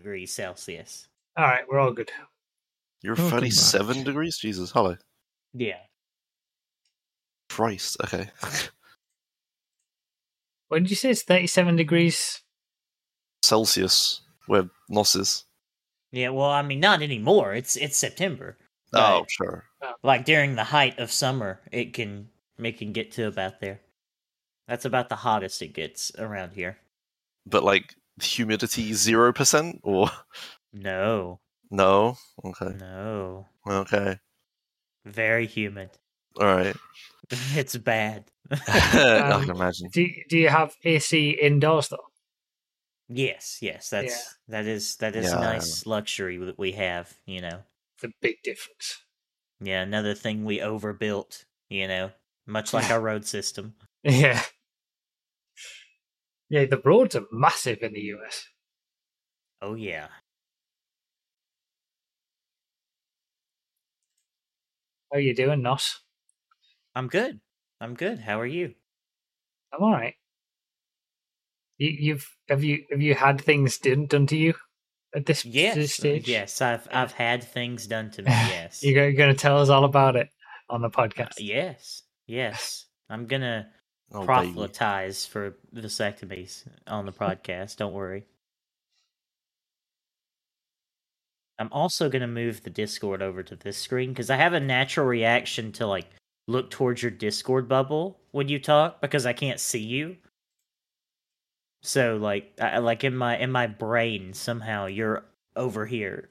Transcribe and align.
degrees 0.00 0.32
Celsius. 0.32 1.08
All 1.36 1.44
right, 1.44 1.64
we're 1.68 1.78
all 1.78 1.92
good. 1.92 2.10
You're 3.02 3.14
Welcome 3.14 3.40
37 3.40 3.96
back. 3.96 4.04
degrees? 4.06 4.38
Jesus, 4.38 4.70
hello. 4.70 4.96
Yeah. 5.52 5.78
Christ, 7.50 7.98
okay. 8.04 8.30
When 10.68 10.84
did 10.84 10.90
you 10.90 10.96
say 10.96 11.10
it's 11.10 11.22
37 11.22 11.74
degrees? 11.74 12.42
Celsius, 13.42 14.20
where 14.46 14.70
Nos 14.88 15.16
is. 15.16 15.44
Yeah, 16.12 16.28
well, 16.28 16.48
I 16.50 16.62
mean, 16.62 16.78
not 16.78 17.02
anymore. 17.02 17.54
It's 17.54 17.74
it's 17.74 17.96
September. 17.96 18.56
Oh, 18.92 19.24
sure. 19.28 19.64
like 20.04 20.24
during 20.24 20.54
the 20.54 20.62
height 20.62 20.96
of 21.00 21.10
summer, 21.10 21.60
it 21.72 21.92
can 21.92 22.28
make 22.56 22.76
it 22.76 22.78
can 22.78 22.92
get 22.92 23.10
to 23.12 23.26
about 23.26 23.60
there. 23.60 23.80
That's 24.68 24.84
about 24.84 25.08
the 25.08 25.16
hottest 25.16 25.60
it 25.60 25.74
gets 25.74 26.12
around 26.16 26.52
here. 26.52 26.78
But 27.46 27.64
like 27.64 27.96
humidity 28.22 28.92
0% 28.94 29.80
or 29.82 30.10
No, 30.72 31.40
no? 31.70 32.16
Okay. 32.44 32.74
no, 32.78 33.48
Okay. 33.66 34.18
very 35.04 35.46
humid. 35.46 35.90
All 36.38 36.46
right. 36.46 36.76
it's 37.30 37.76
bad. 37.76 38.30
I 38.68 38.80
Um, 39.14 39.42
can 39.44 39.50
imagine. 39.56 39.88
Do 39.92 40.06
do 40.28 40.38
you 40.38 40.48
have 40.48 40.76
AC 40.84 41.30
indoors 41.30 41.88
though? 41.88 42.10
yes, 43.08 43.58
yes, 43.60 43.90
that's 43.90 44.36
that 44.48 44.66
is 44.66 44.96
that 44.96 45.14
is 45.16 45.26
Yeah. 45.26 45.36
a 45.38 45.40
nice 45.40 45.86
luxury 45.86 46.36
that 46.38 46.58
we 46.58 46.72
have. 46.72 47.18
You 47.26 47.40
know, 47.42 47.62
It's 47.96 48.04
a 48.04 48.12
big 48.20 48.36
difference. 48.42 49.04
yeah, 49.60 49.82
another 49.82 50.14
thing 50.14 50.44
we 50.44 50.60
overbuilt. 50.60 51.44
You 51.68 51.88
know, 51.88 52.12
much 52.46 52.72
like 52.74 52.90
our 52.90 53.00
road 53.00 53.24
system. 53.26 53.74
Yeah. 54.02 54.42
Yeah, 56.50 56.64
the 56.66 56.80
roads 56.84 57.14
are 57.14 57.24
massive 57.30 57.78
in 57.82 57.92
the 57.92 58.00
US. 58.14 58.44
Oh 59.62 59.74
yeah. 59.74 60.08
How 65.12 65.18
you 65.18 65.34
doing, 65.34 65.62
Nos? 65.62 66.00
I'm 66.94 67.06
good. 67.08 67.40
I'm 67.80 67.94
good. 67.94 68.18
How 68.18 68.40
are 68.40 68.46
you? 68.46 68.74
I'm 69.72 69.82
all 69.82 69.92
right. 69.92 70.14
You, 71.78 71.88
you've 71.98 72.28
have 72.48 72.62
you 72.64 72.84
have 72.90 73.00
you 73.00 73.14
had 73.14 73.40
things 73.40 73.78
done 73.78 74.06
done 74.06 74.26
to 74.26 74.36
you 74.36 74.54
at 75.14 75.26
this, 75.26 75.42
this 75.44 75.54
Yes, 75.54 75.92
stage? 75.92 76.28
yes. 76.28 76.60
I've 76.60 76.86
I've 76.92 77.12
had 77.12 77.44
things 77.44 77.86
done 77.86 78.10
to 78.12 78.22
me. 78.22 78.30
Yes. 78.30 78.82
You're, 78.82 79.12
going 79.12 79.32
to 79.32 79.38
tell 79.40 79.58
us 79.58 79.68
all 79.68 79.84
about 79.84 80.16
it 80.16 80.28
on 80.68 80.82
the 80.82 80.88
Uh, 80.88 80.90
podcast. 80.90 81.34
yes, 81.38 82.02
yes. 82.26 82.86
I'm 83.08 83.26
gonna 83.26 83.68
Oh, 84.12 84.20
baby. 84.20 84.26
proselytize 84.26 85.26
for 85.26 85.56
vasectomies 85.74 86.64
on 86.86 87.06
the 87.06 87.12
podcast. 87.12 87.76
Don't 87.76 87.92
worry. 87.92 88.24
I'm 91.58 91.68
also 91.72 92.08
gonna 92.08 92.26
move 92.26 92.62
the 92.62 92.70
Discord 92.70 93.22
over 93.22 93.42
to 93.42 93.54
this 93.54 93.76
screen 93.76 94.10
because 94.10 94.30
I 94.30 94.36
have 94.36 94.54
a 94.54 94.60
natural 94.60 95.06
reaction 95.06 95.72
to 95.72 95.86
like 95.86 96.06
look 96.48 96.70
towards 96.70 97.02
your 97.02 97.10
Discord 97.10 97.68
bubble 97.68 98.18
when 98.32 98.48
you 98.48 98.58
talk 98.58 99.00
because 99.00 99.26
I 99.26 99.32
can't 99.32 99.60
see 99.60 99.80
you. 99.80 100.16
So 101.82 102.16
like, 102.16 102.52
I, 102.60 102.78
like 102.78 103.04
in 103.04 103.16
my 103.16 103.38
in 103.38 103.50
my 103.50 103.66
brain 103.66 104.34
somehow 104.34 104.86
you're 104.86 105.24
over 105.56 105.86
here. 105.86 106.30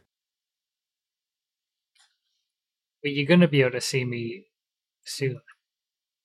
But 3.02 3.14
you're 3.14 3.28
going 3.28 3.40
to 3.40 3.48
be 3.48 3.62
able 3.62 3.72
to 3.72 3.82
see 3.82 4.04
me 4.04 4.48
soon. 5.06 5.40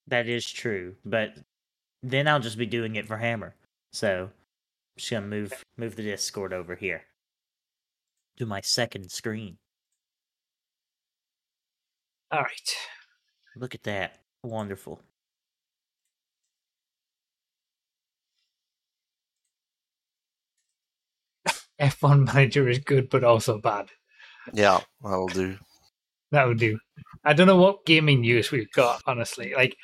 That 0.07 0.29
is 0.29 0.49
true, 0.51 0.97
but 1.05 1.35
then 2.03 2.29
I'll 2.29 2.41
just 2.41 2.59
be 2.59 2.67
doing 2.67 2.97
it 2.97 3.07
for 3.07 3.17
Hammer. 3.17 3.55
So 3.93 4.25
I'm 4.25 4.31
just 4.99 5.11
gonna 5.11 5.27
move 5.27 5.65
move 5.77 5.97
the 5.97 6.03
Discord 6.03 6.53
over 6.53 6.75
here 6.75 7.05
to 8.37 8.47
my 8.47 8.61
second 8.61 9.11
screen. 9.11 9.59
All 12.31 12.43
right. 12.43 12.75
Look 13.57 13.75
at 13.75 13.85
that, 13.85 14.19
wonderful. 14.43 15.01
F1 21.81 22.27
Manager 22.27 22.69
is 22.69 22.79
good, 22.79 23.09
but 23.09 23.25
also 23.25 23.59
bad. 23.59 23.91
Yeah, 24.53 24.81
that'll 25.03 25.29
do. 25.29 25.57
That 26.33 26.47
would 26.47 26.59
do. 26.59 26.79
I 27.25 27.33
don't 27.33 27.47
know 27.47 27.57
what 27.57 27.87
gaming 27.87 28.21
news 28.23 28.51
we've 28.51 28.71
got, 28.73 29.03
honestly. 29.07 29.53
Like, 29.57 29.77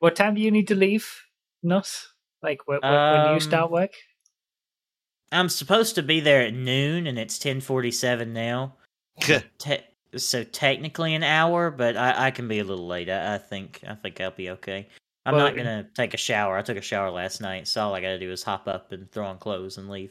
what 0.00 0.16
time 0.16 0.34
do 0.34 0.40
you 0.40 0.50
need 0.50 0.68
to 0.68 0.74
leave, 0.74 1.08
Nos? 1.62 2.08
Like, 2.42 2.60
wh- 2.68 2.78
wh- 2.78 2.82
when 2.82 3.26
you 3.30 3.34
Um, 3.34 3.40
start 3.40 3.70
work? 3.70 3.92
I'm 5.30 5.48
supposed 5.48 5.94
to 5.94 6.02
be 6.02 6.20
there 6.20 6.42
at 6.42 6.54
noon, 6.54 7.06
and 7.06 7.18
it's 7.18 7.38
10:47 7.38 8.32
now. 8.32 8.76
Te- 9.58 9.86
so 10.16 10.44
technically 10.44 11.14
an 11.14 11.22
hour, 11.22 11.70
but 11.70 11.96
I, 11.96 12.26
I 12.26 12.30
can 12.30 12.48
be 12.48 12.58
a 12.58 12.64
little 12.64 12.86
late. 12.86 13.08
I, 13.08 13.34
I 13.36 13.38
think 13.38 13.80
I 13.86 13.94
think 13.94 14.20
I'll 14.20 14.30
be 14.30 14.50
okay. 14.50 14.88
I'm 15.24 15.34
Well, 15.34 15.46
not 15.46 15.56
gonna 15.56 15.88
take 15.94 16.12
a 16.14 16.18
shower. 16.18 16.58
I 16.58 16.62
took 16.62 16.76
a 16.76 16.82
shower 16.82 17.10
last 17.10 17.40
night, 17.40 17.66
so 17.68 17.82
all 17.82 17.94
I 17.94 18.00
gotta 18.00 18.18
do 18.18 18.30
is 18.30 18.42
hop 18.42 18.68
up 18.68 18.92
and 18.92 19.10
throw 19.10 19.24
on 19.26 19.38
clothes 19.38 19.78
and 19.78 19.88
leave. 19.88 20.10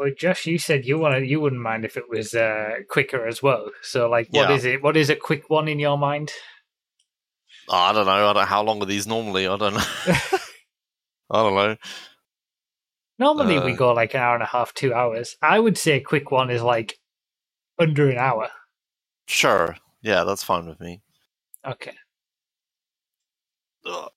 Well, 0.00 0.12
Josh, 0.16 0.46
you 0.46 0.58
said 0.58 0.86
you 0.86 0.98
want 0.98 1.26
you 1.26 1.40
wouldn't 1.42 1.60
mind 1.60 1.84
if 1.84 1.98
it 1.98 2.08
was 2.08 2.32
uh, 2.32 2.76
quicker 2.88 3.26
as 3.26 3.42
well. 3.42 3.70
So, 3.82 4.08
like, 4.08 4.28
what 4.30 4.48
Yeah. 4.48 4.56
is 4.56 4.64
it? 4.64 4.82
What 4.82 4.96
is 4.96 5.10
a 5.10 5.14
quick 5.16 5.50
one 5.50 5.68
in 5.68 5.78
your 5.78 5.98
mind? 5.98 6.32
Oh, 7.68 7.76
I 7.76 7.92
don't 7.92 8.06
know. 8.06 8.30
I 8.30 8.32
don't, 8.32 8.48
how 8.48 8.62
long 8.62 8.82
are 8.82 8.86
these 8.86 9.06
normally? 9.06 9.46
I 9.46 9.58
don't 9.58 9.74
know. 9.74 9.80
I 11.30 11.42
don't 11.42 11.54
know. 11.54 11.76
Normally, 13.18 13.58
we 13.60 13.72
Uh, 13.72 13.76
go 13.76 13.92
like 13.92 14.14
an 14.14 14.22
hour 14.22 14.34
and 14.34 14.42
a 14.42 14.46
half, 14.46 14.72
two 14.72 14.94
hours. 14.94 15.36
I 15.42 15.58
would 15.58 15.76
say 15.76 15.92
a 15.98 16.00
quick 16.00 16.30
one 16.30 16.48
is 16.50 16.62
like 16.62 16.98
under 17.78 18.08
an 18.08 18.16
hour. 18.16 18.48
Sure. 19.28 19.76
Yeah, 20.00 20.24
that's 20.24 20.42
fine 20.42 20.66
with 20.66 20.80
me. 20.80 21.02
Okay. 21.66 21.94
Ugh. 23.84 24.10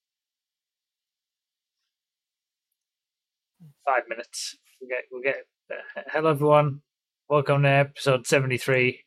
Five 3.86 4.04
minutes. 4.08 4.56
We'll 4.80 4.88
get. 4.90 5.04
We'll 5.12 5.22
get. 5.22 5.46
Hello, 6.12 6.30
everyone. 6.32 6.82
Welcome 7.30 7.64
to 7.64 7.70
episode 7.70 8.28
seventy-three. 8.28 9.04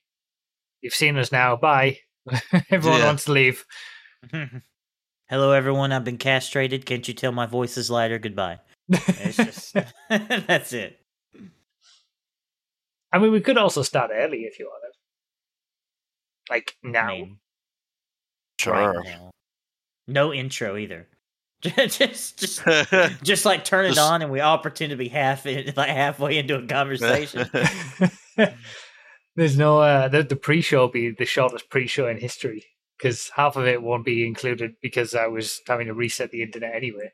You've 0.82 0.94
seen 0.94 1.16
us 1.18 1.32
now. 1.32 1.56
Bye. 1.56 1.98
Everyone 2.70 3.00
Yeah. 3.00 3.06
wants 3.06 3.24
to 3.26 3.32
leave. 3.32 3.64
Hello, 5.28 5.52
everyone. 5.52 5.92
I've 5.92 6.04
been 6.04 6.18
castrated. 6.18 6.86
Can't 6.86 7.06
you 7.08 7.14
tell 7.14 7.32
my 7.32 7.46
voice 7.46 7.76
is 7.76 7.90
lighter? 7.90 8.18
Goodbye. 8.18 8.58
It's 8.88 9.36
just 9.36 9.76
that's 10.08 10.72
it. 10.72 10.98
I 13.12 13.18
mean, 13.18 13.32
we 13.32 13.40
could 13.40 13.58
also 13.58 13.82
start 13.82 14.10
early 14.14 14.42
if 14.42 14.58
you 14.58 14.66
wanted. 14.66 14.94
Like 16.50 16.74
now. 16.82 17.08
I 17.08 17.12
mean, 17.18 17.38
Sure. 18.60 18.72
right 18.74 19.04
now. 19.04 19.30
No 20.06 20.32
intro 20.32 20.76
either. 20.76 21.08
just, 21.88 22.38
just, 22.38 22.62
just 23.22 23.44
like 23.44 23.64
turn 23.64 23.86
it 23.86 23.94
Just- 23.94 24.00
on, 24.00 24.22
and 24.22 24.30
we 24.30 24.40
all 24.40 24.58
pretend 24.58 24.90
to 24.90 24.96
be 24.96 25.08
half 25.08 25.46
in, 25.46 25.72
like 25.76 25.90
halfway 25.90 26.38
into 26.38 26.56
a 26.56 26.66
conversation. 26.66 27.48
There's 29.36 29.58
no 29.58 29.80
uh, 29.80 30.08
the 30.08 30.22
the 30.22 30.36
pre-show 30.36 30.80
will 30.80 30.88
be 30.88 31.10
the 31.10 31.26
shortest 31.26 31.68
pre-show 31.70 32.08
in 32.08 32.18
history 32.18 32.64
because 32.96 33.30
half 33.34 33.56
of 33.56 33.66
it 33.66 33.82
won't 33.82 34.04
be 34.04 34.26
included 34.26 34.72
because 34.80 35.14
I 35.14 35.26
was 35.26 35.60
having 35.66 35.88
to 35.88 35.94
reset 35.94 36.30
the 36.30 36.42
internet 36.42 36.74
anyway. 36.74 37.12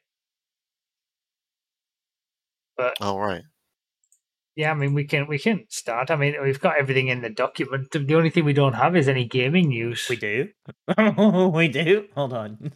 But 2.77 2.97
All 3.01 3.19
right. 3.21 3.43
yeah, 4.55 4.71
I 4.71 4.75
mean 4.75 4.95
we 4.95 5.05
can 5.05 5.27
we 5.27 5.39
can 5.39 5.65
start. 5.69 6.11
I 6.13 6.17
mean 6.17 6.35
we've 6.43 6.61
got 6.61 6.79
everything 6.79 7.09
in 7.09 7.23
the 7.23 7.31
document. 7.31 7.91
The 7.91 8.15
only 8.15 8.31
thing 8.31 8.45
we 8.45 8.53
don't 8.53 8.75
have 8.75 8.97
is 8.97 9.09
any 9.09 9.25
gaming 9.27 9.69
news. 9.69 10.07
we 10.09 10.17
do, 10.17 10.49
we 11.53 11.69
do. 11.69 12.07
Hold 12.15 12.33
on. 12.35 12.73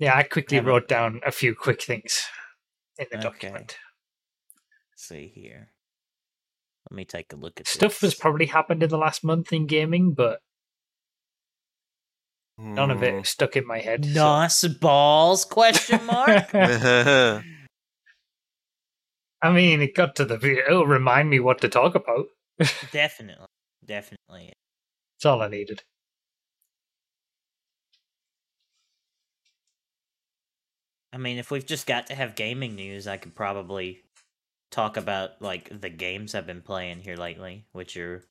Yeah, 0.00 0.16
I 0.16 0.22
quickly 0.24 0.56
Have 0.56 0.66
wrote 0.66 0.88
down 0.88 1.20
a 1.26 1.30
few 1.30 1.54
quick 1.54 1.82
things 1.82 2.22
in 2.98 3.06
the 3.10 3.18
Okay. 3.18 3.22
document. 3.22 3.76
Let's 4.92 5.06
see 5.06 5.30
here. 5.32 5.72
Let 6.90 6.96
me 6.96 7.04
take 7.04 7.32
a 7.32 7.36
look 7.36 7.60
at 7.60 7.68
Stuff 7.68 8.00
has 8.00 8.14
probably 8.14 8.46
happened 8.46 8.82
in 8.82 8.88
the 8.88 8.96
last 8.98 9.22
month 9.22 9.52
in 9.52 9.66
gaming, 9.66 10.14
but 10.14 10.40
none 12.56 12.90
of 12.90 12.98
Hmm. 12.98 13.04
it 13.04 13.26
stuck 13.26 13.56
in 13.56 13.66
my 13.66 13.78
head. 13.80 14.04
so- 14.06 14.12
Nos 14.12 14.64
balls? 14.80 15.44
Question 15.44 16.04
mark. 16.06 16.48
Mm. 16.48 17.44
I 19.42 19.50
mean, 19.52 19.82
it 19.82 19.94
got 19.94 20.16
to 20.16 20.24
the. 20.24 20.36
It'll 20.66 20.86
remind 20.86 21.28
me 21.30 21.40
what 21.40 21.60
to 21.60 21.68
talk 21.68 21.94
about. 21.94 22.26
definitely, 22.92 23.46
definitely. 23.84 24.52
That's 25.16 25.26
all 25.26 25.42
I 25.42 25.48
needed. 25.48 25.82
I 31.12 31.18
mean, 31.18 31.38
if 31.38 31.50
we've 31.50 31.66
just 31.66 31.86
got 31.86 32.06
to 32.08 32.14
have 32.14 32.34
gaming 32.36 32.74
news, 32.76 33.06
I 33.08 33.16
could 33.16 33.34
probably 33.34 34.02
talk 34.70 34.96
about 34.96 35.40
like 35.42 35.80
the 35.80 35.90
games 35.90 36.34
I've 36.34 36.46
been 36.46 36.62
playing 36.62 37.00
here 37.00 37.16
lately, 37.16 37.64
which 37.72 37.96
are 37.96 38.24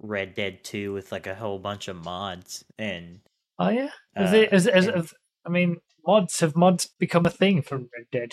Red 0.00 0.34
Dead 0.34 0.64
Two 0.64 0.92
with 0.92 1.12
like 1.12 1.26
a 1.26 1.34
whole 1.34 1.58
bunch 1.58 1.88
of 1.88 2.04
mods 2.04 2.64
and 2.78 3.20
Oh 3.58 3.68
yeah, 3.68 3.90
is 4.16 4.32
Uh, 4.32 4.36
it? 4.36 4.52
Is, 4.52 4.66
is, 4.66 4.86
and- 4.88 5.04
is- 5.04 5.14
I 5.46 5.50
mean, 5.50 5.76
mods 6.06 6.40
have 6.40 6.56
mods 6.56 6.90
become 6.98 7.26
a 7.26 7.30
thing 7.30 7.62
for 7.62 7.76
Red 7.78 8.06
Dead? 8.10 8.32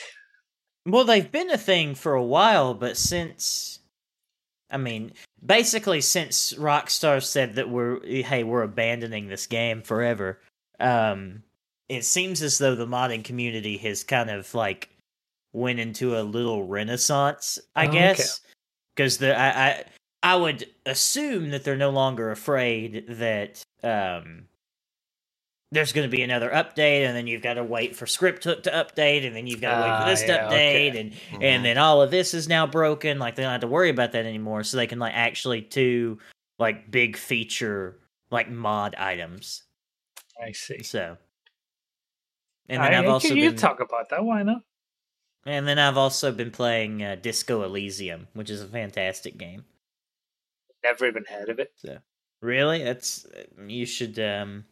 Well, 0.85 1.03
they've 1.03 1.31
been 1.31 1.51
a 1.51 1.57
thing 1.57 1.93
for 1.93 2.13
a 2.15 2.23
while, 2.23 2.73
but 2.73 2.97
since 2.97 3.79
I 4.71 4.77
mean, 4.77 5.11
basically 5.45 6.01
since 6.01 6.53
Rockstar 6.53 7.21
said 7.21 7.55
that 7.55 7.69
we're 7.69 8.03
hey, 8.23 8.43
we're 8.43 8.63
abandoning 8.63 9.27
this 9.27 9.45
game 9.45 9.83
forever, 9.83 10.39
um 10.79 11.43
it 11.91 12.05
seems 12.05 12.41
as 12.41 12.57
though 12.57 12.73
the 12.73 12.87
modding 12.87 13.23
community 13.23 13.77
has 13.77 14.03
kind 14.03 14.29
of 14.29 14.53
like 14.55 14.89
went 15.53 15.79
into 15.79 16.17
a 16.17 16.23
little 16.23 16.63
renaissance, 16.65 17.59
I 17.75 17.87
Oh, 17.87 17.91
guess. 17.91 18.39
Because 18.95 19.17
the 19.17 19.37
I, 19.37 19.49
I 19.67 19.83
I 20.23 20.35
would 20.35 20.65
assume 20.85 21.49
that 21.49 21.63
they're 21.65 21.75
no 21.75 21.89
longer 21.89 22.31
afraid 22.31 23.05
that 23.09 23.61
um 23.83 24.47
there's 25.73 25.93
going 25.93 26.09
to 26.09 26.15
be 26.15 26.21
another 26.21 26.49
update, 26.49 27.05
and 27.07 27.15
then 27.15 27.27
you've 27.27 27.41
got 27.41 27.53
to 27.53 27.63
wait 27.63 27.95
for 27.95 28.05
script 28.05 28.43
hook 28.43 28.63
to 28.63 28.71
update, 28.71 29.25
and 29.25 29.33
then 29.33 29.47
you've 29.47 29.61
got 29.61 29.75
to 29.75 29.81
wait 29.83 29.91
Ah, 29.91 29.99
for 29.99 30.05
this 30.05 30.23
to 30.23 30.33
yeah, 30.33 30.47
okay. 30.47 30.89
update, 30.91 30.99
and 30.99 31.11
Mhm. 31.11 31.43
and 31.43 31.65
then 31.65 31.77
all 31.77 32.01
of 32.01 32.11
this 32.11 32.33
is 32.33 32.47
now 32.47 32.67
broken. 32.67 33.19
Like 33.19 33.35
they 33.35 33.43
don't 33.43 33.51
have 33.51 33.61
to 33.61 33.67
worry 33.67 33.89
about 33.89 34.11
that 34.13 34.25
anymore, 34.25 34.63
so 34.63 34.77
they 34.77 34.87
can 34.87 34.99
like 34.99 35.13
actually 35.15 35.61
do 35.61 36.19
like 36.59 36.89
big 36.91 37.17
feature 37.17 37.97
like 38.31 38.49
mod 38.49 38.95
items. 38.95 39.63
I 40.41 40.51
see. 40.51 40.83
So, 40.83 41.17
and 42.69 42.81
then 42.83 42.93
I, 42.93 42.99
I've 42.99 43.05
I 43.05 43.07
also 43.09 43.33
you 43.33 43.49
been, 43.49 43.57
talk 43.57 43.79
about 43.79 44.09
that. 44.09 44.23
Why 44.23 44.43
not? 44.43 44.61
and 45.45 45.67
then 45.67 45.79
I've 45.79 45.97
also 45.97 46.31
been 46.31 46.51
playing 46.51 47.01
uh, 47.03 47.15
Disco 47.15 47.63
Elysium, 47.63 48.27
which 48.33 48.49
is 48.49 48.61
a 48.61 48.67
fantastic 48.67 49.37
game. 49.37 49.65
Never 50.83 51.07
even 51.07 51.25
heard 51.29 51.49
of 51.49 51.59
it. 51.59 51.71
Really, 52.41 52.81
it's 52.81 53.25
you 53.67 53.85
should. 53.85 54.17
um 54.19 54.65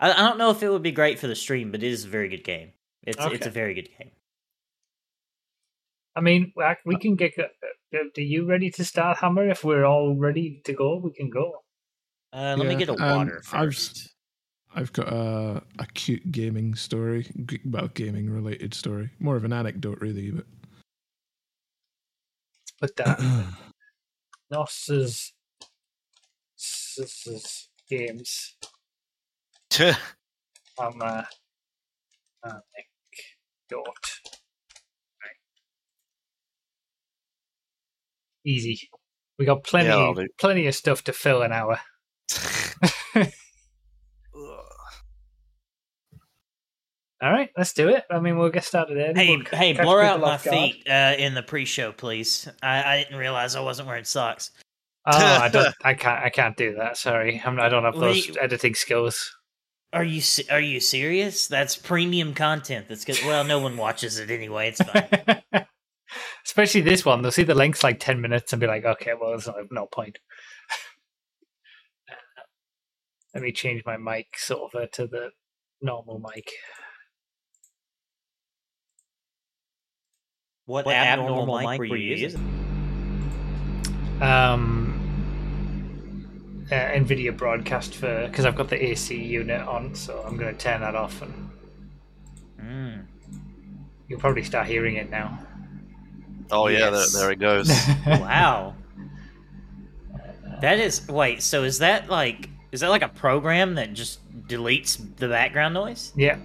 I, 0.00 0.12
I 0.12 0.16
don't 0.28 0.38
know 0.38 0.50
if 0.50 0.62
it 0.62 0.70
would 0.70 0.82
be 0.82 0.92
great 0.92 1.18
for 1.18 1.26
the 1.26 1.36
stream, 1.36 1.70
but 1.70 1.82
it 1.82 1.90
is 1.92 2.04
a 2.04 2.08
very 2.08 2.28
good 2.28 2.44
game. 2.44 2.72
It's 3.04 3.18
it's 3.26 3.46
a 3.46 3.50
very 3.50 3.74
good 3.74 3.88
game. 3.98 4.10
I 6.16 6.20
mean, 6.20 6.52
we- 6.56 6.64
we 6.84 6.96
can 6.96 7.14
get. 7.16 7.38
uh, 7.38 7.44
Are 7.94 8.20
you 8.20 8.46
ready 8.46 8.70
to 8.72 8.84
start 8.84 9.18
Hammer? 9.18 9.48
If 9.48 9.64
we're 9.64 9.84
all 9.84 10.14
ready 10.16 10.60
to 10.64 10.72
go, 10.72 10.96
we 10.96 11.12
can 11.12 11.30
go. 11.30 11.62
Uh, 12.32 12.56
let 12.58 12.66
me 12.68 12.76
get 12.76 12.88
a 12.88 12.92
um, 12.94 13.00
water 13.18 13.36
I've- 13.52 13.66
first. 13.66 14.09
I've 14.74 14.92
got 14.92 15.08
a, 15.08 15.62
a 15.78 15.86
cute 15.94 16.30
gaming 16.30 16.74
story, 16.74 17.26
g- 17.46 17.60
well, 17.64 17.88
gaming 17.88 18.30
related 18.30 18.72
story. 18.74 19.10
More 19.18 19.36
of 19.36 19.44
an 19.44 19.52
anecdote, 19.52 19.98
really, 20.00 20.30
but 20.30 20.46
But 22.80 22.96
that 22.96 23.20
Nos's 24.50 25.32
s- 26.58 27.68
games 27.88 28.56
on 30.78 31.02
uh, 31.02 31.24
anecdote. 32.44 34.20
Easy. 38.46 38.88
We 39.38 39.44
got 39.44 39.64
plenty, 39.64 39.88
Yeah, 39.88 40.26
plenty 40.38 40.66
of 40.66 40.74
stuff 40.74 41.04
to 41.04 41.12
fill 41.12 41.42
an 41.42 41.52
hour. 41.52 41.78
All 47.22 47.30
right, 47.30 47.50
let's 47.56 47.74
do 47.74 47.88
it. 47.88 48.04
I 48.10 48.18
mean, 48.18 48.38
we'll 48.38 48.48
get 48.48 48.64
started 48.64 48.96
there. 48.96 49.12
Hey, 49.14 49.36
We'll 49.36 49.44
hey, 49.52 49.74
blur 49.74 50.02
out 50.02 50.20
my 50.20 50.38
feet 50.38 50.88
uh, 50.88 51.14
in 51.18 51.34
the 51.34 51.42
pre-show, 51.42 51.92
please. 51.92 52.48
I, 52.62 52.82
I 52.82 52.98
didn't 53.02 53.18
realize 53.18 53.56
I 53.56 53.60
wasn't 53.60 53.88
wearing 53.88 54.04
socks. 54.04 54.50
Oh, 55.04 55.12
I 55.42 55.48
don't. 55.48 55.74
I 55.84 55.92
can't. 55.94 56.24
I 56.24 56.30
can't 56.30 56.56
do 56.56 56.76
that. 56.76 56.96
Sorry, 56.96 57.42
I'm, 57.44 57.60
I 57.60 57.68
don't 57.68 57.84
have 57.84 57.94
those 57.94 58.28
Wait. 58.28 58.38
editing 58.40 58.74
skills. 58.74 59.36
Are 59.92 60.04
you 60.04 60.22
are 60.50 60.60
you 60.60 60.80
serious? 60.80 61.46
That's 61.46 61.76
premium 61.76 62.32
content. 62.32 62.86
That's 62.88 63.04
good. 63.04 63.20
Well, 63.24 63.44
no 63.44 63.58
one 63.58 63.76
watches 63.76 64.18
it 64.18 64.30
anyway. 64.30 64.68
It's 64.68 64.80
fine. 64.80 65.42
Especially 66.46 66.80
this 66.80 67.04
one, 67.04 67.22
they'll 67.22 67.30
see 67.30 67.42
the 67.42 67.54
length's 67.54 67.84
like 67.84 68.00
ten 68.00 68.20
minutes 68.20 68.52
and 68.52 68.60
be 68.60 68.66
like, 68.66 68.84
"Okay, 68.84 69.12
well, 69.20 69.30
there's 69.30 69.46
no, 69.46 69.66
no 69.70 69.86
point." 69.86 70.18
Let 73.34 73.42
me 73.42 73.52
change 73.52 73.82
my 73.84 73.96
mic 73.96 74.38
sort 74.38 74.74
of 74.74 74.82
uh, 74.82 74.86
to 74.94 75.06
the 75.06 75.30
normal 75.82 76.18
mic. 76.18 76.50
What, 80.70 80.86
What 80.86 80.94
abnormal, 80.94 81.42
abnormal 81.42 81.70
mic 81.70 81.80
were 81.80 81.96
you 81.96 82.14
using? 82.16 82.40
Um, 84.22 84.94
uh, 86.70 86.74
NVIDIA 86.74 87.36
broadcast 87.36 87.96
for 87.96 88.28
because 88.28 88.44
I've 88.46 88.54
got 88.54 88.68
the 88.68 88.80
AC 88.82 89.16
unit 89.20 89.60
on, 89.66 89.94
so 89.96 90.22
I'm 90.24 90.36
going 90.36 90.54
to 90.54 90.60
turn 90.60 90.80
that 90.82 90.94
off, 90.94 91.20
and 91.22 91.50
Mm. 92.62 93.04
you'll 94.06 94.20
probably 94.20 94.44
start 94.44 94.66
hearing 94.68 94.94
it 94.96 95.10
now. 95.10 95.38
oh 96.52 96.68
yeah, 96.68 96.90
Yes. 96.90 97.12
there, 97.14 97.22
there 97.22 97.30
it 97.32 97.38
goes. 97.40 97.68
Wow. 98.06 98.74
That 100.60 100.78
is 100.78 101.08
wait. 101.08 101.42
So 101.42 101.64
is 101.64 101.78
that 101.78 102.10
like 102.10 102.50
is 102.70 102.80
that 102.80 102.90
like 102.90 103.00
a 103.02 103.08
program 103.08 103.76
that 103.76 103.94
just 103.94 104.20
deletes 104.46 104.98
the 105.16 105.26
background 105.26 105.72
noise? 105.72 106.12
yeah, 106.14 106.36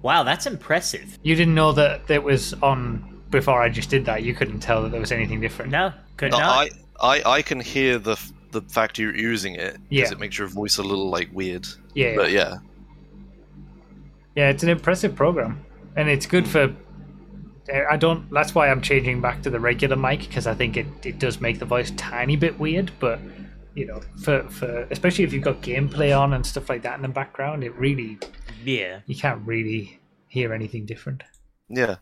Wow, 0.00 0.22
that's 0.22 0.46
impressive. 0.46 1.18
you 1.22 1.34
didn't 1.36 1.54
know 1.54 1.72
that 1.72 2.10
it 2.10 2.22
was 2.22 2.54
on 2.54 3.09
before 3.30 3.62
I 3.62 3.68
just 3.68 3.90
did 3.90 4.04
that. 4.06 4.22
You 4.22 4.34
couldn't 4.34 4.60
tell 4.60 4.82
that 4.82 4.90
there 4.92 5.00
was 5.00 5.12
anything 5.12 5.40
different. 5.40 5.70
No, 5.72 5.92
could 6.16 6.32
No, 6.32 6.38
not. 6.38 6.70
I, 7.00 7.18
I 7.18 7.22
I 7.38 7.42
can 7.42 7.60
hear 7.60 7.98
the 7.98 8.16
the 8.50 8.62
fact 8.62 8.98
you're 8.98 9.14
using 9.16 9.54
it 9.54 9.74
because 9.88 10.10
Yeah. 10.10 10.12
it 10.12 10.18
makes 10.18 10.36
your 10.38 10.48
voice 10.48 10.78
a 10.78 10.82
little 10.82 11.08
like 11.08 11.28
weird. 11.32 11.66
Yeah, 11.94 12.16
But 12.16 12.30
yeah, 12.32 12.58
Yeah, 14.36 14.48
it's 14.50 14.62
an 14.62 14.68
impressive 14.68 15.14
program, 15.14 15.64
and 15.96 16.08
it's 16.08 16.26
good 16.26 16.46
for. 16.48 16.74
I 17.90 17.96
don't. 17.96 18.28
That's 18.32 18.54
why 18.54 18.68
I'm 18.68 18.80
changing 18.80 19.20
back 19.20 19.42
to 19.42 19.50
the 19.50 19.60
regular 19.60 19.94
mic 19.96 20.20
because 20.20 20.46
I 20.48 20.54
think 20.54 20.76
it, 20.76 20.86
it 21.04 21.18
does 21.20 21.40
make 21.40 21.58
the 21.60 21.64
voice 21.66 21.92
tiny 21.96 22.34
bit 22.36 22.58
weird. 22.58 22.90
But 22.98 23.20
you 23.76 23.86
know, 23.86 24.00
for 24.24 24.42
for 24.48 24.86
especially 24.90 25.24
if 25.24 25.32
you've 25.32 25.44
got 25.44 25.60
gameplay 25.62 26.18
on 26.18 26.32
and 26.32 26.44
stuff 26.44 26.68
like 26.68 26.82
that 26.82 26.96
in 26.96 27.02
the 27.02 27.08
background, 27.08 27.62
it 27.62 27.72
really 27.76 28.18
Yeah. 28.64 29.00
you 29.06 29.14
can't 29.14 29.46
really 29.46 30.00
hear 30.26 30.52
anything 30.52 30.86
different. 30.86 31.22
yeah. 31.68 31.96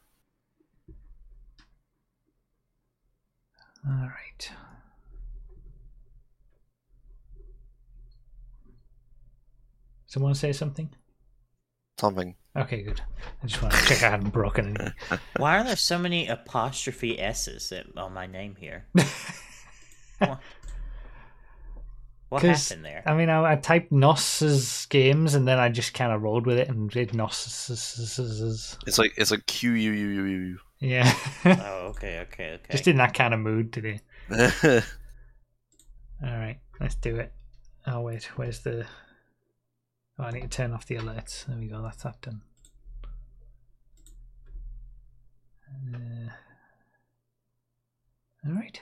All 3.88 3.94
right. 3.94 4.50
Someone 10.06 10.34
say 10.34 10.52
something. 10.52 10.90
Something. 11.98 12.34
Okay, 12.56 12.82
good. 12.82 13.00
I 13.42 13.46
just 13.46 13.62
want 13.62 13.74
to 13.74 13.84
check 13.86 14.02
I 14.02 14.10
hadn't 14.10 14.30
broken 14.30 14.76
anything. 14.76 14.92
Why 15.36 15.58
are 15.58 15.64
there 15.64 15.76
so 15.76 15.98
many 15.98 16.26
apostrophe 16.28 17.20
s's 17.20 17.72
at, 17.72 17.86
on 17.96 18.12
my 18.12 18.26
name 18.26 18.56
here? 18.58 18.86
What 22.28 22.42
happened 22.42 22.84
there? 22.84 23.02
I 23.06 23.14
mean, 23.14 23.30
I, 23.30 23.52
I 23.52 23.56
typed 23.56 23.90
Nos's 23.90 24.86
games 24.90 25.34
and 25.34 25.48
then 25.48 25.58
I 25.58 25.70
just 25.70 25.94
kind 25.94 26.12
of 26.12 26.22
rolled 26.22 26.46
with 26.46 26.58
it 26.58 26.68
and 26.68 26.90
did 26.90 27.14
Nos's. 27.14 27.70
It's 28.86 28.98
like 28.98 29.14
it's 29.16 29.30
like 29.30 29.46
Q 29.46 29.72
U 29.72 29.92
U 29.92 30.08
U 30.08 30.24
U. 30.24 30.58
Yeah. 30.80 31.12
Oh, 31.44 31.88
okay, 31.88 32.20
okay, 32.20 32.52
okay. 32.54 32.70
just 32.70 32.86
in 32.86 32.98
that 32.98 33.14
kind 33.14 33.34
of 33.34 33.40
mood 33.40 33.72
today. 33.72 34.00
All 34.30 34.40
right, 36.22 36.58
let's 36.80 36.94
do 36.94 37.16
it. 37.16 37.32
Oh, 37.86 38.00
wait, 38.00 38.24
where's 38.36 38.60
the. 38.60 38.86
Oh, 40.18 40.24
I 40.24 40.30
need 40.30 40.42
to 40.42 40.48
turn 40.48 40.72
off 40.72 40.86
the 40.86 40.96
alerts. 40.96 41.46
There 41.46 41.56
we 41.56 41.66
go, 41.66 41.82
that's 41.82 42.02
that 42.02 42.20
done. 42.20 42.42
Uh, 45.94 46.30
all 48.46 48.54
right. 48.54 48.80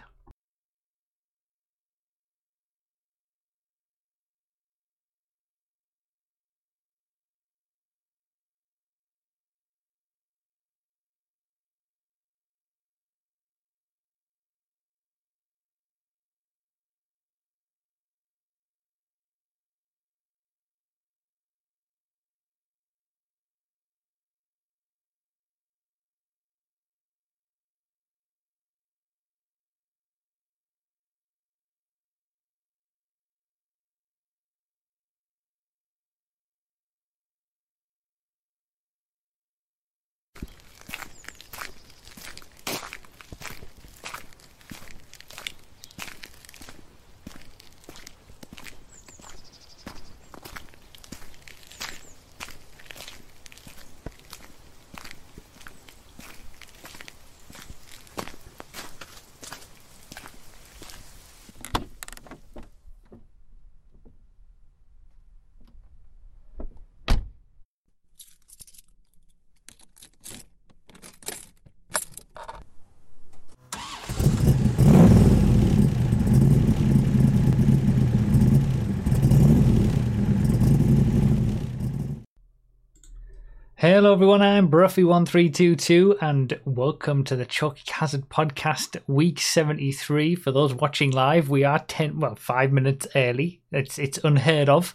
Hello, 83.88 84.12
everyone. 84.12 84.42
I'm 84.42 84.68
Broughy1322, 84.68 86.16
and 86.20 86.58
welcome 86.64 87.22
to 87.22 87.36
the 87.36 87.46
Choking 87.46 87.84
Hazard 87.86 88.28
podcast, 88.28 89.00
week 89.06 89.38
73. 89.38 90.34
For 90.34 90.50
those 90.50 90.74
watching 90.74 91.12
live, 91.12 91.48
we 91.48 91.62
are 91.62 91.78
10, 91.78 92.18
well, 92.18 92.34
five 92.34 92.72
minutes 92.72 93.06
early. 93.14 93.62
It's 93.70 93.96
it's 94.00 94.18
unheard 94.24 94.68
of, 94.68 94.92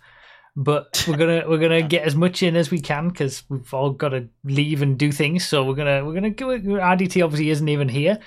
but 0.57 1.05
we're 1.07 1.15
gonna 1.15 1.43
we're 1.47 1.57
gonna 1.57 1.81
get 1.87 2.05
as 2.05 2.15
much 2.15 2.43
in 2.43 2.57
as 2.57 2.69
we 2.69 2.81
can 2.81 3.07
because 3.07 3.43
we've 3.47 3.73
all 3.73 3.91
got 3.91 4.09
to 4.09 4.27
leave 4.43 4.81
and 4.81 4.97
do 4.99 5.13
things. 5.13 5.47
So 5.47 5.63
we're 5.63 5.75
gonna 5.75 6.03
we're 6.03 6.13
gonna 6.13 6.31
go. 6.31 6.47
RDT 6.49 7.23
obviously 7.23 7.49
isn't 7.49 7.69
even 7.69 7.87
here, 7.87 8.19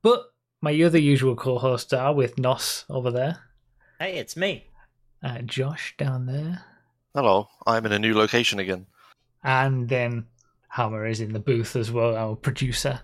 but 0.00 0.32
my 0.62 0.72
other 0.80 0.98
usual 0.98 1.36
co-hosts 1.36 1.92
are 1.92 2.14
with 2.14 2.38
Nos 2.38 2.86
over 2.88 3.10
there, 3.10 3.40
Hey, 3.98 4.16
it's 4.16 4.34
me. 4.34 4.64
uh, 5.22 5.40
Josh 5.42 5.94
down 5.98 6.24
there, 6.24 6.64
Hello, 7.14 7.48
I'm 7.66 7.84
in 7.84 7.92
a 7.92 7.98
new 7.98 8.14
location 8.14 8.58
again. 8.58 8.86
And 9.46 9.88
then 9.88 10.26
Hammer 10.68 11.06
is 11.06 11.20
in 11.20 11.32
the 11.32 11.38
booth 11.38 11.76
as 11.76 11.90
well, 11.90 12.16
our 12.16 12.34
producer. 12.34 13.00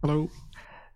Hello. 0.00 0.30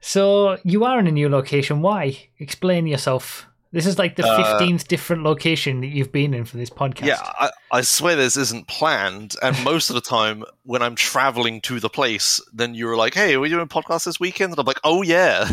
So 0.01 0.57
you 0.65 0.85
are 0.85 0.99
in 0.99 1.07
a 1.07 1.11
new 1.11 1.29
location. 1.29 1.83
Why? 1.83 2.17
Explain 2.39 2.87
yourself. 2.87 3.47
This 3.73 3.87
is 3.87 3.99
like 3.99 4.17
the 4.17 4.27
Uh, 4.27 4.37
fifteenth 4.37 4.89
different 4.89 5.25
location 5.25 5.81
that 5.81 5.89
you've 5.89 6.13
been 6.13 6.33
in 6.33 6.45
for 6.45 6.57
this 6.57 6.71
podcast. 6.71 7.07
Yeah, 7.07 7.21
I, 7.23 7.51
I 7.71 7.81
swear 7.83 8.17
this 8.17 8.37
isn't 8.37 8.67
planned. 8.69 9.35
And 9.43 9.63
most 9.65 9.91
of 9.91 9.95
the 9.95 10.01
time, 10.01 10.45
when 10.63 10.81
I'm 10.81 10.95
traveling 10.95 11.61
to 11.63 11.79
the 11.79 11.91
place, 11.91 12.41
then 12.53 12.75
you're 12.75 12.97
like, 12.97 13.15
"Hey, 13.15 13.35
are 13.35 13.41
we 13.41 13.49
doing 13.49 13.63
a 13.63 13.67
podcast 13.67 14.05
this 14.05 14.19
weekend?" 14.19 14.53
And 14.53 14.61
I'm 14.61 14.67
like, 14.67 14.81
"Oh 14.83 15.03
yeah." 15.03 15.53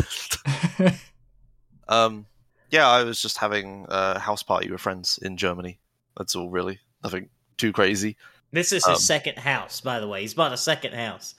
um, 1.88 2.26
yeah, 2.70 2.88
I 2.88 3.04
was 3.04 3.20
just 3.20 3.38
having 3.38 3.86
a 3.88 4.18
house 4.18 4.42
party 4.42 4.70
with 4.70 4.80
friends 4.80 5.18
in 5.20 5.36
Germany. 5.36 5.78
That's 6.16 6.34
all, 6.34 6.48
really. 6.48 6.80
Nothing 7.04 7.28
too 7.56 7.72
crazy. 7.72 8.16
This 8.52 8.72
is 8.72 8.84
his 8.84 8.96
Um, 8.96 9.00
second 9.00 9.38
house, 9.38 9.80
by 9.80 10.00
the 10.00 10.08
way. 10.08 10.22
He's 10.22 10.34
bought 10.34 10.52
a 10.52 10.56
second 10.56 10.94
house. 10.94 11.34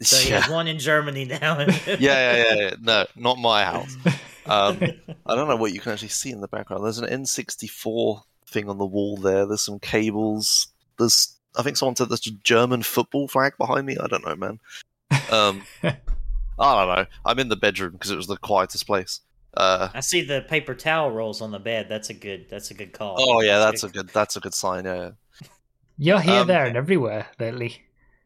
So 0.00 0.16
he 0.16 0.30
yeah. 0.30 0.40
has 0.40 0.50
one 0.50 0.66
in 0.66 0.78
Germany 0.78 1.24
now. 1.24 1.58
yeah, 1.86 1.96
yeah, 1.98 1.98
yeah, 1.98 2.54
yeah. 2.54 2.74
No, 2.80 3.06
not 3.16 3.38
my 3.38 3.64
house. 3.64 3.96
Um, 4.46 4.78
I 5.26 5.34
don't 5.34 5.48
know 5.48 5.56
what 5.56 5.72
you 5.72 5.80
can 5.80 5.92
actually 5.92 6.08
see 6.08 6.30
in 6.30 6.40
the 6.40 6.48
background. 6.48 6.84
There's 6.84 6.98
an 6.98 7.08
N64 7.08 8.22
thing 8.46 8.68
on 8.68 8.78
the 8.78 8.86
wall 8.86 9.16
there. 9.16 9.46
There's 9.46 9.64
some 9.64 9.78
cables. 9.78 10.68
There's, 10.98 11.36
I 11.56 11.62
think 11.62 11.76
someone 11.76 11.96
said 11.96 12.08
there's 12.08 12.26
a 12.26 12.32
German 12.42 12.82
football 12.82 13.28
flag 13.28 13.56
behind 13.58 13.86
me. 13.86 13.96
I 13.98 14.06
don't 14.08 14.26
know, 14.26 14.36
man. 14.36 14.60
Um, 15.30 15.62
I 15.82 16.84
don't 16.86 16.96
know. 16.96 17.06
I'm 17.24 17.38
in 17.38 17.48
the 17.48 17.56
bedroom 17.56 17.92
because 17.92 18.10
it 18.10 18.16
was 18.16 18.26
the 18.26 18.36
quietest 18.36 18.86
place. 18.86 19.20
Uh, 19.54 19.88
I 19.92 20.00
see 20.00 20.22
the 20.22 20.40
paper 20.42 20.74
towel 20.74 21.10
rolls 21.10 21.42
on 21.42 21.50
the 21.50 21.58
bed. 21.58 21.86
That's 21.88 22.10
a 22.10 22.14
good. 22.14 22.46
That's 22.48 22.70
a 22.70 22.74
good 22.74 22.92
call. 22.92 23.16
oh 23.18 23.42
yeah, 23.42 23.58
that's 23.58 23.84
a 23.84 23.88
good. 23.88 24.08
That's 24.08 24.36
a 24.36 24.40
good 24.40 24.54
sign. 24.54 24.86
Yeah, 24.86 24.94
yeah. 24.94 25.10
You're 25.98 26.20
here, 26.20 26.40
Um, 26.40 26.46
there, 26.46 26.64
and 26.64 26.76
everywhere 26.76 27.28
lately. 27.38 27.82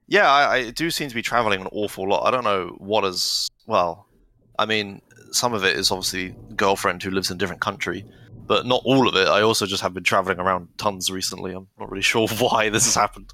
Yeah, 0.06 0.30
I, 0.30 0.54
I 0.54 0.70
do 0.70 0.90
seem 0.90 1.08
to 1.08 1.14
be 1.14 1.22
traveling 1.22 1.60
an 1.60 1.68
awful 1.72 2.08
lot. 2.08 2.26
I 2.26 2.30
don't 2.30 2.44
know 2.44 2.76
what 2.78 3.04
is. 3.04 3.48
Well, 3.66 4.06
I 4.58 4.66
mean, 4.66 5.02
some 5.32 5.52
of 5.52 5.64
it 5.64 5.76
is 5.76 5.90
obviously 5.90 6.34
girlfriend 6.54 7.02
who 7.02 7.10
lives 7.10 7.30
in 7.30 7.36
a 7.36 7.38
different 7.38 7.60
country, 7.60 8.04
but 8.46 8.66
not 8.66 8.82
all 8.84 9.08
of 9.08 9.16
it. 9.16 9.26
I 9.28 9.42
also 9.42 9.66
just 9.66 9.82
have 9.82 9.94
been 9.94 10.04
traveling 10.04 10.38
around 10.38 10.68
tons 10.78 11.10
recently. 11.10 11.52
I'm 11.52 11.66
not 11.78 11.90
really 11.90 12.02
sure 12.12 12.28
why 12.38 12.68
this 12.68 12.84
has 12.84 12.94
happened, 12.94 13.32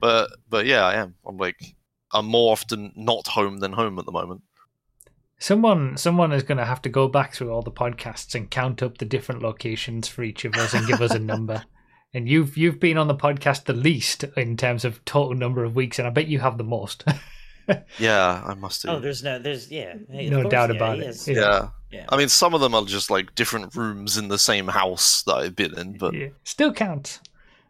but 0.00 0.30
but 0.48 0.66
yeah, 0.66 0.84
I 0.84 0.94
am. 0.94 1.14
I'm 1.26 1.38
like, 1.38 1.74
I'm 2.12 2.26
more 2.26 2.52
often 2.52 2.92
not 2.96 3.26
home 3.28 3.58
than 3.58 3.72
home 3.72 3.98
at 3.98 4.04
the 4.04 4.12
moment. 4.12 4.42
Someone, 5.38 5.96
someone 5.96 6.32
is 6.32 6.42
going 6.42 6.58
to 6.58 6.64
have 6.64 6.80
to 6.82 6.88
go 6.88 7.08
back 7.08 7.34
through 7.34 7.50
all 7.50 7.60
the 7.60 7.70
podcasts 7.70 8.34
and 8.34 8.50
count 8.50 8.82
up 8.82 8.98
the 8.98 9.04
different 9.04 9.42
locations 9.42 10.08
for 10.08 10.22
each 10.22 10.44
of 10.44 10.54
us 10.54 10.72
and 10.72 10.86
give 10.86 11.02
us 11.02 11.10
a 11.10 11.18
number. 11.32 11.64
And 12.14 12.28
you've 12.28 12.56
you've 12.56 12.80
been 12.80 12.96
on 12.96 13.08
the 13.08 13.14
podcast 13.14 13.64
the 13.64 13.72
least 13.72 14.24
in 14.36 14.56
terms 14.56 14.84
of 14.84 15.04
total 15.04 15.34
number 15.34 15.64
of 15.64 15.74
weeks, 15.74 15.98
and 15.98 16.06
I 16.06 16.10
bet 16.10 16.28
you 16.28 16.38
have 16.38 16.58
the 16.58 16.64
most. 16.64 17.04
Yeah, 17.98 18.42
I 18.44 18.54
must 18.54 18.82
do. 18.82 18.88
Oh, 18.88 19.00
there's 19.00 19.22
no, 19.22 19.38
there's 19.38 19.70
yeah, 19.70 19.94
Hey, 20.10 20.28
No 20.28 20.42
course, 20.42 20.50
doubt 20.50 20.70
yeah, 20.70 20.76
about 20.76 20.98
it. 20.98 21.26
Yeah. 21.26 21.34
yeah. 21.34 21.68
Yeah. 21.90 22.06
I 22.08 22.16
mean, 22.16 22.28
some 22.28 22.54
of 22.54 22.60
them 22.60 22.74
are 22.74 22.84
just 22.84 23.10
like 23.10 23.34
different 23.36 23.74
rooms 23.76 24.18
in 24.18 24.28
the 24.28 24.38
same 24.38 24.66
house 24.66 25.22
that 25.22 25.34
I've 25.34 25.56
been 25.56 25.78
in, 25.78 25.96
but 25.96 26.12
Yeah. 26.12 26.28
Still 26.42 26.72
counts. 26.72 27.20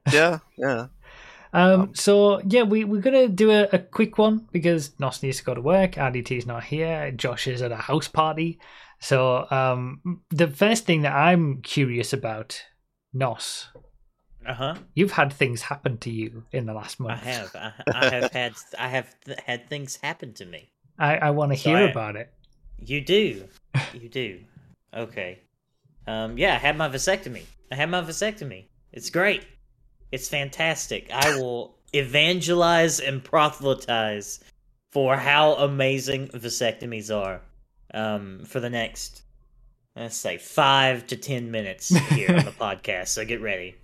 yeah, 0.13 0.39
yeah. 0.57 0.87
Um, 1.53 1.95
so 1.95 2.41
yeah, 2.49 2.63
we 2.63 2.85
we're 2.85 3.01
gonna 3.01 3.29
do 3.29 3.51
a, 3.53 3.69
a 3.73 3.79
quick 3.79 4.19
one 4.19 4.49
because 4.51 4.99
Nos 4.99 5.23
needs 5.23 5.39
to 5.39 5.45
go 5.45 5.55
to 5.55 5.61
work. 5.61 5.93
RDT's 5.93 6.47
not 6.47 6.65
here. 6.65 7.13
Josh 7.13 7.47
is 7.47 7.63
at 7.63 7.71
a 7.71 7.77
house 7.77 8.09
party. 8.09 8.59
So 8.99 9.47
um, 9.51 10.23
the 10.31 10.49
first 10.49 10.87
thing 10.87 11.03
that 11.03 11.15
I'm 11.15 11.63
curious 11.63 12.13
about, 12.13 12.61
Nos, 13.13 13.69
Uh 14.47 14.55
huh. 14.55 14.75
you've 14.95 15.13
had 15.13 15.33
things 15.33 15.63
happen 15.63 15.99
to 15.99 16.11
you 16.11 16.45
in 16.53 16.67
the 16.67 16.75
last 16.75 17.01
month. 17.01 17.21
I 17.23 17.31
have. 17.31 17.55
I, 17.57 17.73
I 17.95 18.05
have 18.11 18.33
had. 18.33 18.53
I 18.79 18.89
have 18.89 19.15
th- 19.25 19.39
had 19.47 19.69
things 19.69 19.99
happen 20.03 20.33
to 20.35 20.45
me. 20.47 20.71
I, 20.99 21.17
I 21.17 21.31
want 21.31 21.53
to 21.53 21.59
So 21.59 21.71
hear 21.71 21.79
I- 21.79 21.91
about 21.91 22.17
it. 22.17 22.33
You 22.79 23.01
do. 23.01 23.45
You 23.95 24.09
do. 24.09 24.41
Okay. 24.95 25.39
Um. 26.07 26.37
Yeah. 26.39 26.55
I 26.55 26.59
had 26.59 26.77
my 26.77 26.89
vasectomy. 26.89 27.43
I 27.73 27.77
had 27.77 27.89
my 27.91 28.03
vasectomy. 28.03 28.67
It's 28.93 29.11
great. 29.11 29.45
It's 30.13 30.29
fantastic. 30.29 31.11
I 31.13 31.37
will 31.39 31.77
evangelize 31.95 33.01
and 33.01 33.25
proselytize 33.25 34.41
for 34.93 35.17
how 35.17 35.55
amazing 35.55 36.29
vasectomies 36.29 37.15
are. 37.15 37.41
Um. 37.93 38.45
For 38.45 38.61
the 38.61 38.71
next, 38.71 39.23
let's 39.97 40.17
say 40.17 40.37
five 40.37 41.07
to 41.09 41.17
ten 41.17 41.51
minutes 41.51 41.89
here 41.89 42.31
on 42.37 42.45
the 42.45 42.51
podcast. 42.61 43.09
So 43.09 43.25
get 43.25 43.41
ready. 43.41 43.77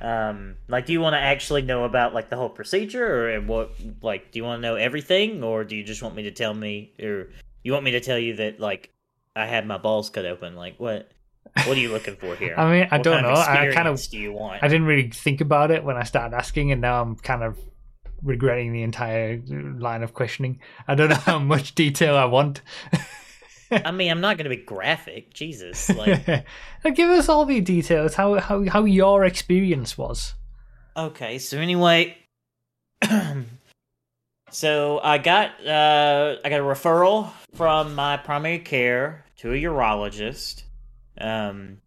Um. 0.00 0.56
Like, 0.68 0.86
do 0.86 0.92
you 0.92 1.00
want 1.00 1.14
to 1.14 1.20
actually 1.20 1.62
know 1.62 1.84
about 1.84 2.14
like 2.14 2.30
the 2.30 2.36
whole 2.36 2.48
procedure, 2.50 3.30
or 3.30 3.40
what? 3.40 3.72
Like, 4.02 4.32
do 4.32 4.38
you 4.38 4.44
want 4.44 4.62
to 4.62 4.68
know 4.68 4.76
everything, 4.76 5.42
or 5.42 5.64
do 5.64 5.76
you 5.76 5.84
just 5.84 6.02
want 6.02 6.14
me 6.14 6.24
to 6.24 6.30
tell 6.30 6.54
me, 6.54 6.92
or 7.00 7.28
you 7.62 7.72
want 7.72 7.84
me 7.84 7.92
to 7.92 8.00
tell 8.00 8.18
you 8.18 8.36
that 8.36 8.60
like 8.60 8.90
I 9.36 9.46
had 9.46 9.66
my 9.66 9.78
balls 9.78 10.10
cut 10.10 10.24
open? 10.26 10.56
Like, 10.56 10.78
what? 10.78 11.10
What 11.66 11.76
are 11.76 11.80
you 11.80 11.92
looking 11.92 12.16
for 12.16 12.34
here? 12.36 12.54
I 12.58 12.70
mean, 12.70 12.88
I 12.90 12.96
What 12.98 13.04
don't 13.04 13.22
know. 13.22 13.34
I 13.34 13.70
kind 13.72 13.88
of 13.88 14.00
do 14.08 14.18
you 14.18 14.32
want? 14.32 14.62
I 14.62 14.68
didn't 14.68 14.86
really 14.86 15.10
think 15.10 15.40
about 15.40 15.70
it 15.70 15.84
when 15.84 15.96
I 15.96 16.04
started 16.04 16.34
asking, 16.36 16.72
and 16.72 16.80
now 16.80 17.02
I'm 17.02 17.16
kind 17.16 17.42
of 17.42 17.58
regretting 18.22 18.72
the 18.72 18.82
entire 18.82 19.40
line 19.46 20.02
of 20.02 20.14
questioning. 20.14 20.60
I 20.88 20.94
don't 20.94 21.08
know 21.10 21.16
how 21.16 21.38
much 21.54 21.74
detail 21.74 22.16
I 22.16 22.24
want. 22.24 22.62
I 23.72 23.90
mean, 23.90 24.10
I'm 24.10 24.20
not 24.20 24.36
going 24.36 24.44
to 24.44 24.56
be 24.56 24.62
graphic. 24.62 25.32
Jesus, 25.32 25.88
like, 25.96 26.26
Give 26.94 27.10
us 27.10 27.28
all 27.28 27.44
the 27.44 27.60
details. 27.60 28.14
How 28.14 28.38
how 28.40 28.64
how 28.68 28.84
your 28.84 29.24
experience 29.24 29.96
was. 29.96 30.34
okay. 30.96 31.38
So 31.38 31.58
anyway, 31.58 32.16
so 34.50 35.00
I 35.02 35.18
got 35.18 35.66
uh, 35.66 36.36
I 36.44 36.48
got 36.48 36.60
a 36.60 36.64
referral 36.64 37.30
from 37.54 37.94
my 37.94 38.16
primary 38.16 38.58
care 38.58 39.24
to 39.38 39.52
a 39.52 39.56
urologist. 39.56 40.62
Um, 41.18 41.78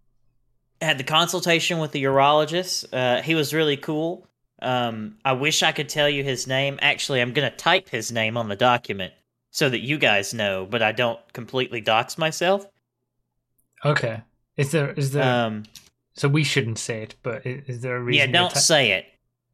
had 0.81 0.97
the 0.97 1.03
consultation 1.03 1.79
with 1.79 1.91
the 1.91 2.03
urologist. 2.03 2.85
Uh, 2.93 3.21
he 3.21 3.35
was 3.35 3.53
really 3.53 3.77
cool. 3.77 4.27
Um, 4.61 5.17
I 5.25 5.33
wish 5.33 5.63
I 5.63 5.71
could 5.71 5.89
tell 5.89 6.09
you 6.09 6.23
his 6.23 6.47
name. 6.47 6.79
Actually, 6.81 7.21
I'm 7.21 7.33
gonna 7.33 7.51
type 7.51 7.89
his 7.89 8.11
name 8.11 8.37
on 8.37 8.49
the 8.49 8.55
document 8.55 9.13
so 9.55 9.69
that 9.69 9.79
you 9.79 9.97
guys 9.97 10.33
know, 10.33 10.67
but 10.69 10.81
I 10.81 10.91
don't 10.91 11.17
completely 11.31 11.79
dox 11.79 12.17
myself. 12.17 12.65
Okay. 13.85 14.21
Is 14.57 14.71
there 14.71 14.91
is 14.91 15.11
there? 15.11 15.23
Um, 15.23 15.63
so 16.13 16.27
we 16.27 16.43
shouldn't 16.43 16.77
say 16.77 17.03
it, 17.03 17.15
but 17.23 17.45
is 17.45 17.79
there 17.81 17.95
a 17.95 18.01
reason? 18.01 18.29
yeah, 18.31 18.39
don't 18.39 18.51
ta- 18.53 18.59
say 18.59 18.91
it. 18.91 19.05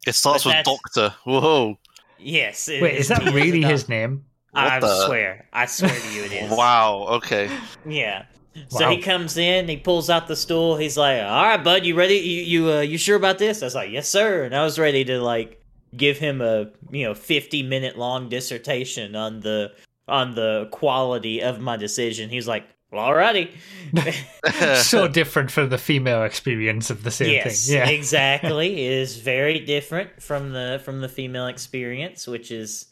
It 0.07 0.15
starts 0.15 0.43
But 0.43 0.55
with 0.57 0.65
Doctor. 0.65 1.15
Whoa! 1.25 1.77
Yes. 2.17 2.67
it 2.67 2.81
Wait, 2.81 2.95
is 2.97 3.09
that 3.09 3.23
really 3.31 3.61
doc- 3.61 3.71
his 3.71 3.87
name? 3.89 4.25
I 4.55 4.79
the- 4.79 5.05
swear. 5.05 5.47
I 5.53 5.67
swear 5.67 5.91
to 5.93 6.13
you, 6.13 6.23
it 6.23 6.31
is. 6.31 6.51
Wow. 6.51 7.05
Okay. 7.17 7.49
Yeah. 7.87 8.25
So 8.69 8.85
Wow. 8.85 8.91
he 8.91 8.97
comes 8.97 9.37
in, 9.37 9.67
he 9.67 9.77
pulls 9.77 10.09
out 10.09 10.27
the 10.27 10.35
stool. 10.35 10.77
He's 10.77 10.97
like, 10.97 11.21
"All 11.21 11.43
right, 11.43 11.63
bud, 11.63 11.85
you 11.85 11.93
ready? 11.95 12.15
You 12.15 12.41
you 12.41 12.71
uh, 12.73 12.81
you 12.81 12.97
sure 12.97 13.15
about 13.17 13.37
this?" 13.37 13.61
I 13.61 13.65
was 13.65 13.75
like, 13.75 13.91
"Yes, 13.91 14.09
sir." 14.09 14.43
And 14.45 14.55
I 14.55 14.63
was 14.63 14.79
ready 14.79 15.03
to 15.05 15.21
like 15.21 15.63
give 15.95 16.17
him 16.17 16.41
a 16.41 16.69
you 16.91 17.05
know 17.05 17.13
fifty 17.13 17.61
minute 17.63 17.97
long 17.97 18.29
dissertation 18.29 19.15
on 19.15 19.39
the 19.41 19.71
on 20.11 20.35
the 20.35 20.67
quality 20.71 21.41
of 21.41 21.59
my 21.59 21.77
decision. 21.77 22.29
He's 22.29 22.47
like, 22.47 22.65
"Well, 22.91 23.07
alrighty." 23.07 23.49
so 24.83 25.07
different 25.07 25.49
from 25.49 25.69
the 25.69 25.77
female 25.77 26.23
experience 26.23 26.89
of 26.89 27.03
the 27.03 27.11
same 27.11 27.31
yes, 27.31 27.67
thing. 27.67 27.77
Yeah. 27.77 27.89
exactly. 27.89 28.85
It 28.85 28.91
is 28.91 29.17
very 29.17 29.59
different 29.59 30.21
from 30.21 30.51
the 30.51 30.81
from 30.83 31.01
the 31.01 31.09
female 31.09 31.47
experience, 31.47 32.27
which 32.27 32.51
is 32.51 32.87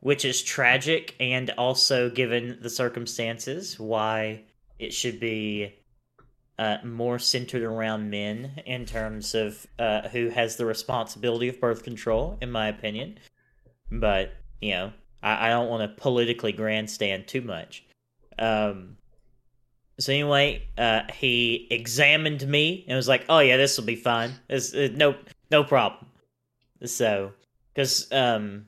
which 0.00 0.24
is 0.24 0.42
tragic, 0.42 1.14
and 1.18 1.50
also 1.58 2.08
given 2.08 2.58
the 2.60 2.70
circumstances, 2.70 3.78
why 3.78 4.42
it 4.78 4.92
should 4.92 5.18
be 5.18 5.74
uh, 6.58 6.78
more 6.84 7.18
centered 7.18 7.62
around 7.62 8.10
men 8.10 8.62
in 8.64 8.86
terms 8.86 9.34
of 9.34 9.66
uh, 9.78 10.08
who 10.08 10.28
has 10.28 10.56
the 10.56 10.66
responsibility 10.66 11.48
of 11.48 11.60
birth 11.60 11.82
control, 11.82 12.38
in 12.40 12.50
my 12.50 12.68
opinion. 12.68 13.18
But 13.90 14.32
you 14.60 14.70
know, 14.70 14.92
I, 15.24 15.46
I 15.46 15.48
don't 15.48 15.68
want 15.68 15.82
to 15.82 16.00
politically 16.00 16.52
grandstand 16.52 17.26
too 17.26 17.40
much. 17.40 17.82
Um, 18.38 18.96
so 19.98 20.12
anyway, 20.12 20.68
uh, 20.76 21.02
he 21.12 21.66
examined 21.70 22.46
me 22.46 22.84
and 22.86 22.96
was 22.96 23.08
like, 23.08 23.24
"Oh 23.28 23.38
yeah, 23.38 23.56
this 23.56 23.78
will 23.78 23.84
be 23.84 23.96
fine. 23.96 24.32
Uh, 24.50 24.60
no 24.92 25.16
no 25.50 25.64
problem." 25.64 26.06
So 26.84 27.32
Because 27.72 28.10
um, 28.12 28.66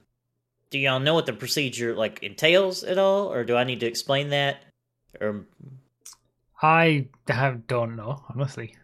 do 0.71 0.79
y'all 0.79 1.01
know 1.01 1.15
what 1.15 1.27
the 1.27 1.33
procedure 1.33 1.95
like 1.95 2.23
entails 2.23 2.83
at 2.85 2.99
all, 2.99 3.33
or 3.33 3.45
do 3.45 3.57
I 3.57 3.65
need 3.65 3.81
to 3.81 3.87
explain 3.87 4.31
that? 4.31 4.59
Or 5.21 5.45
I 6.63 7.09
have, 7.29 7.67
don't 7.67 7.97
know, 7.97 8.23
honestly. 8.35 8.75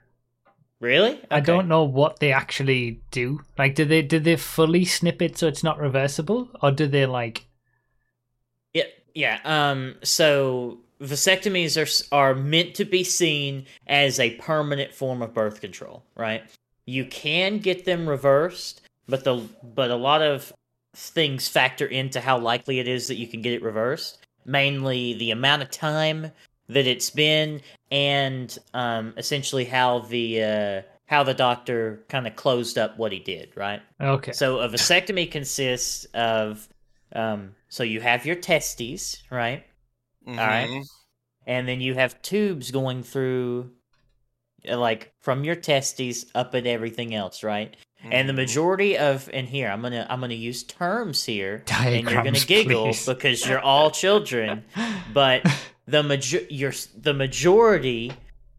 really, 0.80 1.20
I 1.30 1.40
don't 1.40 1.68
know 1.68 1.84
what 1.84 2.18
they 2.20 2.32
actually 2.32 3.00
do. 3.10 3.40
Like, 3.56 3.74
do 3.74 3.84
they 3.84 4.02
do 4.02 4.18
they 4.18 4.36
fully 4.36 4.84
snip 4.84 5.22
it 5.22 5.38
so 5.38 5.48
it's 5.48 5.62
not 5.64 5.78
reversible, 5.78 6.50
or 6.62 6.70
do 6.72 6.86
they 6.86 7.06
like? 7.06 7.46
Yeah. 9.14 9.38
Um, 9.44 9.96
so 10.02 10.78
vasectomies 11.02 11.76
are 11.76 12.16
are 12.16 12.34
meant 12.34 12.74
to 12.76 12.84
be 12.84 13.04
seen 13.04 13.66
as 13.86 14.20
a 14.20 14.36
permanent 14.36 14.94
form 14.94 15.22
of 15.22 15.34
birth 15.34 15.60
control, 15.60 16.02
right? 16.16 16.42
You 16.86 17.04
can 17.04 17.58
get 17.58 17.84
them 17.84 18.08
reversed, 18.08 18.82
but 19.08 19.24
the 19.24 19.48
but 19.62 19.90
a 19.90 19.96
lot 19.96 20.22
of 20.22 20.52
things 20.94 21.48
factor 21.48 21.86
into 21.86 22.20
how 22.20 22.38
likely 22.38 22.78
it 22.78 22.88
is 22.88 23.08
that 23.08 23.16
you 23.16 23.26
can 23.26 23.42
get 23.42 23.52
it 23.52 23.62
reversed. 23.62 24.18
Mainly 24.44 25.14
the 25.14 25.30
amount 25.30 25.62
of 25.62 25.70
time 25.70 26.32
that 26.68 26.86
it's 26.86 27.10
been, 27.10 27.60
and 27.90 28.56
um, 28.74 29.14
essentially 29.16 29.64
how 29.64 30.00
the 30.00 30.42
uh, 30.42 30.82
how 31.06 31.22
the 31.22 31.34
doctor 31.34 32.02
kind 32.08 32.26
of 32.26 32.34
closed 32.36 32.78
up 32.78 32.96
what 32.98 33.12
he 33.12 33.18
did, 33.18 33.52
right? 33.56 33.82
Okay. 34.00 34.32
So 34.32 34.60
a 34.60 34.68
vasectomy 34.68 35.30
consists 35.30 36.04
of 36.14 36.68
um 37.14 37.54
so 37.72 37.82
you 37.82 38.02
have 38.02 38.26
your 38.26 38.36
testes, 38.36 39.22
right? 39.30 39.64
right. 40.26 40.68
Mhm. 40.68 40.84
And 41.46 41.66
then 41.66 41.80
you 41.80 41.94
have 41.94 42.20
tubes 42.20 42.70
going 42.70 43.02
through 43.02 43.70
uh, 44.68 44.76
like 44.78 45.12
from 45.20 45.42
your 45.42 45.56
testes 45.56 46.26
up 46.34 46.54
at 46.54 46.66
everything 46.66 47.14
else, 47.14 47.42
right? 47.42 47.74
And 48.04 48.28
the 48.28 48.32
Mhm. 48.34 48.36
majority 48.44 48.98
of 48.98 49.28
and 49.32 49.48
here 49.48 49.68
I'm 49.70 49.80
going 49.80 49.94
to 49.94 50.06
I'm 50.12 50.20
going 50.20 50.30
to 50.30 50.36
use 50.36 50.62
terms 50.64 51.24
here 51.24 51.64
and 51.98 52.08
you're 52.10 52.22
gonna 52.22 52.38
giggle 52.40 52.84
please. 52.92 53.06
because 53.06 53.46
you're 53.46 53.58
all 53.60 53.90
children, 53.90 54.64
but 55.12 55.42
the 55.86 56.02
major 56.02 56.40
your 56.50 56.72
the 56.94 57.14
majority 57.14 58.12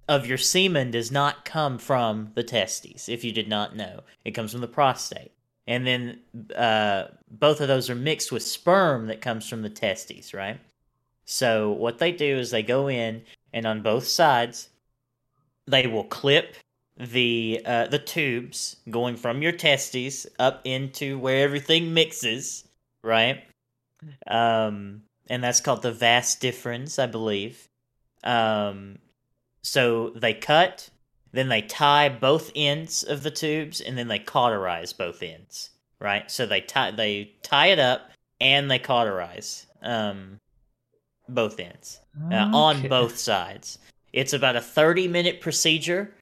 of 0.10 0.26
your 0.26 0.40
semen 0.40 0.90
does 0.92 1.12
not 1.12 1.46
come 1.46 1.78
from 1.78 2.32
the 2.34 2.44
testes 2.44 3.08
if 3.08 3.24
you 3.24 3.32
did 3.32 3.48
not 3.48 3.76
know 3.76 4.02
it 4.26 4.32
comes 4.32 4.52
from 4.52 4.60
the 4.62 4.68
prostate 4.68 5.32
and 5.68 5.88
then 5.88 6.20
uh, 6.56 7.06
both 7.32 7.62
of 7.62 7.68
those 7.68 7.90
are 7.90 7.96
mixed 7.96 8.32
with 8.32 8.44
sperm 8.44 9.08
that 9.08 9.22
comes 9.22 9.48
from 9.48 9.62
the 9.62 9.70
testes 9.70 10.34
right? 10.34 10.60
So 11.26 11.72
what 11.72 12.00
they 12.00 12.12
do 12.12 12.38
is 12.38 12.52
they 12.52 12.64
go 12.64 12.90
in 12.90 13.24
and 13.54 13.66
on 13.66 13.82
both 13.82 14.08
sides 14.08 14.70
they 15.66 15.88
will 15.88 16.04
clip 16.04 16.56
the 16.98 17.62
uh, 17.66 17.88
the 17.88 18.00
tubes 18.00 18.76
going 18.90 19.16
from 19.16 19.42
your 19.42 19.52
testes 19.52 20.28
up 20.38 20.62
into 20.64 21.18
where 21.18 21.44
everything 21.44 21.94
mixes 21.94 22.66
right? 23.02 23.44
Um 24.28 25.04
and 25.30 25.44
that's 25.44 25.62
called 25.62 25.82
the 25.82 25.92
vas 25.92 26.36
deferens 26.36 27.02
i 27.02 27.06
believe. 27.06 27.68
Um 28.24 29.00
so 29.62 30.10
they 30.10 30.34
cut 30.34 30.90
then 31.34 31.50
they 31.50 31.62
tie 31.62 32.08
both 32.08 32.52
ends 32.56 33.04
of 33.04 33.24
the 33.24 33.32
tubes 33.32 33.82
and 33.82 33.98
then 33.98 34.08
they 34.08 34.20
cauterize 34.20 34.94
both 34.94 35.22
ends 35.22 35.72
right? 36.04 36.30
So 36.30 36.46
they 36.46 36.62
tie 36.62 36.92
they 36.92 37.32
tie 37.42 37.68
it 37.68 37.80
up 37.80 38.12
and 38.40 38.70
they 38.70 38.78
cauterize 38.78 39.66
um 39.82 40.40
both 41.28 41.60
ends. 41.60 42.00
Uh, 42.32 42.52
on 42.54 42.88
both 42.88 43.18
sides. 43.18 43.80
It's 44.12 44.34
about 44.34 44.56
a 44.56 44.62
30 44.62 45.08
minute 45.08 45.42
procedure. 45.42 46.14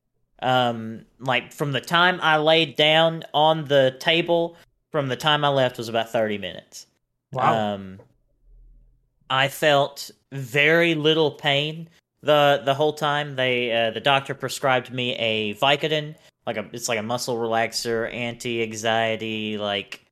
Um 0.42 1.06
like 1.20 1.52
from 1.52 1.72
the 1.74 1.82
time 1.82 2.20
i 2.22 2.38
laid 2.38 2.76
down 2.76 3.24
on 3.34 3.66
the 3.66 3.96
table 4.00 4.56
from 4.92 5.08
the 5.08 5.16
time 5.16 5.44
i 5.44 5.50
left 5.50 5.78
was 5.78 5.90
about 5.90 6.12
30 6.12 6.38
minutes. 6.38 6.88
Wow. 7.34 7.76
um, 7.76 8.00
I 9.30 9.48
felt 9.48 10.12
very 10.34 10.96
little 10.96 11.32
pain 11.32 11.88
the 12.22 12.62
the 12.64 12.74
whole 12.74 12.94
time. 12.94 13.36
They 13.36 13.72
uh, 13.72 13.92
the 13.92 14.00
doctor 14.00 14.34
prescribed 14.34 14.92
me 14.92 15.16
a 15.16 15.54
Vicodin, 15.56 16.16
like 16.46 16.58
a 16.58 16.68
it's 16.72 16.90
like 16.90 17.00
a 17.00 17.04
muscle 17.04 17.38
relaxer, 17.38 18.12
anti 18.14 18.64
anxiety 18.64 19.58
like 19.58 20.06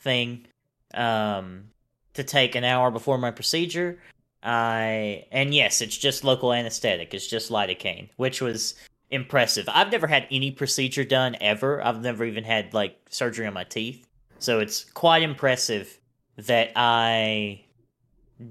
thing, 0.00 0.46
um, 0.94 1.70
to 2.14 2.24
take 2.24 2.54
an 2.54 2.64
hour 2.64 2.90
before 2.90 3.18
my 3.18 3.30
procedure. 3.30 3.98
I 4.42 5.26
and 5.30 5.54
yes, 5.54 5.80
it's 5.80 5.96
just 5.96 6.24
local 6.24 6.52
anesthetic. 6.52 7.14
It's 7.14 7.26
just 7.26 7.50
lidocaine, 7.50 8.08
which 8.16 8.40
was 8.40 8.74
impressive. 9.10 9.68
I've 9.68 9.92
never 9.92 10.06
had 10.06 10.26
any 10.30 10.50
procedure 10.50 11.04
done 11.04 11.36
ever. 11.40 11.84
I've 11.84 12.00
never 12.00 12.24
even 12.24 12.44
had 12.44 12.72
like 12.72 12.96
surgery 13.10 13.46
on 13.46 13.54
my 13.54 13.64
teeth, 13.64 14.06
so 14.38 14.60
it's 14.60 14.84
quite 14.84 15.22
impressive 15.22 15.98
that 16.36 16.72
I 16.74 17.64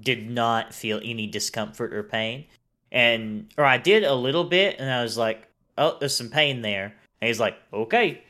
did 0.00 0.30
not 0.30 0.72
feel 0.72 1.00
any 1.02 1.26
discomfort 1.26 1.92
or 1.92 2.04
pain. 2.04 2.44
And 2.92 3.52
or 3.56 3.64
I 3.64 3.78
did 3.78 4.04
a 4.04 4.14
little 4.14 4.44
bit 4.44 4.76
and 4.78 4.90
I 4.90 5.02
was 5.02 5.16
like, 5.16 5.46
"Oh, 5.78 5.96
there's 5.98 6.16
some 6.16 6.28
pain 6.28 6.62
there." 6.62 6.94
And 7.20 7.28
he's 7.28 7.40
like, 7.40 7.56
"Okay." 7.72 8.22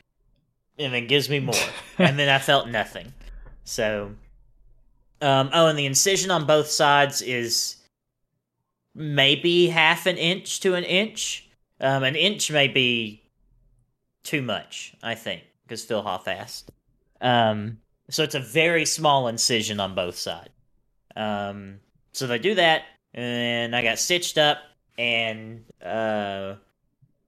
And 0.77 0.93
then 0.93 1.07
gives 1.07 1.29
me 1.29 1.39
more. 1.39 1.55
and 1.97 2.17
then 2.17 2.29
I 2.29 2.39
felt 2.39 2.67
nothing. 2.67 3.13
So 3.63 4.11
um 5.21 5.49
oh, 5.53 5.67
and 5.67 5.77
the 5.77 5.85
incision 5.85 6.31
on 6.31 6.45
both 6.45 6.67
sides 6.67 7.21
is 7.21 7.77
maybe 8.93 9.67
half 9.67 10.05
an 10.05 10.17
inch 10.17 10.59
to 10.61 10.75
an 10.75 10.83
inch. 10.83 11.49
Um 11.79 12.03
an 12.03 12.15
inch 12.15 12.51
may 12.51 12.67
be 12.67 13.23
too 14.23 14.41
much, 14.41 14.95
I 15.01 15.15
think, 15.15 15.43
because 15.63 15.83
Phil 15.83 16.03
half-assed. 16.03 16.65
Um 17.19 17.79
so 18.11 18.23
it's 18.23 18.35
a 18.35 18.39
very 18.39 18.85
small 18.85 19.27
incision 19.27 19.79
on 19.79 19.95
both 19.95 20.17
sides. 20.17 20.49
Um, 21.15 21.79
so 22.11 22.27
they 22.27 22.39
do 22.39 22.55
that, 22.55 22.83
and 23.13 23.75
I 23.75 23.83
got 23.83 23.99
stitched 23.99 24.37
up, 24.37 24.59
and 24.97 25.63
uh, 25.83 26.55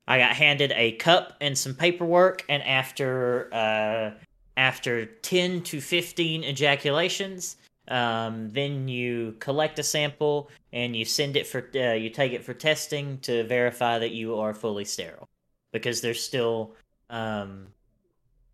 I 0.07 0.17
got 0.17 0.35
handed 0.35 0.71
a 0.75 0.93
cup 0.93 1.37
and 1.41 1.57
some 1.57 1.75
paperwork. 1.75 2.45
And 2.49 2.63
after 2.63 3.53
uh, 3.53 4.11
after 4.57 5.05
ten 5.05 5.61
to 5.63 5.81
fifteen 5.81 6.43
ejaculations, 6.43 7.57
um, 7.87 8.49
then 8.51 8.87
you 8.87 9.35
collect 9.39 9.79
a 9.79 9.83
sample 9.83 10.49
and 10.71 10.95
you 10.95 11.05
send 11.05 11.35
it 11.35 11.45
for 11.47 11.69
uh, 11.75 11.93
you 11.93 12.09
take 12.09 12.31
it 12.33 12.43
for 12.43 12.53
testing 12.53 13.17
to 13.19 13.43
verify 13.43 13.99
that 13.99 14.11
you 14.11 14.39
are 14.39 14.53
fully 14.53 14.85
sterile, 14.85 15.27
because 15.71 16.01
there's 16.01 16.23
still 16.23 16.75
um, 17.09 17.67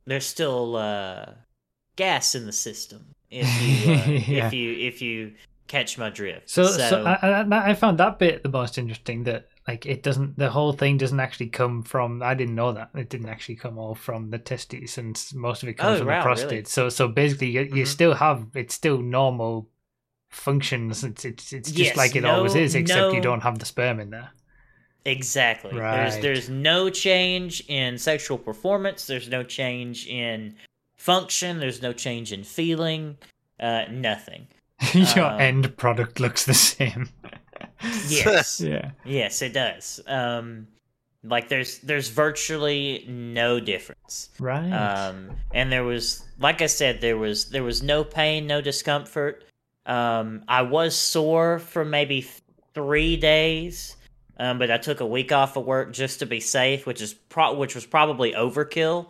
there's 0.06 0.26
still 0.26 0.76
uh, 0.76 1.26
gas 1.96 2.34
in 2.34 2.46
the 2.46 2.52
system 2.52 3.06
if 3.30 3.46
you 3.62 3.94
uh, 3.94 3.96
Yeah. 4.28 4.48
if 4.48 4.54
you 4.54 4.74
if 4.74 5.02
you 5.02 5.34
catch 5.70 5.98
my 5.98 6.10
drift. 6.10 6.50
So, 6.50 6.66
so, 6.66 7.06
I, 7.06 7.42
I, 7.42 7.70
I 7.70 7.74
found 7.74 7.98
that 8.00 8.20
bit 8.20 8.44
the 8.44 8.50
most 8.50 8.78
interesting. 8.78 9.24
That 9.24 9.48
like 9.68 9.86
it 9.86 10.04
doesn't, 10.04 10.38
the 10.38 10.50
whole 10.50 10.74
thing 10.74 10.98
doesn't 10.98 11.20
actually 11.22 11.48
come 11.48 11.84
from. 11.84 12.22
I 12.22 12.34
didn't 12.34 12.56
know 12.56 12.74
that 12.74 12.90
it 12.96 13.10
didn't 13.10 13.30
actually 13.30 13.56
come 13.56 13.78
all 13.78 13.96
from 13.96 14.30
the 14.32 14.40
testes, 14.40 14.98
and 14.98 15.16
most 15.34 15.64
of 15.64 15.70
it 15.70 15.76
comes 15.76 15.96
Oh, 15.96 16.00
from 16.00 16.08
wow, 16.08 16.20
the 16.20 16.24
prostate. 16.24 16.52
really? 16.52 16.64
So, 16.66 16.90
so 16.90 17.08
basically, 17.08 17.52
you, 17.52 17.62
you 17.62 17.84
Mhm. 17.84 17.88
still 17.88 18.14
have 18.16 18.48
it's 18.54 18.74
still 18.76 18.98
normal 19.02 19.70
functions. 20.30 21.04
It's 21.04 21.24
it's, 21.24 21.54
it's 21.54 21.70
just 21.72 21.90
Yes, 21.90 21.98
like 21.98 22.16
it 22.16 22.22
no- 22.22 22.36
always 22.36 22.56
is, 22.56 22.76
except 22.76 23.14
you 23.14 23.22
don't 23.22 23.42
have 23.42 23.60
the 23.60 23.66
sperm 23.66 24.00
in 24.00 24.10
there. 24.10 24.32
Exactly. 25.06 25.78
Right. 25.78 26.10
There's 26.10 26.18
there's 26.22 26.50
no 26.50 26.90
change 26.90 27.64
in 27.68 27.98
sexual 27.98 28.38
performance. 28.38 29.08
There's 29.08 29.30
no 29.30 29.44
change 29.44 30.08
in 30.08 30.56
function. 30.98 31.60
There's 31.60 31.82
no 31.82 31.94
change 31.94 32.34
in 32.34 32.44
feeling. 32.44 33.18
Uh, 33.60 33.86
nothing. 33.90 34.48
Your 34.94 35.26
Um, 35.26 35.40
end 35.42 35.78
product 35.78 36.20
looks 36.20 36.46
the 36.46 36.54
same. 36.54 37.10
Yes. 38.10 38.60
yeah. 38.60 38.92
yes, 39.06 39.42
it 39.42 39.54
does. 39.54 40.02
Um, 40.06 40.68
like 41.24 41.48
there's 41.48 41.80
there's 41.80 42.10
virtually 42.10 43.06
no 43.08 43.60
difference. 43.60 44.30
Right. 44.38 44.70
Um, 44.72 45.32
and 45.54 45.72
there 45.72 45.86
was, 45.86 46.26
like 46.40 46.62
I 46.62 46.66
said, 46.66 47.00
there 47.00 47.18
was 47.18 47.46
there 47.50 47.64
was 47.64 47.82
no 47.82 48.04
pain, 48.04 48.48
no 48.48 48.60
discomfort. 48.60 49.46
Um, 49.86 50.44
I 50.50 50.62
was 50.62 50.94
sore 50.96 51.60
for 51.60 51.86
maybe 51.86 52.28
three 52.74 53.16
days, 53.16 53.96
um, 54.40 54.60
but 54.60 54.70
I 54.72 54.78
took 54.78 55.00
a 55.00 55.06
week 55.06 55.32
off 55.32 55.56
of 55.56 55.66
work 55.66 55.94
just 55.94 56.20
to 56.20 56.26
be 56.26 56.42
safe, 56.42 56.86
which 56.86 57.02
is 57.02 57.14
pro- 57.14 57.54
which 57.54 57.76
was 57.76 57.86
probably 57.86 58.34
overkill. 58.34 59.08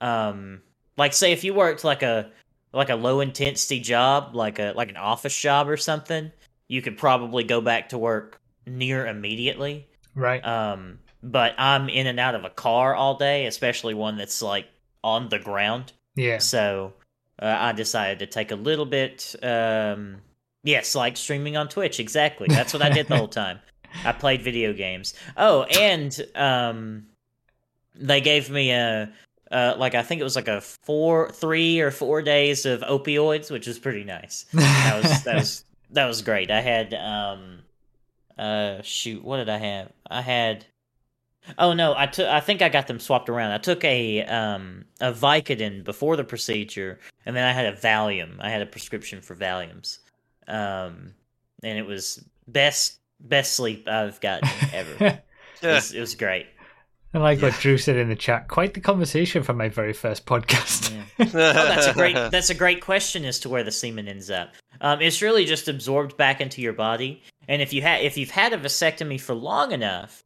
Um, 0.00 0.62
like 0.96 1.12
say 1.12 1.32
if 1.32 1.44
you 1.44 1.52
worked 1.52 1.84
like 1.84 2.02
a 2.02 2.30
like 2.72 2.90
a 2.90 2.94
low 2.96 3.20
intensity 3.20 3.80
job, 3.80 4.34
like 4.34 4.58
a 4.58 4.72
like 4.76 4.88
an 4.90 4.96
office 4.96 5.38
job 5.38 5.68
or 5.68 5.76
something, 5.76 6.32
you 6.68 6.82
could 6.82 6.98
probably 6.98 7.44
go 7.44 7.60
back 7.60 7.90
to 7.90 7.98
work 7.98 8.40
near 8.66 9.06
immediately. 9.06 9.88
right. 10.14 10.44
Um, 10.44 10.98
but 11.22 11.54
I'm 11.58 11.88
in 11.88 12.06
and 12.06 12.20
out 12.20 12.34
of 12.34 12.44
a 12.44 12.50
car 12.50 12.94
all 12.94 13.16
day, 13.16 13.46
especially 13.46 13.94
one 13.94 14.16
that's 14.16 14.42
like 14.42 14.66
on 15.02 15.28
the 15.28 15.38
ground. 15.38 15.92
yeah. 16.14 16.38
So 16.38 16.92
uh, 17.40 17.56
I 17.58 17.72
decided 17.72 18.18
to 18.20 18.26
take 18.26 18.50
a 18.50 18.56
little 18.56 18.86
bit. 18.86 19.34
Um, 19.42 20.18
yes, 20.62 20.94
like 20.94 21.16
streaming 21.16 21.56
on 21.56 21.68
Twitch. 21.68 22.00
Exactly. 22.00 22.48
That's 22.48 22.72
what 22.72 22.82
I 22.82 22.90
did 22.90 23.08
the 23.08 23.16
whole 23.16 23.28
time. 23.44 23.60
I 24.04 24.12
played 24.12 24.42
video 24.42 24.72
games. 24.72 25.14
Oh, 25.36 25.62
and 25.64 26.18
um, 26.34 27.06
they 27.94 28.20
gave 28.20 28.50
me 28.50 28.70
a 28.72 29.10
uh, 29.50 29.74
like 29.78 29.94
I 29.94 30.02
think 30.02 30.20
it 30.20 30.24
was 30.24 30.36
like 30.36 30.48
a 30.48 30.60
four, 30.60 31.30
three 31.30 31.80
or 31.80 31.90
four 31.90 32.22
days 32.22 32.66
of 32.66 32.80
opioids, 32.80 33.50
which 33.50 33.66
was 33.66 33.78
pretty 33.78 34.04
nice. 34.04 34.46
That 34.52 35.02
was 35.02 35.22
that 35.24 35.34
was 35.36 35.64
that 35.90 36.06
was 36.06 36.22
great. 36.22 36.50
I 36.50 36.60
had 36.60 36.94
um, 36.94 37.60
uh, 38.38 38.82
shoot, 38.82 39.22
what 39.22 39.38
did 39.38 39.48
I 39.48 39.58
have? 39.58 39.92
I 40.10 40.20
had. 40.20 40.66
Oh 41.58 41.74
no, 41.74 41.94
I 41.96 42.06
took. 42.06 42.26
I 42.26 42.40
think 42.40 42.60
I 42.60 42.68
got 42.68 42.88
them 42.88 42.98
swapped 42.98 43.28
around. 43.28 43.52
I 43.52 43.58
took 43.58 43.84
a 43.84 44.24
um 44.24 44.84
a 45.00 45.12
Vicodin 45.12 45.84
before 45.84 46.16
the 46.16 46.24
procedure, 46.24 46.98
and 47.24 47.36
then 47.36 47.44
I 47.44 47.52
had 47.52 47.66
a 47.66 47.76
Valium. 47.76 48.36
I 48.40 48.50
had 48.50 48.62
a 48.62 48.66
prescription 48.66 49.20
for 49.20 49.36
Valiums, 49.36 49.98
um, 50.48 51.14
and 51.62 51.78
it 51.78 51.86
was 51.86 52.24
best 52.48 52.98
best 53.20 53.52
sleep 53.52 53.86
I've 53.86 54.20
gotten 54.20 54.48
ever. 54.72 55.04
it, 55.62 55.66
was, 55.66 55.92
it 55.92 56.00
was 56.00 56.16
great. 56.16 56.46
I 57.16 57.18
like 57.18 57.40
what 57.40 57.54
Drew 57.54 57.78
said 57.78 57.96
in 57.96 58.10
the 58.10 58.14
chat. 58.14 58.46
Quite 58.46 58.74
the 58.74 58.80
conversation 58.80 59.42
for 59.42 59.54
my 59.54 59.70
very 59.70 59.94
first 59.94 60.26
podcast. 60.26 60.92
Yeah. 60.92 61.02
Oh, 61.18 61.24
that's 61.32 61.86
a 61.86 61.94
great. 61.94 62.14
That's 62.14 62.50
a 62.50 62.54
great 62.54 62.82
question 62.82 63.24
as 63.24 63.38
to 63.40 63.48
where 63.48 63.64
the 63.64 63.70
semen 63.70 64.06
ends 64.06 64.30
up. 64.30 64.52
Um, 64.82 65.00
it's 65.00 65.22
really 65.22 65.46
just 65.46 65.66
absorbed 65.66 66.18
back 66.18 66.42
into 66.42 66.60
your 66.60 66.74
body, 66.74 67.22
and 67.48 67.62
if 67.62 67.72
you 67.72 67.80
had 67.80 68.02
if 68.02 68.18
you've 68.18 68.30
had 68.30 68.52
a 68.52 68.58
vasectomy 68.58 69.18
for 69.18 69.34
long 69.34 69.72
enough, 69.72 70.22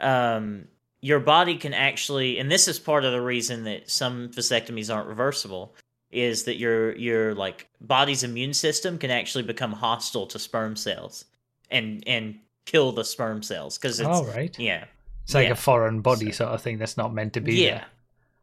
um, 0.00 0.68
your 1.02 1.20
body 1.20 1.58
can 1.58 1.74
actually, 1.74 2.38
and 2.38 2.50
this 2.50 2.68
is 2.68 2.78
part 2.78 3.04
of 3.04 3.12
the 3.12 3.20
reason 3.20 3.64
that 3.64 3.90
some 3.90 4.30
vasectomies 4.30 4.92
aren't 4.92 5.08
reversible, 5.08 5.74
is 6.10 6.44
that 6.44 6.56
your 6.56 6.96
your 6.96 7.34
like 7.34 7.68
body's 7.82 8.22
immune 8.22 8.54
system 8.54 8.96
can 8.96 9.10
actually 9.10 9.44
become 9.44 9.72
hostile 9.72 10.26
to 10.28 10.38
sperm 10.38 10.74
cells, 10.74 11.26
and 11.70 12.02
and 12.06 12.38
kill 12.64 12.92
the 12.92 13.04
sperm 13.04 13.42
cells 13.42 13.76
because 13.76 14.00
it's 14.00 14.08
All 14.08 14.24
right. 14.24 14.58
yeah 14.58 14.86
It's 15.24 15.34
like 15.34 15.46
Yeah. 15.46 15.52
a 15.52 15.56
foreign 15.56 16.00
body 16.00 16.26
So- 16.32 16.44
sort 16.44 16.50
of 16.54 16.62
thing 16.62 16.78
that's 16.78 16.96
not 16.96 17.12
meant 17.14 17.32
to 17.34 17.40
be 17.40 17.54
yeah 17.62 17.70
there. 17.70 17.86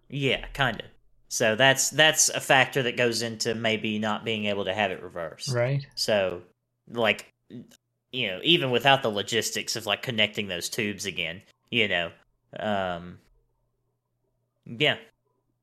yeah 0.09 0.45
kind 0.53 0.79
of 0.79 0.85
so 1.29 1.55
that's 1.55 1.89
that's 1.89 2.29
a 2.29 2.39
factor 2.39 2.83
that 2.83 2.95
goes 2.95 3.21
into 3.21 3.53
maybe 3.53 3.99
not 3.99 4.23
being 4.23 4.45
able 4.45 4.63
to 4.65 4.73
have 4.73 4.91
it 4.91 5.01
reversed 5.03 5.49
Right. 5.49 5.85
so 5.95 6.41
like 6.89 7.33
you 8.13 8.27
know 8.27 8.39
even 8.43 8.71
without 8.71 9.03
the 9.03 9.09
logistics 9.09 9.75
of 9.75 9.85
like 9.85 10.01
connecting 10.01 10.47
those 10.47 10.69
tubes 10.69 11.05
again 11.05 11.41
you 11.69 11.87
know 11.89 12.11
um 12.59 13.19
yeah 14.65 14.95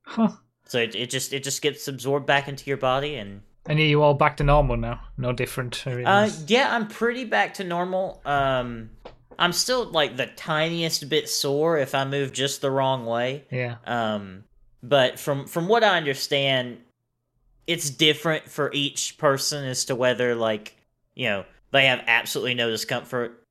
Huh. 0.07 0.33
so 0.67 0.79
it, 0.79 0.95
it 0.95 1.09
just 1.11 1.33
it 1.33 1.43
just 1.43 1.63
gets 1.63 1.89
absorbed 1.89 2.27
back 2.27 2.47
into 2.49 2.67
your 2.69 2.77
body 2.77 3.17
and 3.17 3.41
And 3.67 3.79
are 3.79 3.83
you 3.83 4.03
all 4.03 4.13
back 4.13 4.37
to 4.37 4.45
normal 4.45 4.77
now? 4.77 5.01
No 5.17 5.33
different. 5.33 5.83
uh 5.87 6.29
yeah 6.47 6.75
i'm 6.77 6.89
pretty 6.89 7.25
back 7.25 7.55
to 7.55 7.65
normal 7.65 8.21
um 8.27 8.91
i'm 9.39 9.53
still 9.53 9.85
like 9.87 10.17
the 10.17 10.27
tiniest 10.27 11.09
bit 11.09 11.29
sore 11.29 11.79
if 11.79 11.95
i 11.95 12.05
move 12.05 12.33
just 12.33 12.61
the 12.61 12.71
wrong 12.71 13.07
way 13.07 13.45
yeah. 13.51 13.77
Um, 13.87 14.45
but 14.85 15.19
from 15.19 15.47
from 15.47 15.67
what 15.67 15.83
I 15.83 15.97
understand, 15.97 16.79
it's 17.67 17.89
different 17.89 18.49
for 18.51 18.71
each 18.73 19.17
person 19.17 19.65
as 19.65 19.87
to 19.87 19.97
whether 19.97 20.35
like 20.35 20.77
you 21.15 21.29
know 21.29 21.45
they 21.73 21.87
have 21.87 22.05
absolutely 22.07 22.55
no 22.55 22.71
discomfort 22.71 23.43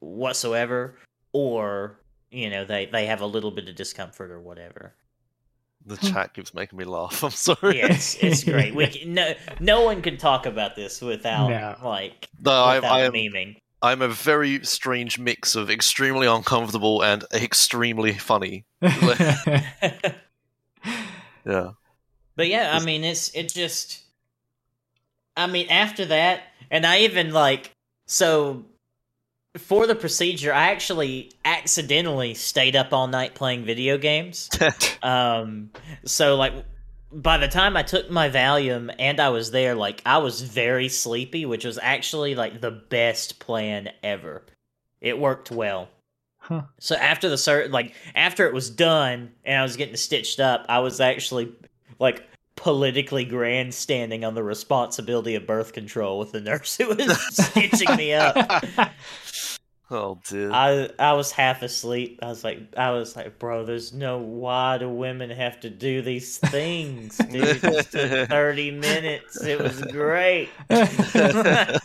whatsoever, 0.00 0.96
or 1.32 2.00
you 2.30 2.48
know 2.48 2.64
they 2.64 2.86
they 2.86 3.06
have 3.06 3.20
a 3.20 3.26
little 3.26 3.50
bit 3.50 3.68
of 3.68 3.76
discomfort 3.76 4.30
or 4.30 4.40
whatever. 4.40 4.94
The 5.84 5.98
chat 5.98 6.34
keeps 6.34 6.54
making 6.54 6.78
me 6.78 6.84
laugh. 6.84 7.22
I'm 7.24 7.30
sorry. 7.30 7.78
Yeah, 7.78 7.92
it's 7.92 8.14
it's 8.16 8.44
great. 8.44 8.74
We 8.74 8.86
can, 8.86 9.12
no 9.12 9.34
no 9.60 9.82
one 9.82 10.00
can 10.00 10.16
talk 10.16 10.46
about 10.46 10.76
this 10.76 11.02
without 11.02 11.48
No. 11.50 11.76
like 11.86 12.26
No, 12.42 12.52
I, 12.52 12.76
without 12.76 12.92
I 12.92 13.00
am 13.04 13.12
memeing. 13.12 13.56
I'm 13.80 14.02
a 14.02 14.08
very 14.08 14.64
strange 14.64 15.18
mix 15.18 15.54
of 15.54 15.70
extremely 15.70 16.26
uncomfortable 16.26 17.02
and 17.02 17.24
extremely 17.32 18.12
funny. 18.12 18.64
Yeah. 21.48 21.70
But 22.36 22.48
yeah, 22.48 22.76
I 22.78 22.84
mean, 22.84 23.02
it's 23.02 23.34
it 23.34 23.48
just. 23.48 24.02
I 25.36 25.46
mean, 25.46 25.68
after 25.70 26.04
that, 26.06 26.42
and 26.70 26.84
I 26.84 27.00
even 27.00 27.32
like 27.32 27.70
so 28.06 28.64
for 29.56 29.86
the 29.86 29.94
procedure, 29.94 30.52
I 30.52 30.70
actually 30.70 31.32
accidentally 31.44 32.34
stayed 32.34 32.76
up 32.76 32.92
all 32.92 33.06
night 33.06 33.34
playing 33.34 33.64
video 33.64 33.98
games. 33.98 34.50
um, 35.02 35.70
so 36.04 36.36
like 36.36 36.52
by 37.10 37.38
the 37.38 37.48
time 37.48 37.76
I 37.76 37.82
took 37.82 38.10
my 38.10 38.28
Valium 38.28 38.94
and 38.98 39.20
I 39.20 39.30
was 39.30 39.50
there, 39.50 39.74
like 39.74 40.02
I 40.04 40.18
was 40.18 40.42
very 40.42 40.88
sleepy, 40.88 41.46
which 41.46 41.64
was 41.64 41.78
actually 41.80 42.34
like 42.34 42.60
the 42.60 42.70
best 42.70 43.38
plan 43.38 43.90
ever. 44.02 44.42
It 45.00 45.18
worked 45.18 45.50
well. 45.50 45.88
Huh. 46.38 46.62
So 46.78 46.94
after 46.96 47.28
the 47.28 47.38
sur- 47.38 47.68
like 47.68 47.94
after 48.14 48.46
it 48.46 48.54
was 48.54 48.70
done 48.70 49.32
and 49.44 49.60
I 49.60 49.62
was 49.62 49.76
getting 49.76 49.96
stitched 49.96 50.40
up, 50.40 50.66
I 50.68 50.80
was 50.80 51.00
actually 51.00 51.52
like 51.98 52.26
politically 52.56 53.24
grandstanding 53.24 54.24
on 54.24 54.34
the 54.34 54.42
responsibility 54.42 55.34
of 55.36 55.46
birth 55.46 55.72
control 55.72 56.18
with 56.18 56.32
the 56.32 56.40
nurse 56.40 56.76
who 56.76 56.88
was 56.88 57.20
stitching 57.34 57.96
me 57.96 58.12
up. 58.12 58.36
Oh 59.90 60.20
dude. 60.28 60.52
I 60.52 60.90
I 60.98 61.14
was 61.14 61.32
half 61.32 61.62
asleep. 61.62 62.18
I 62.22 62.26
was 62.26 62.44
like 62.44 62.58
I 62.76 62.90
was 62.90 63.16
like, 63.16 63.38
bro, 63.38 63.64
there's 63.64 63.92
no 63.94 64.18
why 64.18 64.76
do 64.78 64.88
women 64.88 65.30
have 65.30 65.60
to 65.60 65.70
do 65.70 66.02
these 66.02 66.36
things, 66.38 67.16
dude? 67.30 67.60
Just 67.62 67.92
took 67.92 68.28
thirty 68.28 68.70
minutes. 68.70 69.42
It 69.42 69.58
was 69.58 69.80
great. 69.90 70.50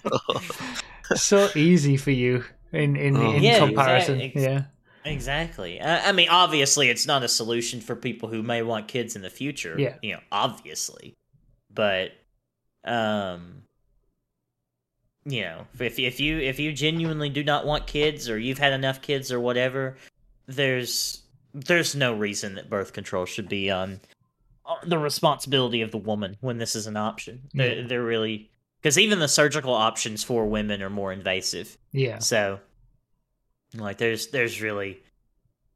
so 1.15 1.49
easy 1.55 1.97
for 1.97 2.11
you 2.11 2.43
in 2.71 2.95
in, 2.95 3.17
Oh. 3.17 3.33
in 3.33 3.43
Yeah, 3.43 3.59
comparison. 3.59 4.21
exact- 4.21 4.35
ex- 4.37 4.43
yeah. 4.45 4.63
Exactly. 5.05 5.81
I, 5.81 6.09
I 6.09 6.11
mean, 6.13 6.29
obviously, 6.29 6.89
it's 6.89 7.05
not 7.05 7.23
a 7.23 7.27
solution 7.27 7.81
for 7.81 7.93
people 7.95 8.29
who 8.29 8.41
may 8.41 8.61
want 8.61 8.87
kids 8.87 9.17
in 9.17 9.21
the 9.21 9.29
future. 9.29 9.75
Yeah. 9.77 9.95
You 10.01 10.13
know, 10.13 10.19
obviously, 10.31 11.13
but 11.69 12.11
um, 12.85 13.62
you 15.25 15.41
know, 15.41 15.67
if 15.79 15.99
if 15.99 16.19
you 16.19 16.39
if 16.39 16.59
you 16.59 16.73
genuinely 16.73 17.29
do 17.29 17.43
not 17.43 17.65
want 17.65 17.87
kids, 17.87 18.29
or 18.29 18.37
you've 18.37 18.57
had 18.57 18.73
enough 18.73 19.01
kids, 19.01 19.31
or 19.31 19.39
whatever, 19.39 19.97
there's 20.47 21.21
there's 21.53 21.95
no 21.95 22.13
reason 22.13 22.55
that 22.55 22.69
birth 22.69 22.93
control 22.93 23.25
should 23.25 23.47
be 23.47 23.69
on 23.69 23.99
the 24.85 24.97
responsibility 24.97 25.81
of 25.81 25.91
the 25.91 25.97
woman 25.97 26.37
when 26.41 26.57
this 26.57 26.75
is 26.75 26.87
an 26.87 26.97
option. 26.97 27.41
They're, 27.53 27.87
they're 27.87 28.03
really 28.03 28.49
because 28.81 28.97
even 28.97 29.19
the 29.19 29.27
surgical 29.27 29.73
options 29.73 30.23
for 30.23 30.45
women 30.45 30.81
are 30.81 30.89
more 30.89 31.13
invasive. 31.13 31.77
Yeah. 31.91 32.19
So, 32.19 32.59
like, 33.75 33.97
there's 33.97 34.27
there's 34.27 34.61
really 34.61 35.01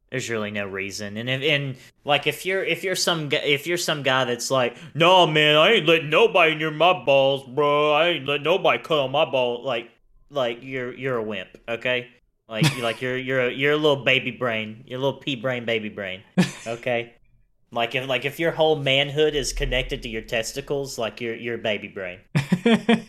there's 0.09 0.29
really 0.29 0.51
no 0.51 0.67
reason, 0.67 1.17
and 1.17 1.29
if 1.29 1.41
and 1.41 1.75
like 2.05 2.27
if 2.27 2.45
you're 2.45 2.63
if 2.63 2.83
you're 2.83 2.95
some 2.95 3.29
gu- 3.29 3.37
if 3.43 3.67
you're 3.67 3.77
some 3.77 4.03
guy 4.03 4.25
that's 4.25 4.49
like, 4.49 4.77
no 4.93 5.27
man, 5.27 5.55
I 5.55 5.73
ain't 5.73 5.85
letting 5.85 6.09
nobody 6.09 6.55
near 6.55 6.71
my 6.71 7.03
balls, 7.03 7.43
bro. 7.47 7.93
I 7.93 8.07
ain't 8.09 8.25
letting 8.25 8.43
nobody 8.43 8.81
cut 8.81 8.99
on 8.99 9.11
my 9.11 9.25
ball. 9.25 9.63
Like, 9.63 9.89
like 10.29 10.59
you're 10.61 10.93
you're 10.93 11.17
a 11.17 11.23
wimp, 11.23 11.49
okay? 11.67 12.07
Like 12.47 12.75
you 12.75 12.83
like 12.83 13.01
you're 13.01 13.17
you're 13.17 13.47
a, 13.47 13.51
you're 13.51 13.73
a 13.73 13.77
little 13.77 14.03
baby 14.03 14.31
brain, 14.31 14.83
you're 14.87 14.99
a 14.99 15.03
little 15.03 15.19
pea 15.19 15.35
brain, 15.35 15.65
baby 15.65 15.89
brain, 15.89 16.23
okay? 16.65 17.13
like 17.71 17.93
if 17.95 18.07
like 18.07 18.23
if 18.23 18.39
your 18.39 18.51
whole 18.51 18.77
manhood 18.77 19.35
is 19.35 19.51
connected 19.51 20.03
to 20.03 20.09
your 20.09 20.21
testicles, 20.21 20.97
like 20.97 21.19
you're 21.19 21.35
you're 21.35 21.57
baby 21.57 21.89
brain. 21.89 22.19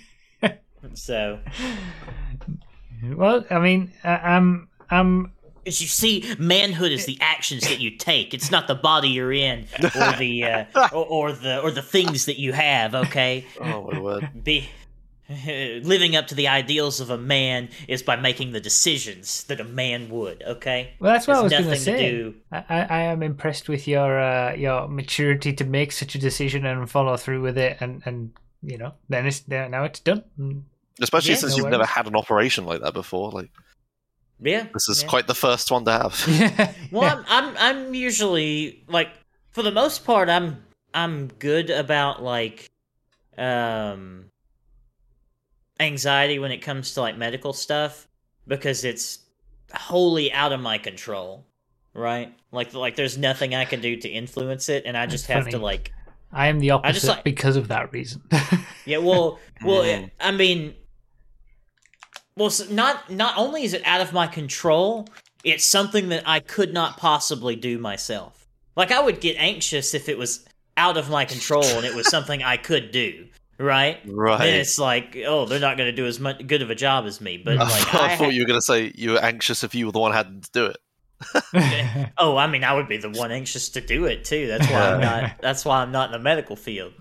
So. 0.94 1.38
well, 3.14 3.44
I 3.50 3.58
mean, 3.58 3.92
I, 4.04 4.10
I'm 4.10 4.68
I'm 4.90 5.32
As 5.68 5.80
you 5.80 5.86
see, 5.86 6.24
manhood 6.38 6.90
is 6.90 7.06
the 7.06 7.16
actions 7.34 7.62
that 7.68 7.78
you 7.78 7.90
take. 7.92 8.34
It's 8.34 8.50
not 8.50 8.66
the 8.66 8.74
body 8.74 9.08
you're 9.10 9.32
in, 9.32 9.66
or 9.82 10.12
the 10.18 10.44
uh, 10.44 10.64
or, 10.92 11.04
or 11.06 11.32
the 11.32 11.60
or 11.60 11.70
the 11.70 11.82
things 11.82 12.26
that 12.26 12.40
you 12.40 12.52
have. 12.52 12.94
Okay, 12.94 13.44
oh 13.60 13.90
my 13.92 14.00
word. 14.00 14.28
be 14.42 14.68
living 15.28 16.16
up 16.16 16.26
to 16.28 16.34
the 16.34 16.48
ideals 16.48 17.00
of 17.00 17.10
a 17.10 17.18
man 17.18 17.68
is 17.86 18.02
by 18.02 18.16
making 18.16 18.52
the 18.52 18.60
decisions 18.60 19.44
that 19.44 19.60
a 19.60 19.64
man 19.64 20.08
would. 20.08 20.42
Okay, 20.42 20.94
well. 20.98 21.12
That's 21.12 21.26
what 21.26 21.36
I 21.36 21.42
was 21.42 21.52
There's 21.52 21.64
going 21.64 21.76
to 21.76 21.80
say. 21.80 22.34
I, 22.50 22.64
I 22.68 22.80
I 22.80 23.00
am 23.02 23.22
impressed 23.22 23.68
with 23.68 23.86
your 23.86 24.18
uh, 24.18 24.54
your 24.54 24.88
maturity 24.88 25.52
to 25.52 25.64
make 25.64 25.92
such 25.92 26.14
a 26.14 26.18
decision 26.18 26.64
and 26.66 26.90
follow 26.90 27.16
through 27.16 27.42
with 27.42 27.58
it, 27.58 27.76
and 27.80 28.02
and 28.06 28.32
you 28.62 28.78
know 28.78 28.94
then 29.08 29.26
it's 29.26 29.46
now 29.46 29.84
it's 29.84 30.00
done. 30.00 30.24
Mm. 30.40 30.62
Especially 31.00 31.30
Yeah, 31.32 31.36
since 31.36 31.52
no 31.52 31.56
you've 31.58 31.64
worries. 31.66 31.72
never 31.72 31.84
had 31.86 32.06
an 32.08 32.16
operation 32.16 32.64
like 32.64 32.80
that 32.80 32.92
before. 32.94 33.30
Like 33.30 33.50
Yeah, 34.40 34.66
this 34.72 34.88
is 34.88 35.02
yeah. 35.02 35.08
quite 35.08 35.26
the 35.26 35.34
first 35.34 35.70
one 35.70 35.84
to 35.84 35.92
have. 35.92 36.74
Well, 36.92 37.04
I'm, 37.04 37.24
I'm 37.28 37.56
I'm 37.58 37.94
usually 37.94 38.84
like 38.88 39.10
for 39.50 39.62
the 39.62 39.72
most 39.72 40.04
part 40.04 40.28
I'm 40.28 40.62
I'm 40.94 41.28
good 41.28 41.70
about 41.70 42.22
like 42.22 42.70
um 43.36 44.30
anxiety 45.80 46.38
when 46.38 46.50
it 46.52 46.58
comes 46.58 46.94
to 46.94 47.00
like 47.00 47.16
medical 47.16 47.52
stuff 47.52 48.08
because 48.46 48.84
it's 48.84 49.20
wholly 49.74 50.32
out 50.32 50.52
of 50.52 50.60
my 50.60 50.78
control, 50.78 51.44
right? 51.94 52.34
Like 52.52 52.74
like 52.74 52.96
there's 52.96 53.18
nothing 53.18 53.54
I 53.54 53.64
can 53.64 53.80
do 53.80 53.96
to 53.96 54.08
influence 54.08 54.68
it 54.68 54.84
and 54.86 54.96
I 54.96 55.06
just 55.06 55.26
That's 55.28 55.44
have 55.46 55.52
to 55.52 55.58
like 55.58 55.92
I 56.32 56.48
am 56.48 56.58
the 56.60 56.70
opposite 56.72 56.94
just 56.94 57.08
like- 57.08 57.24
because 57.24 57.56
of 57.56 57.68
that 57.68 57.92
reason. 57.92 58.22
yeah, 58.84 58.98
well, 58.98 59.38
well, 59.64 59.82
Mm. 59.82 60.10
I 60.20 60.30
mean, 60.30 60.74
well, 62.38 62.50
so 62.50 62.72
not 62.72 63.10
not 63.10 63.36
only 63.36 63.64
is 63.64 63.74
it 63.74 63.82
out 63.84 64.00
of 64.00 64.12
my 64.12 64.26
control, 64.26 65.06
it's 65.44 65.64
something 65.64 66.08
that 66.10 66.22
I 66.26 66.40
could 66.40 66.72
not 66.72 66.96
possibly 66.96 67.56
do 67.56 67.78
myself. 67.78 68.46
Like 68.76 68.92
I 68.92 69.00
would 69.00 69.20
get 69.20 69.36
anxious 69.38 69.92
if 69.94 70.08
it 70.08 70.16
was 70.16 70.44
out 70.76 70.96
of 70.96 71.10
my 71.10 71.24
control 71.24 71.64
and 71.64 71.84
it 71.84 71.94
was 71.94 72.08
something 72.08 72.42
I 72.42 72.56
could 72.56 72.92
do. 72.92 73.26
Right? 73.58 73.98
Right. 74.06 74.38
Then 74.38 74.54
it's 74.60 74.78
like, 74.78 75.18
oh, 75.26 75.44
they're 75.44 75.58
not 75.58 75.76
going 75.76 75.90
to 75.90 75.96
do 75.96 76.06
as 76.06 76.20
much 76.20 76.46
good 76.46 76.62
of 76.62 76.70
a 76.70 76.76
job 76.76 77.06
as 77.06 77.20
me. 77.20 77.38
But 77.44 77.58
I, 77.58 77.62
like, 77.64 77.72
thought- 77.82 78.00
I 78.02 78.12
I 78.12 78.16
thought 78.16 78.24
ha- 78.26 78.30
you 78.30 78.42
were 78.42 78.46
going 78.46 78.60
to 78.60 78.64
say 78.64 78.92
you 78.94 79.12
were 79.12 79.18
anxious 79.18 79.64
if 79.64 79.74
you 79.74 79.86
were 79.86 79.92
the 79.92 79.98
one 79.98 80.12
having 80.12 80.40
to 80.42 80.50
do 80.52 80.66
it. 80.66 80.76
Oh, 82.18 82.36
I 82.36 82.46
mean, 82.46 82.62
I 82.64 82.74
would 82.74 82.88
be 82.88 82.96
the 82.96 83.10
one 83.10 83.32
anxious 83.32 83.70
to 83.70 83.80
do 83.80 84.04
it 84.04 84.24
too. 84.24 84.46
That's 84.46 84.66
why 84.70 84.92
I'm 84.92 85.00
not. 85.00 85.32
That's 85.40 85.64
why 85.64 85.82
I'm 85.82 85.90
not 85.92 86.06
in 86.06 86.12
the 86.12 86.18
medical 86.18 86.54
field. 86.54 86.92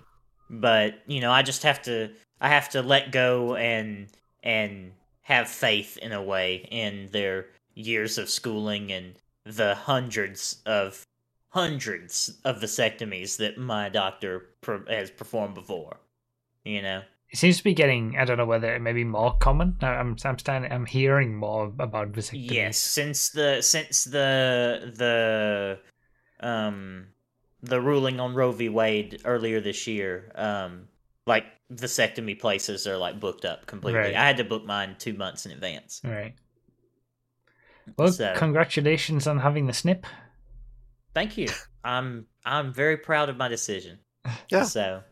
But 0.50 0.94
you 1.06 1.20
know, 1.20 1.30
I 1.30 1.42
just 1.42 1.62
have 1.62 1.82
to. 1.82 2.10
I 2.40 2.48
have 2.48 2.70
to 2.70 2.82
let 2.82 3.12
go 3.12 3.54
and 3.54 4.08
and 4.42 4.92
have 5.28 5.46
faith 5.46 5.98
in 5.98 6.10
a 6.12 6.22
way 6.22 6.66
in 6.70 7.06
their 7.12 7.44
years 7.74 8.16
of 8.16 8.30
schooling 8.30 8.90
and 8.90 9.14
the 9.44 9.74
hundreds 9.74 10.62
of 10.64 11.06
hundreds 11.50 12.38
of 12.46 12.56
vasectomies 12.56 13.36
that 13.36 13.58
my 13.58 13.90
doctor 13.90 14.46
per- 14.62 14.86
has 14.88 15.10
performed 15.10 15.54
before. 15.54 15.98
You 16.64 16.80
know. 16.80 17.02
it 17.30 17.36
seems 17.36 17.58
to 17.58 17.64
be 17.64 17.74
getting. 17.74 18.16
I 18.18 18.24
don't 18.24 18.38
know 18.38 18.46
whether 18.46 18.74
it 18.74 18.80
may 18.80 18.94
be 18.94 19.04
more 19.04 19.36
common. 19.36 19.76
I'm 19.82 20.16
I'm 20.24 20.38
standing. 20.38 20.72
I'm 20.72 20.86
hearing 20.86 21.36
more 21.36 21.66
about 21.78 22.12
vasectomies. 22.12 22.50
Yes, 22.50 22.78
since 22.78 23.28
the 23.28 23.60
since 23.60 24.04
the 24.04 24.90
the 24.96 25.78
um 26.40 27.08
the 27.62 27.82
ruling 27.82 28.18
on 28.18 28.34
Roe 28.34 28.52
v. 28.52 28.70
Wade 28.70 29.20
earlier 29.26 29.60
this 29.60 29.86
year, 29.86 30.32
um 30.36 30.88
like 31.28 31.44
vasectomy 31.72 32.38
places 32.38 32.86
are 32.86 32.96
like 32.96 33.20
booked 33.20 33.44
up 33.44 33.66
completely. 33.66 34.00
Right. 34.00 34.14
I 34.16 34.26
had 34.26 34.38
to 34.38 34.44
book 34.44 34.64
mine 34.64 34.96
two 34.98 35.12
months 35.12 35.46
in 35.46 35.52
advance. 35.52 36.00
All 36.04 36.10
right. 36.10 36.34
Well, 37.96 38.10
So- 38.12 38.34
congratulations 38.36 39.26
on 39.26 39.38
having 39.38 39.66
the 39.66 39.72
snip. 39.72 40.06
Thank 41.14 41.36
you. 41.38 41.48
I'm 41.84 42.26
I'm 42.44 42.72
very 42.72 42.96
proud 42.96 43.28
of 43.28 43.36
my 43.36 43.48
decision. 43.48 43.98
Yeah. 44.50 44.64
So 44.64 45.02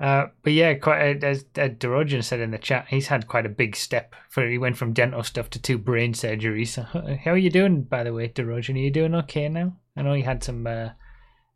Uh, 0.00 0.26
but 0.42 0.52
yeah, 0.52 0.74
quite 0.74 1.22
as, 1.24 1.44
as 1.56 1.70
Dorogen 1.72 2.22
said 2.24 2.40
in 2.40 2.50
the 2.50 2.58
chat, 2.58 2.86
he's 2.88 3.06
had 3.08 3.28
quite 3.28 3.46
a 3.46 3.50
big 3.50 3.76
step. 3.76 4.14
For 4.30 4.46
he 4.48 4.58
went 4.58 4.76
from 4.76 4.92
dental 4.92 5.22
stuff 5.22 5.50
to 5.50 5.60
two 5.62 5.78
brain 5.78 6.12
surgeries. 6.14 6.76
How 7.24 7.30
are 7.32 7.36
you 7.38 7.50
doing, 7.50 7.82
by 7.82 8.02
the 8.04 8.12
way, 8.12 8.28
Dorogen? 8.28 8.74
Are 8.74 8.78
you 8.78 8.90
doing 8.90 9.14
okay 9.14 9.48
now? 9.48 9.76
I 9.96 10.02
know 10.02 10.14
you 10.14 10.24
had 10.24 10.42
some 10.42 10.66
uh, 10.66 10.90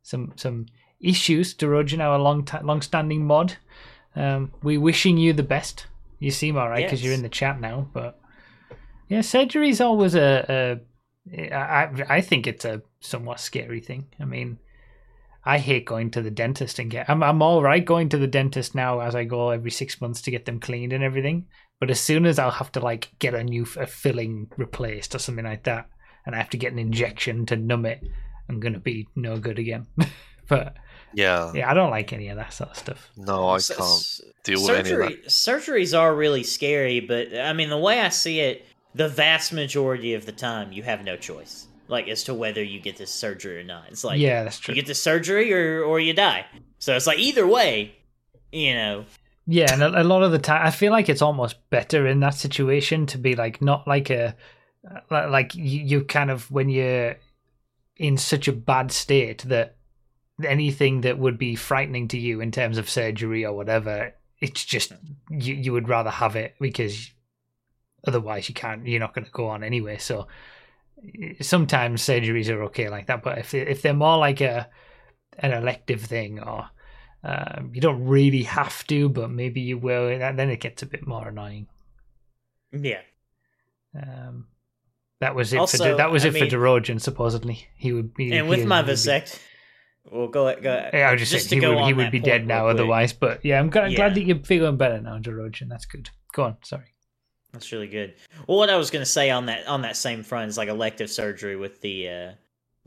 some 0.02 0.33
some 0.37 0.66
issues, 1.00 1.54
to 1.54 1.66
Dorogen, 1.66 2.00
our 2.00 2.18
long 2.18 2.44
ti 2.44 2.58
long-standing 2.62 3.24
mod. 3.24 3.56
Um, 4.16 4.52
we 4.62 4.78
wishing 4.78 5.16
you 5.16 5.32
the 5.32 5.42
best. 5.42 5.87
You 6.18 6.30
seem 6.30 6.56
all 6.56 6.68
right 6.68 6.84
because 6.84 7.04
you're 7.04 7.14
in 7.14 7.22
the 7.22 7.28
chat 7.28 7.61
now, 7.61 7.88
but 7.92 8.20
yeah, 9.08 9.20
surgery 9.20 9.70
is 9.70 9.80
always 9.80 10.14
a, 10.14 10.80
a 11.32 11.54
I, 11.54 12.04
I 12.08 12.20
think 12.20 12.46
it's 12.46 12.64
a 12.64 12.82
somewhat 13.00 13.40
scary 13.40 13.80
thing. 13.80 14.06
I 14.20 14.24
mean, 14.24 14.58
I 15.44 15.58
hate 15.58 15.84
going 15.84 16.11
to 16.12 16.22
the 16.22 16.30
dentist 16.30 16.78
and 16.78 16.90
get. 16.90 17.08
I'm 17.08 17.22
I'm 17.22 17.42
all 17.42 17.62
right 17.62 17.84
going 17.84 18.08
to 18.11 18.18
the 18.18 18.26
dentist 18.26 18.74
now 18.74 19.00
as 19.00 19.14
I 19.14 19.24
go 19.24 19.50
every 19.50 19.70
six 19.70 20.00
months 20.00 20.20
to 20.22 20.30
get 20.30 20.44
them 20.44 20.61
cleaned 20.61 20.92
and 20.92 21.04
everything. 21.04 21.46
But 21.80 21.90
as 21.90 22.00
soon 22.00 22.26
as 22.26 22.38
I'll 22.38 22.50
have 22.50 22.72
to 22.72 22.80
like 22.80 23.11
get 23.18 23.34
a 23.34 23.44
new 23.44 23.66
a 23.76 23.87
filling 23.87 24.50
replaced 24.56 25.14
or 25.14 25.18
something 25.18 25.44
like 25.44 25.64
that, 25.64 25.88
and 26.26 26.34
I 26.34 26.38
have 26.38 26.50
to 26.50 26.58
get 26.58 26.72
an 26.72 26.78
injection 26.78 27.46
to 27.46 27.56
numb 27.56 27.87
it, 27.87 28.02
I'm 28.48 28.61
gonna 28.61 28.80
be 28.80 29.08
no 29.14 29.38
good 29.38 29.58
again. 29.58 29.87
but 30.48 30.74
Yeah. 31.14 31.53
yeah, 31.55 31.71
I 31.71 31.75
don't 31.75 31.90
like 31.90 32.12
any 32.12 32.29
of 32.29 32.37
that 32.37 32.53
sort 32.53 32.71
of 32.71 32.77
stuff. 32.77 33.11
No, 33.16 33.49
I 33.49 33.57
s- 33.57 33.68
can't 33.68 33.81
s- 33.81 34.21
deal 34.44 34.61
with 34.62 34.71
any 34.87 34.90
of 34.90 34.99
that. 34.99 35.27
surgeries 35.27 35.99
are 35.99 36.14
really 36.14 36.42
scary, 36.42 37.01
but 37.01 37.35
I 37.35 37.53
mean 37.53 37.71
the 37.71 37.79
way 37.79 38.01
I 38.01 38.11
see 38.11 38.40
it, 38.40 38.66
the 38.94 39.09
vast 39.09 39.53
majority 39.53 40.14
of 40.14 40.27
the 40.27 40.33
time 40.33 40.73
you 40.73 40.83
have 40.83 41.03
no 41.05 41.16
choice. 41.16 41.66
Like 41.88 42.09
as 42.09 42.25
to 42.25 42.35
whether 42.35 42.62
you 42.62 42.81
get 42.81 42.99
this 42.99 43.11
surgery 43.11 43.61
or 43.61 43.64
not. 43.64 43.85
It's 43.88 44.05
like 44.05 44.21
yeah, 44.21 44.44
that's 44.44 44.59
true. 44.59 44.75
you 44.75 44.81
get 44.83 44.87
the 44.87 44.94
surgery 44.94 45.53
or 45.55 45.83
or 45.83 45.99
you 46.01 46.12
die. 46.12 46.44
So 46.79 46.94
it's 46.94 47.07
like 47.07 47.18
either 47.18 47.47
way, 47.47 47.94
you 48.53 48.75
know. 48.75 49.05
Yeah, 49.47 49.73
and 49.73 49.83
a, 49.83 50.03
a 50.03 50.05
lot 50.05 50.23
of 50.23 50.31
the 50.31 50.38
time, 50.38 50.66
I 50.66 50.71
feel 50.71 50.92
like 50.92 51.09
it's 51.09 51.23
almost 51.23 51.57
better 51.71 52.07
in 52.07 52.21
that 52.21 52.35
situation 52.35 53.07
to 53.07 53.16
be 53.16 53.35
like 53.35 53.62
not 53.62 53.88
like 53.88 54.11
a 54.11 54.37
uh, 55.11 55.31
like 55.31 55.55
you, 55.55 55.81
you 55.81 56.05
kind 56.05 56.31
of 56.31 56.51
when 56.51 56.68
you're 56.68 57.16
in 57.97 58.18
such 58.18 58.47
a 58.49 58.53
bad 58.53 58.92
state 58.92 59.42
that 59.44 59.77
anything 60.44 61.01
that 61.03 61.18
would 61.18 61.38
be 61.38 61.55
frightening 61.57 62.09
to 62.09 62.18
you 62.18 62.40
in 62.40 62.51
terms 62.51 62.79
of 62.79 62.88
surgery 62.90 63.44
or 63.44 63.55
whatever, 63.55 64.14
it's 64.40 64.64
just 64.64 64.92
you 65.31 65.55
you 65.55 65.72
would 65.72 65.88
rather 65.88 66.11
have 66.11 66.37
it 66.37 66.55
because 66.61 67.11
otherwise 68.07 68.48
you 68.48 68.55
can't 68.55 68.87
you're 68.87 69.01
not 69.01 69.14
going 69.14 69.24
to 69.24 69.31
go 69.33 69.48
on 69.48 69.64
anyway. 69.64 69.98
So 69.98 70.27
sometimes 71.40 72.03
surgeries 72.03 72.48
are 72.48 72.62
okay 72.64 72.88
like 72.88 73.07
that, 73.07 73.22
but 73.22 73.38
if 73.38 73.55
if 73.55 73.83
they're 73.83 73.94
more 73.94 74.18
like 74.18 74.40
a 74.40 74.68
an 75.38 75.53
elective 75.53 76.03
thing 76.03 76.40
or 76.40 76.68
um, 77.24 77.70
you 77.74 77.81
don't 77.81 78.05
really 78.05 78.44
have 78.44 78.87
to, 78.87 79.09
but 79.09 79.31
maybe 79.31 79.61
you 79.61 79.77
will. 79.79 80.07
and 80.09 80.38
Then 80.38 80.51
it 80.51 80.61
gets 80.61 80.83
a 80.83 80.87
bit 80.87 81.07
more 81.07 81.29
annoying. 81.29 81.66
Yeah. 82.72 83.01
Um, 84.01 84.46
that 85.20 85.35
was 85.35 85.53
it. 85.53 85.57
for 85.57 85.61
Also, 85.62 85.90
De- 85.90 85.96
that 85.96 86.12
was 86.12 86.24
I 86.24 86.29
it 86.29 86.35
mean- 86.35 86.48
for 86.48 86.57
Dorogen. 86.57 87.01
Supposedly, 87.01 87.66
he 87.77 87.92
would 87.92 88.14
be. 88.14 88.33
And 88.37 88.48
with 88.48 88.66
my 88.66 88.83
vasect 88.83 89.40
well 90.11 90.29
go 90.29 90.55
go 90.61 90.90
Yeah, 90.92 91.09
I 91.09 91.12
was 91.12 91.21
just, 91.21 91.33
just 91.33 91.49
saying 91.49 91.62
he 91.62 91.68
would, 91.68 91.85
he 91.87 91.92
would 91.92 92.11
be 92.11 92.21
dead 92.21 92.47
now 92.47 92.68
otherwise. 92.68 93.12
But 93.12 93.44
yeah, 93.44 93.59
I'm, 93.59 93.71
glad, 93.71 93.92
Yeah. 93.92 93.97
glad 93.97 94.14
that 94.14 94.23
you're 94.23 94.38
feeling 94.38 94.77
better 94.77 95.01
now, 95.01 95.18
Dorogen. 95.18 95.68
That's 95.68 95.87
good. 95.87 96.11
Go 96.33 96.44
on. 96.44 96.57
Sorry. 96.62 96.94
That's 97.53 97.73
really 97.73 97.87
good. 97.88 98.14
Well, 98.47 98.59
what 98.59 98.71
I 98.71 98.77
was 98.77 98.90
going 98.90 99.03
to 99.03 99.11
say 99.11 99.31
on 99.31 99.47
that 99.47 99.66
on 99.66 99.83
that 99.83 99.97
same 99.97 100.23
front 100.23 100.51
is 100.51 100.59
like 100.59 100.68
elective 100.68 101.11
surgery 101.11 101.57
with 101.57 101.81
the 101.81 102.09
uh 102.09 102.33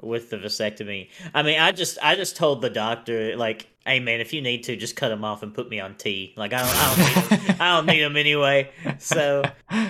with 0.02 0.30
the 0.30 0.38
vasectomy. 0.38 1.10
I 1.34 1.44
mean, 1.44 1.60
I 1.60 1.72
just 1.72 1.98
I 2.02 2.16
just 2.16 2.36
told 2.36 2.62
the 2.62 2.70
doctor 2.70 3.36
like, 3.38 3.68
"Hey 3.86 4.00
man, 4.00 4.20
if 4.20 4.34
you 4.34 4.42
need 4.42 4.64
to, 4.64 4.76
just 4.76 4.96
cut 4.96 5.10
them 5.10 5.24
off 5.26 5.42
and 5.44 5.54
put 5.54 5.70
me 5.70 5.80
on 5.80 5.96
T. 5.96 6.34
Like 6.38 6.54
I 6.54 6.60
don't 6.60 6.70
I 6.76 6.86
don't 6.96 7.32
need. 7.48 7.56
I 7.60 7.76
don't 7.76 7.86
need 7.88 8.02
them 8.02 8.18
anyway." 8.18 8.72
So 9.00 9.44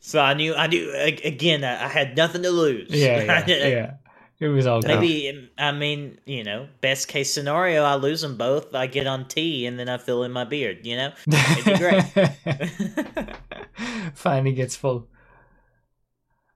so 0.00 0.20
I 0.20 0.34
knew 0.34 0.54
I 0.54 0.66
knew 0.66 0.92
again 0.94 1.64
I 1.64 1.84
I 1.86 1.88
had 1.88 2.16
nothing 2.16 2.42
to 2.42 2.50
lose. 2.50 2.88
Yeah, 2.90 3.44
yeah, 3.46 3.66
yeah. 3.68 3.94
It 4.40 4.48
was 4.48 4.66
all 4.66 4.80
good. 4.82 4.88
Maybe 5.00 5.50
I 5.56 5.72
mean 5.72 6.18
you 6.26 6.42
know 6.44 6.68
best 6.80 7.08
case 7.08 7.32
scenario 7.32 7.82
I 7.84 7.94
lose 7.94 8.20
them 8.20 8.36
both 8.36 8.74
I 8.74 8.86
get 8.86 9.06
on 9.06 9.26
T 9.28 9.64
and 9.66 9.78
then 9.78 9.88
I 9.88 9.96
fill 9.98 10.24
in 10.24 10.32
my 10.32 10.44
beard 10.44 10.84
you 10.84 10.96
know 10.96 11.12
it'd 11.26 11.64
be 11.64 11.78
great. 11.78 13.36
Finally 14.14 14.52
gets 14.52 14.76
full. 14.76 15.08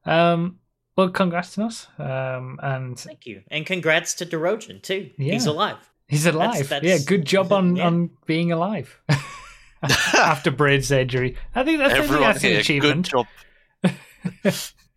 Um. 0.05 0.59
Well, 0.97 1.11
congrats 1.11 1.55
to 1.55 1.65
us. 1.65 1.87
Um. 1.99 2.59
And 2.63 2.99
Thank 2.99 3.27
you 3.27 3.43
and 3.49 3.65
congrats 3.65 4.15
to 4.15 4.27
Dorogen 4.27 4.83
too. 4.83 5.11
He's 5.17 5.47
alive. 5.47 5.77
He's 6.09 6.27
alive. 6.27 6.69
that's- 6.69 6.83
yeah, 7.01 7.05
good 7.07 7.25
job 7.27 7.53
on 7.53 7.77
yeah. 7.77 7.87
on 7.87 8.11
being 8.27 8.51
alive 8.51 9.01
after 9.83 10.51
brain 10.51 10.83
surgery. 10.83 11.37
I 11.55 11.63
think 11.65 11.79
that's, 11.79 11.93
I 11.93 11.97
think 11.99 12.05
Everyone 12.11 12.29
that's 12.33 12.43
an 12.45 12.51
here, 12.51 12.57
good 12.59 12.65
achievement. 12.65 13.07
job. 13.07 13.27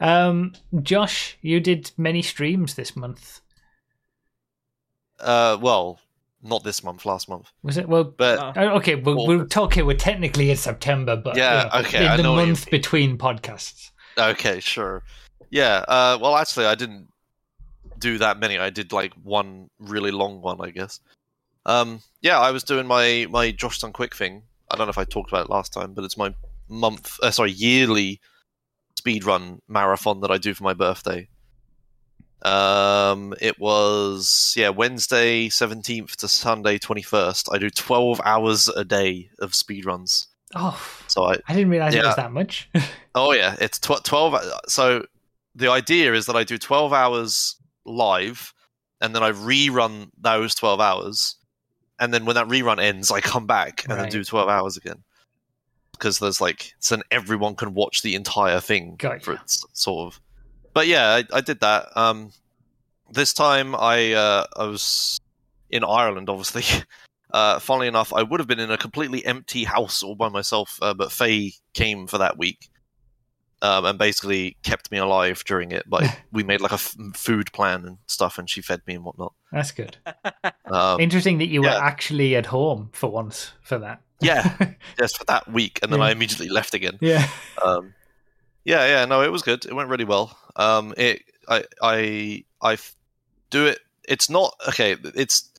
Um, 0.00 0.52
Josh, 0.82 1.36
you 1.42 1.60
did 1.60 1.90
many 1.96 2.22
streams 2.22 2.74
this 2.74 2.96
month. 2.96 3.40
Uh, 5.20 5.56
well, 5.60 6.00
not 6.42 6.64
this 6.64 6.82
month, 6.84 7.06
last 7.06 7.28
month. 7.28 7.50
Was 7.62 7.76
it? 7.76 7.88
Well, 7.88 8.04
But 8.04 8.56
uh, 8.56 8.76
okay, 8.76 8.94
we'll, 8.96 9.16
Well- 9.16 9.26
we'll 9.26 9.46
talk. 9.46 9.72
Okay, 9.72 9.82
we're 9.82 9.96
technically 9.96 10.50
in 10.50 10.56
September, 10.56 11.16
but 11.16 11.36
Yeah, 11.36 11.64
you 11.64 11.82
know, 11.82 11.86
okay, 11.88 12.04
in 12.04 12.10
I 12.10 12.16
the 12.16 12.22
month 12.24 12.70
between 12.70 13.16
podcasts. 13.18 13.90
Okay, 14.18 14.60
sure. 14.60 15.02
Yeah. 15.50 15.84
Uh, 15.88 16.18
well, 16.20 16.36
actually, 16.36 16.66
I 16.66 16.74
didn't 16.74 17.08
do 17.98 18.18
that 18.18 18.38
many. 18.38 18.58
I 18.58 18.70
did 18.70 18.92
like 18.92 19.14
one 19.22 19.70
really 19.78 20.10
long 20.10 20.40
one, 20.42 20.60
I 20.60 20.70
guess. 20.70 21.00
Um, 21.66 22.00
yeah, 22.20 22.38
I 22.38 22.50
was 22.50 22.62
doing 22.62 22.86
my 22.86 23.26
my 23.30 23.50
Josh 23.50 23.78
Done 23.78 23.92
Quick 23.92 24.14
thing. 24.14 24.42
I 24.70 24.76
don't 24.76 24.86
know 24.86 24.90
if 24.90 24.98
I 24.98 25.04
talked 25.04 25.30
about 25.30 25.46
it 25.46 25.50
last 25.50 25.72
time, 25.72 25.94
but 25.94 26.04
it's 26.04 26.16
my 26.18 26.34
month, 26.68 27.18
uh, 27.22 27.30
sorry, 27.30 27.52
yearly 27.52 28.20
speedrun 29.04 29.58
marathon 29.68 30.20
that 30.20 30.30
I 30.30 30.38
do 30.38 30.54
for 30.54 30.64
my 30.64 30.74
birthday. 30.74 31.28
Um, 32.42 33.34
it 33.40 33.58
was 33.58 34.52
yeah 34.56 34.68
Wednesday 34.68 35.48
seventeenth 35.48 36.16
to 36.18 36.28
Sunday 36.28 36.78
twenty 36.78 37.02
first. 37.02 37.48
I 37.50 37.58
do 37.58 37.70
twelve 37.70 38.20
hours 38.24 38.68
a 38.68 38.84
day 38.84 39.30
of 39.38 39.52
speedruns. 39.52 40.26
Oh, 40.54 40.78
So 41.08 41.24
I 41.24 41.36
I 41.48 41.54
didn't 41.54 41.70
realize 41.70 41.94
it 41.94 42.04
was 42.04 42.16
that 42.16 42.32
much. 42.32 42.68
Oh 43.16 43.30
yeah, 43.32 43.54
it's 43.60 43.78
tw- 43.78 44.02
twelve. 44.04 44.34
So 44.66 45.06
the 45.54 45.70
idea 45.70 46.14
is 46.14 46.26
that 46.26 46.34
I 46.34 46.42
do 46.42 46.58
twelve 46.58 46.92
hours 46.92 47.54
live, 47.86 48.52
and 49.00 49.14
then 49.14 49.22
I 49.22 49.30
rerun 49.30 50.10
those 50.18 50.54
twelve 50.56 50.80
hours, 50.80 51.36
and 52.00 52.12
then 52.12 52.24
when 52.24 52.34
that 52.34 52.48
rerun 52.48 52.82
ends, 52.82 53.12
I 53.12 53.20
come 53.20 53.46
back 53.46 53.84
and 53.88 53.92
then 54.00 54.08
do 54.10 54.24
twelve 54.24 54.48
hours 54.48 54.76
again. 54.76 55.03
Because 55.94 56.18
there's 56.18 56.40
like, 56.40 56.74
so 56.78 57.00
everyone 57.10 57.54
can 57.56 57.74
watch 57.74 58.02
the 58.02 58.14
entire 58.14 58.60
thing 58.60 58.96
for 59.22 59.32
its 59.34 59.64
sort 59.72 60.14
of. 60.14 60.20
But 60.74 60.86
yeah, 60.86 61.08
I, 61.32 61.38
I 61.38 61.40
did 61.40 61.60
that. 61.60 61.86
Um, 61.96 62.32
this 63.10 63.32
time 63.32 63.74
I 63.74 64.12
uh, 64.12 64.44
I 64.56 64.64
was 64.66 65.20
in 65.70 65.84
Ireland, 65.84 66.28
obviously. 66.28 66.64
Uh, 67.32 67.58
funnily 67.58 67.88
enough, 67.88 68.12
I 68.12 68.22
would 68.22 68.38
have 68.38 68.46
been 68.46 68.60
in 68.60 68.70
a 68.70 68.78
completely 68.78 69.26
empty 69.26 69.64
house 69.64 70.04
all 70.04 70.14
by 70.14 70.28
myself, 70.28 70.78
uh, 70.80 70.94
but 70.94 71.10
Faye 71.10 71.52
came 71.72 72.06
for 72.06 72.18
that 72.18 72.38
week. 72.38 72.68
um, 73.60 73.84
and 73.86 73.98
basically 73.98 74.56
kept 74.62 74.92
me 74.92 74.98
alive 74.98 75.42
during 75.44 75.72
it. 75.72 75.82
But 75.88 76.04
we 76.32 76.44
made 76.44 76.60
like 76.60 76.70
a 76.70 76.74
f- 76.74 76.94
food 77.16 77.52
plan 77.52 77.86
and 77.86 77.98
stuff, 78.06 78.38
and 78.38 78.48
she 78.48 78.62
fed 78.62 78.82
me 78.86 78.94
and 78.94 79.04
whatnot. 79.04 79.32
That's 79.50 79.72
good. 79.72 79.96
Um, 80.66 81.00
Interesting 81.00 81.38
that 81.38 81.48
you 81.48 81.62
were 81.62 81.68
actually 81.70 82.36
at 82.36 82.46
home 82.46 82.90
for 82.92 83.10
once 83.10 83.50
for 83.62 83.78
that. 83.78 84.00
Yeah, 84.20 84.56
just 84.98 85.18
for 85.18 85.24
that 85.24 85.50
week, 85.50 85.78
and 85.82 85.92
then 85.92 86.00
Yeah. 86.00 86.06
I 86.06 86.10
immediately 86.12 86.48
left 86.48 86.74
again. 86.74 86.98
yeah. 87.00 87.28
Um, 87.64 87.94
yeah, 88.64 88.86
yeah, 88.86 89.04
no, 89.04 89.22
it 89.22 89.30
was 89.32 89.42
good. 89.42 89.64
It 89.66 89.74
went 89.74 89.90
really 89.90 90.04
well. 90.06 90.36
Um, 90.56 90.94
it, 90.96 91.22
I, 91.48 91.64
I, 91.82 92.44
I 92.62 92.78
do 93.50 93.66
it. 93.66 93.78
It's 94.08 94.30
not 94.30 94.54
okay. 94.68 94.96
It's. 95.14 95.50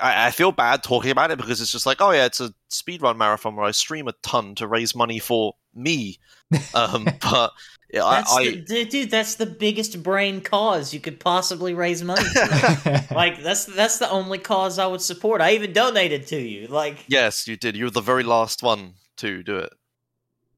I, 0.00 0.26
I 0.26 0.30
feel 0.32 0.50
bad 0.50 0.82
talking 0.82 1.10
about 1.10 1.30
it 1.30 1.38
because 1.38 1.60
it's 1.60 1.70
just 1.70 1.86
like, 1.86 2.00
oh 2.00 2.10
yeah, 2.10 2.24
it's 2.24 2.40
a 2.40 2.52
speedrun 2.70 3.16
marathon 3.16 3.54
where 3.56 3.64
I 3.66 3.70
stream 3.70 4.08
a 4.08 4.12
ton 4.22 4.54
to 4.56 4.66
raise 4.66 4.94
money 4.94 5.18
for 5.18 5.54
me. 5.74 6.18
Um, 6.74 7.06
but 7.20 7.52
That's 7.92 8.36
I 8.36 8.44
the, 8.44 8.56
dude, 8.56 8.88
dude, 8.90 9.10
that's 9.10 9.36
the 9.36 9.46
biggest 9.46 10.02
brain 10.02 10.40
cause 10.40 10.92
you 10.92 11.00
could 11.00 11.18
possibly 11.18 11.72
raise 11.72 12.02
money 12.02 12.22
for. 12.22 13.04
like 13.14 13.42
that's 13.42 13.64
that's 13.64 13.98
the 13.98 14.10
only 14.10 14.38
cause 14.38 14.78
I 14.78 14.86
would 14.86 15.00
support. 15.00 15.40
I 15.40 15.52
even 15.52 15.72
donated 15.72 16.26
to 16.28 16.38
you. 16.38 16.66
Like 16.66 17.04
Yes, 17.08 17.48
you 17.48 17.56
did. 17.56 17.76
You 17.76 17.84
were 17.84 17.90
the 17.90 18.00
very 18.00 18.24
last 18.24 18.62
one 18.62 18.94
to 19.18 19.42
do 19.42 19.56
it. 19.58 19.72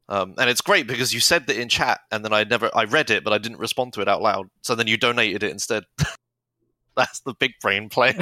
Um, 0.09 0.35
and 0.39 0.51
it's 0.51 0.61
great 0.61 0.89
because 0.89 1.15
you 1.15 1.21
said 1.21 1.47
that 1.47 1.57
in 1.57 1.69
chat, 1.69 2.01
and 2.11 2.25
then 2.25 2.33
I 2.33 2.43
never, 2.43 2.69
I 2.75 2.83
read 2.83 3.11
it, 3.11 3.23
but 3.23 3.33
I 3.33 3.39
didn't 3.39 3.59
respond 3.59 3.93
to 3.93 4.01
it 4.01 4.09
out 4.09 4.21
loud. 4.21 4.51
So 4.63 4.75
then 4.75 4.89
you 4.89 4.97
donated 4.97 5.45
it 5.45 5.53
instead. 5.53 5.85
That's 6.97 7.21
the 7.21 7.33
big 7.33 7.53
brain 7.63 7.89
play. 7.89 8.15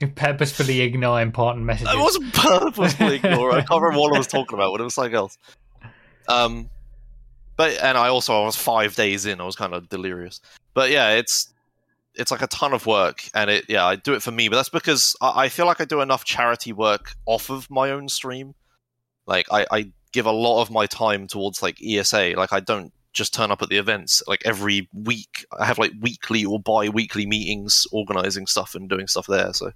you 0.00 0.08
purposefully 0.16 0.80
ignore 0.80 1.20
important 1.20 1.66
messages. 1.66 1.94
I 1.94 2.00
wasn't 2.00 2.32
purposely 2.32 3.16
ignoring. 3.16 3.56
I 3.58 3.60
can't 3.60 3.82
remember 3.82 4.00
what 4.00 4.14
I 4.14 4.18
was 4.18 4.26
talking 4.26 4.54
about, 4.54 4.72
but 4.72 4.80
it 4.80 4.84
was 4.84 4.94
something 4.94 5.14
else. 5.14 5.36
Um, 6.28 6.70
but 7.56 7.78
and 7.82 7.96
I 7.96 8.08
also 8.08 8.34
I 8.40 8.44
was 8.44 8.56
five 8.56 8.94
days 8.94 9.26
in. 9.26 9.40
I 9.40 9.44
was 9.44 9.56
kind 9.56 9.74
of 9.74 9.88
delirious. 9.88 10.40
But 10.74 10.90
yeah, 10.90 11.10
it's 11.10 11.52
it's 12.14 12.30
like 12.30 12.42
a 12.42 12.46
ton 12.48 12.72
of 12.72 12.86
work, 12.86 13.24
and 13.34 13.50
it 13.50 13.64
yeah 13.68 13.84
I 13.84 13.96
do 13.96 14.14
it 14.14 14.22
for 14.22 14.32
me. 14.32 14.48
But 14.48 14.56
that's 14.56 14.68
because 14.68 15.16
I, 15.20 15.44
I 15.44 15.48
feel 15.48 15.66
like 15.66 15.80
I 15.80 15.84
do 15.84 16.00
enough 16.00 16.24
charity 16.24 16.72
work 16.72 17.12
off 17.26 17.50
of 17.50 17.70
my 17.70 17.90
own 17.90 18.08
stream. 18.08 18.54
Like 19.26 19.46
I, 19.50 19.66
I 19.70 19.90
give 20.12 20.26
a 20.26 20.32
lot 20.32 20.62
of 20.62 20.70
my 20.70 20.86
time 20.86 21.26
towards 21.26 21.62
like 21.62 21.78
ESA. 21.82 22.34
Like 22.36 22.52
I 22.52 22.60
don't 22.60 22.92
just 23.12 23.32
turn 23.32 23.50
up 23.50 23.62
at 23.62 23.68
the 23.68 23.78
events 23.78 24.22
like 24.26 24.42
every 24.44 24.88
week. 24.92 25.46
I 25.58 25.64
have 25.64 25.78
like 25.78 25.92
weekly 26.00 26.44
or 26.44 26.58
bi-weekly 26.60 27.26
meetings, 27.26 27.86
organizing 27.92 28.46
stuff 28.46 28.74
and 28.74 28.88
doing 28.88 29.06
stuff 29.06 29.26
there. 29.26 29.52
So 29.52 29.72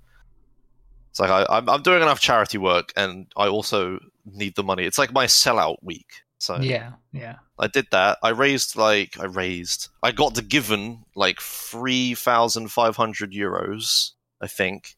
it's 1.11 1.21
like 1.21 1.31
I, 1.31 1.47
I'm, 1.49 1.69
I'm 1.69 1.83
doing 1.83 2.03
enough 2.03 2.21
charity 2.21 2.59
work, 2.59 2.93
and 2.97 3.27
I 3.37 3.49
also 3.49 3.99
need 4.27 4.57
the 4.57 4.65
money. 4.65 4.85
It's 4.85 4.99
like 4.99 5.13
my 5.13 5.27
sellout 5.27 5.77
week. 5.83 6.23
So 6.39 6.59
Yeah, 6.61 6.93
yeah. 7.13 7.37
I 7.59 7.67
did 7.67 7.87
that. 7.91 8.19
I 8.23 8.29
raised 8.31 8.77
like 8.77 9.19
I 9.19 9.25
raised. 9.25 9.89
I 10.03 10.13
got 10.13 10.35
the 10.35 10.43
given 10.43 11.05
like 11.17 11.41
three 11.41 12.15
thousand 12.15 12.69
five 12.71 12.97
hundred 12.97 13.33
euros. 13.33 14.13
I 14.41 14.47
think 14.47 14.97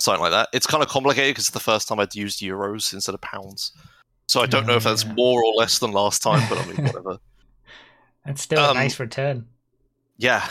something 0.00 0.20
like 0.20 0.32
that. 0.32 0.48
It's 0.52 0.66
kind 0.66 0.82
of 0.82 0.88
complicated 0.88 1.30
because 1.34 1.44
it's 1.46 1.54
the 1.54 1.60
first 1.60 1.86
time 1.88 2.00
I'd 2.00 2.14
used 2.14 2.40
euros 2.42 2.92
instead 2.92 3.14
of 3.14 3.20
pounds. 3.20 3.72
So 4.26 4.40
I 4.40 4.46
don't 4.46 4.66
know 4.66 4.74
if 4.76 4.84
that's 4.84 5.04
Yeah. 5.04 5.12
more 5.14 5.44
or 5.44 5.54
less 5.54 5.78
than 5.78 5.92
last 5.92 6.22
time, 6.22 6.44
but 6.48 6.58
I 6.58 6.66
mean 6.66 6.76
whatever. 6.86 7.18
That's 8.26 8.42
still 8.42 8.58
a 8.58 8.70
Um, 8.70 8.76
nice 8.76 8.98
return. 8.98 9.46
Yeah. 10.16 10.48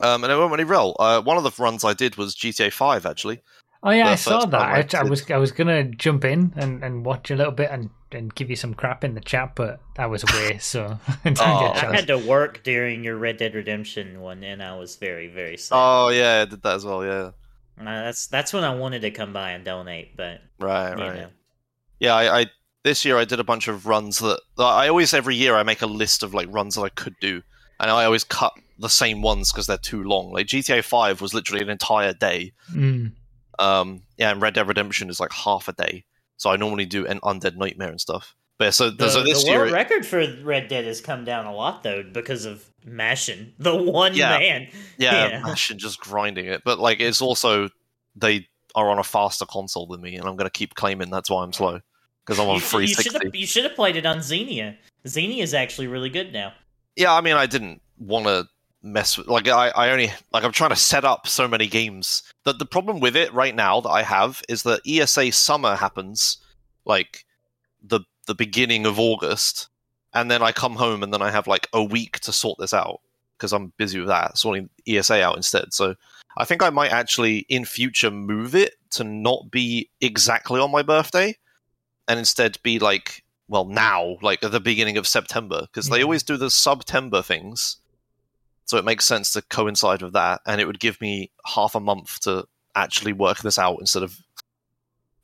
Um, 0.00 0.24
and 0.24 0.32
it 0.32 0.36
went 0.36 0.50
really 0.50 0.64
well. 0.64 0.96
Uh, 0.98 1.20
one 1.22 1.36
of 1.36 1.44
the 1.44 1.52
runs 1.62 1.84
I 1.84 1.94
did 1.94 2.16
was 2.16 2.34
GTA 2.34 2.72
Five 2.72 3.06
actually. 3.06 3.40
Oh 3.82 3.90
yeah, 3.90 4.10
I 4.10 4.14
saw 4.16 4.44
that. 4.44 4.60
I 4.60 4.98
I, 4.98 5.00
I 5.00 5.04
was 5.04 5.30
I 5.30 5.38
was 5.38 5.52
gonna 5.52 5.84
jump 5.84 6.24
in 6.24 6.52
and, 6.56 6.82
and 6.84 7.06
watch 7.06 7.30
a 7.30 7.36
little 7.36 7.52
bit 7.52 7.70
and, 7.70 7.90
and 8.14 8.34
give 8.34 8.50
you 8.50 8.56
some 8.56 8.74
crap 8.74 9.04
in 9.04 9.14
the 9.14 9.20
chat, 9.20 9.54
but 9.54 9.80
I 9.98 10.06
was 10.06 10.22
away, 10.24 10.58
so 10.58 10.98
I 11.06 11.16
Oh. 11.24 11.32
get 11.32 11.36
a 11.36 11.42
I 11.42 11.80
chance. 11.80 11.94
had 11.94 12.06
to 12.08 12.18
work 12.18 12.62
during 12.62 13.04
your 13.04 13.16
Red 13.16 13.36
Dead 13.38 13.54
Redemption 13.54 14.20
one, 14.20 14.42
and 14.44 14.62
I 14.62 14.76
was 14.76 14.96
very 14.96 15.28
very 15.28 15.56
sad. 15.56 15.76
Oh 15.76 16.08
yeah, 16.08 16.42
I 16.42 16.44
did 16.50 16.62
that 16.62 16.74
as 16.74 16.84
well. 16.84 17.04
Yeah. 17.04 17.30
Uh, 17.80 17.84
that's 18.04 18.26
that's 18.28 18.52
when 18.52 18.64
I 18.64 18.74
wanted 18.74 19.00
to 19.02 19.10
come 19.10 19.32
by 19.32 19.52
and 19.52 19.64
donate, 19.64 20.16
but 20.16 20.40
Right. 20.60 20.92
Right. 20.94 21.16
know. 21.16 21.28
yeah 21.98 22.14
I, 22.14 22.40
I 22.42 22.46
this 22.84 23.04
year 23.04 23.16
i 23.16 23.24
did 23.24 23.38
a 23.40 23.44
bunch 23.44 23.68
of 23.68 23.86
runs 23.86 24.18
that 24.18 24.40
i 24.58 24.88
always 24.88 25.14
every 25.14 25.36
year 25.36 25.54
i 25.56 25.62
make 25.62 25.82
a 25.82 25.86
list 25.86 26.22
of 26.24 26.34
like 26.34 26.48
runs 26.50 26.74
that 26.74 26.82
i 26.82 26.88
could 26.88 27.14
do 27.20 27.40
and 27.78 27.90
i 27.90 28.04
always 28.04 28.24
cut 28.24 28.52
the 28.80 28.88
same 28.88 29.22
ones 29.22 29.52
because 29.52 29.68
they're 29.68 29.76
too 29.78 30.02
long 30.02 30.32
like 30.32 30.46
gta 30.48 30.82
5 30.84 31.20
was 31.20 31.32
literally 31.32 31.62
an 31.62 31.70
entire 31.70 32.12
day 32.12 32.52
Mm. 32.72 33.12
um 33.60 34.02
yeah 34.18 34.30
and 34.32 34.42
red 34.42 34.54
dead 34.54 34.66
redemption 34.68 35.10
is 35.10 35.20
like 35.20 35.32
half 35.32 35.68
a 35.68 35.72
day 35.72 36.04
so 36.42 36.50
i 36.50 36.56
normally 36.56 36.84
do 36.84 37.06
an 37.06 37.20
undead 37.20 37.56
nightmare 37.56 37.88
and 37.90 38.00
stuff 38.00 38.34
but 38.58 38.66
yeah, 38.66 38.70
so, 38.70 38.90
The, 38.90 39.08
so 39.08 39.24
this 39.24 39.42
the 39.44 39.50
year 39.50 39.60
world 39.60 39.72
record 39.72 40.06
for 40.06 40.24
Red 40.44 40.68
Dead 40.68 40.84
has 40.84 41.00
come 41.00 41.24
down 41.24 41.46
a 41.46 41.54
lot 41.54 41.82
though 41.82 42.02
because 42.04 42.44
of 42.44 42.64
Mashin, 42.86 43.52
the 43.58 43.74
one 43.74 44.14
Yeah. 44.14 44.38
man. 44.38 44.68
yeah, 44.98 45.28
yeah. 45.28 45.42
mashing, 45.46 45.78
just 45.78 45.98
grinding 46.00 46.46
it 46.46 46.62
but 46.64 46.78
like 46.78 47.00
it's 47.00 47.22
also 47.22 47.70
they 48.14 48.46
are 48.74 48.88
on 48.90 48.98
a 48.98 49.04
faster 49.04 49.46
console 49.46 49.86
than 49.86 50.00
me 50.00 50.14
and 50.16 50.26
i'm 50.26 50.36
gonna 50.36 50.50
keep 50.50 50.74
claiming 50.74 51.10
that's 51.10 51.30
why 51.30 51.42
i'm 51.42 51.52
slow 51.52 51.80
because 52.24 52.38
i'm 52.38 52.48
on 52.48 52.60
sh- 52.60 52.72
you 52.74 52.86
should 52.88 53.12
have 53.22 53.34
you 53.34 53.46
should 53.46 53.64
have 53.64 53.74
played 53.74 53.96
it 53.96 54.06
on 54.06 54.20
Xenia. 54.22 54.76
Xenia 55.08 55.42
is 55.42 55.54
actually 55.54 55.88
really 55.88 56.10
good 56.10 56.32
now. 56.32 56.52
yeah, 56.96 57.12
I 57.12 57.20
mean, 57.20 57.34
I 57.34 57.46
didn't 57.46 57.80
want 57.98 58.26
to 58.26 58.46
mess 58.82 59.16
with 59.16 59.28
like 59.28 59.48
I, 59.48 59.68
I 59.68 59.90
only 59.90 60.12
like 60.32 60.44
I'm 60.44 60.52
trying 60.52 60.70
to 60.70 60.76
set 60.76 61.04
up 61.04 61.26
so 61.26 61.46
many 61.46 61.66
games. 61.66 62.22
That 62.44 62.58
the 62.58 62.66
problem 62.66 63.00
with 63.00 63.16
it 63.16 63.32
right 63.32 63.54
now 63.54 63.80
that 63.80 63.90
I 63.90 64.02
have 64.02 64.42
is 64.48 64.62
that 64.64 64.80
ESA 64.86 65.32
summer 65.32 65.76
happens 65.76 66.38
like 66.84 67.24
the 67.82 68.00
the 68.26 68.34
beginning 68.34 68.86
of 68.86 68.98
August, 68.98 69.68
and 70.12 70.30
then 70.30 70.42
I 70.42 70.52
come 70.52 70.76
home 70.76 71.02
and 71.02 71.12
then 71.12 71.22
I 71.22 71.30
have 71.30 71.46
like 71.46 71.68
a 71.72 71.82
week 71.82 72.20
to 72.20 72.32
sort 72.32 72.58
this 72.58 72.74
out 72.74 73.00
because 73.36 73.52
I'm 73.52 73.72
busy 73.76 73.98
with 73.98 74.08
that 74.08 74.38
sorting 74.38 74.70
ESA 74.86 75.22
out 75.22 75.36
instead. 75.36 75.72
So 75.72 75.94
I 76.36 76.44
think 76.44 76.62
I 76.62 76.70
might 76.70 76.92
actually 76.92 77.38
in 77.48 77.64
future 77.64 78.10
move 78.10 78.54
it 78.54 78.74
to 78.90 79.04
not 79.04 79.50
be 79.50 79.90
exactly 80.00 80.60
on 80.60 80.70
my 80.70 80.82
birthday, 80.82 81.36
and 82.08 82.18
instead 82.18 82.58
be 82.62 82.78
like 82.78 83.22
well 83.48 83.64
now 83.64 84.16
like 84.22 84.42
at 84.42 84.52
the 84.52 84.60
beginning 84.60 84.96
of 84.96 85.06
september 85.06 85.62
because 85.62 85.88
they 85.88 85.96
mm-hmm. 85.96 86.04
always 86.04 86.22
do 86.22 86.36
the 86.36 86.48
september 86.48 87.20
things 87.20 87.76
so 88.66 88.76
it 88.78 88.84
makes 88.84 89.04
sense 89.04 89.32
to 89.32 89.42
coincide 89.42 90.02
with 90.02 90.12
that 90.12 90.40
and 90.46 90.60
it 90.60 90.66
would 90.66 90.80
give 90.80 91.00
me 91.00 91.30
half 91.46 91.74
a 91.74 91.80
month 91.80 92.20
to 92.20 92.44
actually 92.74 93.12
work 93.12 93.38
this 93.38 93.58
out 93.58 93.78
instead 93.80 94.02
of 94.02 94.16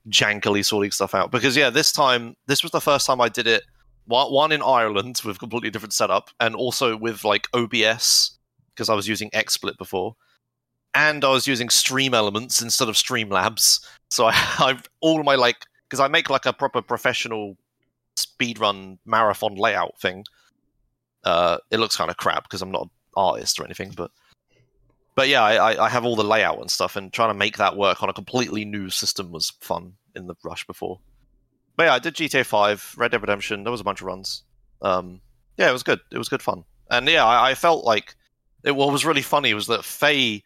jankily 0.08 0.64
sorting 0.64 0.90
stuff 0.90 1.14
out 1.14 1.30
because 1.30 1.56
yeah 1.56 1.70
this 1.70 1.92
time 1.92 2.34
this 2.46 2.62
was 2.62 2.72
the 2.72 2.80
first 2.80 3.06
time 3.06 3.20
i 3.20 3.28
did 3.28 3.46
it 3.46 3.62
one 4.06 4.52
in 4.52 4.62
ireland 4.62 5.20
with 5.24 5.38
completely 5.38 5.70
different 5.70 5.92
setup 5.92 6.30
and 6.40 6.54
also 6.54 6.96
with 6.96 7.24
like 7.24 7.46
obs 7.54 8.38
because 8.74 8.88
i 8.88 8.94
was 8.94 9.08
using 9.08 9.30
xsplit 9.30 9.76
before 9.76 10.14
and 10.94 11.24
i 11.24 11.30
was 11.30 11.46
using 11.46 11.68
stream 11.68 12.14
elements 12.14 12.62
instead 12.62 12.88
of 12.88 12.94
streamlabs 12.94 13.84
so 14.10 14.26
i 14.26 14.32
i 14.58 14.78
all 15.00 15.22
my 15.22 15.34
like 15.34 15.58
because 15.88 16.00
i 16.00 16.08
make 16.08 16.30
like 16.30 16.46
a 16.46 16.52
proper 16.52 16.80
professional 16.80 17.56
speedrun 18.18 18.98
marathon 19.06 19.54
layout 19.54 19.98
thing. 20.00 20.24
Uh, 21.24 21.58
it 21.70 21.78
looks 21.78 21.96
kind 21.96 22.10
of 22.10 22.16
crap 22.16 22.44
because 22.44 22.62
I'm 22.62 22.70
not 22.70 22.88
artist 23.18 23.58
or 23.58 23.64
anything, 23.64 23.92
but 23.96 24.10
but 25.14 25.28
yeah, 25.28 25.42
I, 25.42 25.86
I- 25.86 25.88
have 25.88 26.04
all 26.04 26.14
the 26.16 26.22
layout 26.24 26.60
and 26.60 26.70
stuff, 26.70 26.94
and 26.96 27.12
trying 27.12 27.30
to 27.30 27.34
make 27.34 27.56
that 27.58 27.76
work 27.76 28.02
on 28.02 28.08
a 28.08 28.12
completely 28.12 28.64
new 28.64 28.88
system 28.88 29.32
was 29.32 29.50
fun 29.60 29.94
in 30.14 30.26
the 30.26 30.36
rush 30.44 30.64
before. 30.66 31.00
But 31.76 31.84
yeah, 31.84 31.94
I 31.94 31.98
did 31.98 32.14
GTA 32.14 32.46
Five, 32.46 32.94
Red 32.96 33.10
Dead 33.10 33.20
Redemption. 33.20 33.64
There 33.64 33.72
was 33.72 33.80
a 33.80 33.84
bunch 33.84 34.00
of 34.00 34.06
runs. 34.06 34.44
Um, 34.82 35.20
yeah, 35.56 35.68
it 35.68 35.72
was 35.72 35.82
good. 35.82 36.00
It 36.12 36.18
was 36.18 36.28
good 36.28 36.42
fun, 36.42 36.64
and 36.90 37.08
yeah, 37.08 37.24
I, 37.24 37.50
I 37.50 37.54
felt 37.54 37.84
like 37.84 38.14
it. 38.64 38.76
What 38.76 38.92
was 38.92 39.04
really 39.04 39.22
funny 39.22 39.54
was 39.54 39.66
that 39.66 39.84
Faye, 39.84 40.42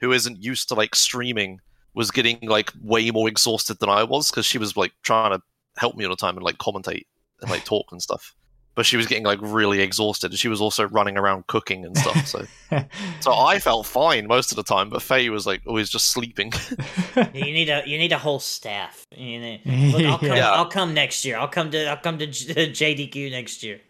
who 0.00 0.12
isn't 0.12 0.42
used 0.42 0.68
to 0.68 0.74
like 0.74 0.94
streaming, 0.94 1.60
was 1.94 2.10
getting 2.12 2.38
like 2.42 2.72
way 2.80 3.10
more 3.10 3.28
exhausted 3.28 3.78
than 3.80 3.88
I 3.88 4.04
was 4.04 4.30
because 4.30 4.46
she 4.46 4.58
was 4.58 4.76
like 4.76 4.92
trying 5.02 5.32
to 5.32 5.42
help 5.76 5.96
me 5.96 6.04
all 6.04 6.10
the 6.10 6.16
time 6.16 6.36
and 6.36 6.44
like 6.44 6.58
commentate 6.58 7.06
and 7.40 7.50
like 7.50 7.64
talk 7.64 7.86
and 7.90 8.00
stuff. 8.02 8.34
But 8.78 8.86
she 8.86 8.96
was 8.96 9.08
getting 9.08 9.24
like 9.24 9.40
really 9.42 9.80
exhausted. 9.80 10.30
and 10.30 10.38
She 10.38 10.46
was 10.46 10.60
also 10.60 10.86
running 10.86 11.18
around 11.18 11.48
cooking 11.48 11.84
and 11.84 11.98
stuff. 11.98 12.28
So, 12.28 12.46
so 13.18 13.34
I 13.34 13.58
felt 13.58 13.86
fine 13.86 14.28
most 14.28 14.52
of 14.52 14.56
the 14.56 14.62
time, 14.62 14.88
but 14.88 15.02
Faye 15.02 15.30
was 15.30 15.48
like 15.48 15.62
always 15.66 15.90
just 15.90 16.10
sleeping. 16.10 16.52
You 17.34 17.42
need 17.42 17.68
a 17.68 17.82
you 17.84 17.98
need 17.98 18.12
a 18.12 18.18
whole 18.18 18.38
staff. 18.38 19.04
You 19.10 19.40
need, 19.40 19.62
look, 19.66 20.02
I'll 20.04 20.18
come. 20.18 20.36
Yeah. 20.36 20.52
I'll 20.52 20.70
come 20.70 20.94
next 20.94 21.24
year. 21.24 21.36
I'll 21.38 21.48
come 21.48 21.72
to 21.72 21.86
I'll 21.86 21.96
come 21.96 22.18
to 22.18 22.26
JDQ 22.28 23.26
uh, 23.26 23.30
next 23.32 23.64
year. 23.64 23.80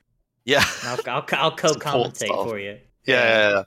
yeah, 0.46 0.64
I'll 0.84 0.98
I'll, 1.06 1.26
I'll 1.32 1.52
co-commentate 1.54 2.28
for 2.48 2.58
you. 2.58 2.78
yeah, 3.04 3.14
yeah, 3.14 3.50
yeah. 3.50 3.62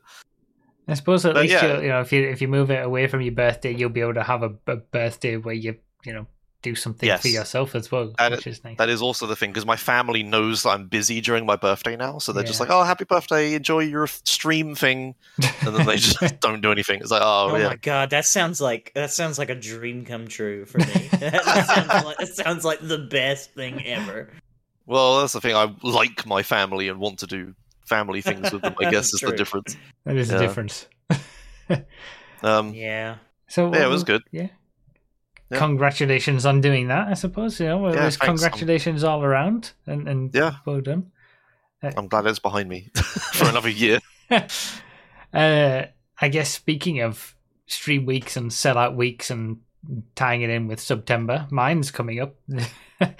I 0.88 0.96
suppose 0.96 1.24
at 1.28 1.36
But 1.36 1.44
least 1.44 1.54
yeah. 1.54 1.68
you'll, 1.74 1.84
you 1.84 1.90
know 1.90 2.02
if 2.02 2.12
you 2.12 2.28
if 2.28 2.42
you 2.42 2.48
move 2.48 2.72
it 2.72 2.84
away 2.84 3.06
from 3.06 3.22
your 3.22 3.34
birthday, 3.34 3.76
you'll 3.76 3.92
be 3.92 4.02
able 4.02 4.16
to 4.16 4.24
have 4.24 4.42
a, 4.42 4.52
a 4.66 4.78
birthday 4.78 5.38
where 5.38 5.54
you 5.54 5.76
you 6.04 6.14
know 6.14 6.26
do 6.62 6.76
something 6.76 7.10
for 7.18 7.28
yourself 7.28 7.76
as 7.76 7.92
well, 7.92 8.14
And 8.20 8.36
which 8.36 8.48
is 8.48 8.64
nice. 8.64 8.78
That 8.78 8.90
is 8.90 9.02
also 9.02 9.28
the 9.28 9.36
thing 9.36 9.50
because 9.52 9.66
my 9.66 9.76
family 9.76 10.24
knows 10.24 10.64
that 10.64 10.70
I'm 10.70 10.88
busy 10.88 11.22
during 11.22 11.46
my 11.46 11.56
birthday 11.56 11.96
now, 11.96 12.18
so 12.20 12.32
they're 12.32 12.44
just 12.44 12.60
like, 12.60 12.70
"Oh, 12.70 12.84
happy 12.84 13.06
birthday! 13.06 13.54
Enjoy 13.54 13.80
your 13.80 14.08
stream 14.08 14.76
thing," 14.76 15.16
and 15.66 15.76
then 15.76 15.86
they 15.86 15.98
just 15.98 16.20
don't 16.40 16.62
do 16.62 16.72
anything. 16.72 17.02
It's 17.02 17.12
like, 17.12 17.22
"Oh, 17.24 17.50
Oh, 17.52 17.56
yeah, 17.56 17.68
my 17.70 17.76
god, 17.78 18.10
that 18.12 18.26
sounds 18.26 18.62
like 18.62 18.92
that 18.96 19.12
sounds 19.12 19.40
like 19.40 19.50
a 19.50 19.56
dream 19.56 20.06
come 20.06 20.28
true 20.28 20.66
for 20.66 20.78
me. 20.80 20.86
that, 21.20 21.66
sounds 21.66 22.06
like, 22.06 22.18
that 22.18 22.28
sounds 22.36 22.66
like 22.66 22.80
the 22.82 23.00
best 23.00 23.52
thing 23.54 23.84
ever. 23.86 24.30
Well, 24.86 25.20
that's 25.22 25.34
the 25.34 25.42
thing. 25.42 25.56
I 25.56 25.74
like 25.84 26.26
my 26.26 26.44
family 26.44 26.88
and 26.90 27.00
want 27.00 27.20
to 27.20 27.28
do 27.28 27.54
family 27.88 28.22
things 28.22 28.52
with 28.52 28.62
them. 28.62 28.76
I 28.80 28.86
guess 28.92 29.14
is 29.14 29.22
the 29.22 29.32
difference. 29.36 29.76
That 30.06 30.16
is 30.18 30.30
Yeah. 30.30 30.38
the 30.38 30.44
difference. 30.48 30.88
Um, 32.44 32.74
Yeah. 32.74 33.18
So 33.48 33.74
Yeah, 33.74 33.86
it 33.86 33.90
was 33.90 34.04
good. 34.04 34.24
Yeah. 34.32 34.48
Yeah. 35.52 35.58
Congratulations 35.58 36.46
on 36.46 36.62
doing 36.62 36.88
that. 36.88 37.08
I 37.10 37.14
suppose 37.14 37.60
you 37.60 37.68
know. 37.68 37.80
Well, 37.80 37.96
Yeah, 37.96 38.10
congratulations 38.12 39.04
all 39.04 39.24
around, 39.24 39.74
and 39.86 40.08
and 40.08 40.34
Yeah. 40.34 40.56
well 40.66 40.82
done. 40.82 41.12
I'm 41.84 42.08
glad 42.08 42.26
it's 42.28 42.40
behind 42.40 42.70
me 42.70 42.90
for 43.34 43.50
another 43.50 43.70
year. 43.70 44.00
uh, 45.34 45.84
I 46.22 46.28
guess 46.30 46.50
speaking 46.52 47.02
of 47.02 47.36
stream 47.66 48.06
weeks 48.06 48.38
and 48.38 48.52
sellout 48.52 48.96
weeks 48.96 49.32
and 49.32 49.60
tying 50.16 50.42
it 50.44 50.50
in 50.50 50.68
with 50.68 50.80
September, 50.80 51.48
mine's 51.50 51.90
coming 51.92 52.20
up. 52.20 52.36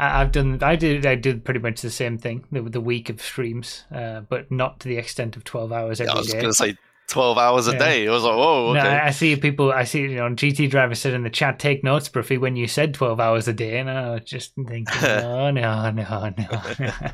I've 0.00 0.30
done. 0.30 0.62
I 0.62 0.76
did. 0.76 1.06
I 1.06 1.16
did 1.16 1.44
pretty 1.44 1.60
much 1.60 1.80
the 1.80 1.90
same 1.90 2.18
thing. 2.18 2.44
The, 2.52 2.62
the 2.62 2.80
week 2.80 3.08
of 3.10 3.20
streams, 3.20 3.84
uh, 3.92 4.20
but 4.20 4.50
not 4.50 4.78
to 4.80 4.88
the 4.88 4.96
extent 4.96 5.34
of 5.36 5.42
twelve 5.42 5.72
hours 5.72 6.00
every 6.00 6.12
I 6.12 6.16
was 6.16 6.32
going 6.32 6.44
to 6.44 6.54
say 6.54 6.76
12 7.08 7.38
hours 7.38 7.68
a 7.68 7.72
Yeah. 7.72 7.78
day. 7.78 8.06
I 8.08 8.10
was 8.10 8.22
like, 8.22 8.36
whoa, 8.36 8.72
No, 8.74 8.80
okay. 8.80 8.88
I 8.88 9.06
I 9.08 9.10
see 9.10 9.34
people. 9.36 9.72
I 9.72 9.84
see 9.84 10.02
you 10.02 10.16
know 10.16 10.28
GT 10.28 10.70
driver 10.70 10.94
said 10.94 11.14
in 11.14 11.22
the 11.24 11.30
chat, 11.30 11.58
"Take 11.58 11.82
notes, 11.82 12.08
Broughy, 12.08 12.38
when 12.38 12.54
you 12.56 12.68
said 12.68 12.94
twelve 12.94 13.18
hours 13.18 13.48
a 13.48 13.52
day." 13.52 13.78
And 13.78 13.90
I 13.90 14.10
was 14.10 14.24
just 14.24 14.54
thinking, 14.54 14.84
no, 15.02 15.50
no, 15.50 15.90
no, 15.90 16.34
no. 16.38 16.62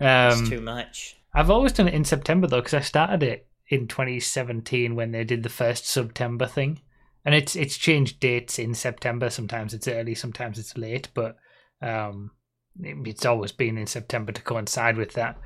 It's 0.00 0.40
um, 0.40 0.44
too 0.50 0.60
much. 0.60 1.16
I've 1.32 1.50
always 1.50 1.72
done 1.72 1.88
it 1.88 1.94
in 1.94 2.04
September 2.04 2.46
though, 2.46 2.60
because 2.60 2.74
I 2.74 2.80
started 2.80 3.22
it 3.22 3.46
in 3.68 3.86
2017 3.88 4.94
when 4.94 5.12
they 5.12 5.24
did 5.24 5.42
the 5.42 5.48
first 5.48 5.86
September 5.86 6.46
thing, 6.46 6.80
and 7.24 7.34
it's 7.34 7.54
it's 7.56 7.76
changed 7.76 8.20
dates 8.20 8.58
in 8.58 8.74
September. 8.74 9.30
Sometimes 9.30 9.72
it's 9.74 9.88
early, 9.88 10.14
sometimes 10.14 10.58
it's 10.58 10.76
late, 10.76 11.08
but 11.14 11.36
um, 11.82 12.30
it- 12.82 13.06
it's 13.06 13.26
always 13.26 13.52
been 13.52 13.78
in 13.78 13.86
September 13.86 14.32
to 14.32 14.42
coincide 14.42 14.96
with 14.96 15.12
that. 15.12 15.36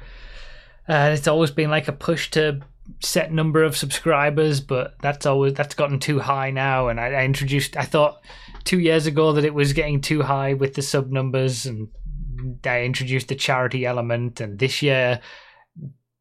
Uh, 0.88 1.10
it's 1.12 1.28
always 1.28 1.50
been 1.50 1.70
like 1.70 1.88
a 1.88 1.92
push 1.92 2.30
to 2.30 2.60
set 3.00 3.32
number 3.32 3.62
of 3.62 3.76
subscribers, 3.76 4.60
but 4.60 4.94
that's 5.00 5.26
always 5.26 5.54
that's 5.54 5.74
gotten 5.74 5.98
too 5.98 6.18
high 6.18 6.50
now. 6.50 6.88
And 6.88 7.00
I, 7.00 7.06
I 7.12 7.24
introduced, 7.24 7.76
I 7.76 7.84
thought 7.84 8.22
two 8.64 8.80
years 8.80 9.06
ago 9.06 9.32
that 9.32 9.44
it 9.44 9.54
was 9.54 9.72
getting 9.72 10.00
too 10.00 10.22
high 10.22 10.54
with 10.54 10.74
the 10.74 10.82
sub 10.82 11.10
numbers, 11.10 11.66
and 11.66 11.88
I 12.64 12.82
introduced 12.82 13.28
the 13.28 13.34
charity 13.34 13.86
element. 13.86 14.40
And 14.40 14.58
this 14.58 14.82
year, 14.82 15.20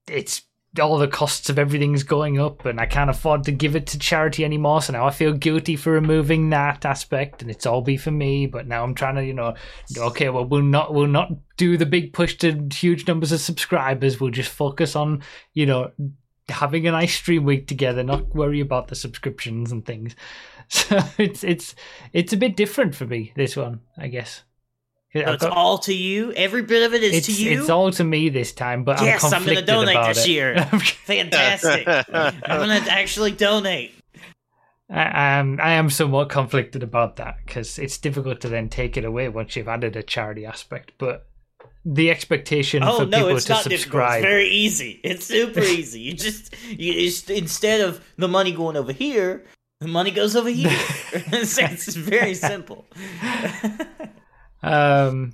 it's 0.07 0.43
all 0.79 0.99
the 0.99 1.07
costs 1.07 1.49
of 1.49 1.57
everything's 1.57 2.03
going 2.03 2.39
up, 2.39 2.65
and 2.65 2.79
I 2.79 2.85
can't 2.85 3.09
afford 3.09 3.43
to 3.45 3.51
give 3.51 3.75
it 3.75 3.87
to 3.87 3.97
charity 3.97 4.45
anymore. 4.45 4.83
So 4.83 4.93
now 4.93 5.07
I 5.07 5.11
feel 5.11 5.33
guilty 5.33 5.75
for 5.75 5.91
removing 5.91 6.51
that 6.51 6.85
aspect, 6.85 7.41
and 7.41 7.49
it's 7.49 7.65
all 7.65 7.81
be 7.81 7.97
for 7.97 8.11
me. 8.11 8.45
But 8.45 8.67
now 8.67 8.83
I'm 8.83 8.93
trying 8.93 9.15
to, 9.15 9.25
you 9.25 9.33
know, 9.33 9.55
okay, 9.97 10.29
well 10.29 10.45
we'll 10.45 10.61
not 10.61 10.93
we'll 10.93 11.07
not 11.07 11.31
do 11.57 11.75
the 11.75 11.87
big 11.87 12.13
push 12.13 12.37
to 12.37 12.69
huge 12.71 13.07
numbers 13.07 13.31
of 13.31 13.41
subscribers. 13.41 14.19
We'll 14.19 14.29
just 14.29 14.51
focus 14.51 14.95
on, 14.95 15.23
you 15.53 15.65
know, 15.65 15.91
having 16.49 16.87
a 16.87 16.91
nice 16.91 17.13
stream 17.13 17.43
week 17.45 17.67
together, 17.67 18.03
not 18.03 18.35
worry 18.35 18.59
about 18.59 18.87
the 18.87 18.95
subscriptions 18.95 19.71
and 19.71 19.85
things. 19.85 20.15
So 20.71 20.99
it's 21.17 21.43
it's 21.43 21.73
it's 22.13 22.31
a 22.31 22.37
bit 22.37 22.55
different 22.55 22.93
for 22.93 23.07
me 23.07 23.33
this 23.35 23.57
one, 23.57 23.81
I 23.97 24.07
guess. 24.07 24.43
So 25.13 25.21
I've 25.21 25.33
it's 25.33 25.43
got- 25.43 25.51
all 25.57 25.79
to 25.79 25.93
you. 25.95 26.31
Every 26.33 26.61
bit 26.61 26.83
of 26.85 26.93
it 26.93 27.01
is 27.01 27.25
to 27.25 27.31
you. 27.33 27.59
it's 27.61 27.71
all 27.71 27.89
to 27.93 28.03
me 28.03 28.29
this 28.29 28.53
time, 28.53 28.83
but 28.83 29.01
Yes, 29.01 29.23
I'm 29.23 29.33
I'm 29.41 29.45
gonna 29.47 29.63
donate 29.63 29.97
this 30.13 30.25
it. 30.25 30.29
year. 30.29 30.63
Fantastic. 31.05 31.87
I'm 31.87 32.35
gonna 32.43 32.85
actually 32.87 33.31
donate. 33.31 33.95
I 34.91 35.37
am 35.39 35.59
I 35.59 35.71
am 35.73 35.89
somewhat 35.89 36.29
conflicted 36.29 36.83
about 36.83 37.15
that 37.15 37.37
because 37.45 37.79
it's 37.79 37.97
difficult 37.97 38.39
to 38.41 38.49
then 38.49 38.69
take 38.69 38.95
it 38.95 39.05
away 39.05 39.27
once 39.29 39.55
you've 39.55 39.67
added 39.67 39.95
a 39.95 40.03
charity 40.03 40.45
aspect. 40.45 40.91
But 40.99 41.25
the 41.91 42.11
expectation 42.11 42.83
Oh 42.83 42.99
for 42.99 43.05
no, 43.05 43.17
people 43.17 43.35
it's 43.37 43.45
to 43.45 43.53
not 43.53 43.63
difficult. 43.63 43.81
subscribe, 43.81 44.17
It's 44.19 44.25
very 44.25 44.47
easy. 44.49 44.99
It's 45.03 45.25
super 45.25 45.61
easy. 45.61 46.01
You 46.01 46.13
just 46.13 46.53
you 46.69 46.93
just 46.93 47.29
instead 47.31 47.81
of 47.81 47.99
the 48.17 48.27
money 48.27 48.51
going 48.51 48.77
over 48.77 48.91
here, 48.93 49.43
the 49.81 49.87
money 49.87 50.11
goes 50.11 50.35
over 50.35 50.49
here. 50.49 50.69
it's, 51.13 51.57
it's 51.57 51.95
very 51.95 52.35
simple. 52.35 52.85
um, 54.63 55.33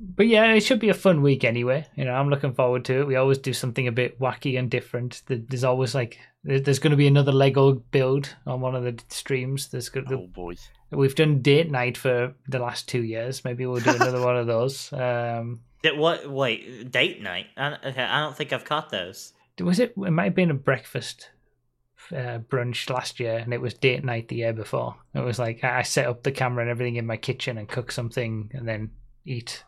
but 0.00 0.28
yeah, 0.28 0.52
it 0.52 0.60
should 0.60 0.78
be 0.78 0.90
a 0.90 0.94
fun 0.94 1.22
week 1.22 1.42
anyway. 1.44 1.84
You 1.96 2.04
know, 2.04 2.12
I'm 2.12 2.28
looking 2.28 2.52
forward 2.54 2.84
to 2.86 3.00
it. 3.00 3.06
We 3.08 3.16
always 3.16 3.38
do 3.38 3.52
something 3.52 3.88
a 3.88 3.92
bit 3.92 4.20
wacky 4.20 4.56
and 4.58 4.70
different. 4.70 5.22
There's 5.26 5.64
always 5.64 5.94
like 5.94 6.18
there's 6.44 6.78
going 6.78 6.92
to 6.92 6.96
be 6.96 7.08
another 7.08 7.32
Lego 7.32 7.72
build 7.74 8.34
on 8.46 8.60
one 8.60 8.76
of 8.76 8.84
the 8.84 8.96
streams. 9.08 9.68
There's 9.68 9.88
go- 9.88 10.04
oh, 10.08 10.28
boy. 10.28 10.54
we've 10.92 11.16
done 11.16 11.42
date 11.42 11.70
night 11.72 11.96
for 11.96 12.32
the 12.46 12.60
last 12.60 12.88
two 12.88 13.02
years. 13.02 13.44
Maybe 13.44 13.66
we'll 13.66 13.80
do 13.80 13.90
another 13.96 14.22
one 14.22 14.36
of 14.36 14.46
those. 14.46 14.92
Um, 14.92 15.60
That 15.82 15.96
what? 15.96 16.28
Wait, 16.30 16.90
date 16.90 17.22
night? 17.22 17.46
I, 17.56 17.70
don't- 17.70 17.84
okay, 17.84 18.02
I 18.02 18.20
don't 18.20 18.36
think 18.36 18.52
I've 18.52 18.64
caught 18.64 18.90
those. 18.90 19.32
was 19.60 19.78
it? 19.78 19.94
It 19.96 20.10
might 20.10 20.24
have 20.24 20.34
been 20.34 20.50
a 20.50 20.54
breakfast 20.54 21.30
uh, 22.12 22.38
brunch 22.48 22.88
last 22.90 23.20
year, 23.20 23.36
and 23.38 23.52
it 23.54 23.60
was 23.60 23.74
date 23.74 24.04
night 24.04 24.28
the 24.28 24.36
year 24.36 24.52
before. 24.52 24.96
It 25.14 25.20
was 25.20 25.38
like 25.38 25.62
I 25.64 25.82
set 25.82 26.06
up 26.06 26.22
the 26.22 26.32
camera 26.32 26.62
and 26.62 26.70
everything 26.70 26.96
in 26.96 27.06
my 27.06 27.16
kitchen 27.16 27.58
and 27.58 27.68
cook 27.68 27.92
something 27.92 28.50
and 28.54 28.66
then 28.66 28.90
eat. 29.24 29.64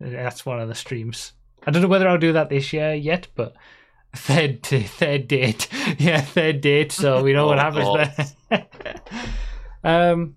That's 0.00 0.44
one 0.44 0.60
of 0.60 0.68
the 0.68 0.74
streams. 0.74 1.32
I 1.66 1.70
don't 1.70 1.80
know 1.82 1.88
whether 1.88 2.08
I'll 2.08 2.18
do 2.18 2.32
that 2.34 2.50
this 2.50 2.72
year 2.72 2.92
yet, 2.94 3.28
but 3.34 3.54
third 4.16 4.62
third 4.64 5.28
date, 5.28 5.68
yeah, 5.98 6.20
third 6.20 6.60
date. 6.60 6.92
So 6.92 7.22
we 7.22 7.32
know 7.32 7.46
what 7.46 7.58
Oh, 7.60 7.96
happens 7.98 8.34
there. 8.50 8.62
um, 9.82 10.36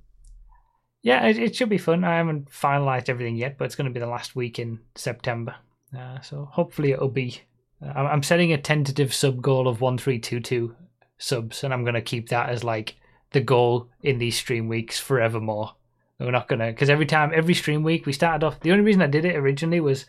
yeah, 1.01 1.25
it, 1.25 1.37
it 1.37 1.55
should 1.55 1.69
be 1.69 1.77
fun. 1.77 2.03
I 2.03 2.17
haven't 2.17 2.51
finalized 2.51 3.09
everything 3.09 3.35
yet, 3.35 3.57
but 3.57 3.65
it's 3.65 3.75
going 3.75 3.87
to 3.87 3.93
be 3.93 3.99
the 3.99 4.07
last 4.07 4.35
week 4.35 4.59
in 4.59 4.79
September. 4.95 5.55
Uh, 5.97 6.19
so 6.21 6.49
hopefully 6.51 6.91
it'll 6.91 7.09
be. 7.09 7.41
Uh, 7.81 7.89
I'm 7.89 8.23
setting 8.23 8.51
a 8.51 8.57
tentative 8.57 9.13
sub 9.13 9.41
goal 9.41 9.67
of 9.67 9.81
one 9.81 9.97
three 9.97 10.19
two 10.19 10.39
two 10.39 10.75
subs, 11.17 11.63
and 11.63 11.73
I'm 11.73 11.83
going 11.83 11.93
to 11.93 12.01
keep 12.01 12.29
that 12.29 12.49
as 12.49 12.63
like 12.63 12.95
the 13.31 13.41
goal 13.41 13.89
in 14.01 14.17
these 14.17 14.37
stream 14.37 14.67
weeks 14.67 14.99
forevermore. 14.99 15.73
We're 16.19 16.31
not 16.31 16.47
gonna 16.47 16.67
because 16.67 16.89
every 16.89 17.05
time 17.05 17.31
every 17.33 17.53
stream 17.53 17.83
week 17.83 18.05
we 18.05 18.13
started 18.13 18.45
off. 18.45 18.59
The 18.59 18.71
only 18.71 18.83
reason 18.83 19.03
I 19.03 19.07
did 19.07 19.25
it 19.25 19.35
originally 19.35 19.79
was 19.79 20.05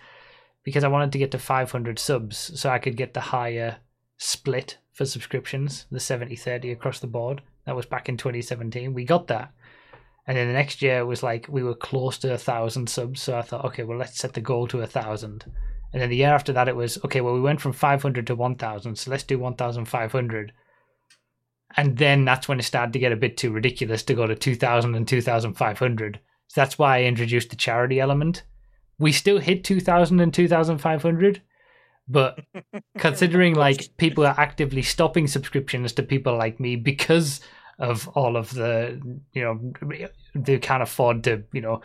because 0.64 0.82
I 0.82 0.88
wanted 0.88 1.12
to 1.12 1.18
get 1.18 1.30
to 1.32 1.38
500 1.38 1.98
subs 1.98 2.58
so 2.58 2.70
I 2.70 2.78
could 2.78 2.96
get 2.96 3.12
the 3.12 3.20
higher 3.20 3.76
split 4.16 4.78
for 4.92 5.04
subscriptions, 5.04 5.86
the 5.90 6.00
70 6.00 6.34
30 6.34 6.72
across 6.72 7.00
the 7.00 7.06
board. 7.06 7.42
That 7.66 7.76
was 7.76 7.84
back 7.84 8.08
in 8.08 8.16
2017. 8.16 8.94
We 8.94 9.04
got 9.04 9.26
that. 9.26 9.52
And 10.28 10.36
then 10.36 10.46
the 10.46 10.52
next 10.52 10.82
year 10.82 10.98
it 10.98 11.06
was 11.06 11.22
like 11.22 11.46
we 11.48 11.62
were 11.62 11.74
close 11.74 12.18
to 12.18 12.34
a 12.34 12.38
thousand 12.38 12.90
subs. 12.90 13.22
So 13.22 13.38
I 13.38 13.42
thought, 13.42 13.64
okay, 13.64 13.82
well, 13.82 13.96
let's 13.96 14.18
set 14.18 14.34
the 14.34 14.42
goal 14.42 14.68
to 14.68 14.82
a 14.82 14.86
thousand. 14.86 15.46
And 15.90 16.02
then 16.02 16.10
the 16.10 16.16
year 16.16 16.34
after 16.34 16.52
that, 16.52 16.68
it 16.68 16.76
was 16.76 17.02
okay, 17.02 17.22
well, 17.22 17.32
we 17.32 17.40
went 17.40 17.62
from 17.62 17.72
500 17.72 18.26
to 18.26 18.36
1000. 18.36 18.96
So 18.96 19.10
let's 19.10 19.22
do 19.22 19.38
1500. 19.38 20.52
And 21.78 21.96
then 21.96 22.26
that's 22.26 22.46
when 22.46 22.58
it 22.58 22.64
started 22.64 22.92
to 22.92 22.98
get 22.98 23.12
a 23.12 23.16
bit 23.16 23.38
too 23.38 23.50
ridiculous 23.50 24.02
to 24.02 24.14
go 24.14 24.26
to 24.26 24.34
2000 24.34 24.94
and 24.94 25.08
2500. 25.08 26.20
So 26.48 26.60
that's 26.60 26.78
why 26.78 26.98
I 26.98 27.04
introduced 27.04 27.48
the 27.48 27.56
charity 27.56 27.98
element. 27.98 28.42
We 28.98 29.12
still 29.12 29.38
hit 29.38 29.64
2000 29.64 30.20
and 30.20 30.34
2500, 30.34 31.40
but 32.06 32.40
considering 32.98 33.54
like 33.54 33.96
people 33.96 34.26
are 34.26 34.38
actively 34.38 34.82
stopping 34.82 35.26
subscriptions 35.26 35.92
to 35.94 36.02
people 36.02 36.36
like 36.36 36.60
me 36.60 36.76
because 36.76 37.40
of 37.78 38.08
all 38.08 38.36
of 38.36 38.52
the, 38.54 39.00
you 39.32 39.42
know, 39.42 39.72
they 40.34 40.58
can't 40.58 40.82
afford 40.82 41.24
to, 41.24 41.44
you 41.52 41.60
know, 41.60 41.80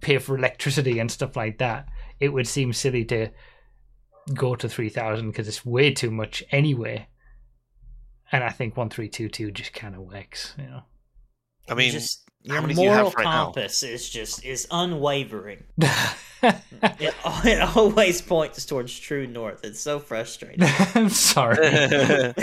pay 0.00 0.18
for 0.18 0.36
electricity 0.36 0.98
and 0.98 1.10
stuff 1.10 1.36
like 1.36 1.58
that, 1.58 1.88
it 2.20 2.28
would 2.28 2.46
seem 2.46 2.72
silly 2.72 3.04
to 3.06 3.28
go 4.34 4.54
to 4.54 4.68
3000 4.68 5.28
because 5.28 5.48
it's 5.48 5.64
way 5.64 5.92
too 5.92 6.10
much 6.10 6.42
anyway. 6.50 7.06
And 8.30 8.42
I 8.42 8.50
think 8.50 8.76
1322 8.76 9.50
just 9.50 9.72
kind 9.72 9.94
of 9.94 10.02
works, 10.02 10.54
you 10.58 10.64
know. 10.64 10.82
I 11.68 11.74
mean, 11.74 11.92
just, 11.92 12.24
how 12.28 12.31
your 12.44 12.60
many 12.62 12.74
do 12.74 12.82
you 12.82 12.88
have 12.90 12.98
moral 13.04 13.12
right 13.16 13.24
now? 13.24 13.44
compass 13.44 13.82
is 13.82 14.08
just 14.08 14.44
is 14.44 14.66
unwavering. 14.70 15.62
It, 16.44 17.14
it 17.44 17.76
always 17.76 18.20
points 18.20 18.66
towards 18.66 18.98
true 18.98 19.28
north. 19.28 19.64
It's 19.64 19.78
so 19.78 20.00
frustrating. 20.00 20.58
I'm 20.96 21.08
sorry. 21.08 21.56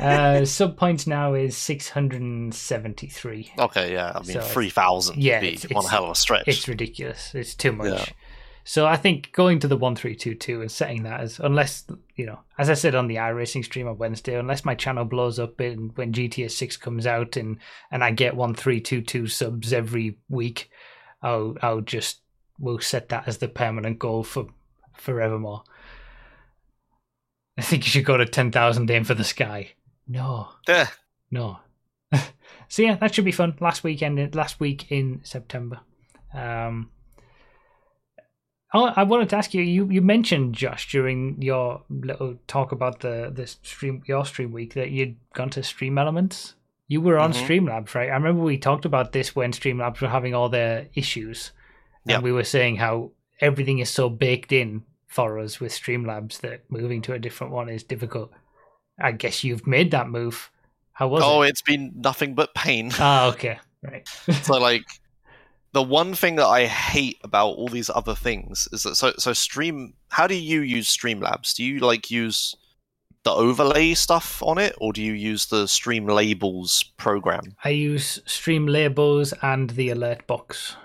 uh, 0.00 0.44
sub 0.44 0.76
points 0.76 1.06
now 1.06 1.34
is 1.34 1.56
673. 1.56 3.52
okay, 3.58 3.92
yeah. 3.92 4.10
I 4.14 4.18
mean, 4.18 4.24
So 4.24 4.30
it's- 4.38 4.52
3,000 4.52 5.22
yeah, 5.22 5.34
would 5.36 5.40
be 5.42 5.48
it's- 5.54 5.64
one 5.72 5.84
it's- 5.84 5.90
hell 5.90 6.04
of 6.06 6.10
a 6.10 6.14
stretch. 6.16 6.48
It's 6.48 6.66
ridiculous. 6.66 7.34
It's 7.36 7.54
too 7.54 7.70
much. 7.72 7.86
Yeah. 7.88 8.04
So 8.68 8.84
I 8.84 8.96
think 8.96 9.30
going 9.30 9.60
to 9.60 9.68
the 9.68 9.76
1322 9.76 10.60
and 10.60 10.70
setting 10.70 11.04
that 11.04 11.20
as, 11.20 11.38
unless, 11.38 11.84
you 12.16 12.26
know, 12.26 12.40
as 12.58 12.68
I 12.68 12.74
said 12.74 12.96
on 12.96 13.06
the 13.06 13.14
iRacing 13.14 13.64
stream 13.64 13.86
on 13.86 13.96
Wednesday, 13.96 14.36
unless 14.36 14.64
my 14.64 14.74
channel 14.74 15.04
blows 15.04 15.38
up 15.38 15.60
in, 15.60 15.92
when 15.94 16.12
GTA 16.12 16.50
6 16.50 16.76
comes 16.78 17.06
out 17.06 17.36
and, 17.36 17.58
and 17.92 18.02
I 18.02 18.10
get 18.10 18.34
1322 18.34 19.28
subs 19.28 19.72
every 19.72 20.18
week, 20.28 20.68
I'll, 21.22 21.56
I'll 21.62 21.80
just, 21.80 22.22
we'll 22.58 22.80
set 22.80 23.08
that 23.10 23.28
as 23.28 23.38
the 23.38 23.46
permanent 23.46 24.00
goal 24.00 24.24
for 24.24 24.48
forevermore. 24.94 25.62
I 27.56 27.62
think 27.62 27.84
you 27.84 27.90
should 27.90 28.04
go 28.04 28.16
to 28.16 28.26
10,000 28.26 28.90
aim 28.90 29.04
for 29.04 29.14
the 29.14 29.22
sky. 29.22 29.74
No. 30.08 30.48
No. 31.30 31.60
so 32.68 32.82
yeah, 32.82 32.96
that 32.96 33.14
should 33.14 33.24
be 33.24 33.30
fun. 33.30 33.56
Last 33.60 33.84
weekend, 33.84 34.34
last 34.34 34.58
week 34.58 34.90
in 34.90 35.20
September. 35.22 35.82
Um, 36.34 36.90
I 38.72 39.04
wanted 39.04 39.30
to 39.30 39.36
ask 39.36 39.54
you. 39.54 39.62
You 39.62 39.88
you 39.90 40.02
mentioned 40.02 40.54
Josh 40.54 40.90
during 40.90 41.40
your 41.40 41.82
little 41.88 42.36
talk 42.46 42.72
about 42.72 43.00
the 43.00 43.30
the 43.32 43.46
stream 43.46 44.02
your 44.06 44.24
stream 44.26 44.52
week 44.52 44.74
that 44.74 44.90
you'd 44.90 45.16
gone 45.34 45.50
to 45.50 45.62
Stream 45.62 45.98
Elements. 45.98 46.54
You 46.88 47.00
were 47.00 47.18
on 47.18 47.32
Mhm. 47.32 47.46
Streamlabs, 47.46 47.94
right? 47.94 48.10
I 48.10 48.14
remember 48.14 48.42
we 48.42 48.58
talked 48.58 48.84
about 48.84 49.12
this 49.12 49.34
when 49.34 49.52
Streamlabs 49.52 50.00
were 50.00 50.08
having 50.08 50.34
all 50.34 50.48
their 50.48 50.88
issues, 50.94 51.52
and 52.04 52.10
Yeah. 52.12 52.20
we 52.20 52.30
were 52.32 52.44
saying 52.44 52.76
how 52.76 53.10
everything 53.40 53.80
is 53.80 53.90
so 53.90 54.08
baked 54.08 54.52
in 54.52 54.84
for 55.08 55.38
us 55.38 55.58
with 55.58 55.72
Streamlabs 55.72 56.40
that 56.42 56.70
moving 56.70 57.02
to 57.02 57.12
a 57.12 57.18
different 57.18 57.52
one 57.52 57.68
is 57.68 57.82
difficult. 57.82 58.30
I 59.00 59.12
guess 59.12 59.42
you've 59.42 59.66
made 59.66 59.90
that 59.90 60.08
move. 60.08 60.50
How 60.92 61.08
was 61.08 61.22
oh, 61.24 61.42
it? 61.42 61.50
it's 61.50 61.62
been 61.62 61.92
nothing 61.96 62.34
but 62.34 62.54
pain. 62.54 62.90
Ah, 62.98 63.28
okay, 63.28 63.58
right. 63.82 64.06
so 64.42 64.58
like 64.58 64.84
the 65.76 65.82
one 65.82 66.14
thing 66.14 66.36
that 66.36 66.46
I 66.46 66.64
hate 66.64 67.18
about 67.22 67.48
all 67.48 67.68
these 67.68 67.90
other 67.90 68.14
things 68.14 68.66
is 68.72 68.84
that 68.84 68.94
so 68.96 69.12
so 69.18 69.34
stream 69.34 69.92
how 70.08 70.26
do 70.26 70.34
you 70.34 70.62
use 70.62 70.88
Streamlabs? 70.88 71.54
Do 71.54 71.62
you 71.62 71.80
like 71.80 72.10
use 72.10 72.56
the 73.24 73.30
overlay 73.32 73.92
stuff 73.92 74.42
on 74.42 74.56
it 74.56 74.74
or 74.80 74.94
do 74.94 75.02
you 75.02 75.12
use 75.12 75.44
the 75.46 75.68
stream 75.68 76.06
labels 76.06 76.82
program? 76.96 77.42
I 77.62 77.70
use 77.70 78.20
Stream 78.24 78.66
Labels 78.66 79.34
and 79.42 79.68
the 79.68 79.90
alert 79.90 80.26
box. 80.26 80.76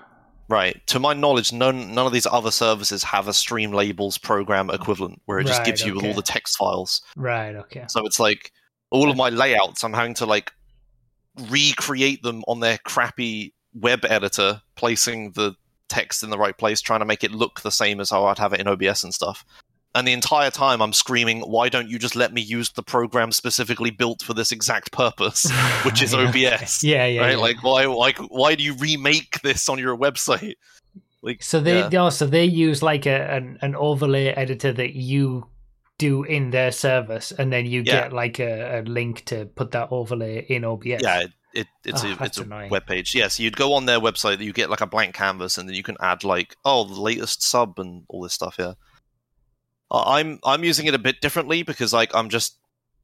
Right. 0.49 0.85
To 0.87 0.99
my 0.99 1.13
knowledge, 1.13 1.53
none 1.53 1.95
none 1.95 2.05
of 2.05 2.11
these 2.11 2.27
other 2.27 2.51
services 2.51 3.01
have 3.03 3.29
a 3.29 3.33
stream 3.33 3.71
labels 3.71 4.17
program 4.17 4.69
equivalent 4.69 5.21
where 5.23 5.39
it 5.39 5.47
just 5.47 5.59
Right, 5.59 5.67
gives 5.67 5.85
you 5.85 5.95
okay. 5.99 6.09
all 6.09 6.13
the 6.13 6.21
text 6.21 6.57
files. 6.57 7.01
Right. 7.15 7.55
Okay. 7.55 7.85
So 7.87 8.05
it's 8.05 8.19
like 8.19 8.51
all 8.89 9.09
of 9.09 9.15
my 9.15 9.29
layouts, 9.29 9.85
I'm 9.85 9.93
having 9.93 10.15
to 10.15 10.25
like 10.25 10.51
recreate 11.49 12.23
them 12.23 12.43
on 12.49 12.59
their 12.59 12.77
crappy 12.79 13.53
web 13.73 14.05
editor, 14.05 14.61
placing 14.75 15.31
the 15.31 15.55
text 15.89 16.23
in 16.23 16.29
the 16.29 16.37
right 16.37 16.57
place, 16.57 16.81
trying 16.81 16.99
to 17.01 17.05
make 17.05 17.23
it 17.23 17.31
look 17.31 17.61
the 17.61 17.71
same 17.71 17.99
as 17.99 18.09
how 18.09 18.25
I'd 18.25 18.39
have 18.39 18.53
it 18.53 18.59
in 18.59 18.67
OBS 18.67 19.03
and 19.03 19.13
stuff. 19.13 19.43
And 19.93 20.07
the 20.07 20.13
entire 20.13 20.49
time 20.49 20.81
I'm 20.81 20.93
screaming, 20.93 21.41
why 21.41 21.67
don't 21.67 21.89
you 21.89 21.99
just 21.99 22.15
let 22.15 22.31
me 22.31 22.39
use 22.39 22.71
the 22.71 22.81
program 22.83 23.33
specifically 23.33 23.89
built 23.91 24.21
for 24.21 24.33
this 24.33 24.53
exact 24.53 24.93
purpose, 24.93 25.51
which 25.83 26.01
is 26.01 26.13
Yeah. 26.13 26.29
OBS? 26.29 26.81
Yeah, 26.83 27.05
yeah. 27.07 27.21
right? 27.21 27.31
yeah. 27.31 27.37
Like 27.37 27.61
why 27.61 27.85
like 27.87 28.17
why 28.29 28.55
do 28.55 28.63
you 28.63 28.73
remake 28.75 29.41
this 29.41 29.67
on 29.67 29.79
your 29.79 29.97
website? 29.97 30.53
Like 31.23 31.43
so 31.43 31.59
they 31.59 31.77
yeah. 31.77 31.85
Oh, 31.85 31.89
they 31.89 31.97
also 31.97 32.25
they 32.25 32.45
use 32.45 32.81
like 32.81 33.05
a 33.05 33.35
an, 33.35 33.59
an 33.61 33.75
overlay 33.75 34.29
editor 34.29 34.73
that 34.73 34.95
you 34.95 35.45
do 35.99 36.23
in 36.23 36.49
their 36.49 36.71
service, 36.71 37.31
and 37.31 37.53
then 37.53 37.67
you 37.67 37.81
Yeah. 37.81 38.01
get 38.01 38.13
like 38.13 38.39
a, 38.39 38.79
a 38.79 38.81
link 38.89 39.25
to 39.25 39.45
put 39.45 39.69
that 39.71 39.89
overlay 39.91 40.43
in 40.49 40.65
OBS. 40.65 41.03
Yeah, 41.03 41.25
it, 41.53 41.59
it 41.61 41.67
it's 41.85 42.03
Oh, 42.03 42.07
a 42.19 42.23
it's 42.23 42.37
a 42.39 42.67
web 42.69 42.85
page. 42.85 43.13
Yeah, 43.15 43.27
so 43.27 43.43
you'd 43.43 43.57
go 43.57 43.73
on 43.73 43.85
their 43.85 43.99
website, 43.99 44.39
you 44.39 44.53
get 44.53 44.69
like 44.69 44.81
a 44.81 44.87
blank 44.87 45.15
canvas, 45.15 45.57
and 45.57 45.67
then 45.67 45.75
you 45.75 45.83
can 45.83 45.97
add 45.99 46.23
like 46.23 46.55
oh 46.65 46.83
the 46.85 46.99
latest 46.99 47.41
sub 47.43 47.79
and 47.79 48.03
all 48.09 48.21
this 48.21 48.33
stuff. 48.33 48.55
Yeah, 48.59 48.73
I'm 49.91 50.39
I'm 50.43 50.63
using 50.63 50.85
it 50.85 50.93
a 50.93 50.99
bit 50.99 51.21
differently 51.21 51.63
because 51.63 51.93
like 51.93 52.13
I'm 52.15 52.29
just 52.29 52.57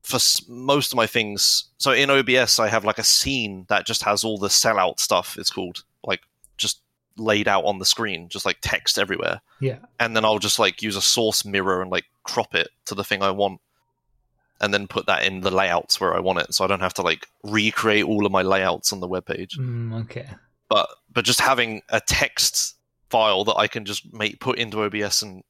for 0.04 0.16
s- 0.16 0.42
most 0.48 0.94
of 0.94 0.98
my 0.98 1.08
things. 1.08 1.66
So 1.78 1.92
in 1.92 2.10
OBS, 2.10 2.60
I 2.60 2.70
have 2.70 2.86
like 2.86 2.98
a 2.98 3.04
scene 3.04 3.66
that 3.70 3.86
just 3.86 4.04
has 4.04 4.24
all 4.24 4.38
the 4.38 4.48
sellout 4.48 5.00
stuff. 5.00 5.38
It's 5.38 5.52
called 5.52 5.84
like 6.04 6.22
just 6.56 6.82
laid 7.18 7.48
out 7.48 7.66
on 7.66 7.80
the 7.80 7.86
screen, 7.86 8.30
just 8.30 8.46
like 8.46 8.58
text 8.62 8.98
everywhere. 8.98 9.42
Yeah. 9.60 9.80
and 10.00 10.16
then 10.16 10.24
I'll 10.24 10.40
just 10.40 10.60
like 10.60 10.82
use 10.84 10.96
a 10.96 11.02
source 11.02 11.44
mirror 11.44 11.82
and 11.82 11.90
like 11.92 12.06
crop 12.24 12.54
it 12.56 12.70
to 12.86 12.96
the 12.96 13.04
thing 13.04 13.24
I 13.24 13.32
want, 13.32 13.60
and 14.60 14.74
then 14.74 14.88
put 14.88 15.06
that 15.08 15.24
in 15.24 15.42
the 15.42 15.52
layouts 15.52 16.00
where 16.02 16.16
I 16.16 16.20
want 16.20 16.40
it, 16.40 16.54
so 16.54 16.64
I 16.64 16.68
don't 16.68 16.80
have 16.80 16.94
to 16.96 17.02
like 17.02 17.28
recreate 17.44 18.06
all 18.06 18.26
of 18.26 18.32
my 18.32 18.42
layouts 18.42 18.92
on 18.94 19.00
the 19.00 19.08
web 19.08 19.26
page. 19.26 19.58
Mm, 19.58 20.02
okay. 20.04 20.28
But 20.70 20.90
but 21.12 21.26
just 21.26 21.40
having 21.40 21.82
a 21.90 22.00
text 22.02 22.76
file 23.10 23.44
that 23.46 23.56
I 23.56 23.68
can 23.68 23.86
just 23.86 24.12
make 24.14 24.40
put 24.40 24.58
into 24.60 24.84
OBS 24.84 25.22
and 25.22 25.44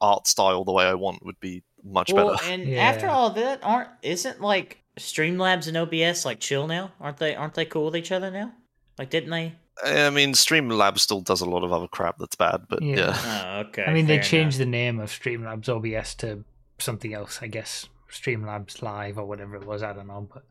art 0.00 0.26
style 0.26 0.64
the 0.64 0.72
way 0.72 0.84
I 0.84 0.94
want 0.94 1.24
would 1.24 1.40
be 1.40 1.62
much 1.82 2.12
Well, 2.12 2.32
better. 2.36 2.44
and 2.52 2.64
Yeah. 2.68 2.82
after 2.82 3.08
all 3.08 3.30
that, 3.30 3.60
aren't 3.62 3.88
isn't 4.02 4.40
like 4.40 4.78
Streamlabs 4.98 5.68
and 5.68 5.76
OBS 5.76 6.24
like 6.24 6.40
chill 6.40 6.66
now? 6.66 6.92
Aren't 7.00 7.16
they? 7.18 7.34
Aren't 7.34 7.54
they 7.54 7.64
cool 7.64 7.86
with 7.86 7.96
each 7.96 8.12
other 8.12 8.30
now? 8.30 8.52
Like, 8.98 9.10
didn't 9.10 9.30
they? 9.30 9.54
I 9.84 10.10
mean, 10.10 10.32
Streamlabs 10.32 10.98
still 10.98 11.20
does 11.20 11.40
a 11.40 11.48
lot 11.48 11.62
of 11.62 11.72
other 11.72 11.86
crap 11.86 12.18
that's 12.18 12.34
bad, 12.34 12.62
but 12.68 12.82
Yeah. 12.82 12.96
yeah, 12.96 13.52
Oh, 13.56 13.68
okay. 13.68 13.84
I 13.84 13.92
mean, 13.94 14.06
they 14.06 14.18
changed 14.18 14.56
enough. 14.56 14.66
the 14.66 14.66
name 14.66 14.98
of 14.98 15.08
Streamlabs 15.10 15.68
OBS 15.68 16.14
to 16.16 16.42
something 16.80 17.14
else. 17.14 17.38
I 17.42 17.46
guess 17.46 17.86
Streamlabs 18.10 18.82
Live 18.82 19.18
or 19.18 19.26
whatever 19.26 19.56
it 19.56 19.66
was. 19.66 19.82
I 19.82 19.92
don't 19.92 20.06
know, 20.08 20.28
but 20.32 20.44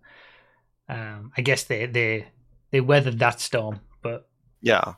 um, 0.90 1.32
I 1.38 1.42
guess 1.42 1.64
they 1.64 1.86
they 1.86 2.28
they 2.72 2.82
weathered 2.82 3.20
that 3.20 3.40
storm. 3.40 3.82
But 4.02 4.28
yeah. 4.62 4.94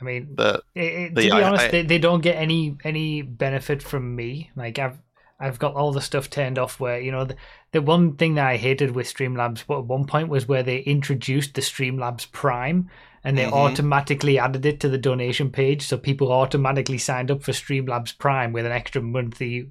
I 0.00 0.04
mean, 0.04 0.34
But 0.34 0.64
It, 0.74 0.80
it- 0.84 1.14
But 1.14 1.20
to 1.22 1.26
be 1.28 1.32
I- 1.32 1.42
honest, 1.48 1.64
I- 1.66 1.68
they, 1.70 1.82
they 1.82 1.98
don't 1.98 2.22
get 2.22 2.36
any 2.36 2.76
any 2.84 3.22
benefit 3.22 3.82
from 3.82 4.14
me. 4.16 4.50
Like 4.56 4.78
I've 4.78 4.98
I've 5.38 5.58
got 5.58 5.74
all 5.74 5.92
the 5.92 6.00
stuff 6.00 6.30
turned 6.30 6.58
off. 6.58 6.80
Where 6.80 7.00
you 7.00 7.12
know 7.12 7.24
the, 7.24 7.36
the 7.72 7.82
one 7.82 8.16
thing 8.16 8.34
that 8.34 8.46
I 8.46 8.56
hated 8.56 8.92
with 8.92 9.06
Streamlabs 9.12 9.60
at 9.70 9.84
one 9.86 10.06
point 10.06 10.28
was 10.28 10.48
where 10.48 10.62
they 10.62 10.78
introduced 10.78 11.54
the 11.54 11.60
Streamlabs 11.62 12.30
Prime 12.32 12.88
and 13.24 13.38
they 13.38 13.44
Mhm. 13.44 13.52
automatically 13.52 14.36
added 14.38 14.66
it 14.66 14.80
to 14.80 14.88
the 14.88 14.98
donation 14.98 15.50
page, 15.50 15.82
so 15.82 15.96
people 15.96 16.32
automatically 16.32 16.98
signed 16.98 17.30
up 17.30 17.42
for 17.44 17.52
Streamlabs 17.52 18.18
Prime 18.18 18.52
with 18.52 18.66
an 18.66 18.72
extra 18.72 19.00
monthly 19.00 19.70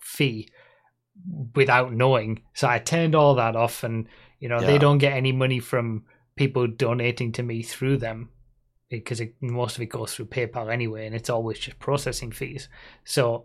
fee 0.00 0.48
without 1.54 1.92
knowing. 1.92 2.42
So 2.54 2.68
I 2.68 2.78
turned 2.78 3.14
all 3.14 3.34
that 3.36 3.56
off, 3.56 3.84
and 3.84 4.06
you 4.40 4.48
know 4.48 4.60
they 4.60 4.78
don't 4.78 4.98
get 4.98 5.14
any 5.14 5.32
money 5.32 5.60
from 5.60 6.04
people 6.36 6.66
donating 6.66 7.32
to 7.32 7.42
me 7.42 7.62
through 7.62 7.98
them 7.98 8.30
because 8.88 9.20
it, 9.20 9.34
most 9.40 9.76
of 9.76 9.82
it 9.82 9.86
goes 9.86 10.14
through 10.14 10.26
PayPal 10.26 10.72
anyway, 10.72 11.06
and 11.06 11.14
it's 11.14 11.30
always 11.30 11.58
just 11.58 11.78
processing 11.78 12.30
fees. 12.30 12.68
So, 13.04 13.44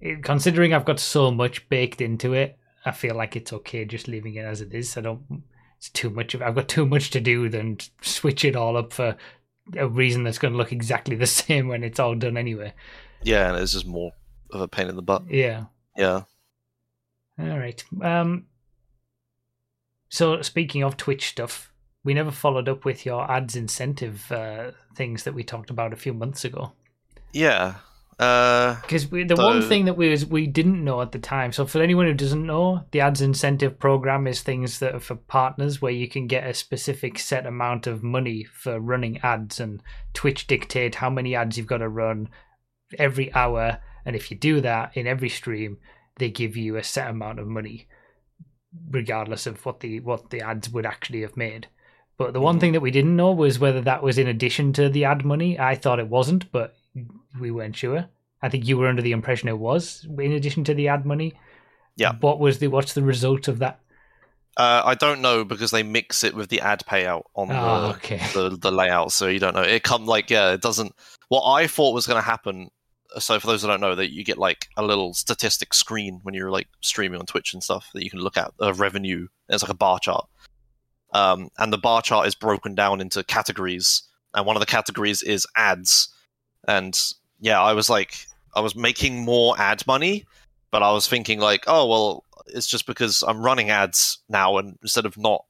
it, 0.00 0.22
considering 0.22 0.74
I've 0.74 0.84
got 0.84 1.00
so 1.00 1.30
much 1.30 1.68
baked 1.68 2.00
into 2.00 2.34
it, 2.34 2.58
I 2.84 2.92
feel 2.92 3.14
like 3.14 3.36
it's 3.36 3.52
okay 3.52 3.84
just 3.84 4.08
leaving 4.08 4.34
it 4.34 4.44
as 4.44 4.60
it 4.60 4.74
is. 4.74 4.96
I 4.96 5.00
don't. 5.00 5.42
It's 5.78 5.90
too 5.90 6.10
much 6.10 6.34
of. 6.34 6.42
I've 6.42 6.54
got 6.54 6.68
too 6.68 6.86
much 6.86 7.10
to 7.10 7.20
do 7.20 7.48
than 7.48 7.78
switch 8.02 8.44
it 8.44 8.56
all 8.56 8.76
up 8.76 8.92
for 8.92 9.16
a 9.76 9.88
reason 9.88 10.24
that's 10.24 10.38
going 10.38 10.52
to 10.52 10.58
look 10.58 10.72
exactly 10.72 11.16
the 11.16 11.26
same 11.26 11.68
when 11.68 11.82
it's 11.82 12.00
all 12.00 12.14
done 12.14 12.36
anyway. 12.36 12.72
yeah, 13.22 13.48
and 13.48 13.58
it's 13.58 13.72
just 13.72 13.86
more 13.86 14.12
of 14.50 14.60
a 14.60 14.68
pain 14.68 14.88
in 14.88 14.96
the 14.96 15.02
butt. 15.02 15.24
Yeah. 15.28 15.64
Yeah. 15.96 16.22
All 17.38 17.58
right. 17.58 17.82
Um. 18.02 18.46
So 20.08 20.40
speaking 20.42 20.82
of 20.82 20.96
Twitch 20.96 21.28
stuff, 21.28 21.72
we 22.04 22.14
never 22.14 22.30
followed 22.30 22.68
up 22.68 22.84
with 22.84 23.04
your 23.04 23.30
ads 23.30 23.56
incentive 23.56 24.30
uh, 24.30 24.70
things 24.94 25.24
that 25.24 25.34
we 25.34 25.42
talked 25.42 25.70
about 25.70 25.92
a 25.92 25.96
few 25.96 26.14
months 26.14 26.44
ago. 26.44 26.72
Yeah. 27.32 27.74
Uh, 28.18 28.80
Because 28.80 29.10
the 29.10 29.34
one 29.36 29.60
thing 29.60 29.84
that 29.84 29.96
we 29.96 30.08
was 30.08 30.24
we 30.24 30.46
didn't 30.46 30.82
know 30.82 31.02
at 31.02 31.12
the 31.12 31.18
time. 31.18 31.52
So 31.52 31.66
for 31.66 31.82
anyone 31.82 32.06
who 32.06 32.14
doesn't 32.14 32.46
know, 32.46 32.84
the 32.92 33.00
ads 33.00 33.20
incentive 33.20 33.78
program 33.78 34.26
is 34.26 34.40
things 34.40 34.78
that 34.78 34.94
are 34.94 35.00
for 35.00 35.16
partners 35.16 35.82
where 35.82 35.92
you 35.92 36.08
can 36.08 36.26
get 36.26 36.46
a 36.46 36.54
specific 36.54 37.18
set 37.18 37.44
amount 37.44 37.86
of 37.86 38.02
money 38.02 38.44
for 38.44 38.80
running 38.80 39.18
ads, 39.18 39.60
and 39.60 39.82
Twitch 40.14 40.46
dictate 40.46 40.94
how 40.94 41.10
many 41.10 41.34
ads 41.34 41.58
you've 41.58 41.66
got 41.66 41.78
to 41.78 41.88
run 41.88 42.30
every 42.98 43.34
hour. 43.34 43.80
And 44.06 44.16
if 44.16 44.30
you 44.30 44.36
do 44.38 44.62
that 44.62 44.96
in 44.96 45.06
every 45.06 45.28
stream, 45.28 45.76
they 46.18 46.30
give 46.30 46.56
you 46.56 46.76
a 46.76 46.82
set 46.82 47.08
amount 47.10 47.38
of 47.38 47.46
money, 47.46 47.86
regardless 48.90 49.46
of 49.46 49.64
what 49.64 49.80
the 49.80 50.00
what 50.00 50.30
the 50.30 50.40
ads 50.40 50.68
would 50.70 50.86
actually 50.86 51.22
have 51.22 51.36
made. 51.36 51.68
But 52.18 52.32
the 52.32 52.40
one 52.40 52.56
Mhm. 52.56 52.60
thing 52.60 52.72
that 52.72 52.80
we 52.80 52.90
didn't 52.90 53.16
know 53.16 53.32
was 53.32 53.58
whether 53.58 53.80
that 53.82 54.02
was 54.02 54.16
in 54.18 54.26
addition 54.26 54.72
to 54.74 54.88
the 54.88 55.04
ad 55.04 55.24
money. 55.24 55.58
I 55.58 55.74
thought 55.74 55.98
it 55.98 56.08
wasn't, 56.08 56.50
but 56.52 56.74
we 57.38 57.50
weren't 57.50 57.76
sure. 57.76 58.08
I 58.42 58.48
think 58.48 58.66
you 58.66 58.78
were 58.78 58.88
under 58.88 59.02
the 59.02 59.12
impression 59.12 59.48
it 59.48 59.58
was 59.58 60.06
in 60.18 60.32
addition 60.32 60.64
to 60.64 60.74
the 60.74 60.88
ad 60.88 61.04
money. 61.04 61.34
Yeah. 61.96 62.12
What 62.20 62.38
was 62.38 62.58
the 62.58 62.68
what's 62.68 62.94
the 62.94 63.02
result 63.02 63.48
of 63.48 63.58
that? 63.58 63.80
uh, 64.58 64.80
I 64.86 64.94
don't 64.94 65.20
know 65.20 65.44
because 65.44 65.70
they 65.70 65.82
mix 65.82 66.24
it 66.24 66.34
with 66.34 66.48
the 66.48 66.62
ad 66.62 66.82
payout 66.88 67.24
on 67.34 67.50
Oh, 67.52 67.88
the 67.88 67.88
okay. 67.96 68.20
the 68.32 68.56
the 68.56 68.72
layout, 68.72 69.12
so 69.12 69.26
you 69.26 69.38
don't 69.38 69.54
know. 69.54 69.60
It 69.62 69.82
come 69.82 70.06
like 70.06 70.30
yeah, 70.30 70.52
it 70.52 70.62
doesn't. 70.62 70.94
What 71.28 71.42
I 71.50 71.66
thought 71.66 71.92
was 71.92 72.06
going 72.06 72.22
to 72.22 72.26
happen. 72.26 72.70
So 73.18 73.40
for 73.40 73.46
those 73.46 73.62
that 73.62 73.68
don't 73.68 73.80
know, 73.80 73.94
that 73.94 74.12
you 74.12 74.24
get 74.24 74.38
like 74.38 74.68
a 74.76 74.82
little 74.82 75.14
statistic 75.14 75.74
screen 75.74 76.20
when 76.22 76.34
you're 76.34 76.50
like 76.50 76.68
streaming 76.80 77.18
on 77.18 77.26
Twitch 77.26 77.52
and 77.52 77.62
stuff 77.62 77.90
that 77.94 78.04
you 78.04 78.10
can 78.10 78.20
look 78.20 78.36
at 78.36 78.52
uh, 78.60 78.74
revenue. 78.74 79.28
It's 79.48 79.62
like 79.62 79.70
a 79.70 79.74
bar 79.74 79.98
chart, 79.98 80.26
um, 81.12 81.48
and 81.58 81.72
the 81.72 81.78
bar 81.78 82.02
chart 82.02 82.26
is 82.26 82.34
broken 82.34 82.74
down 82.74 83.00
into 83.00 83.24
categories, 83.24 84.02
and 84.34 84.44
one 84.46 84.56
of 84.56 84.60
the 84.60 84.66
categories 84.66 85.22
is 85.22 85.46
ads. 85.56 86.08
And 86.68 87.00
yeah, 87.40 87.62
I 87.62 87.72
was 87.72 87.88
like, 87.88 88.26
I 88.54 88.60
was 88.60 88.74
making 88.74 89.24
more 89.24 89.54
ad 89.58 89.86
money, 89.86 90.24
but 90.70 90.82
I 90.82 90.92
was 90.92 91.06
thinking 91.06 91.38
like, 91.38 91.64
oh 91.66 91.86
well, 91.86 92.24
it's 92.48 92.66
just 92.66 92.86
because 92.86 93.22
I'm 93.26 93.40
running 93.40 93.70
ads 93.70 94.18
now, 94.28 94.58
and 94.58 94.78
instead 94.82 95.06
of 95.06 95.16
not 95.16 95.44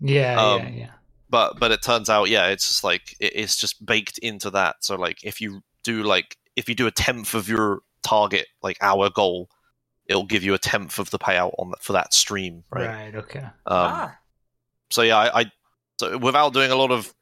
Yeah, 0.00 0.40
Um, 0.40 0.62
yeah, 0.62 0.68
yeah. 0.70 0.90
but 1.30 1.58
but 1.58 1.70
it 1.70 1.82
turns 1.82 2.08
out 2.08 2.28
yeah 2.28 2.46
it's 2.48 2.68
just 2.68 2.84
like 2.84 3.16
it, 3.20 3.32
it's 3.34 3.56
just 3.56 3.84
baked 3.84 4.18
into 4.18 4.50
that 4.50 4.76
so 4.80 4.96
like 4.96 5.24
if 5.24 5.40
you 5.40 5.60
do 5.82 6.02
like 6.02 6.36
if 6.58 6.68
you 6.68 6.74
do 6.74 6.86
a 6.86 6.90
tenth 6.90 7.34
of 7.34 7.48
your 7.48 7.80
target 8.02 8.46
like 8.62 8.76
hour 8.80 9.10
goal 9.10 9.48
it'll 10.06 10.24
give 10.24 10.42
you 10.42 10.54
a 10.54 10.58
tenth 10.58 10.98
of 10.98 11.10
the 11.10 11.18
payout 11.18 11.52
on 11.58 11.72
for 11.80 11.92
that 11.92 12.12
stream 12.14 12.64
right, 12.70 12.86
Right. 12.86 13.14
Okay. 13.14 13.40
Um, 13.40 13.52
ah, 13.66 14.18
so 14.90 15.02
yeah 15.02 15.16
I, 15.18 15.40
I 15.40 15.52
so 15.98 16.16
without 16.18 16.52
doing 16.52 16.70
a 16.70 16.76
lot 16.76 16.90
of 16.90 17.12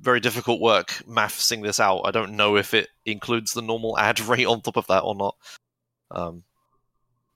very 0.00 0.20
difficult 0.20 0.60
work 0.60 1.06
mathsing 1.06 1.60
this 1.62 1.78
out. 1.78 2.02
I 2.04 2.10
don't 2.10 2.36
know 2.36 2.56
if 2.56 2.74
it 2.74 2.88
includes 3.04 3.52
the 3.52 3.62
normal 3.62 3.98
ad 3.98 4.20
rate 4.28 4.46
on 4.46 4.60
top 4.60 4.76
of 4.76 4.86
that 4.88 5.00
or 5.00 5.14
not. 5.14 5.36
Um, 6.10 6.42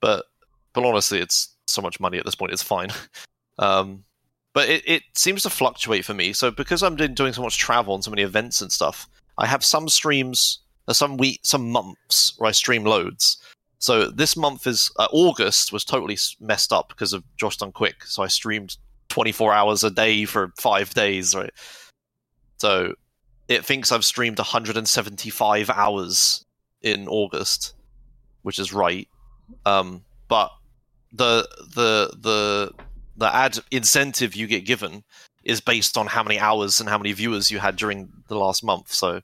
but 0.00 0.24
but 0.72 0.84
honestly, 0.84 1.20
it's 1.20 1.55
so 1.66 1.82
much 1.82 2.00
money 2.00 2.18
at 2.18 2.24
this 2.24 2.34
point. 2.34 2.52
It's 2.52 2.62
fine. 2.62 2.90
Um, 3.57 4.02
but 4.52 4.68
it, 4.68 4.82
it 4.84 5.02
seems 5.14 5.44
to 5.44 5.48
fluctuate 5.48 6.05
for 6.05 6.12
me. 6.12 6.32
So 6.32 6.50
because 6.50 6.82
I'm 6.82 6.96
doing, 6.96 7.14
doing 7.14 7.32
so 7.32 7.40
much 7.40 7.57
travel 7.57 7.94
and 7.94 8.02
so 8.02 8.11
many 8.11 8.22
events 8.22 8.61
and 8.61 8.72
stuff, 8.72 9.09
I 9.38 9.46
have 9.46 9.64
some 9.64 9.88
streams, 9.88 10.59
some 10.93 11.16
week, 11.16 11.41
some 11.43 11.70
months 11.70 12.35
where 12.39 12.49
I 12.49 12.53
stream 12.53 12.85
loads. 12.85 13.39
So 13.78 14.11
this 14.11 14.37
month 14.37 14.66
is 14.66 14.91
uh, 14.99 15.09
August 15.12 15.72
was 15.72 15.85
totally 15.85 16.18
messed 16.41 16.72
up 16.72 16.89
because 16.89 17.12
of 17.12 17.22
Josh 17.37 17.59
Done 17.59 17.72
Quick. 17.72 18.05
So 18.05 18.22
I 18.22 18.28
streamed 18.28 18.76
24 19.09 19.53
hours 19.53 19.85
a 19.85 19.91
day 19.91 20.24
for 20.24 20.53
five 20.59 20.93
days, 20.95 21.35
right? 21.35 21.53
So 22.59 22.95
it 23.49 23.64
thinks 23.64 23.93
I've 23.93 24.05
streamed 24.05 24.39
175 24.39 25.70
hours 25.70 26.45
in 26.82 27.09
August, 27.09 27.74
which 28.43 28.59
is 28.59 28.72
right. 28.72 29.09
Um, 29.66 30.03
but 30.28 30.51
the 31.12 31.49
the 31.74 32.16
the 32.20 32.72
the 33.16 33.35
ad 33.35 33.59
incentive 33.70 34.35
you 34.35 34.47
get 34.47 34.64
given 34.64 35.05
is 35.45 35.61
based 35.61 35.97
on 35.97 36.07
how 36.07 36.22
many 36.22 36.39
hours 36.39 36.80
and 36.80 36.89
how 36.89 36.99
many 36.99 37.12
viewers 37.12 37.51
you 37.51 37.59
had 37.59 37.76
during 37.76 38.09
the 38.28 38.37
last 38.37 38.64
month. 38.64 38.91
So 38.93 39.20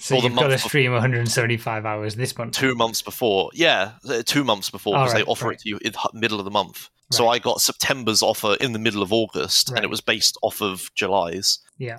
So 0.00 0.16
you've 0.16 0.34
got 0.34 0.48
to 0.48 0.58
stream 0.58 0.92
175 0.92 1.84
hours 1.84 2.16
this 2.16 2.36
month. 2.36 2.54
two 2.54 2.74
months 2.74 3.02
before, 3.02 3.50
yeah, 3.52 3.92
uh, 4.08 4.22
two 4.24 4.44
months 4.44 4.70
before 4.70 4.94
because 4.94 5.10
Alright, 5.10 5.26
they 5.26 5.30
offer 5.30 5.48
right. 5.48 5.54
it 5.54 5.60
to 5.60 5.68
you 5.68 5.78
in 5.84 5.92
the 5.92 6.18
middle 6.18 6.38
of 6.38 6.46
the 6.46 6.50
month. 6.50 6.88
So 7.12 7.28
I 7.28 7.40
got 7.40 7.60
September's 7.60 8.22
offer 8.22 8.56
in 8.60 8.72
the 8.72 8.78
middle 8.78 9.02
of 9.02 9.12
August, 9.12 9.70
and 9.70 9.80
it 9.80 9.90
was 9.90 10.00
based 10.00 10.38
off 10.42 10.62
of 10.62 10.94
July's. 10.94 11.58
Yeah. 11.76 11.98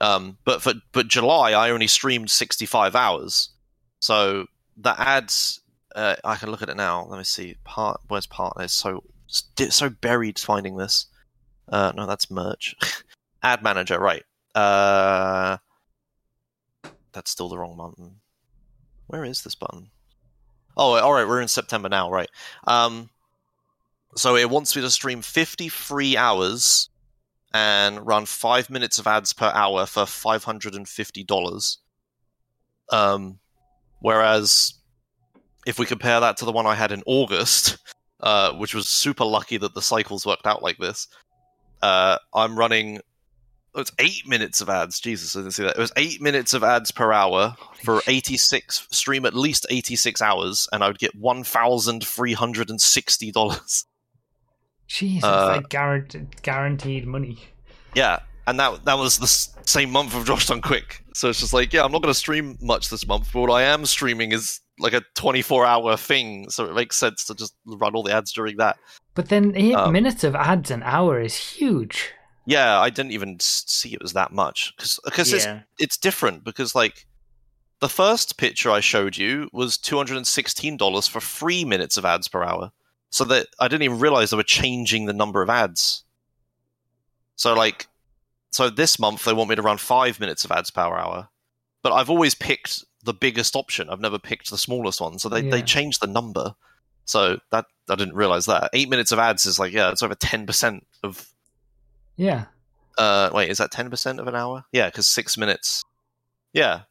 Um, 0.00 0.36
but 0.44 0.60
for 0.62 0.74
but 0.92 1.08
July, 1.08 1.52
I 1.52 1.70
only 1.70 1.86
streamed 1.86 2.30
sixty 2.30 2.66
five 2.66 2.94
hours. 2.94 3.50
So 4.00 4.46
the 4.76 4.98
ads, 5.00 5.60
uh, 5.96 6.16
I 6.24 6.36
can 6.36 6.50
look 6.50 6.62
at 6.62 6.68
it 6.68 6.76
now. 6.76 7.06
Let 7.08 7.16
me 7.16 7.24
see. 7.24 7.56
Part 7.64 8.00
where's 8.08 8.26
partner? 8.26 8.64
It's 8.64 8.74
so 8.74 9.02
it's 9.58 9.76
so 9.76 9.88
buried 9.88 10.38
finding 10.38 10.76
this. 10.76 11.06
Uh, 11.66 11.92
no, 11.96 12.06
that's 12.06 12.30
merch. 12.30 12.76
Ad 13.42 13.62
manager, 13.62 13.98
right? 13.98 14.24
Uh, 14.54 15.56
that's 17.18 17.32
still 17.32 17.48
the 17.48 17.58
wrong 17.58 17.76
button. 17.76 18.20
Where 19.08 19.24
is 19.24 19.42
this 19.42 19.56
button? 19.56 19.90
Oh, 20.76 20.94
all 20.94 21.12
right. 21.12 21.26
We're 21.26 21.40
in 21.40 21.48
September 21.48 21.88
now, 21.88 22.12
right? 22.12 22.28
Um, 22.64 23.10
so 24.14 24.36
it 24.36 24.48
wants 24.48 24.76
me 24.76 24.82
to 24.82 24.90
stream 24.90 25.20
fifty 25.20 25.68
three 25.68 26.16
hours 26.16 26.88
and 27.52 28.06
run 28.06 28.24
five 28.24 28.70
minutes 28.70 29.00
of 29.00 29.08
ads 29.08 29.32
per 29.32 29.50
hour 29.52 29.84
for 29.84 30.06
five 30.06 30.44
hundred 30.44 30.76
and 30.76 30.88
fifty 30.88 31.24
dollars. 31.24 31.78
Um, 32.90 33.40
whereas 33.98 34.74
if 35.66 35.80
we 35.80 35.86
compare 35.86 36.20
that 36.20 36.36
to 36.36 36.44
the 36.44 36.52
one 36.52 36.66
I 36.66 36.76
had 36.76 36.92
in 36.92 37.02
August, 37.04 37.78
uh, 38.20 38.52
which 38.52 38.74
was 38.74 38.86
super 38.86 39.24
lucky 39.24 39.56
that 39.56 39.74
the 39.74 39.82
cycles 39.82 40.24
worked 40.24 40.46
out 40.46 40.62
like 40.62 40.78
this, 40.78 41.08
uh, 41.82 42.18
I'm 42.32 42.56
running. 42.56 43.00
Oh, 43.78 43.80
it's 43.80 43.92
eight 44.00 44.26
minutes 44.26 44.60
of 44.60 44.68
ads. 44.68 44.98
Jesus, 44.98 45.36
I 45.36 45.38
didn't 45.38 45.52
see 45.52 45.62
that. 45.62 45.76
It 45.76 45.80
was 45.80 45.92
eight 45.94 46.20
minutes 46.20 46.52
of 46.52 46.64
ads 46.64 46.90
per 46.90 47.12
hour 47.12 47.54
for 47.84 48.02
86 48.08 48.88
stream 48.90 49.24
at 49.24 49.34
least 49.34 49.66
86 49.70 50.20
hours, 50.20 50.68
and 50.72 50.82
I 50.82 50.88
would 50.88 50.98
get 50.98 51.14
one 51.14 51.44
thousand 51.44 52.04
three 52.04 52.32
hundred 52.32 52.70
and 52.70 52.80
sixty 52.80 53.30
dollars. 53.30 53.86
Jesus, 54.88 55.22
Uh, 55.22 55.46
like 55.58 55.68
guaranteed, 55.68 56.42
guaranteed 56.42 57.06
money. 57.06 57.38
Yeah, 57.94 58.18
and 58.48 58.58
that 58.58 58.84
that 58.84 58.98
was 58.98 59.18
the 59.20 59.28
same 59.64 59.92
month 59.92 60.12
of 60.16 60.26
Josh 60.26 60.46
Done 60.48 60.60
Quick. 60.60 61.04
So 61.14 61.28
it's 61.28 61.38
just 61.38 61.52
like, 61.52 61.72
yeah, 61.72 61.84
I'm 61.84 61.92
not 61.92 62.02
going 62.02 62.12
to 62.12 62.18
stream 62.18 62.58
much 62.60 62.88
this 62.90 63.06
month, 63.06 63.28
but 63.32 63.42
what 63.42 63.50
I 63.52 63.62
am 63.62 63.86
streaming 63.86 64.32
is 64.32 64.60
like 64.80 64.92
a 64.92 65.02
24 65.14 65.64
hour 65.66 65.96
thing, 65.96 66.50
so 66.50 66.64
it 66.64 66.74
makes 66.74 66.96
sense 66.96 67.24
to 67.26 67.34
just 67.36 67.54
run 67.64 67.94
all 67.94 68.02
the 68.02 68.12
ads 68.12 68.32
during 68.32 68.56
that. 68.56 68.76
But 69.14 69.28
then 69.28 69.52
eight 69.54 69.74
Um, 69.76 69.92
minutes 69.92 70.24
of 70.24 70.34
ads 70.34 70.72
an 70.72 70.82
hour 70.82 71.20
is 71.20 71.36
huge. 71.36 72.12
Yeah, 72.48 72.80
I 72.80 72.88
didn't 72.88 73.12
even 73.12 73.36
see 73.40 73.92
it 73.92 74.00
was 74.00 74.14
that 74.14 74.32
much 74.32 74.72
because 74.78 75.34
it's 75.34 75.44
yeah. 75.44 75.60
it's 75.78 75.98
different 75.98 76.44
because 76.44 76.74
like 76.74 77.04
the 77.80 77.90
first 77.90 78.38
picture 78.38 78.70
I 78.70 78.80
showed 78.80 79.18
you 79.18 79.50
was 79.52 79.76
two 79.76 79.98
hundred 79.98 80.16
and 80.16 80.26
sixteen 80.26 80.78
dollars 80.78 81.06
for 81.06 81.20
three 81.20 81.66
minutes 81.66 81.98
of 81.98 82.06
ads 82.06 82.26
per 82.26 82.42
hour. 82.42 82.72
So 83.10 83.24
that 83.24 83.48
I 83.60 83.68
didn't 83.68 83.82
even 83.82 83.98
realize 83.98 84.30
they 84.30 84.38
were 84.38 84.42
changing 84.42 85.04
the 85.04 85.12
number 85.12 85.42
of 85.42 85.50
ads. 85.50 86.04
So 87.36 87.52
like, 87.52 87.86
so 88.50 88.70
this 88.70 88.98
month 88.98 89.24
they 89.26 89.34
want 89.34 89.50
me 89.50 89.56
to 89.56 89.62
run 89.62 89.76
five 89.76 90.18
minutes 90.18 90.46
of 90.46 90.50
ads 90.50 90.70
per 90.70 90.80
hour, 90.80 91.28
but 91.82 91.92
I've 91.92 92.08
always 92.08 92.34
picked 92.34 92.82
the 93.04 93.12
biggest 93.12 93.56
option. 93.56 93.90
I've 93.90 94.00
never 94.00 94.18
picked 94.18 94.48
the 94.48 94.56
smallest 94.56 95.02
one. 95.02 95.18
So 95.18 95.28
they 95.28 95.42
they 95.42 95.58
Yeah. 95.58 95.64
changed 95.64 96.00
the 96.00 96.06
number. 96.06 96.54
So 97.04 97.40
that 97.50 97.66
I 97.90 97.94
didn't 97.94 98.14
realize 98.14 98.46
that 98.46 98.70
eight 98.72 98.88
minutes 98.88 99.12
of 99.12 99.18
ads 99.18 99.44
is 99.44 99.58
like 99.58 99.74
yeah, 99.74 99.90
it's 99.90 100.02
over 100.02 100.14
ten 100.14 100.46
percent 100.46 100.86
of 101.02 101.28
Yeah. 102.18 102.44
uh, 102.98 103.30
wait, 103.32 103.48
is 103.48 103.56
that 103.58 103.70
ten 103.70 103.88
percent 103.88 104.20
of 104.20 104.26
an 104.26 104.34
hour? 104.34 104.64
Yeah, 104.72 104.86
because 104.90 105.06
six 105.06 105.38
minutes. 105.38 105.84
Yeah. 106.52 106.82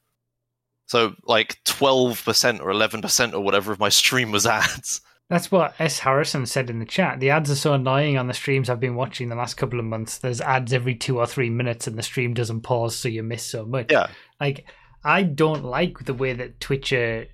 So 0.87 1.13
like 1.25 1.57
twelve 1.65 2.23
percent 2.25 2.61
or 2.61 2.71
eleven 2.71 3.01
percent 3.01 3.33
or 3.35 3.43
whatever 3.43 3.71
of 3.71 3.79
my 3.79 3.89
stream 3.89 4.31
was 4.31 4.45
ads. 4.47 5.01
That's 5.29 5.51
what 5.51 5.75
S. 5.77 5.99
Harrison 5.99 6.45
said 6.45 6.69
in 6.69 6.79
the 6.79 6.85
chat. 6.85 7.19
The 7.19 7.31
ads 7.31 7.51
are 7.51 7.55
so 7.55 7.73
annoying 7.73 8.17
on 8.17 8.27
the 8.27 8.33
streams 8.33 8.69
I've 8.69 8.79
been 8.79 8.95
watching 8.95 9.27
the 9.27 9.35
last 9.35 9.55
couple 9.55 9.77
of 9.77 9.83
months. 9.83 10.19
There's 10.19 10.39
ads 10.39 10.71
every 10.71 10.95
two 10.95 11.19
or 11.19 11.27
three 11.27 11.49
minutes 11.49 11.85
and 11.85 11.97
the 11.97 12.03
stream 12.03 12.33
doesn't 12.33 12.61
pause, 12.61 12.95
so 12.95 13.09
you 13.09 13.23
miss 13.23 13.43
so 13.43 13.65
much. 13.65 13.91
Yeah. 13.91 14.07
Like, 14.39 14.65
I 15.03 15.23
don't 15.23 15.65
like 15.65 16.05
the 16.05 16.13
way 16.13 16.31
that 16.31 16.61
Twitch 16.61 16.93
are 16.93 17.25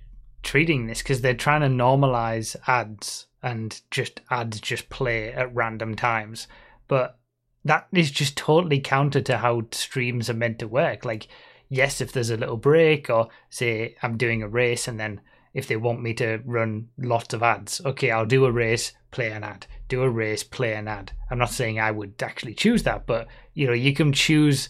treating 0.42 0.88
this 0.88 1.02
because 1.02 1.20
they're 1.20 1.34
trying 1.34 1.60
to 1.60 1.68
normalize 1.68 2.56
ads 2.66 3.26
and 3.44 3.80
just 3.92 4.22
ads 4.28 4.60
just 4.60 4.88
play 4.88 5.32
at 5.32 5.54
random 5.54 5.94
times. 5.94 6.48
But 6.88 7.16
that 7.64 7.88
is 7.92 8.10
just 8.10 8.36
totally 8.36 8.80
counter 8.80 9.20
to 9.22 9.38
how 9.38 9.62
streams 9.72 10.28
are 10.28 10.34
meant 10.34 10.58
to 10.58 10.68
work. 10.68 11.04
Like, 11.04 11.28
yes, 11.68 12.00
if 12.00 12.12
there's 12.12 12.30
a 12.30 12.36
little 12.36 12.56
break, 12.56 13.08
or 13.08 13.28
say 13.50 13.96
I'm 14.02 14.16
doing 14.16 14.42
a 14.42 14.48
race 14.48 14.86
and 14.86 15.00
then 15.00 15.20
if 15.54 15.68
they 15.68 15.76
want 15.76 16.02
me 16.02 16.12
to 16.14 16.40
run 16.44 16.88
lots 16.98 17.32
of 17.32 17.42
ads. 17.42 17.80
Okay, 17.84 18.10
I'll 18.10 18.26
do 18.26 18.44
a 18.44 18.52
race, 18.52 18.92
play 19.12 19.30
an 19.30 19.44
ad. 19.44 19.66
Do 19.88 20.02
a 20.02 20.10
race, 20.10 20.42
play 20.42 20.74
an 20.74 20.88
ad. 20.88 21.12
I'm 21.30 21.38
not 21.38 21.50
saying 21.50 21.78
I 21.78 21.92
would 21.92 22.20
actually 22.22 22.54
choose 22.54 22.82
that, 22.82 23.06
but 23.06 23.28
you 23.54 23.66
know, 23.68 23.72
you 23.72 23.94
can 23.94 24.12
choose 24.12 24.68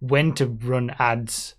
when 0.00 0.34
to 0.34 0.46
run 0.46 0.94
ads 0.98 1.54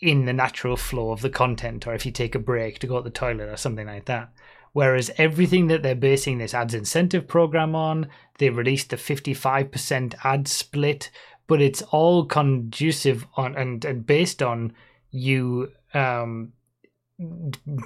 in 0.00 0.26
the 0.26 0.32
natural 0.32 0.76
flow 0.76 1.10
of 1.10 1.22
the 1.22 1.30
content 1.30 1.86
or 1.86 1.94
if 1.94 2.04
you 2.04 2.12
take 2.12 2.34
a 2.34 2.38
break 2.38 2.78
to 2.78 2.86
go 2.86 2.98
to 2.98 3.04
the 3.04 3.10
toilet 3.10 3.48
or 3.48 3.56
something 3.56 3.86
like 3.86 4.04
that. 4.04 4.30
Whereas 4.76 5.10
everything 5.16 5.68
that 5.68 5.82
they're 5.82 5.94
basing 5.94 6.36
this 6.36 6.52
ads 6.52 6.74
incentive 6.74 7.26
program 7.26 7.74
on, 7.74 8.08
they 8.36 8.50
released 8.50 8.90
the 8.90 8.96
55% 8.96 10.14
ad 10.22 10.46
split, 10.46 11.10
but 11.46 11.62
it's 11.62 11.80
all 11.80 12.26
conducive 12.26 13.26
on 13.38 13.56
and, 13.56 13.82
and 13.86 14.04
based 14.04 14.42
on 14.42 14.74
you 15.10 15.72
um, 15.94 16.52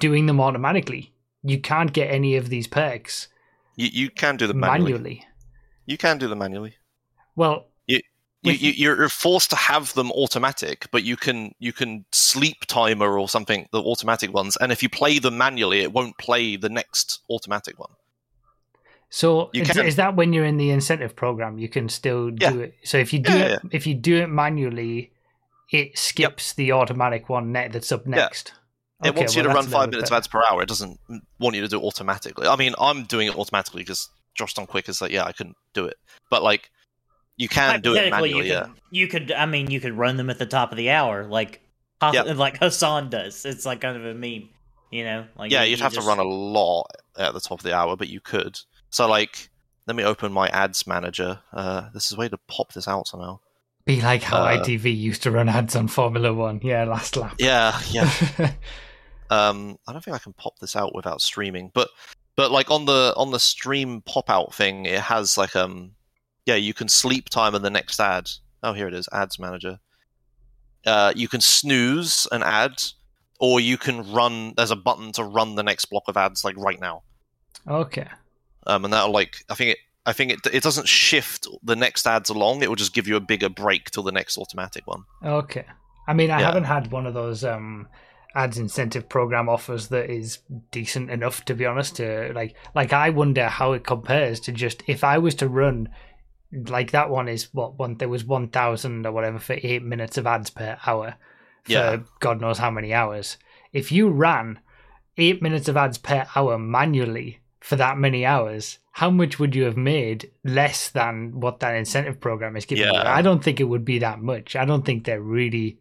doing 0.01 0.25
them 0.25 0.41
automatically. 0.41 1.13
You 1.43 1.61
can't 1.61 1.93
get 1.93 2.11
any 2.11 2.35
of 2.35 2.49
these 2.49 2.67
perks 2.67 3.29
You 3.77 3.87
you 3.87 4.09
can 4.09 4.35
do 4.35 4.45
them 4.47 4.59
manually. 4.59 4.91
manually. 4.91 5.25
You 5.85 5.97
can 5.97 6.17
do 6.17 6.27
them 6.27 6.39
manually. 6.39 6.75
Well, 7.37 7.70
You, 8.43 8.53
you 8.53 8.71
you're 8.71 9.09
forced 9.09 9.51
to 9.51 9.55
have 9.55 9.93
them 9.93 10.11
automatic, 10.11 10.87
but 10.91 11.03
you 11.03 11.15
can 11.15 11.53
you 11.59 11.71
can 11.71 12.05
sleep 12.11 12.65
timer 12.65 13.19
or 13.19 13.29
something 13.29 13.67
the 13.71 13.81
automatic 13.81 14.33
ones, 14.33 14.57
and 14.57 14.71
if 14.71 14.81
you 14.81 14.89
play 14.89 15.19
them 15.19 15.37
manually, 15.37 15.81
it 15.81 15.93
won't 15.93 16.17
play 16.17 16.55
the 16.55 16.69
next 16.69 17.19
automatic 17.29 17.77
one. 17.77 17.91
so 19.11 19.51
is, 19.53 19.77
is 19.77 19.95
that 19.97 20.15
when 20.15 20.33
you're 20.33 20.45
in 20.45 20.57
the 20.57 20.71
incentive 20.71 21.15
program, 21.15 21.59
you 21.59 21.69
can 21.69 21.87
still 21.87 22.31
Yeah. 22.31 22.51
do 22.51 22.61
it. 22.61 22.73
So 22.83 22.97
if 22.97 23.13
you 23.13 23.19
do 23.19 23.37
Yeah, 23.37 23.45
it, 23.45 23.61
if 23.71 23.85
you 23.85 23.93
do 23.93 24.23
it 24.23 24.27
manually, 24.27 25.11
it 25.71 25.97
skips 25.97 26.53
the 26.53 26.71
automatic 26.71 27.29
one 27.29 27.51
net 27.51 27.71
that's 27.73 27.91
up 27.91 28.07
next. 28.07 28.53
It 29.03 29.15
wants 29.15 29.35
you 29.35 29.41
well, 29.43 29.51
to 29.51 29.55
run 29.55 29.67
five 29.67 29.89
bit 29.89 29.97
minutes 29.97 30.11
of 30.11 30.17
ads 30.17 30.27
per 30.27 30.41
hour. 30.49 30.61
It 30.61 30.69
doesn't 30.69 30.99
want 31.39 31.55
you 31.55 31.61
to 31.61 31.67
do 31.67 31.79
it 31.79 31.83
automatically. 31.83 32.47
I 32.47 32.55
mean, 32.55 32.73
I'm 32.79 33.03
doing 33.03 33.27
it 33.27 33.35
automatically 33.35 33.81
because 33.81 34.09
Josh 34.35 34.53
Done 34.53 34.67
Quick 34.67 34.87
is 34.89 35.01
like, 35.01 35.11
yeah, 35.11 35.25
I 35.25 35.31
couldn't 35.31 35.57
do 35.73 35.85
it, 35.85 35.97
but 36.29 36.43
like 36.43 36.69
you 37.37 37.47
can 37.49 37.81
do 37.81 37.95
it 37.95 38.09
manually. 38.11 38.47
you 38.47 38.53
Yeah, 38.53 38.63
could, 38.63 38.71
you 38.91 39.07
could. 39.07 39.31
I 39.31 39.45
mean, 39.45 39.69
you 39.71 39.79
could 39.79 39.93
run 39.93 40.17
them 40.17 40.29
at 40.29 40.37
the 40.39 40.45
top 40.45 40.71
of 40.71 40.77
the 40.77 40.89
hour, 40.91 41.25
like 41.25 41.61
Yep. 42.01 42.35
like 42.37 42.57
Hasan 42.59 43.09
does. 43.09 43.45
It's 43.45 43.65
like 43.65 43.81
kind 43.81 43.95
of 43.97 44.05
a 44.05 44.13
meme, 44.13 44.49
you 44.91 45.03
know. 45.03 45.25
Like 45.37 45.51
yeah, 45.51 45.63
you- 45.63 45.71
you'd 45.71 45.79
have 45.81 45.93
just- 45.93 46.03
to 46.05 46.07
run 46.09 46.19
a 46.19 46.23
lot 46.23 46.87
at 47.17 47.33
the 47.33 47.39
top 47.39 47.59
of 47.59 47.63
the 47.63 47.75
hour, 47.75 47.95
but 47.95 48.09
you 48.09 48.19
could. 48.19 48.59
So 48.89 49.07
like, 49.07 49.49
let 49.87 49.95
me 49.95 50.03
open 50.03 50.31
my 50.31 50.47
ads 50.47 50.85
manager. 50.87 51.39
Uh, 51.53 51.89
this 51.93 52.07
is 52.07 52.13
a 52.13 52.19
way 52.19 52.27
to 52.29 52.37
pop 52.47 52.73
this 52.73 52.87
out 52.87 53.07
somehow. 53.07 53.39
Be 53.85 54.01
like 54.01 54.21
how 54.23 54.43
Uh, 54.43 54.57
ITV 54.63 54.95
used 54.95 55.23
to 55.23 55.31
run 55.31 55.49
ads 55.49 55.75
on 55.75 55.87
Formula 55.87 56.33
One. 56.33 56.59
Yeah, 56.63 56.83
last 56.85 57.15
lap. 57.17 57.35
Yeah, 57.39 57.79
yeah. 57.89 58.09
um, 59.29 59.77
I 59.87 59.91
don't 59.93 60.03
think 60.03 60.15
I 60.15 60.19
can 60.19 60.33
pop 60.33 60.59
this 60.59 60.75
out 60.75 60.93
without 60.93 61.21
streaming, 61.21 61.71
but 61.73 61.89
but 62.35 62.51
like 62.51 62.69
on 62.71 62.85
the 62.85 63.13
on 63.17 63.31
the 63.31 63.39
stream 63.39 64.01
pop 64.01 64.29
out 64.29 64.53
thing, 64.53 64.85
it 64.85 64.99
has 65.01 65.37
like 65.37 65.55
um, 65.55 65.91
yeah, 66.45 66.55
you 66.55 66.73
can 66.73 66.87
sleep 66.87 67.29
time 67.29 67.55
in 67.55 67.61
the 67.61 67.69
next 67.69 67.99
ad, 67.99 68.29
Oh, 68.63 68.73
here 68.73 68.87
it 68.87 68.93
is. 68.93 69.09
Ads 69.11 69.39
manager. 69.39 69.79
Uh, 70.85 71.13
you 71.15 71.27
can 71.27 71.41
snooze 71.41 72.27
an 72.31 72.43
ad, 72.43 72.81
or 73.39 73.59
you 73.59 73.77
can 73.77 74.11
run. 74.11 74.53
There's 74.55 74.71
a 74.71 74.75
button 74.75 75.11
to 75.13 75.23
run 75.23 75.55
the 75.55 75.63
next 75.63 75.85
block 75.85 76.03
of 76.07 76.17
ads 76.17 76.43
like 76.43 76.55
right 76.57 76.79
now. 76.79 77.03
Okay. 77.67 78.07
Um, 78.67 78.85
and 78.85 78.93
that'll 78.93 79.11
like 79.11 79.37
I 79.49 79.55
think 79.55 79.71
it. 79.71 79.77
I 80.05 80.13
think 80.13 80.31
it 80.31 80.39
it 80.51 80.63
doesn't 80.63 80.87
shift 80.87 81.47
the 81.63 81.75
next 81.75 82.07
ads 82.07 82.29
along. 82.29 82.63
It 82.63 82.69
will 82.69 82.75
just 82.75 82.93
give 82.93 83.07
you 83.07 83.15
a 83.15 83.19
bigger 83.19 83.49
break 83.49 83.91
till 83.91 84.03
the 84.03 84.11
next 84.11 84.37
automatic 84.37 84.85
one. 84.87 85.03
Okay. 85.23 85.65
I 86.07 86.13
mean, 86.13 86.31
I 86.31 86.39
Yeah. 86.39 86.47
haven't 86.47 86.63
had 86.63 86.91
one 86.91 87.05
of 87.05 87.13
those 87.13 87.43
um, 87.43 87.87
ads 88.35 88.57
incentive 88.57 89.07
program 89.07 89.47
offers 89.49 89.89
that 89.89 90.09
is 90.09 90.39
decent 90.71 91.11
enough, 91.11 91.45
to 91.45 91.53
be 91.53 91.65
honest. 91.67 91.97
To 91.97 92.31
like, 92.33 92.55
like 92.73 92.93
I 92.93 93.11
wonder 93.11 93.47
how 93.47 93.73
it 93.73 93.85
compares 93.85 94.39
to 94.41 94.51
just 94.51 94.81
if 94.87 95.03
I 95.03 95.19
was 95.19 95.35
to 95.35 95.47
run, 95.47 95.89
like 96.51 96.91
that 96.91 97.09
one 97.09 97.27
is 97.27 97.53
what 97.53 97.77
one 97.77 97.95
there 97.95 98.09
was 98.09 98.23
one 98.23 98.49
thousand 98.49 99.05
or 99.05 99.11
whatever 99.11 99.39
for 99.39 99.57
eight 99.61 99.83
minutes 99.83 100.17
of 100.17 100.27
ads 100.27 100.49
per 100.49 100.77
hour 100.85 101.15
for 101.63 101.71
Yeah. 101.71 101.97
God 102.19 102.41
knows 102.41 102.57
how 102.57 102.71
many 102.71 102.93
hours. 102.93 103.37
If 103.71 103.91
you 103.91 104.09
ran 104.09 104.59
eight 105.17 105.41
minutes 105.41 105.67
of 105.67 105.77
ads 105.77 105.97
per 105.97 106.25
hour 106.35 106.57
manually 106.57 107.39
for 107.59 107.75
that 107.77 107.97
many 107.97 108.25
hours, 108.25 108.79
how 108.91 109.09
much 109.09 109.39
would 109.39 109.55
you 109.55 109.63
have 109.63 109.77
made 109.77 110.31
less 110.43 110.89
than 110.89 111.39
what 111.39 111.59
that 111.59 111.75
incentive 111.75 112.19
program 112.19 112.57
is 112.57 112.65
giving 112.65 112.85
you? 112.85 112.91
Yeah. 112.91 113.15
I 113.15 113.21
don't 113.21 113.43
think 113.43 113.59
it 113.59 113.65
would 113.65 113.85
be 113.85 113.99
that 113.99 114.19
much. 114.21 114.55
I 114.55 114.65
don't 114.65 114.85
think 114.85 115.05
they're 115.05 115.21
really 115.21 115.79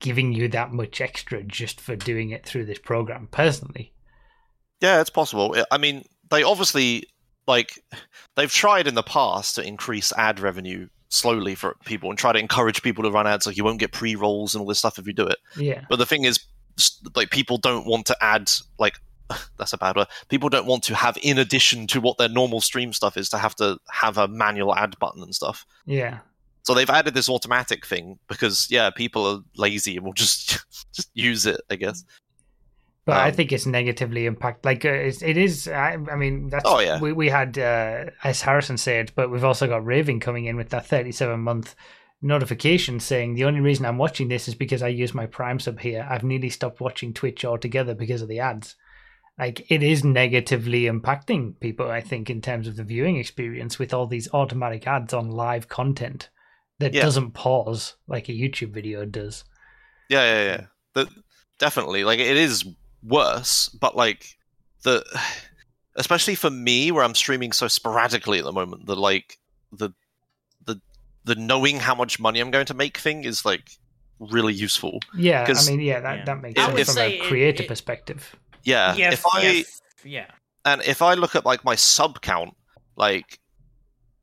giving 0.00 0.32
you 0.32 0.48
that 0.48 0.72
much 0.72 1.00
extra 1.00 1.42
just 1.42 1.80
for 1.80 1.96
doing 1.96 2.30
it 2.30 2.46
through 2.46 2.64
this 2.64 2.78
program, 2.78 3.28
personally. 3.30 3.92
Yeah, 4.80 5.00
it's 5.00 5.10
possible. 5.10 5.56
I 5.70 5.78
mean, 5.78 6.04
they 6.30 6.42
obviously 6.42 7.04
like 7.48 7.82
they've 8.36 8.52
tried 8.52 8.86
in 8.86 8.94
the 8.94 9.02
past 9.02 9.56
to 9.56 9.66
increase 9.66 10.12
ad 10.12 10.38
revenue 10.38 10.88
slowly 11.08 11.54
for 11.54 11.76
people 11.86 12.10
and 12.10 12.18
try 12.18 12.32
to 12.32 12.38
encourage 12.38 12.82
people 12.82 13.02
to 13.02 13.10
run 13.10 13.26
ads. 13.26 13.46
Like 13.46 13.56
you 13.56 13.64
won't 13.64 13.80
get 13.80 13.92
pre 13.92 14.14
rolls 14.14 14.54
and 14.54 14.60
all 14.60 14.68
this 14.68 14.78
stuff 14.78 14.98
if 14.98 15.06
you 15.06 15.12
do 15.12 15.26
it. 15.26 15.38
Yeah. 15.56 15.84
But 15.88 15.96
the 15.96 16.06
thing 16.06 16.24
is, 16.24 16.38
like 17.16 17.30
people 17.30 17.58
don't 17.58 17.86
want 17.86 18.06
to 18.06 18.16
add 18.20 18.52
like 18.78 18.94
that's 19.58 19.72
a 19.72 19.78
bad 19.78 19.96
word. 19.96 20.08
People 20.28 20.48
don't 20.48 20.66
want 20.66 20.84
to 20.84 20.94
have 20.94 21.18
in 21.22 21.38
addition 21.38 21.86
to 21.88 22.00
what 22.00 22.18
their 22.18 22.28
normal 22.28 22.60
stream 22.60 22.92
stuff 22.92 23.16
is 23.16 23.28
to 23.30 23.38
have 23.38 23.54
to 23.56 23.78
have 23.90 24.18
a 24.18 24.28
manual 24.28 24.74
ad 24.74 24.98
button 24.98 25.22
and 25.22 25.34
stuff. 25.34 25.66
Yeah. 25.86 26.18
So 26.62 26.74
they've 26.74 26.90
added 26.90 27.14
this 27.14 27.30
automatic 27.30 27.86
thing 27.86 28.18
because 28.28 28.68
yeah, 28.70 28.90
people 28.90 29.26
are 29.26 29.38
lazy 29.56 29.96
and 29.96 30.04
will 30.04 30.12
just 30.12 30.64
just 30.94 31.10
use 31.14 31.46
it. 31.46 31.60
I 31.70 31.76
guess. 31.76 32.04
But 33.08 33.16
I 33.16 33.28
Um, 33.30 33.34
think 33.34 33.52
it's 33.52 33.64
negatively 33.64 34.26
impact. 34.26 34.66
Like 34.66 34.84
uh, 34.84 34.90
it's, 34.90 35.22
it 35.22 35.38
is. 35.38 35.66
I, 35.66 35.96
I 36.12 36.16
mean, 36.16 36.50
that's. 36.50 36.64
Oh, 36.66 36.78
yeah. 36.78 37.00
We 37.00 37.12
we 37.14 37.30
had 37.30 37.56
uh, 37.56 38.10
S. 38.22 38.42
Harrison 38.42 38.76
said, 38.76 39.12
but 39.16 39.30
we've 39.30 39.44
also 39.44 39.66
got 39.66 39.84
Raven 39.86 40.20
coming 40.20 40.44
in 40.44 40.56
with 40.56 40.68
that 40.68 40.86
thirty-seven 40.86 41.40
month 41.40 41.74
notification 42.20 43.00
saying 43.00 43.34
the 43.34 43.44
only 43.44 43.60
reason 43.60 43.86
I'm 43.86 43.96
watching 43.96 44.28
this 44.28 44.46
is 44.46 44.54
because 44.54 44.82
I 44.82 44.88
use 44.88 45.14
my 45.14 45.24
Prime 45.24 45.58
sub 45.58 45.80
here. 45.80 46.06
I've 46.10 46.22
nearly 46.22 46.50
stopped 46.50 46.80
watching 46.80 47.14
Twitch 47.14 47.44
altogether 47.46 47.94
because 47.94 48.20
of 48.22 48.28
the 48.28 48.40
ads. 48.40 48.76
Like 49.38 49.70
it 49.70 49.82
is 49.82 50.04
negatively 50.04 50.82
impacting 50.82 51.58
people. 51.60 51.90
I 51.90 52.02
think 52.02 52.28
in 52.28 52.42
terms 52.42 52.68
of 52.68 52.76
the 52.76 52.84
viewing 52.84 53.16
experience 53.16 53.78
with 53.78 53.94
all 53.94 54.06
these 54.06 54.28
automatic 54.34 54.86
ads 54.86 55.14
on 55.14 55.30
live 55.30 55.68
content 55.68 56.28
that 56.78 56.92
Yeah. 56.92 57.02
doesn't 57.02 57.32
pause 57.32 57.94
like 58.06 58.28
a 58.28 58.32
YouTube 58.32 58.72
video 58.74 59.06
does. 59.06 59.44
Yeah, 60.10 60.24
yeah, 60.24 60.44
yeah. 60.44 60.66
The, 60.94 61.08
definitely. 61.58 62.04
Like 62.04 62.18
it 62.18 62.36
is 62.36 62.64
worse, 63.02 63.68
but 63.70 63.96
like 63.96 64.36
the 64.82 65.04
especially 65.96 66.34
for 66.34 66.50
me 66.50 66.90
where 66.92 67.04
I'm 67.04 67.14
streaming 67.14 67.52
so 67.52 67.68
sporadically 67.68 68.38
at 68.38 68.44
the 68.44 68.52
moment, 68.52 68.86
the 68.86 68.96
like 68.96 69.38
the 69.72 69.90
the 70.64 70.80
the 71.24 71.34
knowing 71.34 71.78
how 71.78 71.94
much 71.94 72.18
money 72.20 72.40
I'm 72.40 72.50
going 72.50 72.66
to 72.66 72.74
make 72.74 72.98
thing 72.98 73.24
is 73.24 73.44
like 73.44 73.70
really 74.18 74.54
useful. 74.54 75.00
Yeah, 75.16 75.46
I 75.48 75.66
mean, 75.70 75.80
yeah, 75.80 76.00
that, 76.00 76.18
Yeah. 76.18 76.24
that 76.24 76.40
makes 76.42 76.60
I 76.60 76.66
sense 76.74 76.84
from 76.88 76.94
say 76.94 77.18
a 77.18 77.22
it- 77.22 77.28
creator 77.28 77.62
it- 77.62 77.68
perspective. 77.68 78.34
Yeah. 78.64 78.94
yes, 78.96 79.14
if 79.14 79.24
I 79.32 79.40
yes, 79.42 79.80
yeah. 80.04 80.26
and 80.64 80.82
if 80.82 81.00
I 81.00 81.14
look 81.14 81.34
at 81.36 81.46
like 81.46 81.64
my 81.64 81.74
sub 81.76 82.20
count, 82.20 82.54
like 82.96 83.38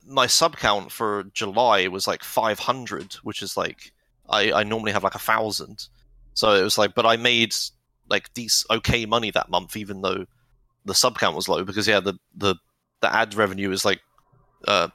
my 0.06 0.26
sub 0.26 0.56
count 0.56 0.92
for 0.92 1.24
July 1.32 1.88
was 1.88 2.06
like 2.06 2.22
500, 2.22 3.14
which 3.24 3.42
is 3.42 3.56
like 3.56 3.92
I, 4.28 4.52
I 4.52 4.62
normally 4.62 4.92
have 4.92 5.02
like 5.02 5.14
a 5.14 5.18
thousand. 5.20 5.88
So 6.34 6.52
it 6.54 6.62
was 6.62 6.76
like, 6.78 6.94
but 6.94 7.06
I 7.06 7.16
made 7.16 7.54
like 8.08 8.32
these 8.34 8.64
okay 8.70 9.06
money 9.06 9.30
that 9.30 9.50
month, 9.50 9.76
even 9.76 10.02
though 10.02 10.26
the 10.84 10.94
sub 10.94 11.18
count 11.18 11.36
was 11.36 11.48
low, 11.48 11.64
because 11.64 11.88
yeah, 11.88 12.00
the 12.00 12.14
the 12.34 12.56
the 13.02 13.12
ad 13.14 13.34
revenue 13.34 13.70
is 13.70 13.84
like 13.84 14.00
uh 14.66 14.88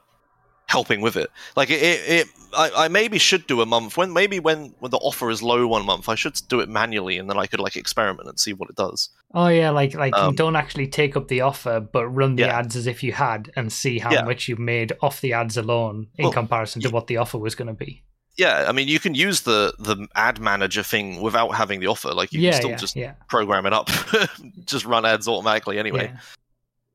helping 0.67 1.01
with 1.01 1.17
it. 1.17 1.29
Like 1.55 1.69
it, 1.69 1.81
it, 1.81 2.09
it 2.09 2.27
I, 2.55 2.85
I 2.85 2.87
maybe 2.87 3.17
should 3.17 3.45
do 3.47 3.61
a 3.61 3.65
month 3.65 3.97
when 3.97 4.13
maybe 4.13 4.39
when 4.39 4.73
when 4.79 4.91
the 4.91 4.97
offer 4.97 5.29
is 5.29 5.43
low 5.43 5.67
one 5.67 5.85
month, 5.85 6.09
I 6.09 6.15
should 6.15 6.35
do 6.49 6.59
it 6.61 6.69
manually, 6.69 7.17
and 7.17 7.29
then 7.29 7.37
I 7.37 7.45
could 7.47 7.59
like 7.59 7.75
experiment 7.75 8.29
and 8.29 8.39
see 8.39 8.53
what 8.53 8.69
it 8.69 8.75
does. 8.75 9.09
Oh 9.33 9.47
yeah, 9.47 9.69
like 9.69 9.93
like 9.93 10.13
you 10.15 10.27
Um, 10.27 10.35
don't 10.35 10.55
actually 10.55 10.87
take 10.87 11.15
up 11.15 11.27
the 11.27 11.41
offer, 11.41 11.79
but 11.79 12.07
run 12.07 12.35
the 12.35 12.43
Yeah. 12.43 12.59
ads 12.59 12.75
as 12.75 12.87
if 12.87 13.03
you 13.03 13.13
had, 13.13 13.51
and 13.55 13.71
see 13.71 13.99
how 13.99 14.11
Yeah. 14.11 14.21
much 14.25 14.47
you 14.47 14.55
made 14.57 14.93
off 15.01 15.21
the 15.21 15.33
ads 15.33 15.57
alone 15.57 16.07
in 16.17 16.25
Well, 16.25 16.33
comparison 16.33 16.81
to 16.81 16.89
what 16.89 17.07
the 17.07 17.17
offer 17.17 17.37
was 17.37 17.55
going 17.55 17.67
to 17.69 17.73
be. 17.73 18.03
Yeah, 18.37 18.65
I 18.67 18.71
mean, 18.71 18.87
you 18.87 18.99
can 18.99 19.13
use 19.13 19.41
the 19.41 19.73
the 19.77 20.07
ad 20.15 20.39
manager 20.39 20.83
thing 20.83 21.21
without 21.21 21.49
having 21.55 21.79
the 21.79 21.87
offer. 21.87 22.13
Like 22.13 22.31
you 22.31 22.39
yeah, 22.39 22.51
can 22.51 22.59
still 22.59 22.69
yeah, 22.71 22.77
just 22.77 22.95
yeah, 22.95 23.13
program 23.29 23.65
it 23.65 23.73
up, 23.73 23.89
just 24.65 24.85
run 24.85 25.05
ads 25.05 25.27
automatically 25.27 25.77
anyway. 25.77 26.13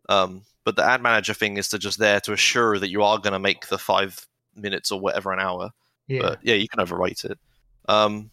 Um, 0.08 0.42
but 0.64 0.76
the 0.76 0.84
ad 0.84 1.02
manager 1.02 1.34
thing 1.34 1.58
is 1.58 1.68
to 1.68 1.78
just 1.78 1.98
there 1.98 2.20
to 2.20 2.32
assure 2.32 2.78
that 2.78 2.90
you 2.90 3.02
are 3.02 3.18
going 3.18 3.32
to 3.32 3.38
make 3.38 3.68
the 3.68 3.78
five 3.78 4.26
minutes 4.54 4.90
or 4.90 4.98
whatever 4.98 5.32
an 5.32 5.38
hour. 5.38 5.70
yeah. 6.08 6.22
But 6.22 6.38
yeah, 6.42 6.54
you 6.54 6.68
can 6.68 6.84
overwrite 6.84 7.24
it. 7.24 7.38
Um, 7.88 8.30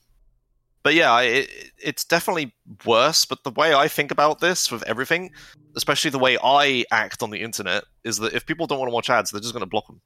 but 0.84 0.96
yeah, 0.96 1.12
I, 1.12 1.24
it, 1.24 1.50
it's 1.78 2.04
definitely 2.04 2.54
worse. 2.86 3.26
But 3.26 3.44
the 3.44 3.52
way 3.52 3.74
I 3.74 3.88
think 3.88 4.12
about 4.12 4.40
this 4.40 4.72
with 4.72 4.84
everything, 4.84 5.32
especially 5.76 6.12
the 6.12 6.20
way 6.20 6.38
I 6.44 6.86
act 6.92 7.24
on 7.24 7.30
the 7.30 7.42
internet, 7.42 7.84
is 8.04 8.18
that 8.18 8.34
if 8.34 8.46
people 8.46 8.68
don't 8.68 8.80
want 8.80 8.90
to 8.90 8.94
watch 8.94 9.10
ads, 9.10 9.32
they're 9.32 9.42
just 9.42 9.54
going 9.54 9.62
to 9.62 9.68
block 9.68 9.88
them. 9.88 10.02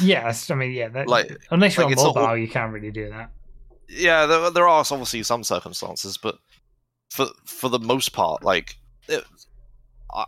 Yes, 0.00 0.50
I 0.50 0.54
mean, 0.54 0.72
yeah. 0.72 0.88
That, 0.88 1.08
Like- 1.08 1.36
unless 1.50 1.76
you're 1.76 1.86
like 1.88 1.96
on 1.98 2.04
mobile, 2.04 2.22
all- 2.22 2.36
you 2.36 2.48
can't 2.48 2.72
really 2.72 2.90
do 2.90 3.10
that. 3.10 3.30
yeah, 3.88 4.26
there, 4.26 4.50
there 4.50 4.68
are 4.68 4.84
obviously 4.90 5.22
some 5.22 5.44
circumstances, 5.44 6.16
but 6.16 6.38
for 7.10 7.26
for 7.44 7.68
the 7.68 7.78
most 7.78 8.12
part, 8.12 8.42
like 8.42 8.78
it, 9.08 9.24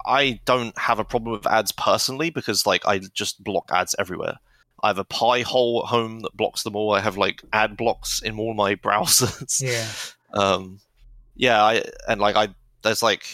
I- 0.06 0.40
don't 0.44 0.76
have 0.78 0.98
a 0.98 1.04
problem 1.04 1.32
with 1.32 1.46
ads 1.46 1.72
personally 1.72 2.30
because 2.30 2.66
like 2.66 2.86
I 2.86 2.98
just 3.14 3.42
block 3.44 3.70
ads 3.72 3.94
everywhere. 3.98 4.36
I 4.82 4.88
have 4.88 4.98
a 4.98 5.04
Pi 5.04 5.40
hole 5.40 5.82
at 5.84 5.88
home 5.88 6.20
that 6.20 6.36
blocks 6.36 6.62
them 6.62 6.76
all. 6.76 6.92
I 6.92 7.00
have 7.00 7.16
like 7.16 7.42
ad 7.54 7.76
blocks 7.76 8.20
in 8.20 8.38
all 8.38 8.52
my 8.54 8.74
browsers. 8.86 9.62
Yeah, 9.62 9.86
Um, 10.38 10.80
yeah, 11.36 11.62
I 11.62 11.82
and 12.06 12.20
like 12.20 12.36
I 12.36 12.48
there's 12.82 13.02
like 13.02 13.24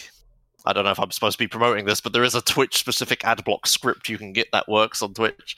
I 0.65 0.71
don't 0.71 0.85
know 0.85 0.91
if 0.91 0.99
I'm 0.99 1.11
supposed 1.11 1.37
to 1.37 1.43
be 1.43 1.47
promoting 1.49 1.85
this, 1.85 1.99
but 1.99 2.13
there 2.13 2.23
is 2.23 2.35
a 2.35 2.41
Twitch 2.41 2.77
specific 2.77 3.25
ad 3.25 3.43
block 3.43 3.67
script 3.67 4.07
you 4.07 4.17
can 4.17 4.31
get 4.31 4.47
that 4.53 4.69
works 4.69 5.01
on 5.01 5.13
Twitch 5.13 5.57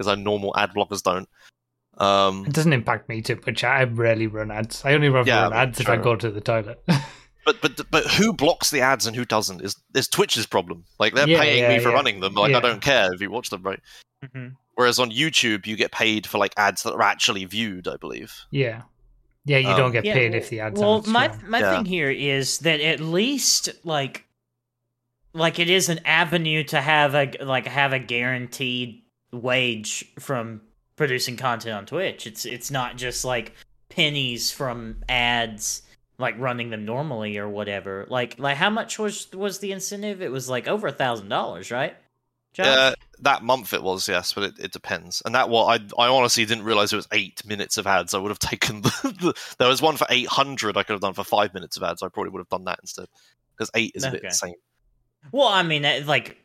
because 0.00 0.08
our 0.08 0.16
normal 0.16 0.56
ad 0.56 0.70
blockers 0.70 1.02
don't. 1.02 1.28
Um, 1.98 2.46
it 2.46 2.54
doesn't 2.54 2.72
impact 2.72 3.10
me 3.10 3.20
too 3.20 3.38
much. 3.46 3.62
I 3.62 3.82
rarely 3.84 4.26
run 4.26 4.50
ads. 4.50 4.82
I 4.82 4.94
only 4.94 5.10
run, 5.10 5.26
Yeah, 5.26 5.42
run 5.42 5.52
ads 5.52 5.78
if 5.80 5.90
I 5.90 5.98
go 5.98 6.16
to 6.16 6.30
the 6.30 6.40
toilet. 6.40 6.82
But 7.46 7.62
but 7.62 7.90
but 7.90 8.04
who 8.04 8.34
blocks 8.34 8.70
the 8.70 8.80
ads 8.82 9.06
and 9.06 9.16
who 9.16 9.24
doesn't 9.24 9.62
is 9.62 9.74
is 9.94 10.06
Twitch's 10.08 10.44
problem. 10.46 10.84
Like 10.98 11.14
they're 11.14 11.26
Yeah, 11.26 11.40
paying 11.40 11.62
yeah, 11.62 11.68
me 11.70 11.78
for 11.82 11.88
yeah. 11.88 11.94
running 11.94 12.20
them. 12.20 12.34
Like 12.34 12.50
Yeah. 12.50 12.58
I 12.58 12.60
don't 12.60 12.82
care 12.82 13.12
if 13.14 13.20
you 13.22 13.30
watch 13.30 13.48
them, 13.48 13.62
right? 13.62 13.80
Mhm. 14.24 14.56
Whereas 14.74 14.98
on 14.98 15.10
YouTube 15.10 15.66
you 15.66 15.74
get 15.74 15.90
paid 15.90 16.26
for 16.26 16.36
like 16.36 16.52
ads 16.58 16.82
that 16.82 16.92
are 16.92 17.00
actually 17.02 17.46
viewed. 17.46 17.88
I 17.88 17.96
believe. 17.96 18.32
yeah, 18.50 18.82
yeah. 19.46 19.56
You 19.56 19.68
Um, 19.70 19.76
don't 19.78 19.92
get 19.92 20.04
Yeah, 20.04 20.12
paid 20.12 20.32
well- 20.32 20.40
if 20.42 20.50
the 20.50 20.60
ads. 20.60 20.78
Well, 20.80 20.92
aren't 20.96 21.06
my 21.08 21.28
strong. 21.32 21.50
my 21.50 21.58
Yeah. 21.60 21.76
thing 21.76 21.86
here 21.86 22.10
is 22.10 22.58
that 22.58 22.80
at 22.82 23.00
least 23.00 23.70
like 23.84 24.26
like 25.32 25.58
it 25.58 25.70
is 25.70 25.88
an 25.88 26.00
avenue 26.04 26.62
to 26.64 26.80
have 26.80 27.14
a 27.14 27.32
like 27.42 27.66
have 27.66 27.94
a 27.94 27.98
guaranteed 27.98 28.99
wage 29.32 30.04
from 30.18 30.62
producing 30.96 31.36
content 31.36 31.76
on 31.76 31.86
Twitch. 31.86 32.26
It's 32.26 32.44
it's 32.44 32.70
not 32.70 32.96
just 32.96 33.24
like 33.24 33.54
pennies 33.88 34.50
from 34.50 34.96
ads 35.08 35.82
like 36.18 36.38
running 36.38 36.70
them 36.70 36.84
normally 36.84 37.38
or 37.38 37.48
whatever. 37.48 38.06
Like 38.08 38.38
like 38.38 38.56
how 38.56 38.70
much 38.70 38.98
was 38.98 39.30
was 39.32 39.58
the 39.58 39.72
incentive? 39.72 40.22
It 40.22 40.30
was 40.30 40.48
like 40.48 40.68
over 40.68 40.88
a 40.88 40.92
thousand 40.92 41.28
dollars, 41.28 41.70
right? 41.70 41.96
Uh, 42.58 42.94
that 43.20 43.44
month 43.44 43.72
it 43.72 43.82
was 43.82 44.08
yes, 44.08 44.32
but 44.32 44.44
it, 44.44 44.58
it 44.58 44.72
depends. 44.72 45.22
And 45.24 45.34
that 45.34 45.48
what 45.48 45.80
I 45.98 46.02
I 46.02 46.08
honestly 46.08 46.44
didn't 46.44 46.64
realize 46.64 46.92
it 46.92 46.96
was 46.96 47.08
eight 47.12 47.44
minutes 47.46 47.78
of 47.78 47.86
ads. 47.86 48.12
I 48.12 48.18
would 48.18 48.30
have 48.30 48.38
taken 48.40 48.82
the, 48.82 49.16
the 49.20 49.54
there 49.58 49.68
was 49.68 49.80
one 49.80 49.96
for 49.96 50.06
eight 50.10 50.26
hundred. 50.26 50.76
I 50.76 50.82
could 50.82 50.94
have 50.94 51.00
done 51.00 51.14
for 51.14 51.24
five 51.24 51.54
minutes 51.54 51.76
of 51.76 51.82
ads. 51.82 52.02
I 52.02 52.08
probably 52.08 52.30
would 52.30 52.40
have 52.40 52.48
done 52.48 52.64
that 52.64 52.80
instead 52.82 53.06
because 53.56 53.70
eight 53.74 53.92
is 53.94 54.04
a 54.04 54.10
bit 54.10 54.24
insane. 54.24 54.54
Well, 55.32 55.48
I 55.48 55.62
mean, 55.62 55.82
like, 56.06 56.38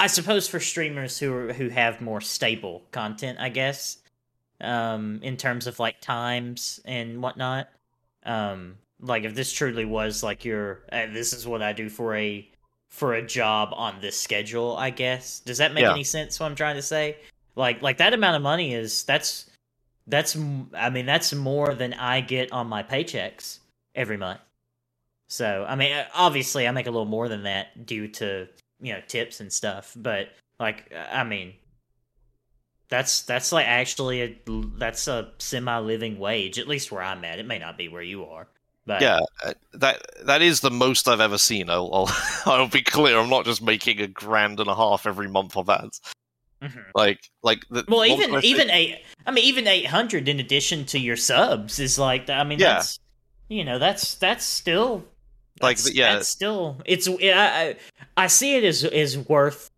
I 0.00 0.06
suppose 0.06 0.48
for 0.48 0.58
streamers 0.58 1.18
who 1.18 1.32
are, 1.32 1.52
who 1.52 1.68
have 1.68 2.00
more 2.00 2.20
stable 2.20 2.82
content, 2.90 3.38
I 3.38 3.50
guess, 3.50 3.98
um, 4.60 5.20
in 5.22 5.36
terms 5.36 5.66
of 5.66 5.78
like 5.78 6.00
times 6.00 6.80
and 6.84 7.22
whatnot. 7.22 7.68
Um, 8.24 8.78
like 9.00 9.24
if 9.24 9.34
this 9.34 9.52
truly 9.52 9.84
was 9.84 10.22
like 10.22 10.44
your, 10.44 10.80
uh, 10.90 11.06
this 11.12 11.32
is 11.32 11.46
what 11.46 11.62
I 11.62 11.72
do 11.72 11.88
for 11.88 12.16
a 12.16 12.48
for 12.88 13.14
a 13.14 13.22
job 13.24 13.68
on 13.72 14.00
this 14.00 14.18
schedule, 14.20 14.76
I 14.76 14.90
guess. 14.90 15.40
Does 15.40 15.58
that 15.58 15.72
make 15.72 15.82
Yeah. 15.82 15.92
any 15.92 16.02
sense? 16.02 16.40
What 16.40 16.46
I'm 16.46 16.56
trying 16.56 16.74
to 16.76 16.82
say, 16.82 17.16
like, 17.54 17.82
like 17.82 17.98
that 17.98 18.12
amount 18.14 18.36
of 18.36 18.42
money 18.42 18.74
is 18.74 19.04
that's 19.04 19.46
That's 20.06 20.34
I 20.74 20.90
mean 20.90 21.06
that's 21.06 21.32
more 21.32 21.74
than 21.74 21.94
I 21.94 22.20
get 22.20 22.50
on 22.52 22.66
my 22.66 22.82
paychecks 22.82 23.60
every 23.94 24.16
month. 24.16 24.40
So 25.28 25.64
I 25.68 25.76
mean, 25.76 25.94
obviously 26.14 26.66
I 26.66 26.72
make 26.72 26.86
a 26.88 26.90
little 26.90 27.06
more 27.06 27.28
than 27.28 27.44
that 27.44 27.86
due 27.86 28.08
to 28.08 28.48
you 28.80 28.92
know 28.92 29.00
tips 29.06 29.40
and 29.40 29.52
stuff. 29.52 29.92
But 29.96 30.28
like, 30.58 30.92
I 31.12 31.24
mean, 31.24 31.54
that's 32.88 33.22
that's 33.22 33.52
like 33.52 33.66
actually 33.66 34.22
a 34.22 34.36
that's 34.78 35.06
a 35.08 35.30
semi 35.38 35.78
living 35.78 36.18
wage 36.18 36.58
at 36.58 36.68
least 36.68 36.90
where 36.90 37.02
I'm 37.02 37.24
at. 37.24 37.38
It 37.38 37.46
may 37.46 37.58
not 37.58 37.78
be 37.78 37.88
where 37.88 38.02
you 38.02 38.24
are, 38.26 38.48
but 38.86 39.00
Yeah, 39.00 39.20
uh, 39.44 39.54
that 39.74 40.02
that 40.24 40.42
is 40.42 40.60
the 40.60 40.70
most 40.70 41.06
I've 41.08 41.20
ever 41.20 41.38
seen. 41.38 41.70
I'll 41.70 41.90
I'll, 41.92 42.10
I'll 42.52 42.68
be 42.68 42.82
clear. 42.82 43.18
I'm 43.18 43.30
not 43.30 43.44
just 43.44 43.62
making 43.62 44.00
a 44.00 44.08
grand 44.08 44.58
and 44.60 44.68
a 44.68 44.74
half 44.74 45.06
every 45.06 45.28
month 45.28 45.56
of 45.56 45.68
ads. 45.70 46.00
Mhm. 46.62 46.84
Like 46.94 47.20
like 47.42 47.64
the, 47.70 47.84
Well, 47.88 48.04
even 48.04 48.34
I 48.34 48.40
even 48.40 48.70
eight. 48.70 48.98
I 49.24 49.30
mean, 49.30 49.44
even 49.44 49.66
eight 49.66 49.86
hundred 49.86 50.28
in 50.28 50.40
addition 50.40 50.84
to 50.86 50.98
your 50.98 51.16
subs 51.16 51.78
is 51.78 51.98
like. 51.98 52.28
I 52.28 52.44
mean, 52.44 52.58
Yeah. 52.58 52.74
that's 52.74 52.98
you 53.48 53.64
know 53.64 53.78
that's 53.78 54.16
that's 54.16 54.44
still 54.44 55.04
Like, 55.60 55.76
that's- 55.76 55.94
yeah. 55.94 56.14
That's 56.14 56.28
still 56.28 56.80
it's. 56.84 57.08
I, 57.08 57.14
I 57.32 57.76
I 58.16 58.26
see 58.28 58.56
it 58.56 58.64
as 58.64 58.84
is 58.84 59.18
worth 59.18 59.68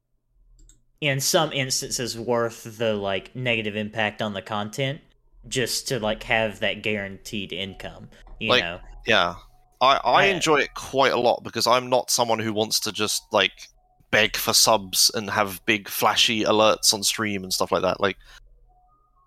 in 1.00 1.18
some 1.20 1.52
instances 1.52 2.16
worth 2.18 2.78
the 2.78 2.94
like 2.94 3.34
negative 3.34 3.74
impact 3.74 4.22
on 4.22 4.32
the 4.34 4.42
content 4.42 5.00
just 5.48 5.88
to 5.88 5.98
like 5.98 6.22
have 6.22 6.60
that 6.60 6.82
guaranteed 6.82 7.52
income. 7.52 8.08
You 8.38 8.50
Like, 8.50 8.62
know. 8.62 8.80
Yeah, 9.06 9.34
I 9.80 9.96
I 10.04 10.26
Yeah. 10.26 10.34
enjoy 10.34 10.58
it 10.60 10.74
quite 10.74 11.12
a 11.12 11.18
lot 11.18 11.42
because 11.42 11.66
I'm 11.66 11.90
not 11.90 12.10
someone 12.10 12.38
who 12.38 12.52
wants 12.52 12.78
to 12.80 12.92
just 12.92 13.22
like 13.32 13.68
beg 14.12 14.36
for 14.36 14.52
subs 14.52 15.10
and 15.14 15.28
have 15.30 15.64
big 15.66 15.88
flashy 15.88 16.44
alerts 16.44 16.92
on 16.94 17.02
stream 17.02 17.42
and 17.42 17.52
stuff 17.52 17.72
like 17.72 17.82
that. 17.82 17.98
Like, 18.00 18.16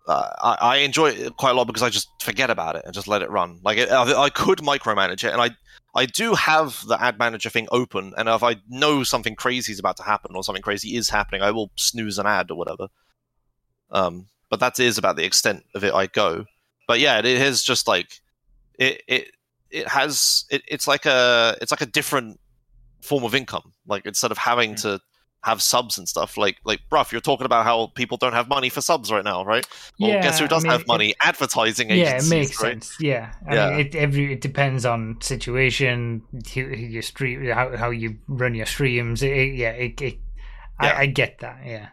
uh, 0.08 0.30
I 0.41 0.58
I 0.62 0.76
enjoy 0.78 1.10
it 1.10 1.36
quite 1.38 1.50
a 1.52 1.54
lot 1.54 1.66
because 1.66 1.82
I 1.84 1.89
just 1.89 2.08
forget 2.22 2.50
about 2.50 2.76
it 2.78 2.84
and 2.86 2.93
just 2.93 3.08
let 3.10 3.22
it 3.22 3.30
run. 3.30 3.60
Like, 3.64 3.80
I, 3.80 4.14
I 4.24 4.30
could 4.30 4.60
micromanage 4.60 5.24
it, 5.26 5.34
and 5.34 5.41
I 5.41 5.50
I 5.96 6.06
do 6.06 6.34
have 6.34 6.86
the 6.86 7.02
ad 7.02 7.18
manager 7.18 7.50
thing 7.50 7.68
open, 7.72 8.14
and 8.18 8.28
if 8.28 8.43
I 8.43 8.58
know 8.68 9.04
something 9.04 9.36
crazy 9.36 9.72
is 9.72 9.80
about 9.80 9.98
to 9.98 10.04
happen 10.04 10.36
or 10.36 10.43
something 10.43 10.62
crazy 10.62 10.96
is 10.98 11.10
happening, 11.10 11.41
I 11.41 11.52
will 11.52 11.72
snooze 11.76 12.20
an 12.20 12.28
ad 12.28 12.52
or 12.52 12.58
whatever. 12.58 12.89
Um, 13.91 14.28
but 14.50 14.60
that 14.60 14.80
is 14.80 14.98
about 14.98 15.16
the 15.16 15.24
extent 15.24 15.64
of 15.74 15.84
it 15.84 15.93
I 15.93 16.08
go. 16.08 16.46
But 16.88 17.00
yeah, 17.00 17.20
it 17.20 17.26
is 17.26 17.64
just 17.64 17.88
like 17.88 18.20
it 18.78 19.02
it 19.08 19.32
it 19.72 19.88
has 19.88 20.46
it, 20.50 20.64
it's 20.68 20.88
like 20.88 21.06
a 21.06 21.58
it's 21.62 21.72
like 21.72 21.82
a 21.82 21.86
different 21.86 22.39
form 23.02 23.24
of 23.24 23.34
income. 23.34 23.74
Like 23.88 24.06
instead 24.06 24.32
of 24.32 24.38
having 24.38 24.74
Mm. 24.76 24.82
to 24.82 25.02
have 25.46 25.62
subs 25.62 26.00
and 26.00 26.10
stuff, 26.10 26.38
like 26.38 26.58
like 26.66 26.82
bruv, 26.91 27.12
you're 27.12 27.22
talking 27.22 27.46
about 27.46 27.66
how 27.66 27.86
people 27.93 28.18
don't 28.18 28.34
have 28.34 28.50
money 28.50 28.68
for 28.68 28.82
subs 28.82 29.12
right 29.12 29.24
now, 29.24 29.46
right? 29.46 29.68
Well, 30.00 30.10
guess 30.24 30.39
who 30.39 30.46
I 30.46 30.48
does 30.48 30.64
mean, 30.64 30.72
have 30.72 30.82
it- 30.82 30.88
money? 30.88 31.14
Advertising 31.22 31.91
yeah, 31.91 32.18
it 32.18 32.28
makes 32.28 32.62
right? 32.64 32.84
sense. 32.84 32.98
Yeah, 33.00 33.32
I 33.48 33.54
Yeah. 33.56 33.70
mean, 33.70 33.80
it 33.82 33.96
every 33.96 34.34
it 34.34 34.41
depends 34.41 34.86
on 34.88 35.18
situation, 35.22 36.24
your 36.56 37.04
stream, 37.04 37.46
how 37.52 37.78
how 37.78 37.91
you 37.91 38.18
run 38.28 38.56
your 38.56 38.66
streams. 38.66 39.22
It, 39.22 39.32
it- 39.32 39.56
yeah, 39.56 39.70
it, 39.72 40.02
it, 40.02 40.18
Yeah. 40.82 40.93
I, 40.98 41.00
I 41.02 41.06
get 41.06 41.39
that. 41.39 41.60
Yeah, 41.64 41.89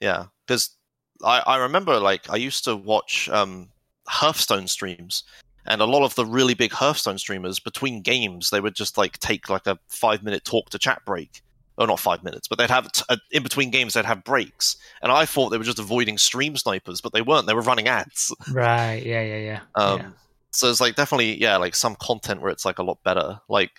Yeah, 0.00 0.26
because 0.46 0.76
I, 1.24 1.40
I 1.40 1.56
remember 1.56 1.98
like 1.98 2.30
I 2.30 2.36
used 2.36 2.62
to 2.64 2.76
watch 2.76 3.28
um, 3.30 3.70
Hearthstone 4.06 4.68
streams, 4.68 5.24
and 5.66 5.80
a 5.80 5.86
lot 5.86 6.04
of 6.04 6.14
the 6.14 6.24
really 6.24 6.54
big 6.54 6.70
Hearthstone 6.72 7.18
streamers 7.18 7.58
between 7.58 8.00
games 8.00 8.50
they 8.50 8.60
would 8.60 8.76
just 8.76 8.96
like 8.96 9.18
take 9.18 9.48
like 9.50 9.66
a 9.66 9.76
five 9.88 10.22
minute 10.22 10.44
talk 10.44 10.70
to 10.70 10.78
chat 10.78 11.02
break. 11.04 11.42
Or 11.78 11.86
not 11.86 12.00
five 12.00 12.22
minutes, 12.22 12.48
but 12.48 12.58
they'd 12.58 12.68
have 12.68 12.92
t- 12.92 13.02
uh, 13.08 13.16
in 13.30 13.42
between 13.42 13.70
games 13.70 13.94
they'd 13.94 14.04
have 14.04 14.24
breaks, 14.24 14.76
and 15.00 15.10
I 15.10 15.24
thought 15.24 15.48
they 15.48 15.56
were 15.56 15.64
just 15.64 15.78
avoiding 15.78 16.18
stream 16.18 16.54
snipers, 16.56 17.00
but 17.00 17.14
they 17.14 17.22
weren't. 17.22 17.46
They 17.46 17.54
were 17.54 17.62
running 17.62 17.88
ads. 17.88 18.34
right. 18.52 19.02
Yeah, 19.02 19.22
yeah, 19.22 19.36
yeah. 19.38 19.60
Um, 19.74 20.00
yeah. 20.00 20.10
So 20.50 20.68
it's 20.68 20.82
like 20.82 20.96
definitely 20.96 21.40
yeah, 21.40 21.56
like 21.56 21.74
some 21.74 21.96
content 21.96 22.42
where 22.42 22.50
it's 22.50 22.66
like 22.66 22.78
a 22.78 22.82
lot 22.82 23.02
better. 23.02 23.40
Like 23.48 23.70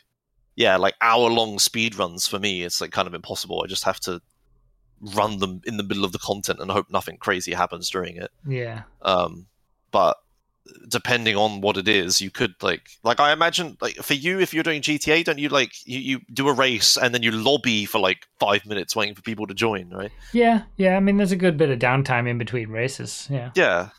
yeah, 0.56 0.78
like 0.78 0.96
hour 1.02 1.30
long 1.30 1.60
speed 1.60 1.96
runs 1.96 2.26
for 2.26 2.40
me, 2.40 2.64
it's 2.64 2.82
like 2.82 2.92
kind 2.92 3.08
of 3.08 3.14
impossible. 3.14 3.62
I 3.64 3.68
just 3.68 3.84
have 3.84 4.00
to 4.02 4.22
run 5.16 5.38
them 5.38 5.62
in 5.66 5.78
the 5.78 5.84
middle 5.84 6.06
of 6.06 6.14
the 6.14 6.20
content 6.20 6.60
and 6.60 6.72
hope 6.72 6.90
nothing 6.90 7.18
crazy 7.18 7.54
happens 7.54 7.90
during 7.90 8.16
it. 8.18 8.32
Yeah, 8.48 8.84
Um, 9.02 9.48
but 9.92 10.18
depending 10.88 11.36
on 11.36 11.62
what 11.62 11.78
it 11.78 11.88
is, 11.88 12.22
you 12.22 12.32
could 12.32 12.54
like 12.62 12.82
like 13.04 13.20
I 13.20 13.34
imagine 13.34 13.78
like 13.82 13.96
for 13.96 14.14
you 14.14 14.40
if 14.40 14.54
you're 14.54 14.64
doing 14.64 14.82
GTA, 14.82 15.24
don't 15.24 15.38
you 15.38 15.50
like 15.50 15.72
you, 15.86 16.00
you 16.00 16.20
do 16.34 16.48
a 16.48 16.54
race 16.54 16.98
and 16.98 17.14
then 17.14 17.24
you 17.24 17.32
lobby 17.32 17.86
for 17.86 18.00
like 18.00 18.26
five 18.40 18.66
minutes 18.66 18.96
waiting 18.96 19.16
for 19.16 19.22
people 19.22 19.48
to 19.48 19.54
join, 19.54 19.90
right? 19.90 20.12
yeah, 20.32 20.64
yeah. 20.78 20.96
I 20.96 21.00
mean, 21.00 21.18
there's 21.18 21.32
a 21.32 21.38
good 21.38 21.58
bit 21.58 21.70
of 21.70 21.80
downtime 21.80 22.28
in 22.30 22.38
between 22.38 22.70
races. 22.70 23.28
Yeah, 23.30 23.52
Yeah. 23.56 23.90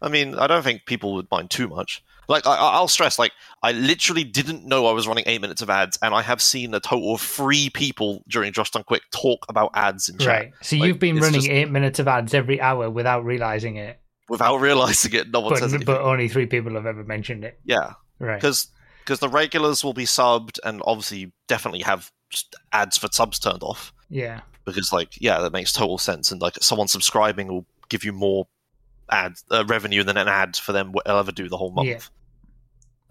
I 0.00 0.08
mean, 0.08 0.36
I 0.36 0.46
don't 0.46 0.62
think 0.62 0.86
people 0.86 1.14
would 1.14 1.28
mind 1.30 1.50
too 1.50 1.66
much. 1.66 2.04
Like, 2.28 2.46
I, 2.46 2.54
I- 2.54 2.74
I'll 2.74 2.86
stress, 2.88 3.18
like, 3.18 3.32
I 3.64 3.72
literally 3.72 4.22
didn't 4.22 4.64
know 4.64 4.86
I 4.86 4.92
was 4.92 5.08
running 5.08 5.24
eight 5.26 5.40
minutes 5.40 5.60
of 5.62 5.70
ads, 5.70 5.98
and 6.02 6.14
I 6.14 6.22
have 6.22 6.40
seen 6.40 6.72
a 6.74 6.78
total 6.78 7.14
of 7.14 7.20
three 7.20 7.68
people 7.70 8.22
during 8.28 8.52
Josh 8.52 8.70
Done 8.70 8.84
Quick 8.84 9.02
talk 9.12 9.44
about 9.48 9.70
ads 9.74 10.08
in 10.08 10.18
chat 10.18 10.28
right. 10.28 10.52
So 10.62 10.76
Like, 10.76 10.86
you've 10.86 10.98
been 11.00 11.16
running 11.16 11.40
just- 11.40 11.48
eight 11.48 11.68
minutes 11.70 11.98
of 11.98 12.06
ads 12.06 12.32
every 12.32 12.60
hour 12.60 12.88
without 12.90 13.24
realizing 13.24 13.74
it, 13.76 13.98
without 14.28 14.56
realizing 14.60 15.14
it. 15.14 15.30
No 15.30 15.40
one 15.40 15.56
says 15.56 15.72
but 15.72 15.76
anything. 15.76 15.86
but 15.86 16.00
only 16.02 16.28
three 16.28 16.46
people 16.46 16.74
have 16.74 16.86
ever 16.86 17.04
mentioned 17.04 17.44
it. 17.44 17.58
yeah, 17.64 17.94
Right. 18.18 18.36
because 18.36 18.68
because 19.04 19.20
the 19.20 19.28
regulars 19.28 19.82
will 19.82 19.94
be 19.94 20.04
subbed, 20.04 20.58
and 20.64 20.82
obviously 20.84 21.18
you 21.18 21.32
definitely 21.46 21.80
have 21.82 22.12
ads 22.72 22.98
for 22.98 23.08
subs 23.10 23.38
turned 23.38 23.62
off 23.62 23.94
Yeah. 24.10 24.42
because, 24.66 24.92
like, 24.92 25.18
yeah, 25.18 25.38
that 25.40 25.52
makes 25.52 25.72
total 25.72 25.96
sense. 25.96 26.30
And 26.30 26.42
like, 26.42 26.56
someone 26.60 26.88
subscribing 26.88 27.48
will 27.48 27.64
give 27.88 28.04
you 28.04 28.12
more 28.12 28.46
ad 29.10 29.32
uh, 29.50 29.64
revenue 29.66 30.04
than 30.04 30.18
an 30.18 30.28
ad 30.28 30.56
for 30.58 30.72
them 30.72 30.92
will 30.92 31.00
ever 31.06 31.32
do 31.32 31.48
the 31.48 31.56
whole 31.56 31.70
month. 31.70 31.88
Yeah. 31.88 31.98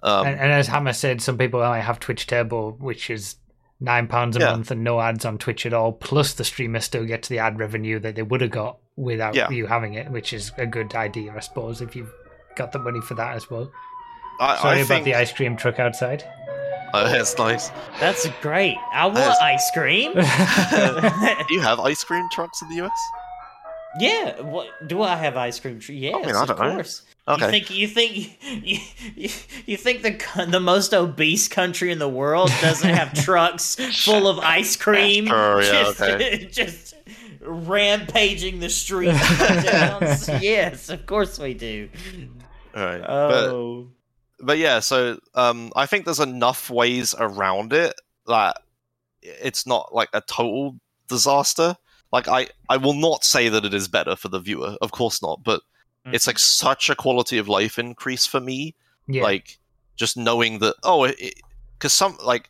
Um, 0.03 0.28
and, 0.28 0.39
and 0.39 0.51
as 0.51 0.68
Hammer 0.68 0.93
said, 0.93 1.20
some 1.22 1.38
people 1.39 1.61
only 1.61 1.82
have 1.82 1.99
Twitch 1.99 2.28
Turbo, 2.28 2.74
which 2.74 3.09
is 3.09 3.38
nine 3.80 4.07
pounds 4.07 4.38
a 4.38 4.39
Yeah. 4.39 4.51
month 4.51 4.70
and 4.70 4.84
no 4.84 5.01
ads 5.01 5.26
on 5.26 5.39
Twitch 5.39 5.65
at 5.65 5.74
all. 5.74 5.93
Plus, 5.93 6.36
the 6.36 6.43
streamer 6.43 6.80
still 6.80 7.05
gets 7.05 7.28
the 7.28 7.39
ad 7.39 7.59
revenue 7.59 7.97
that 8.01 8.13
they 8.15 8.22
would 8.22 8.41
have 8.41 8.51
got 8.51 8.78
without 8.97 9.35
Yeah. 9.35 9.49
you 9.49 9.65
having 9.67 9.93
it, 9.93 10.09
which 10.11 10.33
is 10.33 10.51
a 10.57 10.65
good 10.65 10.93
idea, 10.95 11.33
I 11.35 11.39
suppose, 11.39 11.81
if 11.81 11.95
you've 11.95 12.11
got 12.55 12.71
the 12.73 12.79
money 12.79 12.99
for 13.01 13.13
that 13.13 13.35
as 13.35 13.49
well. 13.49 13.71
I, 14.41 14.57
Sorry 14.57 14.71
I 14.71 14.79
about 14.79 14.87
think, 14.87 15.05
the 15.05 15.15
ice 15.15 15.31
cream 15.31 15.55
truck 15.55 15.79
outside. 15.79 16.23
Oh, 16.93 17.03
that's 17.09 17.37
nice. 17.37 17.69
That's 17.99 18.27
great. 18.41 18.75
I 18.93 19.05
want 19.05 19.15
That's- 19.15 19.37
ice 19.41 19.71
cream. 19.73 20.13
Do 21.47 21.53
you 21.53 21.61
have 21.61 21.79
ice 21.79 22.03
cream 22.03 22.27
trucks 22.31 22.61
in 22.61 22.69
the 22.69 22.83
US? 22.85 22.91
yeah. 23.99 24.41
What 24.41 24.67
do 24.87 25.01
I 25.01 25.15
have 25.15 25.37
ice 25.37 25.59
cream? 25.59 25.79
Tree? 25.79 25.97
Yes, 25.97 26.25
mean, 26.25 26.35
I 26.35 26.41
of 26.41 26.47
don't 26.49 26.59
know. 26.59 26.71
course. 26.75 27.01
Okay. 27.27 27.45
You 27.45 27.51
think 27.51 27.69
you 27.71 27.87
think 27.87 28.39
you, 28.67 28.79
you, 29.15 29.29
you 29.65 29.77
think 29.77 30.01
the 30.03 30.45
the 30.49 30.59
most 30.59 30.93
obese 30.93 31.47
country 31.47 31.91
in 31.91 31.97
the 31.99 32.07
world 32.09 32.51
doesn't 32.61 32.89
have 32.93 33.13
trucks 33.13 33.75
full 34.05 34.27
of 34.27 34.39
ice 34.39 34.75
cream? 34.75 35.27
Sure, 35.27 35.61
yeah, 35.61 35.71
just, 35.83 36.01
okay. 36.01 36.47
just 36.51 36.93
rampaging 37.47 38.59
the 38.59 38.69
streets. 38.69 39.17
yes, 40.41 40.89
of 40.89 41.05
course 41.05 41.39
we 41.39 41.53
do. 41.53 41.89
All 42.75 42.85
right. 42.85 43.01
But 43.01 43.49
Oh, 43.49 43.87
but 44.39 44.57
yeah, 44.57 44.79
so 44.79 45.19
um, 45.33 45.71
I 45.75 45.85
think 45.85 46.05
there's 46.05 46.19
enough 46.19 46.69
ways 46.69 47.15
around 47.17 47.73
it 47.73 47.95
that 48.27 48.61
it's 49.21 49.65
not 49.65 49.93
like 49.93 50.09
a 50.13 50.21
total 50.21 50.75
disaster. 51.07 51.75
Like 52.11 52.27
I, 52.27 52.47
I 52.69 52.77
will 52.77 52.93
not 52.93 53.23
say 53.23 53.49
that 53.49 53.65
it 53.65 53.73
is 53.73 53.87
better 53.87 54.15
for 54.15 54.29
the 54.29 54.39
viewer, 54.39 54.77
of 54.81 54.91
course 54.91 55.21
not, 55.21 55.43
but 55.43 55.61
it's 56.13 56.27
like 56.27 56.39
such 56.39 56.89
a 56.89 56.95
quality 56.95 57.37
of 57.37 57.49
life 57.49 57.77
increase 57.77 58.25
for 58.25 58.39
me. 58.39 58.75
yeah. 59.07 59.23
Like 59.23 59.57
just 59.95 60.15
knowing 60.15 60.59
that 60.59 60.75
oh, 60.83 61.11
because 61.77 61.91
some 61.91 62.17
like 62.23 62.43
th- 62.43 62.49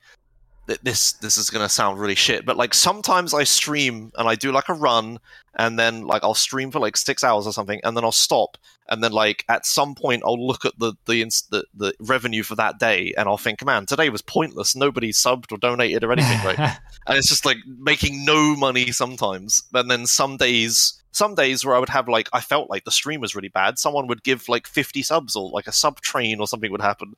this 0.83 1.13
this 1.13 1.37
is 1.37 1.49
gonna 1.49 1.69
sound 1.69 1.99
really 1.99 2.15
shit, 2.15 2.45
but 2.45 2.57
like 2.57 2.73
sometimes 2.73 3.33
I 3.33 3.43
stream 3.45 4.11
and 4.17 4.27
I 4.27 4.35
do 4.35 4.51
like 4.51 4.69
a 4.69 4.73
run, 4.73 5.19
and 5.55 5.79
then 5.79 6.05
like 6.05 6.23
I'll 6.23 6.33
stream 6.33 6.71
for 6.71 6.79
like 6.79 6.97
six 6.97 7.23
hours 7.23 7.47
or 7.47 7.53
something, 7.53 7.79
and 7.83 7.95
then 7.95 8.03
I'll 8.03 8.11
stop, 8.11 8.57
and 8.89 9.03
then 9.03 9.13
like 9.13 9.45
at 9.47 9.65
some 9.65 9.95
point 9.95 10.23
I'll 10.25 10.45
look 10.45 10.65
at 10.65 10.77
the 10.77 10.93
the 11.05 11.23
the, 11.49 11.63
the 11.73 11.93
revenue 11.99 12.43
for 12.43 12.55
that 12.55 12.79
day, 12.79 13.13
and 13.17 13.29
I'll 13.29 13.37
think, 13.37 13.63
man, 13.65 13.85
today 13.85 14.09
was 14.09 14.21
pointless. 14.21 14.75
Nobody 14.75 15.11
subbed 15.11 15.51
or 15.51 15.57
donated 15.57 16.03
or 16.03 16.11
anything, 16.11 16.39
right? 16.45 16.59
and 17.07 17.17
it's 17.17 17.29
just 17.29 17.45
like 17.45 17.57
making 17.65 18.25
no 18.25 18.55
money 18.55 18.91
sometimes. 18.91 19.63
And 19.73 19.89
then 19.89 20.05
some 20.05 20.35
days, 20.35 21.01
some 21.11 21.33
days 21.33 21.63
where 21.63 21.75
I 21.75 21.79
would 21.79 21.89
have 21.89 22.09
like 22.09 22.29
I 22.33 22.41
felt 22.41 22.69
like 22.69 22.83
the 22.83 22.91
stream 22.91 23.21
was 23.21 23.35
really 23.35 23.49
bad. 23.49 23.79
Someone 23.79 24.07
would 24.07 24.23
give 24.23 24.49
like 24.49 24.67
fifty 24.67 25.01
subs 25.01 25.35
or 25.35 25.49
like 25.49 25.67
a 25.67 25.71
sub 25.71 26.01
train 26.01 26.41
or 26.41 26.47
something 26.47 26.71
would 26.71 26.81
happen. 26.81 27.15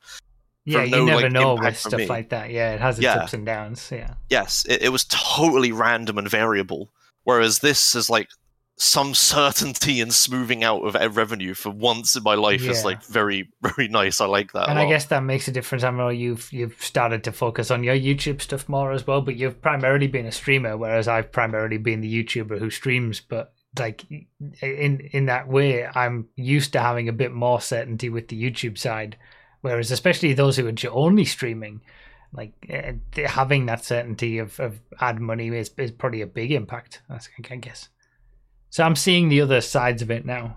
Yeah, 0.64 0.82
you 0.84 0.90
no, 0.90 1.04
never 1.04 1.22
like, 1.22 1.32
know 1.32 1.54
with 1.54 1.76
stuff 1.78 2.08
like 2.08 2.30
that. 2.30 2.50
Yeah, 2.50 2.74
it 2.74 2.80
has 2.80 2.98
its 2.98 3.04
Yeah. 3.04 3.14
ups 3.16 3.32
and 3.34 3.46
downs. 3.46 3.88
Yeah. 3.90 4.14
Yes, 4.28 4.64
it, 4.68 4.82
it 4.82 4.88
was 4.90 5.04
totally 5.04 5.72
random 5.72 6.18
and 6.18 6.28
variable. 6.28 6.90
Whereas 7.24 7.58
this 7.58 7.94
is 7.94 8.08
like 8.10 8.28
some 8.76 9.12
certainty 9.14 10.00
and 10.00 10.12
smoothing 10.12 10.64
out 10.64 10.80
of 10.80 11.16
revenue 11.16 11.52
for 11.52 11.68
once 11.68 12.16
in 12.16 12.22
my 12.22 12.34
life 12.34 12.62
is 12.62 12.82
like 12.82 13.02
very 13.04 13.50
very 13.62 13.88
nice. 13.88 14.22
I 14.22 14.26
like 14.26 14.52
that. 14.52 14.70
and 14.70 14.78
I 14.78 14.88
guess 14.88 15.04
that 15.06 15.22
makes 15.22 15.46
a 15.48 15.52
difference. 15.52 15.84
I 15.84 15.90
know 15.90 16.08
you've 16.08 16.50
you've 16.50 16.82
started 16.82 17.22
to 17.24 17.32
focus 17.32 17.70
on 17.70 17.84
your 17.84 17.94
YouTube 17.94 18.40
stuff 18.40 18.68
more 18.70 18.92
as 18.92 19.06
well, 19.06 19.20
but 19.20 19.36
you've 19.36 19.60
primarily 19.60 20.06
been 20.06 20.24
a 20.24 20.32
streamer, 20.32 20.78
whereas 20.78 21.08
I've 21.08 21.30
primarily 21.30 21.76
been 21.76 22.00
the 22.00 22.24
YouTuber 22.24 22.58
who 22.58 22.70
streams. 22.70 23.20
But 23.20 23.52
like 23.78 24.04
in 24.62 25.00
in 25.12 25.26
that 25.26 25.46
way, 25.46 25.86
I'm 25.86 26.28
used 26.36 26.72
to 26.72 26.80
having 26.80 27.06
a 27.08 27.12
bit 27.12 27.32
more 27.32 27.60
certainty 27.60 28.08
with 28.08 28.28
the 28.28 28.42
YouTube 28.42 28.78
side, 28.78 29.18
whereas 29.60 29.90
especially 29.90 30.32
those 30.32 30.56
who 30.56 30.68
are 30.68 30.74
only 30.90 31.24
streaming, 31.24 31.80
like 32.32 32.52
uh, 32.72 32.92
having 33.26 33.66
that 33.66 33.84
certainty 33.84 34.38
of, 34.38 34.58
of 34.60 34.80
ad 35.00 35.20
money 35.20 35.48
is 35.48 35.70
is 35.76 35.90
probably 35.90 36.22
a 36.22 36.26
big 36.26 36.52
impact. 36.52 37.02
I 37.10 37.56
guess. 37.56 37.88
So 38.70 38.84
I'm 38.84 38.96
seeing 38.96 39.28
the 39.28 39.40
other 39.40 39.60
sides 39.60 40.00
of 40.00 40.10
it 40.10 40.24
now. 40.24 40.56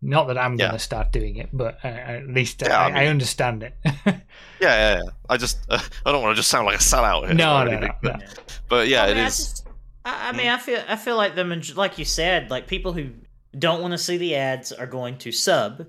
Not 0.00 0.26
that 0.26 0.36
I'm 0.36 0.52
yeah. 0.52 0.66
going 0.66 0.72
to 0.72 0.78
start 0.78 1.12
doing 1.12 1.36
it, 1.36 1.48
but 1.50 1.78
uh, 1.82 1.88
at 1.88 2.28
least 2.28 2.60
yeah, 2.60 2.78
I, 2.78 2.84
I, 2.84 2.88
mean, 2.88 2.96
I, 2.96 3.06
understand 3.06 3.62
it. 3.62 3.74
yeah, 3.84 4.12
yeah, 4.60 4.94
yeah, 4.96 5.02
I 5.30 5.38
just 5.38 5.58
uh, 5.70 5.80
I 6.06 6.12
don't 6.12 6.22
want 6.22 6.36
to 6.36 6.38
just 6.38 6.50
sound 6.50 6.66
like 6.66 6.76
a 6.76 6.78
sellout. 6.78 7.24
Here 7.24 7.34
no, 7.34 7.64
no, 7.64 7.78
no, 7.78 7.88
but, 8.02 8.20
no, 8.20 8.26
but 8.68 8.88
yeah, 8.88 9.04
I 9.04 9.06
mean, 9.08 9.16
it 9.16 9.26
is. 9.26 9.36
Just, 9.38 9.66
I, 10.04 10.28
I 10.28 10.32
mean, 10.32 10.48
I 10.48 10.58
feel 10.58 10.82
I 10.86 10.96
feel 10.96 11.16
like 11.16 11.34
them, 11.34 11.58
like 11.74 11.98
you 11.98 12.04
said, 12.04 12.50
like 12.50 12.66
people 12.66 12.92
who 12.92 13.10
don't 13.58 13.80
want 13.80 13.92
to 13.92 13.98
see 13.98 14.18
the 14.18 14.36
ads 14.36 14.72
are 14.72 14.86
going 14.86 15.16
to 15.18 15.32
sub, 15.32 15.86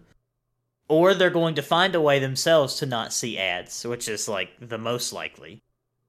or 0.87 1.13
they're 1.13 1.29
going 1.29 1.55
to 1.55 1.61
find 1.61 1.95
a 1.95 2.01
way 2.01 2.19
themselves 2.19 2.75
to 2.75 2.85
not 2.85 3.13
see 3.13 3.37
ads, 3.37 3.85
which 3.85 4.07
is 4.07 4.27
like 4.27 4.49
the 4.59 4.77
most 4.77 5.11
likely, 5.13 5.63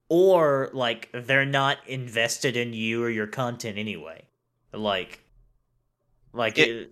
or 0.08 0.70
like 0.72 1.08
they're 1.12 1.46
not 1.46 1.78
invested 1.86 2.56
in 2.56 2.72
you 2.72 3.02
or 3.02 3.10
your 3.10 3.26
content 3.26 3.78
anyway. 3.78 4.22
Like, 4.72 5.20
like 6.32 6.58
it, 6.58 6.90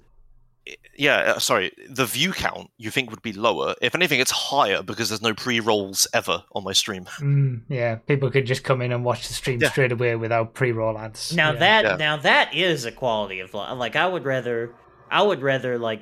yeah, 0.97 1.17
uh, 1.17 1.39
sorry, 1.39 1.73
the 1.89 2.07
view 2.07 2.33
count 2.33 2.71
you 2.79 2.91
think 2.91 3.11
would 3.11 3.23
be 3.23 3.33
lower. 3.33 3.75
If 3.83 3.95
anything, 3.95 4.21
it's 4.21 4.31
higher 4.31 4.83
because 4.83 5.11
there's 5.11 5.23
no 5.23 5.35
pre 5.35 5.61
rolls 5.61 6.07
ever 6.15 6.43
on 6.53 6.65
my 6.65 6.73
stream. 6.73 7.05
Mm, 7.19 7.63
yeah, 7.69 7.97
people 7.97 8.31
could 8.31 8.47
just 8.47 8.65
come 8.65 8.81
in 8.81 8.93
and 8.93 9.05
watch 9.05 9.29
the 9.29 9.35
stream 9.35 9.61
yeah. 9.61 9.71
straight 9.71 9.93
away 9.93 10.17
without 10.17 10.55
pre 10.55 10.73
roll 10.73 10.97
ads. 10.97 11.35
Now 11.35 11.53
yeah. 11.53 11.59
that 11.59 11.85
yeah. 11.85 11.97
now 11.97 12.17
that 12.19 12.55
is 12.55 12.85
a 12.85 12.93
quality 12.93 13.41
of 13.41 13.53
life. 13.53 13.77
Like 13.77 13.97
I 13.97 14.07
would 14.07 14.25
rather, 14.25 14.75
I 15.11 15.23
would 15.23 15.43
rather 15.43 15.79
like, 15.79 16.01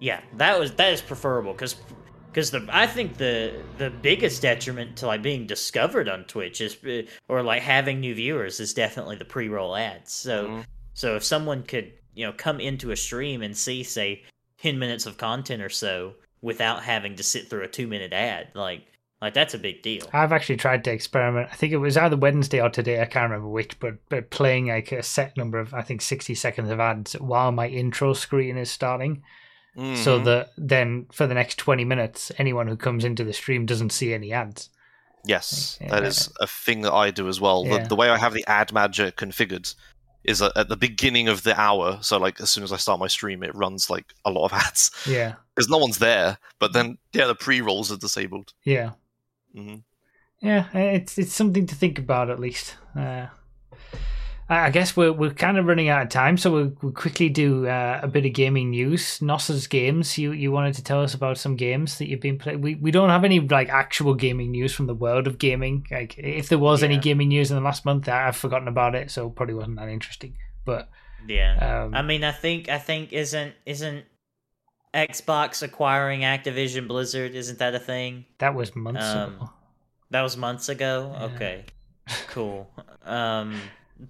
yeah, 0.00 0.20
that 0.36 0.58
was 0.58 0.72
that 0.72 0.92
is 0.92 1.00
preferable 1.00 1.52
because 1.52 1.76
because 2.30 2.50
the 2.50 2.66
I 2.70 2.86
think 2.86 3.16
the 3.16 3.62
the 3.78 3.90
biggest 3.90 4.42
detriment 4.42 4.96
to 4.98 5.06
like 5.06 5.22
being 5.22 5.46
discovered 5.46 6.08
on 6.08 6.24
Twitch 6.24 6.60
is 6.60 6.76
uh, 6.84 7.02
or 7.28 7.42
like 7.42 7.62
having 7.62 8.00
new 8.00 8.14
viewers 8.14 8.60
is 8.60 8.74
definitely 8.74 9.16
the 9.16 9.24
pre 9.24 9.48
roll 9.48 9.76
ads. 9.76 10.12
So 10.12 10.46
mm-hmm. 10.46 10.60
so 10.94 11.16
if 11.16 11.24
someone 11.24 11.62
could 11.62 11.92
you 12.14 12.26
know 12.26 12.32
come 12.32 12.60
into 12.60 12.90
a 12.90 12.96
stream 12.96 13.42
and 13.42 13.56
see 13.56 13.82
say 13.82 14.22
10 14.58 14.78
minutes 14.78 15.06
of 15.06 15.18
content 15.18 15.62
or 15.62 15.68
so 15.68 16.14
without 16.42 16.82
having 16.82 17.16
to 17.16 17.22
sit 17.22 17.48
through 17.48 17.62
a 17.62 17.68
2 17.68 17.86
minute 17.86 18.12
ad 18.12 18.48
like 18.54 18.82
like 19.20 19.34
that's 19.34 19.54
a 19.54 19.58
big 19.58 19.82
deal 19.82 20.08
i've 20.12 20.32
actually 20.32 20.56
tried 20.56 20.84
to 20.84 20.92
experiment 20.92 21.48
i 21.50 21.54
think 21.54 21.72
it 21.72 21.78
was 21.78 21.96
either 21.96 22.16
wednesday 22.16 22.60
or 22.60 22.70
today 22.70 23.00
i 23.00 23.04
can't 23.04 23.30
remember 23.30 23.48
which 23.48 23.78
but, 23.80 23.94
but 24.08 24.30
playing 24.30 24.68
like 24.68 24.92
a 24.92 25.02
set 25.02 25.36
number 25.36 25.58
of 25.58 25.74
i 25.74 25.82
think 25.82 26.00
60 26.00 26.34
seconds 26.34 26.70
of 26.70 26.80
ads 26.80 27.14
while 27.14 27.52
my 27.52 27.68
intro 27.68 28.12
screen 28.12 28.56
is 28.56 28.70
starting 28.70 29.22
mm-hmm. 29.76 30.02
so 30.02 30.18
that 30.18 30.52
then 30.56 31.06
for 31.12 31.26
the 31.26 31.34
next 31.34 31.56
20 31.56 31.84
minutes 31.84 32.32
anyone 32.38 32.66
who 32.66 32.76
comes 32.76 33.04
into 33.04 33.24
the 33.24 33.32
stream 33.32 33.66
doesn't 33.66 33.90
see 33.90 34.14
any 34.14 34.32
ads 34.32 34.70
Yes, 35.24 35.78
yeah. 35.80 35.88
that 35.88 36.04
is 36.04 36.30
a 36.40 36.46
thing 36.46 36.82
that 36.82 36.92
I 36.92 37.10
do 37.10 37.28
as 37.28 37.40
well. 37.40 37.64
Yeah. 37.64 37.78
The, 37.78 37.88
the, 37.88 37.96
way 37.96 38.10
I 38.10 38.18
have 38.18 38.34
the 38.34 38.44
ad 38.46 38.72
manager 38.72 39.10
configured 39.10 39.74
is 40.22 40.42
at 40.42 40.68
the 40.68 40.76
beginning 40.76 41.28
of 41.28 41.42
the 41.42 41.58
hour. 41.58 41.98
So 42.02 42.18
like 42.18 42.40
as 42.40 42.50
soon 42.50 42.62
as 42.62 42.72
I 42.72 42.76
start 42.76 43.00
my 43.00 43.06
stream, 43.06 43.42
it 43.42 43.54
runs 43.54 43.88
like 43.88 44.12
a 44.24 44.30
lot 44.30 44.46
of 44.46 44.52
ads. 44.66 44.90
Yeah, 45.06 45.34
because 45.54 45.70
no 45.70 45.78
one's 45.78 45.98
there. 45.98 46.38
But 46.58 46.74
then 46.74 46.98
yeah, 47.12 47.26
the 47.26 47.34
pre 47.34 47.60
rolls 47.62 47.90
are 47.90 47.96
disabled. 47.96 48.52
Yeah, 48.64 48.92
mm-hmm. 49.56 49.76
yeah, 50.46 50.68
it's 50.76 51.16
it's 51.16 51.34
something 51.34 51.66
to 51.66 51.74
think 51.74 51.98
about 51.98 52.28
at 52.28 52.38
least. 52.38 52.76
Uh, 52.94 53.28
I 54.46 54.68
guess 54.68 54.94
we're 54.94 55.12
we're 55.12 55.32
kind 55.32 55.56
of 55.56 55.64
running 55.64 55.88
out 55.88 56.02
of 56.02 56.10
time, 56.10 56.36
so 56.36 56.52
we'll, 56.52 56.72
we'll 56.82 56.92
quickly 56.92 57.30
do 57.30 57.66
uh, 57.66 58.00
a 58.02 58.08
bit 58.08 58.26
of 58.26 58.34
gaming 58.34 58.70
news. 58.70 59.22
Nos's 59.22 59.66
games. 59.66 60.18
You 60.18 60.32
you 60.32 60.52
wanted 60.52 60.74
to 60.74 60.84
tell 60.84 61.02
us 61.02 61.14
about 61.14 61.38
some 61.38 61.56
games 61.56 61.96
that 61.96 62.08
you've 62.08 62.20
been 62.20 62.36
playing. 62.36 62.60
We 62.60 62.74
we 62.74 62.90
don't 62.90 63.08
have 63.08 63.24
any 63.24 63.40
like 63.40 63.70
actual 63.70 64.12
gaming 64.14 64.50
news 64.50 64.74
from 64.74 64.86
the 64.86 64.94
world 64.94 65.26
of 65.26 65.38
gaming. 65.38 65.86
Like 65.90 66.18
if 66.18 66.50
there 66.50 66.58
was 66.58 66.82
yeah. 66.82 66.88
any 66.88 66.98
gaming 66.98 67.28
news 67.28 67.50
in 67.50 67.56
the 67.56 67.62
last 67.62 67.86
month, 67.86 68.06
I've 68.06 68.36
forgotten 68.36 68.68
about 68.68 68.94
it, 68.94 69.10
so 69.10 69.30
probably 69.30 69.54
wasn't 69.54 69.76
that 69.76 69.88
interesting. 69.88 70.36
But 70.66 70.90
yeah, 71.26 71.84
um, 71.84 71.94
I 71.94 72.02
mean, 72.02 72.22
I 72.22 72.32
think 72.32 72.68
I 72.68 72.78
think 72.78 73.14
isn't 73.14 73.54
isn't 73.64 74.04
Xbox 74.92 75.62
acquiring 75.62 76.20
Activision 76.20 76.86
Blizzard? 76.86 77.34
Isn't 77.34 77.58
that 77.60 77.74
a 77.74 77.80
thing? 77.80 78.26
That 78.38 78.54
was 78.54 78.76
months 78.76 79.06
um, 79.06 79.36
ago. 79.36 79.50
That 80.10 80.20
was 80.20 80.36
months 80.36 80.68
ago. 80.68 81.14
Yeah. 81.14 81.24
Okay, 81.24 81.64
cool. 82.28 82.70
Um 83.06 83.58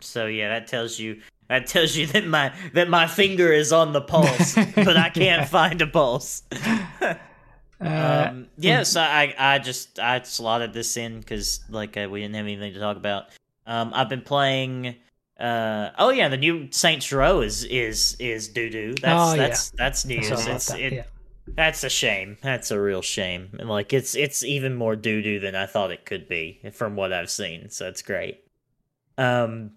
so 0.01 0.27
yeah, 0.27 0.49
that 0.49 0.67
tells 0.67 0.99
you 0.99 1.21
that 1.49 1.67
tells 1.67 1.95
you 1.97 2.07
that 2.09 2.27
my 2.27 2.53
that 2.73 2.89
my 2.89 3.07
finger 3.07 3.53
is 3.53 3.73
on 3.73 3.93
the 3.93 4.01
pulse, 4.01 4.55
but 4.55 4.97
I 4.97 5.11
can't 5.15 5.49
find 5.49 5.81
a 5.83 5.87
pulse. 5.87 6.43
uh, 7.01 7.15
um, 7.81 8.49
yeah, 8.57 8.83
so 8.83 9.01
I 9.01 9.35
I 9.39 9.59
just 9.59 9.99
I 9.99 10.23
slotted 10.23 10.73
this 10.73 10.97
in 10.97 11.21
because 11.21 11.61
like 11.69 11.97
uh, 11.97 12.09
we 12.11 12.21
didn't 12.21 12.37
have 12.37 12.47
anything 12.47 12.75
to 12.75 12.81
talk 12.81 12.97
about. 12.97 13.25
Um, 13.67 13.93
I've 13.95 14.09
been 14.09 14.23
playing. 14.23 14.97
Uh, 15.39 15.91
oh 15.99 16.11
yeah, 16.11 16.29
the 16.29 16.37
new 16.37 16.69
Saints 16.71 17.13
Row 17.13 17.41
is 17.41 17.65
is 17.65 18.17
is 18.19 18.49
doo 18.49 18.71
doo. 18.71 18.95
That's 19.01 19.33
oh, 19.33 19.37
that's 19.37 19.73
yeah. 19.73 19.85
that's 19.85 20.05
news. 20.05 20.31
It's 20.31 20.67
that, 20.67 20.81
it, 20.81 20.93
yeah. 20.93 21.03
That's 21.47 21.85
a 21.85 21.91
shame. 21.91 22.39
That's 22.43 22.71
a 22.71 22.81
real 22.81 23.03
shame. 23.03 23.51
And 23.59 23.69
like 23.69 23.93
it's 23.93 24.15
it's 24.15 24.43
even 24.45 24.75
more 24.75 24.97
doo 24.97 25.21
doo 25.21 25.41
than 25.41 25.55
I 25.55 25.67
thought 25.67 25.91
it 25.91 26.07
could 26.07 26.29
be 26.29 26.61
from 26.73 26.97
what 26.97 27.13
I've 27.13 27.31
seen. 27.31 27.69
So 27.69 27.87
it's 27.89 28.03
great. 28.03 28.44
Um, 29.19 29.73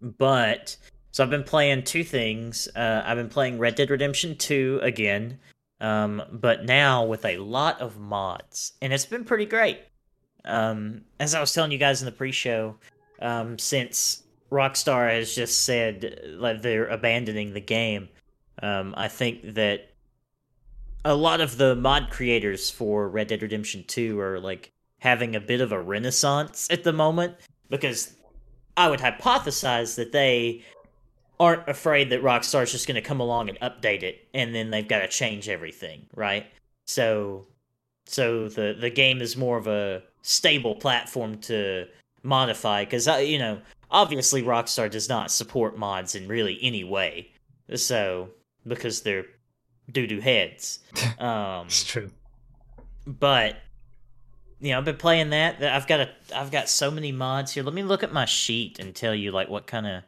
but 0.00 0.76
so 1.12 1.22
I've 1.22 1.30
been 1.30 1.44
playing 1.44 1.84
two 1.84 2.04
things. 2.04 2.68
Uh, 2.74 3.02
I've 3.04 3.16
been 3.16 3.28
playing 3.28 3.58
Red 3.58 3.74
Dead 3.74 3.90
Redemption 3.90 4.36
2 4.36 4.80
again, 4.82 5.38
um, 5.80 6.22
but 6.32 6.64
now 6.64 7.04
with 7.04 7.24
a 7.24 7.36
lot 7.36 7.80
of 7.80 7.98
mods, 7.98 8.72
and 8.80 8.92
it's 8.92 9.06
been 9.06 9.24
pretty 9.24 9.46
great. 9.46 9.80
Um, 10.44 11.02
as 11.20 11.34
I 11.34 11.40
was 11.40 11.52
telling 11.52 11.70
you 11.70 11.78
guys 11.78 12.00
in 12.02 12.06
the 12.06 12.12
pre-show, 12.12 12.76
um, 13.20 13.58
since 13.58 14.24
Rockstar 14.50 15.10
has 15.10 15.34
just 15.34 15.64
said 15.64 16.20
like 16.38 16.62
they're 16.62 16.88
abandoning 16.88 17.52
the 17.52 17.60
game, 17.60 18.08
um, 18.62 18.94
I 18.96 19.08
think 19.08 19.54
that 19.54 19.92
a 21.04 21.14
lot 21.14 21.40
of 21.40 21.58
the 21.58 21.76
mod 21.76 22.10
creators 22.10 22.70
for 22.70 23.08
Red 23.08 23.28
Dead 23.28 23.42
Redemption 23.42 23.84
2 23.86 24.18
are 24.18 24.40
like 24.40 24.70
having 24.98 25.36
a 25.36 25.40
bit 25.40 25.60
of 25.60 25.72
a 25.72 25.80
renaissance 25.80 26.68
at 26.70 26.84
the 26.84 26.92
moment 26.92 27.34
because 27.68 28.16
I 28.76 28.88
would 28.88 29.00
hypothesize 29.00 29.96
that 29.96 30.12
they 30.12 30.62
aren't 31.38 31.68
afraid 31.68 32.10
that 32.10 32.22
Rockstar's 32.22 32.72
just 32.72 32.86
going 32.86 32.94
to 32.94 33.06
come 33.06 33.20
along 33.20 33.48
and 33.48 33.58
update 33.60 34.02
it, 34.02 34.28
and 34.32 34.54
then 34.54 34.70
they've 34.70 34.86
got 34.86 35.00
to 35.00 35.08
change 35.08 35.48
everything, 35.48 36.06
right? 36.14 36.46
So, 36.86 37.46
so 38.06 38.48
the 38.48 38.76
the 38.78 38.90
game 38.90 39.20
is 39.20 39.36
more 39.36 39.56
of 39.56 39.66
a 39.66 40.02
stable 40.22 40.76
platform 40.76 41.38
to 41.38 41.86
modify 42.22 42.84
because 42.84 43.06
you 43.28 43.38
know 43.38 43.60
obviously 43.90 44.42
Rockstar 44.42 44.88
does 44.90 45.08
not 45.08 45.30
support 45.30 45.76
mods 45.76 46.14
in 46.14 46.28
really 46.28 46.58
any 46.62 46.84
way, 46.84 47.32
so 47.74 48.30
because 48.66 49.02
they're 49.02 49.26
doo 49.90 50.06
doo 50.06 50.20
heads. 50.20 50.78
Um, 51.18 51.66
it's 51.66 51.84
true, 51.84 52.10
but 53.06 53.56
you 54.62 54.70
know, 54.70 54.78
I've 54.78 54.84
been 54.84 54.96
playing 54.96 55.30
that. 55.30 55.62
I've 55.62 55.86
got 55.88 56.00
a, 56.00 56.08
I've 56.34 56.52
got 56.52 56.68
so 56.68 56.90
many 56.90 57.12
mods 57.12 57.52
here. 57.52 57.64
Let 57.64 57.74
me 57.74 57.82
look 57.82 58.02
at 58.02 58.12
my 58.12 58.24
sheet 58.24 58.78
and 58.78 58.94
tell 58.94 59.14
you 59.14 59.32
like 59.32 59.48
what 59.48 59.66
kind 59.66 59.86
of, 59.86 60.04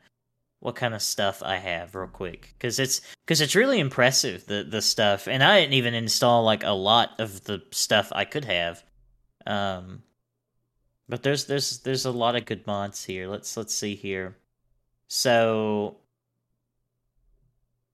what 0.60 0.76
kind 0.76 0.94
of 0.94 1.02
stuff 1.02 1.42
I 1.42 1.56
have 1.56 1.94
real 1.94 2.06
quick, 2.06 2.54
because 2.56 2.78
it's 2.78 3.02
because 3.26 3.42
it's 3.42 3.54
really 3.54 3.80
impressive 3.80 4.46
the 4.46 4.64
the 4.64 4.80
stuff, 4.80 5.28
and 5.28 5.42
I 5.42 5.60
didn't 5.60 5.74
even 5.74 5.92
install 5.92 6.44
like 6.44 6.64
a 6.64 6.70
lot 6.70 7.10
of 7.18 7.44
the 7.44 7.62
stuff 7.72 8.10
I 8.12 8.24
could 8.24 8.46
have. 8.46 8.82
Um, 9.46 10.04
but 11.08 11.22
there's 11.22 11.44
there's 11.44 11.80
there's 11.80 12.06
a 12.06 12.10
lot 12.10 12.36
of 12.36 12.46
good 12.46 12.66
mods 12.66 13.04
here. 13.04 13.26
Let's 13.26 13.56
let's 13.58 13.74
see 13.74 13.94
here. 13.94 14.36
So 15.08 15.98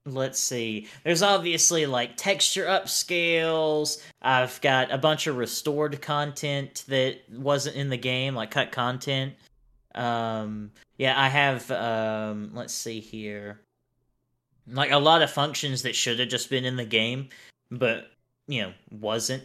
let's 0.07 0.38
see. 0.38 0.88
There's 1.05 1.22
obviously 1.22 1.86
like 1.86 2.16
texture 2.16 2.66
upscales. 2.66 4.03
I've 4.22 4.61
got 4.61 4.92
a 4.92 4.98
bunch 4.98 5.26
of 5.26 5.36
restored 5.36 6.01
content 6.01 6.84
that 6.88 7.18
wasn't 7.30 7.76
in 7.76 7.88
the 7.88 7.96
game, 7.96 8.34
like 8.34 8.51
cut 8.51 8.72
content. 8.72 9.34
Um, 9.94 10.70
yeah, 10.98 11.20
I 11.20 11.28
have. 11.28 11.70
Um, 11.70 12.51
let's 12.55 12.74
see 12.74 13.01
here. 13.01 13.61
Like 14.66 14.92
a 14.92 14.98
lot 14.98 15.22
of 15.22 15.30
functions 15.30 15.82
that 15.82 15.96
should 15.96 16.20
have 16.20 16.28
just 16.28 16.51
been 16.51 16.64
in 16.64 16.76
the 16.76 16.84
game, 16.84 17.28
but 17.70 18.11
you 18.51 18.62
know 18.62 18.72
wasn't 18.90 19.44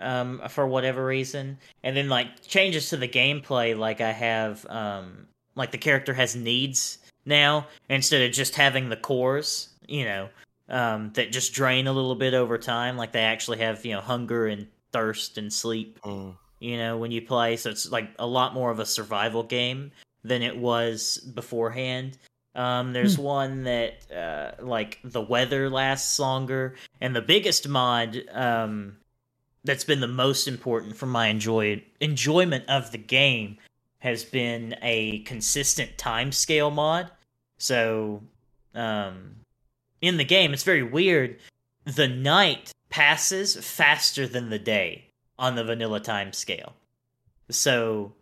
um 0.00 0.40
for 0.48 0.66
whatever 0.66 1.04
reason 1.04 1.58
and 1.82 1.96
then 1.96 2.08
like 2.08 2.46
changes 2.46 2.90
to 2.90 2.96
the 2.96 3.08
gameplay 3.08 3.76
like 3.76 4.00
i 4.00 4.12
have 4.12 4.66
um 4.68 5.26
like 5.56 5.70
the 5.70 5.78
character 5.78 6.12
has 6.12 6.36
needs 6.36 6.98
now 7.24 7.66
instead 7.88 8.22
of 8.22 8.32
just 8.32 8.54
having 8.54 8.88
the 8.88 8.96
cores 8.96 9.70
you 9.88 10.04
know, 10.04 10.28
um, 10.68 11.12
that 11.14 11.32
just 11.32 11.52
drain 11.52 11.86
a 11.86 11.92
little 11.92 12.14
bit 12.14 12.34
over 12.34 12.58
time. 12.58 12.96
Like 12.96 13.12
they 13.12 13.22
actually 13.22 13.58
have, 13.58 13.84
you 13.84 13.92
know, 13.92 14.00
hunger 14.00 14.46
and 14.46 14.66
thirst 14.92 15.38
and 15.38 15.52
sleep, 15.52 16.00
mm. 16.02 16.34
you 16.60 16.76
know, 16.76 16.96
when 16.96 17.10
you 17.10 17.22
play. 17.22 17.56
So 17.56 17.70
it's 17.70 17.90
like 17.90 18.10
a 18.18 18.26
lot 18.26 18.54
more 18.54 18.70
of 18.70 18.78
a 18.78 18.86
survival 18.86 19.42
game 19.42 19.92
than 20.22 20.42
it 20.42 20.56
was 20.56 21.18
beforehand. 21.18 22.16
Um, 22.54 22.92
there's 22.92 23.18
one 23.18 23.64
that 23.64 24.10
uh, 24.12 24.62
like 24.62 25.00
the 25.02 25.20
weather 25.20 25.68
lasts 25.68 26.20
longer, 26.20 26.76
and 27.00 27.14
the 27.14 27.20
biggest 27.20 27.68
mod 27.68 28.22
um, 28.30 28.96
that's 29.64 29.82
been 29.84 30.00
the 30.00 30.06
most 30.06 30.46
important 30.46 30.96
for 30.96 31.06
my 31.06 31.26
enjoy 31.26 31.82
enjoyment 32.00 32.68
of 32.68 32.92
the 32.92 32.98
game 32.98 33.58
has 33.98 34.22
been 34.22 34.76
a 34.82 35.20
consistent 35.20 35.96
time 35.98 36.30
scale 36.30 36.70
mod. 36.70 37.10
So, 37.58 38.22
um, 38.74 39.36
in 40.04 40.16
the 40.16 40.24
game, 40.24 40.52
it's 40.52 40.62
very 40.62 40.82
weird. 40.82 41.38
The 41.84 42.08
night 42.08 42.72
passes 42.88 43.56
faster 43.56 44.26
than 44.26 44.50
the 44.50 44.58
day 44.58 45.06
on 45.38 45.56
the 45.56 45.64
vanilla 45.64 46.00
time 46.00 46.32
scale. 46.32 46.74
So, 47.50 48.12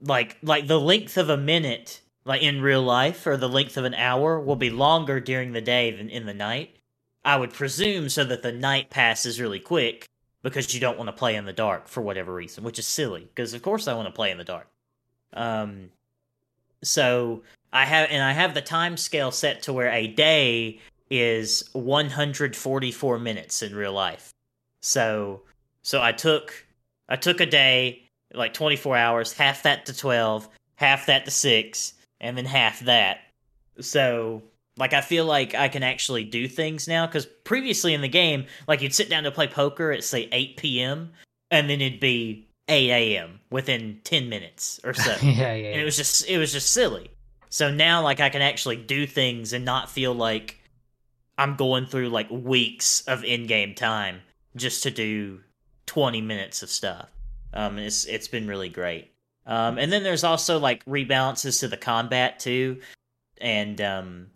like, 0.00 0.38
like 0.42 0.66
the 0.66 0.80
length 0.80 1.16
of 1.16 1.28
a 1.28 1.36
minute, 1.36 2.00
like 2.24 2.42
in 2.42 2.62
real 2.62 2.82
life, 2.82 3.26
or 3.26 3.36
the 3.36 3.48
length 3.48 3.76
of 3.76 3.84
an 3.84 3.94
hour, 3.94 4.40
will 4.40 4.56
be 4.56 4.70
longer 4.70 5.20
during 5.20 5.52
the 5.52 5.60
day 5.60 5.90
than 5.90 6.08
in 6.08 6.26
the 6.26 6.34
night. 6.34 6.76
I 7.24 7.36
would 7.36 7.52
presume 7.52 8.08
so 8.08 8.24
that 8.24 8.42
the 8.42 8.52
night 8.52 8.90
passes 8.90 9.40
really 9.40 9.60
quick 9.60 10.08
because 10.42 10.72
you 10.72 10.80
don't 10.80 10.96
want 10.96 11.08
to 11.08 11.12
play 11.12 11.34
in 11.34 11.44
the 11.44 11.52
dark 11.52 11.88
for 11.88 12.00
whatever 12.00 12.32
reason, 12.32 12.62
which 12.62 12.78
is 12.78 12.86
silly. 12.86 13.22
Because 13.22 13.52
of 13.52 13.62
course 13.62 13.88
I 13.88 13.94
want 13.94 14.06
to 14.06 14.12
play 14.12 14.30
in 14.30 14.38
the 14.38 14.44
dark. 14.44 14.68
Um, 15.32 15.90
so 16.82 17.42
I 17.72 17.84
have, 17.84 18.08
and 18.10 18.22
I 18.22 18.32
have 18.32 18.54
the 18.54 18.62
time 18.62 18.96
scale 18.96 19.32
set 19.32 19.62
to 19.62 19.72
where 19.72 19.90
a 19.90 20.06
day 20.06 20.78
is 21.10 21.68
144 21.72 23.18
minutes 23.18 23.62
in 23.62 23.74
real 23.74 23.92
life. 23.92 24.30
So, 24.82 25.42
so 25.82 26.02
I 26.02 26.12
took, 26.12 26.66
I 27.08 27.16
took 27.16 27.40
a 27.40 27.46
day, 27.46 28.08
like 28.34 28.54
24 28.54 28.96
hours, 28.96 29.32
half 29.32 29.62
that 29.64 29.86
to 29.86 29.96
12, 29.96 30.48
half 30.76 31.06
that 31.06 31.24
to 31.24 31.30
six, 31.30 31.94
and 32.20 32.36
then 32.36 32.44
half 32.44 32.80
that. 32.80 33.18
So, 33.80 34.42
like, 34.76 34.92
I 34.92 35.00
feel 35.00 35.24
like 35.24 35.54
I 35.54 35.68
can 35.68 35.82
actually 35.82 36.24
do 36.24 36.48
things 36.48 36.88
now 36.88 37.06
because 37.06 37.26
previously 37.44 37.94
in 37.94 38.00
the 38.00 38.08
game, 38.08 38.46
like, 38.66 38.82
you'd 38.82 38.94
sit 38.94 39.08
down 39.08 39.24
to 39.24 39.30
play 39.30 39.46
poker 39.46 39.92
at 39.92 40.04
say 40.04 40.28
8 40.32 40.56
p.m. 40.56 41.12
and 41.50 41.68
then 41.70 41.80
it'd 41.80 42.00
be 42.00 42.46
8 42.68 42.90
a.m. 42.90 43.40
within 43.50 44.00
10 44.04 44.28
minutes 44.28 44.80
or 44.84 44.94
so. 44.94 45.14
yeah, 45.22 45.54
yeah. 45.54 45.70
and 45.70 45.80
it 45.80 45.84
was 45.84 45.96
just 45.96 46.28
it 46.28 46.38
was 46.38 46.52
just 46.52 46.72
silly. 46.72 47.10
So 47.48 47.70
now 47.70 48.02
like 48.02 48.20
I 48.20 48.28
can 48.28 48.42
actually 48.42 48.76
do 48.76 49.06
things 49.06 49.52
and 49.52 49.64
not 49.64 49.90
feel 49.90 50.14
like 50.14 50.60
I'm 51.38 51.56
going 51.56 51.86
through 51.86 52.08
like 52.08 52.30
weeks 52.30 53.02
of 53.02 53.24
in-game 53.24 53.74
time 53.74 54.22
just 54.54 54.82
to 54.84 54.90
do 54.90 55.40
20 55.86 56.20
minutes 56.20 56.62
of 56.62 56.70
stuff. 56.70 57.10
Um 57.52 57.78
it's 57.78 58.04
it's 58.04 58.28
been 58.28 58.46
really 58.46 58.68
great. 58.68 59.12
Um 59.46 59.78
and 59.78 59.92
then 59.92 60.02
there's 60.02 60.24
also 60.24 60.58
like 60.58 60.84
rebalances 60.84 61.60
to 61.60 61.68
the 61.68 61.76
combat 61.76 62.38
too 62.38 62.80
and 63.38 63.80
um 63.80 64.26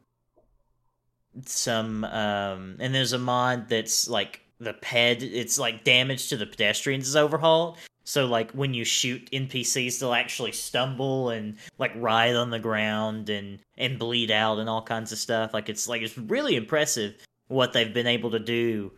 some 1.47 2.05
um 2.05 2.77
and 2.81 2.95
there's 2.95 3.13
a 3.13 3.19
mod 3.19 3.69
that's 3.69 4.09
like 4.09 4.41
the 4.59 4.75
ped 4.75 5.23
it's 5.23 5.59
like 5.59 5.85
damage 5.85 6.29
to 6.29 6.37
the 6.37 6.47
pedestrians 6.47 7.09
is 7.09 7.17
overhauled 7.17 7.79
so 8.11 8.27
like 8.27 8.51
when 8.51 8.75
you 8.75 8.85
shoot 8.85 9.31
NPCs, 9.31 10.01
they'll 10.01 10.15
actually 10.15 10.51
stumble 10.51 11.31
and 11.31 11.57
like 11.79 11.93
writhe 11.95 12.35
on 12.35 12.51
the 12.51 12.59
ground 12.59 13.31
and 13.31 13.61
and 13.79 14.01
bleed 14.01 14.33
out 14.33 14.59
and 14.59 14.69
all 14.69 14.83
kinds 14.83 15.13
of 15.13 15.19
stuff. 15.19 15.55
Like 15.55 15.69
it's 15.69 15.87
like 15.89 16.03
it's 16.03 16.19
really 16.19 16.57
impressive 16.57 17.15
what 17.47 17.73
they've 17.73 17.95
been 17.95 18.09
able 18.09 18.33
to 18.33 18.41
do 18.41 18.91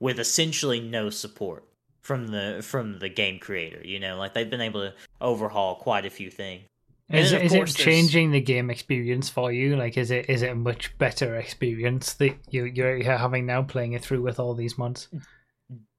with 0.00 0.20
essentially 0.20 0.80
no 0.80 1.08
support 1.08 1.64
from 2.02 2.26
the 2.26 2.60
from 2.62 2.98
the 2.98 3.08
game 3.08 3.38
creator. 3.38 3.80
You 3.82 4.00
know, 4.00 4.18
like 4.18 4.34
they've 4.34 4.50
been 4.50 4.60
able 4.60 4.82
to 4.82 4.94
overhaul 5.18 5.76
quite 5.76 6.04
a 6.04 6.10
few 6.10 6.30
things. 6.30 6.64
Is, 7.08 7.32
it, 7.32 7.40
is 7.40 7.54
it 7.54 7.56
there's- 7.56 7.74
changing 7.74 8.32
the 8.32 8.40
game 8.42 8.68
experience 8.68 9.30
for 9.30 9.50
you? 9.50 9.76
Like, 9.76 9.96
is 9.96 10.10
it 10.10 10.28
is 10.28 10.42
it 10.42 10.50
a 10.50 10.54
much 10.54 10.96
better 10.98 11.36
experience 11.36 12.12
that 12.14 12.36
you 12.50 12.64
you're 12.64 13.02
having 13.02 13.46
now 13.46 13.62
playing 13.62 13.94
it 13.94 14.02
through 14.02 14.20
with 14.20 14.38
all 14.38 14.52
these 14.52 14.76
mods? 14.76 15.08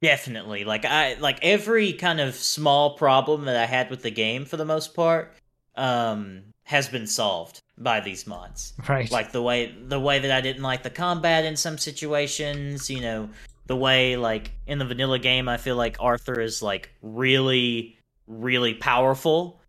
Definitely. 0.01 0.63
Like 0.63 0.85
I 0.85 1.15
like 1.15 1.39
every 1.41 1.93
kind 1.93 2.21
of 2.21 2.35
small 2.35 2.95
problem 2.95 3.45
that 3.45 3.57
I 3.57 3.65
had 3.65 3.89
with 3.89 4.01
the 4.01 4.11
game 4.11 4.45
for 4.45 4.57
the 4.57 4.65
most 4.65 4.93
part 4.93 5.33
um 5.75 6.43
has 6.63 6.87
been 6.87 7.07
solved 7.07 7.61
by 7.77 7.99
these 7.99 8.25
mods. 8.27 8.73
Right. 8.87 9.11
Like 9.11 9.31
the 9.31 9.41
way 9.41 9.75
the 9.87 9.99
way 9.99 10.19
that 10.19 10.31
I 10.31 10.39
didn't 10.39 10.63
like 10.63 10.83
the 10.83 10.89
combat 10.89 11.43
in 11.43 11.57
some 11.57 11.77
situations, 11.77 12.89
you 12.89 13.01
know, 13.01 13.29
the 13.67 13.75
way 13.75 14.15
like 14.15 14.51
in 14.67 14.79
the 14.79 14.85
vanilla 14.85 15.19
game 15.19 15.49
I 15.49 15.57
feel 15.57 15.75
like 15.75 15.97
Arthur 15.99 16.39
is 16.39 16.61
like 16.61 16.91
really 17.01 17.97
really 18.27 18.73
powerful 18.75 19.59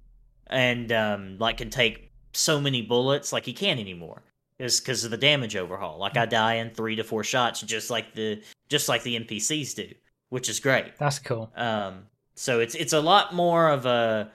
and 0.46 0.92
um 0.92 1.38
like 1.38 1.58
can 1.58 1.70
take 1.70 2.12
so 2.32 2.60
many 2.60 2.82
bullets 2.82 3.32
like 3.32 3.46
he 3.46 3.52
can't 3.52 3.80
anymore. 3.80 4.22
Is 4.60 4.78
because 4.78 5.04
of 5.04 5.10
the 5.10 5.16
damage 5.16 5.56
overhaul. 5.56 5.98
Like 5.98 6.18
I 6.18 6.26
die 6.26 6.56
in 6.56 6.70
3 6.70 6.96
to 6.96 7.02
4 7.02 7.24
shots 7.24 7.62
just 7.62 7.88
like 7.88 8.14
the 8.14 8.42
just 8.68 8.90
like 8.90 9.02
the 9.02 9.18
NPCs 9.18 9.74
do, 9.74 9.88
which 10.30 10.48
is 10.48 10.58
great. 10.60 10.96
That's 10.98 11.18
cool. 11.18 11.52
Um, 11.54 12.06
so 12.34 12.60
it's 12.60 12.74
it's 12.74 12.94
a 12.94 13.00
lot 13.00 13.34
more 13.34 13.68
of 13.68 13.84
a 13.84 14.30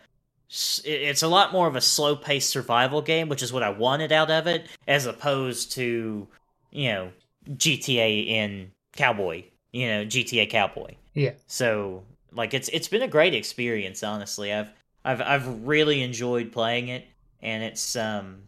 it's 0.48 1.24
a 1.24 1.28
lot 1.28 1.52
more 1.52 1.68
of 1.68 1.76
a 1.76 1.82
slow 1.82 2.16
paced 2.16 2.50
survival 2.50 3.02
game, 3.02 3.30
which 3.30 3.41
is 3.41 3.52
what 3.52 3.64
I 3.64 3.70
wanted 3.70 4.12
out 4.12 4.30
of 4.30 4.46
it, 4.46 4.68
as 4.88 5.08
opposed 5.08 5.72
to 5.74 6.28
you 6.72 6.93
know 6.93 7.12
GTA 7.50 8.28
in 8.28 8.72
Cowboy, 8.93 9.46
you 9.72 9.88
know 9.88 10.06
GTA 10.06 10.50
Cowboy. 10.50 10.96
Yeah. 11.14 11.32
So 11.48 12.04
like 12.32 12.54
it's 12.54 12.70
it's 12.70 12.88
been 12.88 13.02
a 13.02 13.08
great 13.08 13.34
experience, 13.34 14.04
honestly. 14.04 14.54
I've 14.54 14.70
I've 15.04 15.22
I've 15.22 15.66
really 15.68 16.04
enjoyed 16.04 16.52
playing 16.52 16.89
it, 16.89 17.06
and 17.41 17.64
it's 17.64 17.96
um 17.96 18.43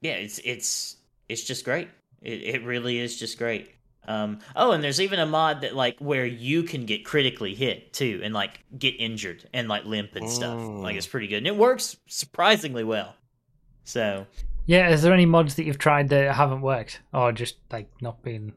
yeah, 0.00 0.14
it's 0.14 0.40
it's 0.44 0.96
it's 1.28 1.44
just 1.44 1.64
great. 1.64 1.88
It 2.22 2.42
it 2.42 2.64
really 2.64 2.98
is 2.98 3.16
just 3.16 3.38
great. 3.38 3.75
Um, 4.06 4.38
oh, 4.54 4.72
and 4.72 4.82
there's 4.84 5.00
even 5.00 5.18
a 5.18 5.26
mod 5.26 5.62
that 5.62 5.74
like 5.74 5.98
where 5.98 6.24
you 6.26 6.62
can 6.62 6.86
get 6.86 7.04
critically 7.04 7.54
hit 7.54 7.92
too, 7.92 8.20
and 8.22 8.32
like 8.32 8.60
get 8.78 8.94
injured 8.98 9.48
and 9.52 9.68
like 9.68 9.84
limp 9.84 10.14
and 10.16 10.28
stuff. 10.30 10.58
Like 10.58 10.94
Mm. 10.94 10.98
it's 10.98 11.06
pretty 11.06 11.26
good, 11.26 11.38
and 11.38 11.46
it 11.46 11.56
works 11.56 11.96
surprisingly 12.06 12.84
well. 12.84 13.14
So 13.84 14.26
Yeah. 14.66 14.88
Is 14.90 15.02
there 15.02 15.12
any 15.12 15.26
mods 15.26 15.54
that 15.56 15.64
you've 15.64 15.78
tried 15.78 16.08
that 16.10 16.34
haven't 16.34 16.60
worked, 16.62 17.00
or 17.12 17.32
just 17.32 17.56
like 17.72 17.88
not 18.00 18.22
been? 18.22 18.52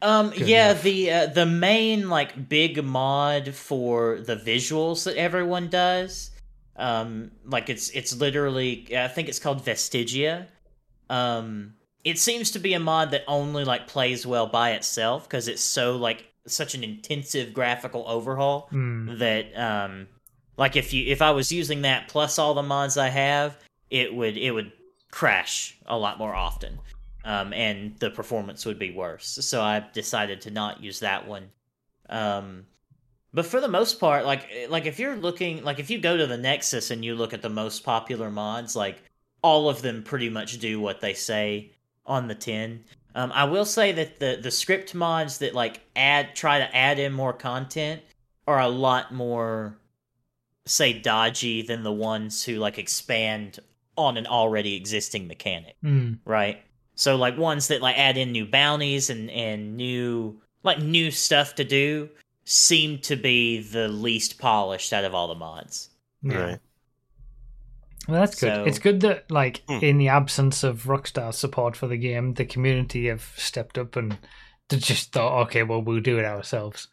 Um 0.00 0.32
yeah, 0.36 0.70
enough. 0.70 0.82
the 0.82 1.10
uh, 1.12 1.26
the 1.26 1.44
main 1.46 2.08
like 2.08 2.48
big 2.48 2.82
mod 2.82 3.54
for 3.54 4.18
the 4.20 4.34
visuals 4.36 5.04
that 5.04 5.16
everyone 5.16 5.68
does 5.68 6.30
um 6.76 7.30
like 7.44 7.68
it's 7.68 7.90
it's 7.90 8.16
literally 8.16 8.86
I 8.96 9.08
think 9.08 9.28
it's 9.28 9.38
called 9.38 9.62
Vestigia. 9.62 10.46
Um 11.10 11.74
it 12.04 12.18
seems 12.18 12.50
to 12.52 12.58
be 12.58 12.74
a 12.74 12.80
mod 12.80 13.10
that 13.12 13.24
only 13.26 13.64
like 13.64 13.86
plays 13.86 14.26
well 14.26 14.46
by 14.46 14.72
itself 14.72 15.28
cuz 15.28 15.48
it's 15.48 15.62
so 15.62 15.96
like 15.96 16.26
such 16.46 16.74
an 16.74 16.84
intensive 16.84 17.54
graphical 17.54 18.04
overhaul 18.06 18.68
Hmm. 18.70 19.16
that 19.18 19.56
um 19.58 20.08
like 20.56 20.76
if 20.76 20.92
you 20.92 21.06
if 21.06 21.22
I 21.22 21.30
was 21.32 21.50
using 21.50 21.82
that 21.82 22.08
plus 22.08 22.38
all 22.38 22.54
the 22.54 22.62
mods 22.62 22.96
I 22.98 23.08
have, 23.08 23.56
it 23.90 24.14
would 24.14 24.36
it 24.36 24.50
would 24.52 24.72
crash 25.10 25.76
a 25.86 25.96
lot 25.98 26.18
more 26.18 26.34
often. 26.34 26.78
Um 27.24 27.52
and 27.52 27.98
the 27.98 28.10
performance 28.10 28.66
would 28.66 28.78
be 28.78 28.90
worse. 28.92 29.26
So 29.40 29.62
I 29.62 29.84
decided 29.94 30.42
to 30.42 30.50
not 30.50 30.82
use 30.82 31.00
that 31.00 31.26
one. 31.26 31.50
Um 32.08 32.66
but 33.32 33.46
for 33.46 33.60
the 33.60 33.68
most 33.68 33.98
part, 33.98 34.24
like 34.24 34.48
like 34.68 34.86
if 34.86 34.98
you're 35.00 35.16
looking 35.16 35.64
like 35.64 35.80
if 35.80 35.90
you 35.90 35.98
go 35.98 36.16
to 36.16 36.26
the 36.26 36.36
Nexus 36.36 36.90
and 36.90 37.04
you 37.04 37.14
look 37.16 37.32
at 37.32 37.42
the 37.42 37.48
most 37.48 37.82
popular 37.82 38.30
mods, 38.30 38.76
like 38.76 39.02
all 39.42 39.68
of 39.68 39.82
them 39.82 40.02
pretty 40.02 40.28
much 40.28 40.58
do 40.58 40.80
what 40.80 41.00
they 41.00 41.14
say 41.14 41.72
on 42.06 42.28
the 42.28 42.34
tin. 42.34 42.84
Um, 43.14 43.30
I 43.32 43.44
will 43.44 43.64
say 43.64 43.92
that 43.92 44.18
the 44.18 44.38
the 44.42 44.50
script 44.50 44.94
mods 44.94 45.38
that 45.38 45.54
like 45.54 45.80
add 45.94 46.34
try 46.34 46.58
to 46.58 46.76
add 46.76 46.98
in 46.98 47.12
more 47.12 47.32
content 47.32 48.02
are 48.46 48.60
a 48.60 48.68
lot 48.68 49.12
more 49.14 49.78
say 50.66 50.92
dodgy 50.92 51.62
than 51.62 51.82
the 51.82 51.92
ones 51.92 52.42
who 52.44 52.56
like 52.56 52.78
expand 52.78 53.60
on 53.96 54.16
an 54.16 54.26
already 54.26 54.74
existing 54.74 55.28
mechanic 55.28 55.76
Hmm. 55.82 56.14
right? 56.24 56.62
So 56.96 57.16
like 57.16 57.36
ones 57.38 57.68
that 57.68 57.82
like 57.82 57.98
add 57.98 58.16
in 58.16 58.32
new 58.32 58.46
bounties 58.46 59.10
and 59.10 59.30
and 59.30 59.76
new 59.76 60.40
like 60.62 60.80
new 60.80 61.10
stuff 61.10 61.54
to 61.56 61.64
do 61.64 62.08
seem 62.44 62.98
to 62.98 63.16
be 63.16 63.60
the 63.62 63.88
least 63.88 64.38
polished 64.38 64.92
out 64.92 65.04
of 65.04 65.14
all 65.14 65.28
the 65.28 65.34
mods. 65.34 65.90
Yeah. 66.22 66.36
Right. 66.36 66.58
Well, 68.08 68.20
that's 68.20 68.38
good. 68.40 68.54
So- 68.54 68.64
It's 68.64 68.78
good 68.78 69.00
that, 69.00 69.30
like, 69.30 69.62
Hmm. 69.68 69.78
in 69.82 69.98
the 69.98 70.08
absence 70.08 70.62
of 70.62 70.84
Rockstar 70.84 71.32
support 71.32 71.76
for 71.76 71.86
the 71.86 71.96
game, 71.96 72.34
the 72.34 72.44
community 72.44 73.06
have 73.08 73.32
stepped 73.36 73.78
up 73.78 73.96
and 73.96 74.18
just 74.70 75.12
thought, 75.12 75.42
okay, 75.46 75.62
well, 75.62 75.80
we'll 75.82 76.00
do 76.00 76.18
it 76.18 76.24
ourselves. 76.24 76.88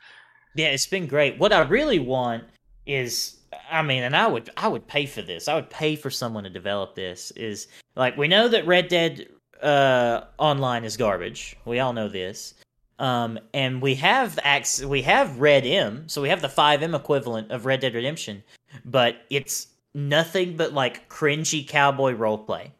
Yeah, 0.55 0.67
it's 0.67 0.87
been 0.87 1.07
great. 1.07 1.37
What 1.37 1.53
I 1.53 1.61
really 1.61 1.99
want 1.99 2.43
is 2.85 3.37
I 3.69 3.81
mean, 3.81 4.03
and 4.03 4.15
I 4.15 4.27
would 4.27 4.49
I 4.57 4.67
would 4.67 4.87
pay 4.87 5.05
for 5.05 5.21
this. 5.21 5.47
I 5.47 5.55
would 5.55 5.69
pay 5.69 5.95
for 5.95 6.09
someone 6.09 6.43
to 6.45 6.49
develop 6.49 6.95
this 6.95 7.31
is 7.31 7.67
like 7.95 8.15
we 8.17 8.27
know 8.27 8.47
that 8.49 8.65
Red 8.65 8.87
Dead 8.89 9.27
uh 9.61 10.21
online 10.37 10.83
is 10.83 10.97
garbage. 10.97 11.55
We 11.65 11.79
all 11.79 11.93
know 11.93 12.07
this. 12.09 12.53
Um 12.99 13.39
and 13.53 13.81
we 13.81 13.95
have 13.95 14.39
acts 14.43 14.83
we 14.83 15.01
have 15.03 15.29
RedM, 15.37 16.09
so 16.09 16.21
we 16.21 16.29
have 16.29 16.41
the 16.41 16.47
FiveM 16.49 16.95
equivalent 16.95 17.51
of 17.51 17.65
Red 17.65 17.79
Dead 17.81 17.93
Redemption, 17.93 18.43
but 18.85 19.17
it's 19.29 19.67
nothing 19.93 20.57
but 20.57 20.73
like 20.73 21.09
cringy 21.09 21.67
cowboy 21.67 22.13
roleplay. 22.13 22.71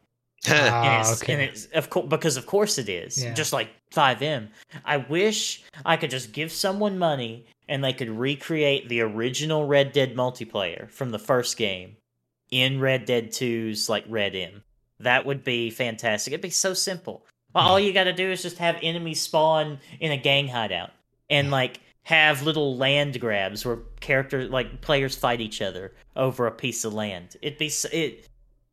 Ah, 0.48 0.82
and 0.82 1.08
it's, 1.08 1.22
okay. 1.22 1.32
and 1.34 1.42
it's 1.42 1.66
of 1.66 1.88
course 1.88 2.06
because 2.08 2.36
of 2.36 2.46
course 2.46 2.78
it 2.78 2.88
is. 2.88 3.22
Yeah. 3.22 3.32
just 3.32 3.52
like 3.52 3.68
FiveM 3.92 4.48
i 4.84 4.96
wish 4.96 5.62
i 5.84 5.96
could 5.96 6.10
just 6.10 6.32
give 6.32 6.50
someone 6.50 6.98
money 6.98 7.44
and 7.68 7.84
they 7.84 7.92
could 7.92 8.10
recreate 8.10 8.88
the 8.88 9.00
original 9.02 9.66
red 9.66 9.92
dead 9.92 10.14
multiplayer 10.16 10.90
from 10.90 11.10
the 11.10 11.18
first 11.18 11.56
game 11.56 11.96
in 12.52 12.78
red 12.78 13.04
dead 13.06 13.30
2's 13.32 13.88
like 13.88 14.08
RedM. 14.08 14.62
That 15.00 15.26
would 15.26 15.42
be 15.42 15.70
fantastic. 15.70 16.32
It'd 16.32 16.42
be 16.42 16.50
so 16.50 16.74
simple. 16.74 17.26
Well, 17.54 17.66
all 17.66 17.80
you 17.80 17.92
gotta 17.92 18.12
do 18.12 18.30
is 18.30 18.42
just 18.42 18.58
have 18.58 18.76
enemies 18.82 19.20
spawn 19.20 19.80
in 19.98 20.12
a 20.12 20.16
gang 20.16 20.46
hideout. 20.48 20.90
And 21.28 21.50
like 21.50 21.80
have 22.04 22.42
little 22.42 22.76
land 22.76 23.20
grabs 23.20 23.64
where 23.64 23.78
characters 24.00 24.50
like 24.50 24.80
players 24.80 25.14
fight 25.16 25.40
each 25.40 25.62
other 25.62 25.92
over 26.16 26.46
a 26.46 26.50
piece 26.52 26.84
of 26.84 26.92
land. 26.92 27.36
It'd 27.42 27.58
be 27.58 27.66
it 27.92 28.28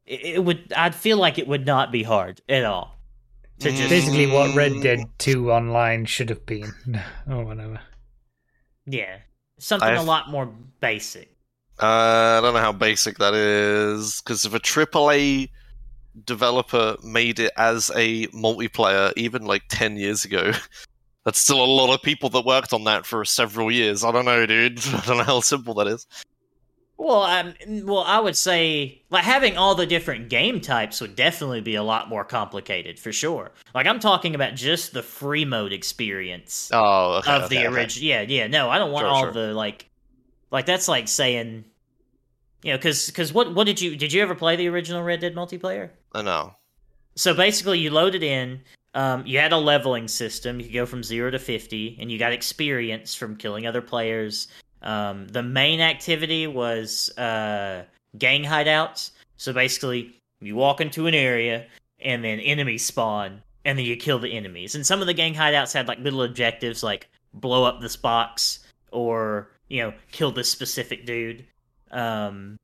it 0.06 0.22
it 0.26 0.44
would 0.44 0.74
i'd 0.76 0.96
feel 0.96 1.18
like 1.18 1.38
it 1.38 1.48
would 1.48 1.68
not 1.68 1.92
be 1.92 2.02
hard 2.02 2.42
at 2.50 2.66
all 2.66 2.98
to 3.60 3.70
just 3.70 3.90
Basically, 3.90 4.26
what 4.26 4.56
Red 4.56 4.82
Dead 4.82 5.02
2 5.20 5.52
Online 5.52 6.06
should 6.06 6.30
have 6.30 6.46
been. 6.46 6.72
or 7.30 7.44
whatever. 7.46 7.80
yeah. 8.86 9.18
Something 9.60 9.90
a 9.90 9.94
I've- 9.98 10.06
lot 10.06 10.30
more 10.32 10.46
basic. 10.80 11.36
Uh, 11.82 12.38
I 12.38 12.42
don't 12.42 12.54
know 12.54 12.60
how 12.62 12.72
basic 12.72 13.18
that 13.20 13.34
is 13.34 14.22
because 14.22 14.46
if 14.46 14.54
a 14.54 14.60
AAA 14.60 15.50
developer 16.26 16.96
made 17.04 17.40
it 17.40 17.52
as 17.58 17.92
a 17.96 18.28
multiplayer, 18.28 19.14
even 19.16 19.46
like 19.46 19.64
ten 19.70 19.96
years 19.98 20.26
ago, 20.26 20.52
that's 21.30 21.40
still 21.40 21.64
a 21.64 21.66
lot 21.66 21.94
of 21.94 22.02
people 22.02 22.30
that 22.30 22.44
worked 22.46 22.74
on 22.74 22.84
that 22.86 23.06
for 23.06 23.24
several 23.24 23.72
years. 23.72 24.04
I 24.04 24.12
don't 24.12 24.26
know, 24.26 24.46
dude. 24.46 24.80
I 24.94 25.02
don't 25.06 25.18
know 25.18 25.24
how 25.24 25.42
simple 25.42 25.74
that 25.76 25.88
is. 25.88 26.08
well 26.98 27.22
um, 27.24 27.54
well 27.86 28.04
i 28.06 28.20
would 28.20 28.36
say 28.36 29.02
like 29.10 29.24
having 29.24 29.56
all 29.58 29.74
the 29.76 29.86
different 29.86 30.28
game 30.30 30.60
types 30.60 31.00
would 31.00 31.16
definitely 31.16 31.62
be 31.62 31.76
a 31.76 31.84
lot 31.84 32.10
more 32.10 32.26
complicated 32.26 33.00
for 33.00 33.14
sure 33.14 33.52
like 33.74 33.88
i'm 33.88 34.00
talking 34.00 34.36
about 34.36 34.54
just 34.56 34.92
the 34.92 35.02
free 35.02 35.46
mode 35.46 35.72
experience 35.72 36.70
Oh, 36.74 37.20
okay, 37.20 37.32
of 37.32 37.44
okay, 37.44 37.56
the 37.56 37.68
okay. 37.68 37.76
original 37.76 38.06
yeah 38.10 38.22
yeah 38.24 38.48
no 38.48 38.70
i 38.70 38.78
don't 38.78 38.92
want 38.92 39.04
Sure, 39.04 39.10
all 39.10 39.24
sure. 39.24 39.32
the 39.32 39.54
like 39.54 39.88
like 40.52 40.66
that's 40.66 40.90
like 40.90 41.08
saying 41.08 41.64
you 42.64 42.72
know 42.74 42.78
because 42.78 43.08
because 43.08 43.32
what 43.32 43.54
what 43.56 43.66
did 43.66 43.80
you 43.80 43.96
did 43.96 44.12
you 44.12 44.22
ever 44.22 44.36
play 44.36 44.58
the 44.58 44.68
original 44.68 45.02
red 45.02 45.22
dead 45.22 45.36
multiplayer 45.36 45.92
I 46.14 46.22
know. 46.22 46.56
so 47.16 47.34
basically 47.34 47.80
you 47.80 47.92
load 47.92 48.14
it 48.16 48.24
in 48.24 48.60
um, 48.94 49.26
you 49.26 49.38
had 49.40 49.54
a 49.54 49.58
leveling 49.58 50.08
system. 50.08 50.60
You 50.60 50.66
could 50.66 50.74
go 50.74 50.86
from 50.86 51.04
0 51.04 51.32
to 51.32 51.40
50 51.40 51.98
and 52.00 52.12
you 52.12 52.18
got 52.18 52.34
experience 52.34 53.14
from 53.14 53.36
killing 53.36 53.68
other 53.68 53.82
players. 53.82 54.48
Um, 54.82 55.28
the 55.28 55.44
main 55.44 55.82
activity 55.82 56.48
was 56.48 57.16
uh, 57.18 57.84
gang 58.18 58.44
hideouts. 58.44 59.12
So 59.38 59.54
basically 59.54 60.16
you 60.42 60.56
walk 60.56 60.82
into 60.82 61.08
an 61.08 61.14
area 61.14 61.68
and 62.02 62.24
then 62.24 62.40
enemies 62.40 62.86
spawn 62.86 63.42
and 63.66 63.78
then 63.78 63.86
you 63.86 63.96
kill 63.96 64.20
the 64.20 64.32
enemies. 64.32 64.76
And 64.76 64.86
some 64.86 65.02
of 65.02 65.08
the 65.08 65.14
gang 65.14 65.34
hideouts 65.34 65.74
had 65.74 65.88
like 65.88 66.00
little 66.00 66.24
objectives 66.24 66.82
like 66.82 67.10
blow 67.34 67.64
up 67.64 67.82
this 67.82 67.96
box 67.96 68.60
or 68.92 69.52
you 69.68 69.82
know 69.82 69.94
kill 70.12 70.32
this 70.32 70.50
specific 70.50 71.06
dude. 71.06 71.46
Um, 71.92 72.58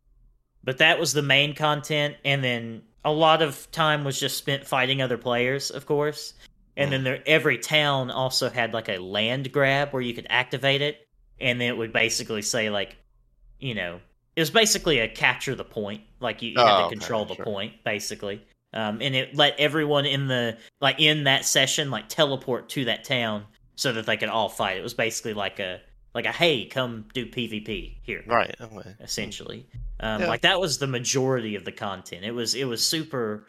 but 0.64 0.80
that 0.80 1.00
was 1.00 1.14
the 1.14 1.22
main 1.22 1.54
content 1.54 2.16
and 2.26 2.44
then 2.44 2.82
a 3.06 3.12
lot 3.12 3.42
of 3.42 3.72
time 3.72 4.04
was 4.04 4.20
just 4.20 4.38
spent 4.38 4.66
fighting 4.68 5.02
other 5.02 5.18
players 5.18 5.72
of 5.72 5.86
course 5.86 6.34
and 6.76 6.92
then 6.92 7.04
there 7.06 7.24
every 7.26 7.58
town 7.58 8.12
also 8.12 8.50
had 8.50 8.74
like 8.74 8.90
a 8.90 8.98
land 8.98 9.52
grab 9.54 9.92
where 9.92 10.02
you 10.02 10.14
could 10.14 10.28
activate 10.30 10.82
it 10.82 11.08
and 11.40 11.62
then 11.62 11.70
it 11.70 11.78
would 11.78 11.94
basically 11.94 12.42
say 12.42 12.70
like 12.70 12.98
you 13.60 13.74
know 13.74 14.02
it 14.36 14.42
was 14.42 14.50
basically 14.50 15.00
a 15.00 15.08
capture 15.08 15.56
the 15.56 15.64
point 15.64 16.02
like 16.20 16.42
you, 16.42 16.50
you 16.50 16.58
had 16.58 16.72
Oh, 16.74 16.78
to 16.78 16.84
okay, 16.88 16.90
control 16.96 17.24
the 17.26 17.36
sure. 17.36 17.46
point 17.46 17.74
basically 17.86 18.44
um, 18.74 18.98
and 19.02 19.16
it 19.16 19.34
let 19.36 19.58
everyone 19.58 20.06
in 20.06 20.28
the 20.28 20.58
like 20.82 21.00
in 21.00 21.24
that 21.24 21.46
session 21.46 21.90
like 21.92 22.10
teleport 22.10 22.68
to 22.70 22.86
that 22.86 23.06
town 23.06 23.46
so 23.76 23.94
that 23.94 24.06
they 24.06 24.18
could 24.18 24.30
all 24.30 24.50
fight 24.50 24.78
it 24.78 24.84
was 24.84 24.94
basically 24.94 25.34
like 25.34 25.60
a 25.60 25.80
like 26.14 26.26
a 26.26 26.32
hey 26.32 26.66
come 26.66 27.06
do 27.14 27.26
pvp 27.26 27.96
here 28.02 28.24
Right. 28.28 28.54
Okay. 28.60 28.96
essentially. 29.00 29.66
Um, 30.00 30.22
Yeah. 30.22 30.28
Like 30.28 30.42
that 30.42 30.60
was 30.60 30.78
the 30.78 30.88
majority 30.88 31.56
of 31.56 31.66
the 31.66 31.72
content. 31.72 32.24
It 32.26 32.32
was 32.32 32.54
it 32.56 32.66
was 32.66 32.86
super 32.86 33.46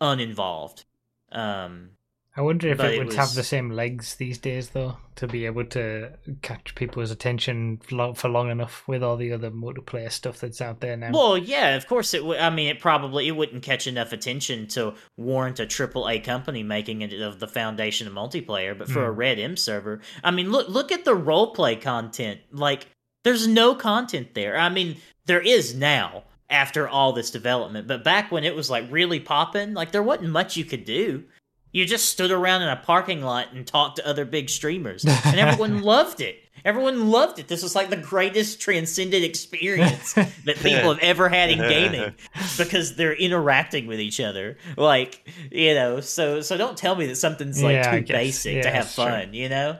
uninvolved. 0.00 0.84
Um, 1.32 1.90
I 2.36 2.42
wonder 2.42 2.68
if 2.68 2.78
it 2.80 2.94
it 2.94 3.04
would 3.04 3.12
have 3.14 3.34
the 3.34 3.42
same 3.42 3.70
legs 3.70 4.14
these 4.14 4.38
days, 4.38 4.70
though, 4.70 4.96
to 5.16 5.26
be 5.26 5.46
able 5.46 5.64
to 5.66 6.12
catch 6.42 6.74
people's 6.76 7.10
attention 7.10 7.80
for 8.14 8.28
long 8.28 8.50
enough 8.50 8.84
with 8.86 9.02
all 9.02 9.16
the 9.16 9.32
other 9.32 9.50
multiplayer 9.50 10.10
stuff 10.10 10.38
that's 10.38 10.60
out 10.60 10.80
there 10.80 10.96
now. 10.96 11.10
well, 11.12 11.36
yeah, 11.36 11.74
of 11.74 11.86
course 11.88 12.14
it 12.14 12.24
would. 12.24 12.38
I 12.38 12.48
mean, 12.48 12.68
it 12.68 12.78
probably 12.80 13.26
it 13.26 13.32
wouldn't 13.32 13.64
catch 13.64 13.86
enough 13.88 14.12
attention 14.12 14.68
to 14.68 14.94
warrant 15.16 15.58
a 15.58 15.66
triple 15.66 16.08
A 16.08 16.20
company 16.20 16.62
making 16.62 17.02
it 17.02 17.12
of 17.20 17.40
the 17.40 17.48
foundation 17.48 18.06
of 18.06 18.12
multiplayer. 18.14 18.78
But 18.78 18.88
for 18.88 19.06
a 19.06 19.12
Hmm. 19.12 19.20
RedM 19.20 19.58
server, 19.58 20.00
I 20.22 20.30
mean, 20.30 20.50
look 20.52 20.68
look 20.68 20.92
at 20.92 21.04
the 21.04 21.16
roleplay 21.16 21.80
content. 21.80 22.40
Like, 22.52 22.86
there's 23.22 23.46
no 23.46 23.74
content 23.74 24.34
there. 24.34 24.56
I 24.56 24.68
mean, 24.68 24.96
there 25.26 25.40
is 25.40 25.74
now 25.74 26.24
after 26.48 26.88
all 26.88 27.12
this 27.12 27.30
development, 27.30 27.86
but 27.86 28.02
back 28.02 28.32
when 28.32 28.44
it 28.44 28.54
was 28.56 28.70
like 28.70 28.84
really 28.90 29.20
popping, 29.20 29.74
like 29.74 29.92
there 29.92 30.02
wasn't 30.02 30.30
much 30.30 30.56
you 30.56 30.64
could 30.64 30.84
do. 30.84 31.24
You 31.72 31.84
just 31.86 32.06
stood 32.08 32.32
around 32.32 32.62
in 32.62 32.68
a 32.68 32.76
parking 32.76 33.22
lot 33.22 33.52
and 33.52 33.64
talked 33.64 33.96
to 33.96 34.06
other 34.06 34.24
big 34.24 34.50
streamers, 34.50 35.04
and 35.04 35.38
everyone 35.38 35.82
loved 35.84 36.20
it. 36.20 36.36
Everyone 36.64 37.10
loved 37.10 37.38
it. 37.38 37.46
This 37.48 37.62
was 37.62 37.74
like 37.76 37.88
the 37.90 37.96
greatest 37.96 38.60
transcendent 38.60 39.24
experience 39.24 40.12
that 40.12 40.56
people 40.56 40.92
have 40.92 40.98
ever 40.98 41.28
had 41.28 41.48
in 41.50 41.58
gaming 41.58 42.12
because 42.58 42.96
they're 42.96 43.14
interacting 43.14 43.86
with 43.86 44.00
each 44.00 44.20
other. 44.20 44.58
Like, 44.76 45.26
you 45.50 45.72
know, 45.74 46.00
so 46.00 46.40
so 46.42 46.58
don't 46.58 46.76
tell 46.76 46.96
me 46.96 47.06
that 47.06 47.16
something's 47.16 47.62
like 47.62 47.74
Yeah, 47.76 48.00
too 48.00 48.12
basic 48.12 48.56
Yeah, 48.56 48.62
to 48.62 48.70
have 48.70 48.84
that's 48.84 48.94
true. 48.96 49.04
fun, 49.04 49.32
you 49.32 49.48
know? 49.48 49.78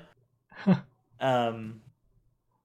um 1.21 1.81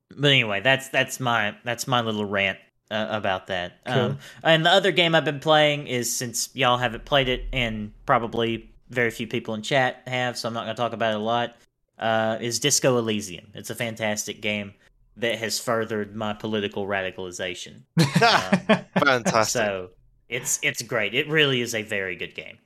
but 0.09 0.31
anyway, 0.31 0.61
that's 0.61 0.89
that's 0.89 1.19
my 1.19 1.55
that's 1.63 1.87
my 1.87 2.01
little 2.01 2.25
rant 2.25 2.59
uh, 2.91 3.07
about 3.09 3.47
that. 3.47 3.79
Um 3.85 4.19
and 4.43 4.65
the 4.65 4.69
other 4.69 4.91
game 4.91 5.15
I've 5.15 5.25
been 5.25 5.39
playing 5.39 5.87
is 5.87 6.15
since 6.15 6.49
y'all 6.53 6.77
haven't 6.77 7.05
played 7.05 7.29
it 7.29 7.45
and 7.53 7.91
probably 8.05 8.69
very 8.89 9.11
few 9.11 9.27
people 9.27 9.53
in 9.53 9.61
chat 9.61 10.03
have, 10.07 10.37
so 10.37 10.47
I'm 10.47 10.53
not 10.53 10.65
going 10.65 10.75
to 10.75 10.81
talk 10.81 10.93
about 10.93 11.13
it 11.13 11.17
a 11.17 11.19
lot. 11.19 11.55
Uh, 11.97 12.37
is 12.41 12.59
Disco 12.59 12.97
Elysium? 12.97 13.47
It's 13.53 13.69
a 13.69 13.75
fantastic 13.75 14.41
game 14.41 14.73
that 15.17 15.37
has 15.39 15.59
furthered 15.59 16.15
my 16.15 16.33
political 16.33 16.87
radicalization. 16.87 17.83
Fantastic. 17.97 19.45
So 19.47 19.89
it's 20.27 20.59
it's 20.61 20.81
great. 20.81 21.13
It 21.13 21.29
really 21.29 21.61
is 21.61 21.73
a 21.73 21.83
very 21.83 22.15
good 22.15 22.35
game. 22.35 22.57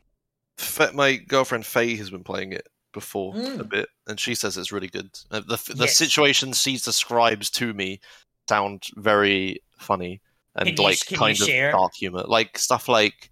Fa- 0.58 0.92
my 0.94 1.16
girlfriend 1.16 1.66
Faye 1.66 1.96
has 1.96 2.10
been 2.10 2.24
playing 2.24 2.54
it 2.54 2.68
before 2.92 3.34
Mm. 3.34 3.60
a 3.60 3.64
bit, 3.64 3.90
and 4.08 4.20
she 4.20 4.36
says 4.36 4.58
it's 4.58 4.72
really 4.72 4.88
good. 4.88 5.10
Uh, 5.32 5.40
the 5.42 5.58
the 5.76 5.86
Yes. 5.86 5.98
situations 5.98 6.62
she 6.62 6.78
describes 6.78 7.50
to 7.52 7.74
me 7.74 8.00
sound 8.48 8.84
very 8.96 9.62
funny 9.78 10.22
and 10.56 10.70
you- 10.70 10.84
like 10.84 11.06
kind 11.08 11.40
of 11.40 11.48
share? 11.48 11.72
dark 11.72 11.94
humor, 11.96 12.24
like 12.28 12.58
stuff 12.58 12.88
like 12.88 13.30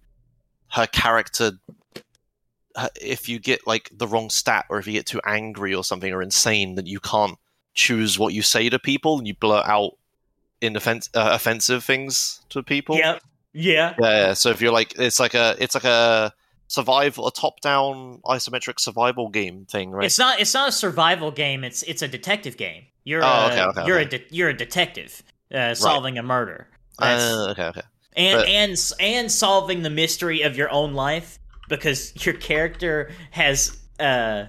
her 0.72 0.86
character. 0.86 1.52
her- 2.76 2.90
If 3.00 3.28
you 3.28 3.38
get 3.40 3.66
like 3.66 3.90
the 3.92 4.06
wrong 4.06 4.30
stat, 4.30 4.66
or 4.68 4.78
if 4.78 4.86
you 4.86 4.92
get 4.92 5.06
too 5.06 5.20
angry 5.24 5.74
or 5.74 5.82
something, 5.82 6.12
or 6.12 6.22
insane, 6.22 6.76
then 6.76 6.86
you 6.86 7.00
can't 7.00 7.36
choose 7.74 8.18
what 8.18 8.32
you 8.34 8.42
say 8.42 8.68
to 8.68 8.78
people, 8.78 9.18
and 9.18 9.26
you 9.26 9.34
blurt 9.34 9.66
out 9.66 9.92
in 10.60 10.76
offense, 10.76 11.08
uh, 11.14 11.30
offensive 11.32 11.82
things 11.84 12.40
to 12.50 12.62
people. 12.62 12.96
Yep. 12.96 13.22
Yeah. 13.52 13.94
Yeah, 13.98 14.10
yeah. 14.26 14.32
So 14.34 14.50
if 14.50 14.60
you're 14.60 14.72
like, 14.72 14.96
it's 14.98 15.18
like 15.18 15.34
a, 15.34 15.56
it's 15.58 15.74
like 15.74 15.84
a 15.84 16.32
survival, 16.68 17.26
a 17.26 17.32
top-down 17.32 18.20
isometric 18.24 18.78
survival 18.78 19.28
game 19.28 19.64
thing, 19.66 19.90
right? 19.90 20.06
It's 20.06 20.18
not 20.18 20.38
it's 20.40 20.54
not 20.54 20.68
a 20.68 20.72
survival 20.72 21.30
game. 21.32 21.64
It's 21.64 21.82
it's 21.82 22.02
a 22.02 22.08
detective 22.08 22.56
game. 22.56 22.84
You're 23.04 23.24
Oh, 23.24 23.26
a, 23.26 23.46
okay, 23.46 23.62
okay, 23.62 23.86
you're 23.86 24.00
okay. 24.00 24.16
a 24.16 24.18
de- 24.20 24.26
you're 24.30 24.48
a 24.50 24.56
detective 24.56 25.22
uh, 25.52 25.74
solving 25.74 26.18
a 26.18 26.22
murder. 26.22 26.68
Uh, 27.00 27.48
okay, 27.50 27.64
okay. 27.64 27.82
and 28.16 28.38
but- 28.38 28.48
and 28.48 28.92
and 29.00 29.32
solving 29.32 29.82
the 29.82 29.90
mystery 29.90 30.42
of 30.42 30.56
your 30.56 30.70
own 30.70 30.94
life 30.94 31.38
because 31.68 32.12
your 32.24 32.34
character 32.34 33.10
has 33.30 33.76
uh 34.00 34.44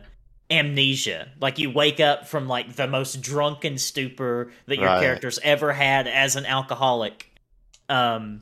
amnesia 0.51 1.27
like 1.39 1.59
you 1.59 1.69
wake 1.69 1.99
up 1.99 2.27
from 2.27 2.47
like 2.47 2.75
the 2.75 2.87
most 2.87 3.21
drunken 3.21 3.77
stupor 3.77 4.51
that 4.65 4.77
your 4.77 4.87
Right. 4.87 5.01
character's 5.01 5.37
ever 5.43 5.71
had 5.73 6.07
as 6.07 6.35
an 6.35 6.45
alcoholic 6.47 7.29
um 7.87 8.41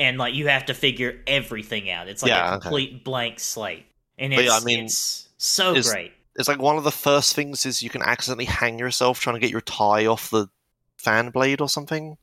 and 0.00 0.18
like 0.18 0.34
you 0.34 0.48
have 0.48 0.66
to 0.66 0.74
figure 0.74 1.20
everything 1.28 1.88
out 1.88 2.08
it's 2.08 2.22
like 2.24 2.30
Yeah, 2.30 2.54
a 2.54 2.56
okay. 2.56 2.62
complete 2.62 3.04
blank 3.04 3.38
slate 3.38 3.86
and 4.18 4.32
it's, 4.34 4.42
yeah, 4.42 4.56
I 4.60 4.64
mean, 4.64 4.86
it's 4.86 5.28
so 5.38 5.74
is- 5.76 5.88
great 5.92 6.12
It's 6.36 6.48
like 6.48 6.58
one 6.60 6.76
of 6.76 6.82
the 6.84 6.90
first 6.90 7.36
things 7.36 7.64
is 7.64 7.82
you 7.82 7.90
can 7.90 8.02
accidentally 8.02 8.46
hang 8.46 8.78
yourself 8.78 9.20
trying 9.20 9.36
to 9.36 9.40
get 9.40 9.50
your 9.52 9.60
tie 9.60 10.06
off 10.06 10.30
the 10.30 10.48
fan 10.98 11.30
blade 11.30 11.60
or 11.60 11.68
something. 11.68 12.16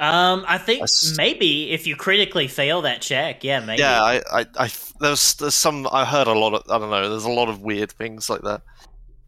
um 0.00 0.44
i 0.46 0.56
think 0.58 0.82
s- 0.82 1.14
maybe 1.16 1.70
if 1.72 1.86
you 1.86 1.96
critically 1.96 2.46
fail 2.46 2.82
that 2.82 3.00
check 3.02 3.42
yeah 3.42 3.58
maybe 3.60 3.80
Yeah, 3.82 4.00
I, 4.02 4.22
I, 4.40 4.46
I, 4.58 4.70
there's, 5.00 5.34
there's 5.34 5.54
some. 5.56 5.88
I 5.90 6.04
heard 6.04 6.26
a 6.28 6.32
lot 6.32 6.54
of. 6.54 6.62
I 6.70 6.78
don't 6.78 6.90
know. 6.90 7.08
There's 7.08 7.24
a 7.24 7.30
lot 7.30 7.48
of 7.48 7.62
weird 7.62 7.90
things 7.92 8.28
like 8.30 8.42
that. 8.42 8.62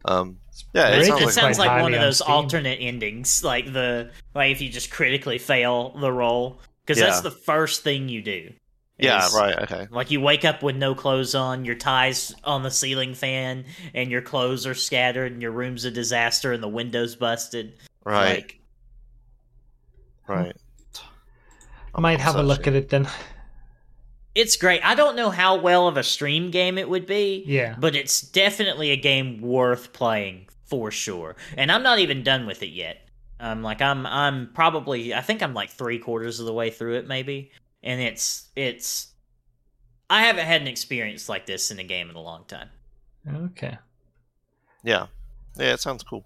Um, 0.05 0.37
yeah, 0.73 0.89
It 0.89 0.99
it 0.99 1.01
It, 1.01 1.05
sounds 1.07 1.21
like 1.25 1.33
sounds 1.33 1.59
like 1.59 1.81
one 1.81 1.93
of 1.93 2.01
those 2.01 2.17
Steam. 2.19 2.31
alternate 2.33 2.77
endings, 2.81 3.43
like 3.43 3.71
the 3.71 4.11
like 4.35 4.51
if 4.51 4.61
you 4.61 4.69
just 4.69 4.91
critically 4.91 5.37
fail 5.37 5.89
the 5.99 6.11
roll, 6.11 6.59
because 6.85 6.99
that's 7.01 7.21
the 7.21 7.31
first 7.31 7.83
thing 7.83 8.09
you 8.09 8.21
do 8.21 8.51
Yeah, 8.97 9.27
right. 9.35 9.57
Okay. 9.63 9.87
Like 9.89 10.11
you 10.11 10.21
wake 10.21 10.45
up 10.45 10.61
with 10.61 10.75
no 10.75 10.93
clothes 10.93 11.33
on, 11.33 11.65
your 11.65 11.75
ties 11.75 12.33
on 12.43 12.61
the 12.63 12.69
ceiling 12.71 13.13
fan, 13.15 13.65
and 13.93 14.11
your 14.11 14.21
clothes 14.21 14.67
are 14.67 14.75
scattered, 14.75 15.31
and 15.31 15.41
your 15.41 15.51
room's 15.51 15.85
a 15.85 15.91
disaster, 15.91 16.53
and 16.53 16.61
the 16.61 16.67
windows 16.67 17.15
busted. 17.15 17.73
Right. 18.05 18.35
Like, 18.35 18.59
right. 20.27 20.55
I 21.93 21.99
might 21.99 22.19
have 22.19 22.35
a 22.35 22.43
look 22.43 22.67
at 22.67 22.73
it 22.73 22.89
then. 22.89 23.07
it's 24.35 24.55
great. 24.55 24.81
I 24.85 24.95
don't 24.95 25.15
know 25.15 25.29
how 25.29 25.59
well 25.59 25.87
of 25.87 25.97
a 25.97 26.03
stream 26.03 26.51
game 26.51 26.77
it 26.77 26.89
would 26.89 27.05
be. 27.05 27.43
Yeah. 27.45 27.75
But 27.77 27.95
it's 27.95 28.21
definitely 28.21 28.91
a 28.91 28.97
game 28.97 29.41
worth 29.41 29.93
playing 29.93 30.47
for 30.65 30.91
sure. 30.91 31.35
And 31.57 31.71
I'm 31.71 31.83
not 31.83 31.99
even 31.99 32.23
done 32.23 32.45
with 32.45 32.63
it 32.63 32.69
yet. 32.69 33.07
Um, 33.41 33.63
like 33.63 33.81
I'm, 33.81 34.05
I'm 34.05 34.51
probably, 34.53 35.15
I 35.15 35.21
think 35.21 35.41
I'm 35.41 35.55
like 35.55 35.71
three 35.71 35.97
quarters 35.97 36.39
of 36.39 36.45
the 36.45 36.53
way 36.53 36.69
through 36.69 36.97
it, 36.97 37.07
maybe. 37.07 37.51
And 37.81 37.99
it's, 37.99 38.49
it's, 38.55 39.13
I 40.11 40.21
haven't 40.21 40.45
had 40.45 40.61
an 40.61 40.67
experience 40.67 41.27
like 41.27 41.47
this 41.47 41.71
in 41.71 41.79
a 41.79 41.83
game 41.83 42.11
in 42.11 42.15
a 42.15 42.21
long 42.21 42.45
time. 42.45 42.69
Okay. 43.27 43.79
Yeah. 44.83 45.07
Yeah, 45.57 45.73
it 45.73 45.79
sounds 45.79 46.03
cool. 46.03 46.23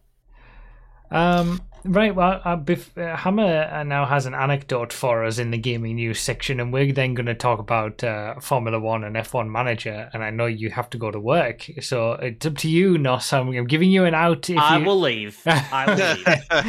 Um, 1.10 1.62
right. 1.86 2.14
Well, 2.14 2.42
uh, 2.44 2.58
bef- 2.58 2.98
uh, 2.98 3.16
Hammer 3.16 3.70
uh, 3.72 3.84
now 3.84 4.06
has 4.06 4.26
an 4.26 4.34
anecdote 4.34 4.92
for 4.92 5.24
us 5.24 5.38
in 5.38 5.52
the 5.52 5.58
gaming 5.58 5.96
news 5.96 6.20
section, 6.20 6.60
and 6.60 6.74
we're 6.74 6.92
then 6.92 7.14
going 7.14 7.26
to 7.26 7.34
talk 7.36 7.60
about 7.60 8.04
uh, 8.04 8.40
Formula 8.40 8.80
One 8.80 9.04
and 9.04 9.16
F1 9.16 9.50
Manager. 9.50 10.10
And 10.14 10.24
I 10.24 10.30
know 10.30 10.46
you 10.46 10.70
have 10.72 10.90
to 10.92 10.98
go 10.98 11.12
to 11.12 11.20
work, 11.20 11.70
so 11.82 12.14
it's 12.14 12.46
up 12.46 12.58
to 12.58 12.70
you, 12.70 12.98
Nos. 12.98 13.32
I'm, 13.34 13.50
I'm 13.50 13.68
giving 13.68 13.92
you 13.92 14.06
an 14.06 14.14
out. 14.14 14.50
If 14.50 14.58
I 14.58 14.78
you... 14.78 14.86
will 14.86 15.00
leave. 15.00 15.40
I 15.46 15.86
will 15.88 16.16
leave. 16.16 16.28
All 16.52 16.62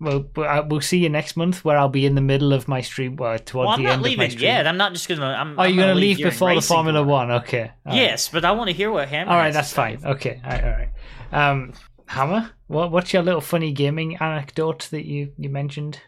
well, 0.00 0.20
but 0.20 0.68
we'll 0.70 0.80
see 0.80 0.98
you 0.98 1.10
next 1.10 1.36
month, 1.36 1.62
where 1.62 1.76
I'll 1.76 1.90
be 1.90 2.06
in 2.06 2.14
the 2.14 2.22
middle 2.22 2.54
of 2.54 2.66
my 2.68 2.80
stream. 2.80 3.16
Well, 3.16 3.38
towards 3.38 3.52
Well, 3.66 3.68
I'm 3.70 3.78
the 3.80 3.84
not 3.84 3.92
end 3.92 3.98
of 4.00 4.02
my 4.02 4.08
leaving 4.08 4.30
stream. 4.30 4.44
yet. 4.44 4.66
I'm 4.66 4.78
not 4.78 4.94
just 4.94 5.08
gonna. 5.08 5.26
I'm, 5.26 5.58
Oh, 5.58 5.62
I'm 5.62 5.68
you're 5.68 5.76
gonna 5.76 5.88
gonna 5.92 6.00
leave 6.00 6.16
during 6.16 6.30
before 6.32 6.54
the 6.54 6.62
Formula 6.62 7.00
corner. 7.00 7.10
One? 7.10 7.30
Okay. 7.42 7.70
All 7.84 7.92
right. 7.92 7.96
Yes, 7.96 8.30
but 8.30 8.44
I 8.46 8.52
want 8.52 8.68
to 8.68 8.74
hear 8.74 8.90
what 8.90 9.08
Hammer. 9.08 9.30
All 9.30 9.36
right, 9.36 9.46
has 9.46 9.54
that's 9.54 9.72
fine. 9.74 10.00
Okay, 10.02 10.40
all 10.42 10.50
right, 10.50 10.64
all 10.64 10.70
right. 10.70 10.88
Um, 11.32 11.74
Hammer, 12.10 12.50
what 12.66 12.90
what's 12.90 13.12
your 13.12 13.22
little 13.22 13.40
funny 13.40 13.70
gaming 13.70 14.16
anecdote 14.16 14.88
that 14.90 15.06
you 15.06 15.32
you 15.38 15.48
mentioned? 15.48 16.00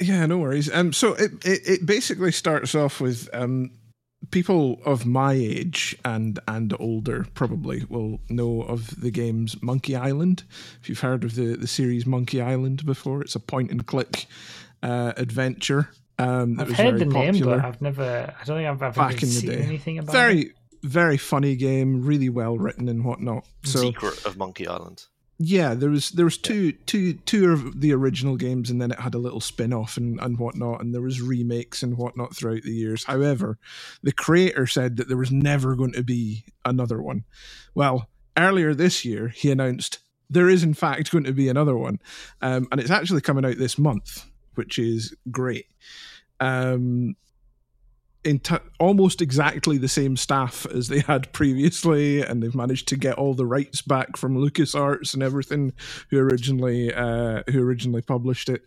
Yeah, 0.00 0.26
no 0.26 0.38
worries. 0.38 0.68
Um, 0.74 0.92
so 0.92 1.14
it, 1.14 1.30
it, 1.44 1.60
it 1.64 1.86
basically 1.86 2.32
starts 2.32 2.74
off 2.74 3.00
with 3.00 3.28
um, 3.32 3.70
people 4.32 4.80
of 4.84 5.06
my 5.06 5.34
age 5.34 5.96
and 6.04 6.40
and 6.48 6.74
older 6.80 7.28
probably 7.34 7.84
will 7.88 8.18
know 8.28 8.62
of 8.62 9.00
the 9.00 9.12
games 9.12 9.62
Monkey 9.62 9.94
Island. 9.94 10.42
If 10.82 10.88
you've 10.88 10.98
heard 10.98 11.22
of 11.22 11.36
the 11.36 11.54
the 11.54 11.68
series 11.68 12.06
Monkey 12.06 12.40
Island 12.40 12.84
before, 12.84 13.22
it's 13.22 13.36
a 13.36 13.40
point 13.40 13.70
and 13.70 13.86
click 13.86 14.26
uh, 14.82 15.12
adventure. 15.16 15.90
Um, 16.18 16.58
I've 16.58 16.72
heard 16.72 16.98
very 16.98 16.98
the 16.98 17.04
name, 17.06 17.38
but 17.40 17.64
I've 17.64 17.80
never. 17.80 18.34
I 18.40 18.44
don't 18.44 18.58
think 18.58 18.68
I've 18.68 18.82
ever 18.82 19.00
back 19.00 19.14
in 19.14 19.28
the 19.28 19.34
seen 19.34 19.50
day. 19.50 19.62
anything 19.62 19.98
about 19.98 20.32
it. 20.32 20.54
Very 20.84 21.16
funny 21.16 21.56
game, 21.56 22.04
really 22.04 22.28
well 22.28 22.58
written 22.58 22.88
and 22.88 23.04
whatnot. 23.04 23.46
So 23.64 23.80
Secret 23.80 24.24
of 24.26 24.36
Monkey 24.36 24.68
Island. 24.68 25.06
yeah, 25.38 25.72
there 25.74 25.90
was 25.90 26.10
there 26.10 26.26
was 26.26 26.36
two 26.36 26.72
two 26.72 27.14
two 27.14 27.52
of 27.52 27.80
the 27.80 27.92
original 27.94 28.36
games, 28.36 28.68
and 28.70 28.80
then 28.80 28.90
it 28.90 29.00
had 29.00 29.14
a 29.14 29.18
little 29.18 29.40
spin 29.40 29.72
off 29.72 29.96
and 29.96 30.20
and 30.20 30.38
whatnot, 30.38 30.82
and 30.82 30.94
there 30.94 31.00
was 31.02 31.22
remakes 31.22 31.82
and 31.82 31.96
whatnot 31.96 32.36
throughout 32.36 32.62
the 32.62 32.74
years. 32.74 33.04
However, 33.04 33.58
the 34.02 34.12
creator 34.12 34.66
said 34.66 34.96
that 34.98 35.08
there 35.08 35.16
was 35.16 35.32
never 35.32 35.74
going 35.74 35.92
to 35.92 36.04
be 36.04 36.44
another 36.64 37.00
one. 37.00 37.24
Well, 37.74 38.08
earlier 38.36 38.74
this 38.74 39.04
year, 39.04 39.28
he 39.28 39.50
announced 39.50 40.00
there 40.28 40.50
is 40.50 40.62
in 40.62 40.74
fact 40.74 41.10
going 41.10 41.24
to 41.24 41.32
be 41.32 41.48
another 41.48 41.76
one, 41.76 41.98
um, 42.42 42.68
and 42.70 42.80
it's 42.80 42.90
actually 42.90 43.22
coming 43.22 43.44
out 43.44 43.56
this 43.56 43.78
month, 43.78 44.26
which 44.54 44.78
is 44.78 45.14
great. 45.30 45.66
Um, 46.40 47.16
t- 48.24 48.56
almost 48.80 49.20
exactly 49.22 49.76
the 49.78 49.88
same 49.88 50.16
staff 50.16 50.66
as 50.74 50.88
they 50.88 51.00
had 51.00 51.32
previously, 51.32 52.22
and 52.22 52.42
they've 52.42 52.54
managed 52.54 52.88
to 52.88 52.96
get 52.96 53.14
all 53.16 53.34
the 53.34 53.46
rights 53.46 53.82
back 53.82 54.16
from 54.16 54.36
LucasArts 54.36 55.14
and 55.14 55.22
everything, 55.22 55.72
who 56.10 56.18
originally 56.18 56.92
uh, 56.92 57.42
who 57.50 57.62
originally 57.62 58.02
published 58.02 58.48
it. 58.48 58.62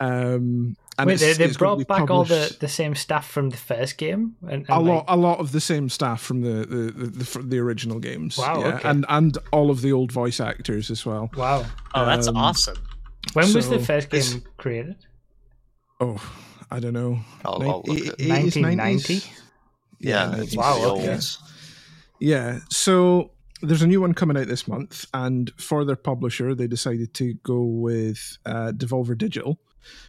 Um, 0.00 0.76
and 0.98 1.08
Wait, 1.08 1.20
they, 1.20 1.34
they 1.34 1.52
brought 1.52 1.76
be 1.78 1.84
back 1.84 2.10
all 2.10 2.24
the, 2.24 2.56
the 2.58 2.68
same 2.68 2.94
staff 2.94 3.28
from 3.28 3.50
the 3.50 3.56
first 3.56 3.98
game, 3.98 4.34
and, 4.42 4.52
and 4.52 4.68
a 4.70 4.78
like- 4.80 4.86
lot, 4.86 5.04
a 5.08 5.16
lot 5.16 5.38
of 5.40 5.52
the 5.52 5.60
same 5.60 5.88
staff 5.88 6.20
from 6.22 6.40
the 6.42 6.66
the 6.66 6.92
the, 6.92 7.06
the, 7.24 7.42
the 7.42 7.58
original 7.58 7.98
games. 7.98 8.36
Wow, 8.38 8.60
yeah, 8.60 8.66
okay. 8.76 8.88
and 8.88 9.04
and 9.08 9.36
all 9.52 9.70
of 9.70 9.82
the 9.82 9.92
old 9.92 10.10
voice 10.10 10.40
actors 10.40 10.90
as 10.90 11.04
well. 11.04 11.30
Wow, 11.36 11.66
Oh, 11.94 12.06
that's 12.06 12.26
Um, 12.28 12.36
awesome. 12.36 12.76
when 13.34 13.52
was 13.52 13.68
the 13.68 13.78
So, 13.78 13.84
first 13.84 14.06
it's- 14.08 14.32
game 14.32 14.42
created? 14.56 14.96
Oh, 16.00 16.18
I 16.70 16.80
don't 16.80 16.92
know. 16.94 17.18
I'll, 17.44 17.62
I'll 17.62 17.82
look 17.86 17.98
at 17.98 18.20
it. 18.20 18.28
1990? 18.28 19.14
90s? 19.20 19.30
Yeah, 19.98 20.36
it's 20.36 20.56
Wow, 20.56 20.78
the 20.78 20.88
okay. 20.92 21.12
old- 21.14 21.36
Yeah, 22.20 22.60
so 22.70 23.32
there's 23.62 23.82
a 23.82 23.86
new 23.86 24.00
one 24.00 24.14
coming 24.14 24.36
out 24.36 24.46
this 24.46 24.66
month, 24.68 25.04
and 25.12 25.50
for 25.58 25.84
their 25.84 25.96
publisher, 25.96 26.54
they 26.54 26.66
decided 26.66 27.12
to 27.14 27.34
go 27.42 27.62
with 27.62 28.38
uh, 28.46 28.72
Devolver 28.74 29.16
Digital, 29.18 29.58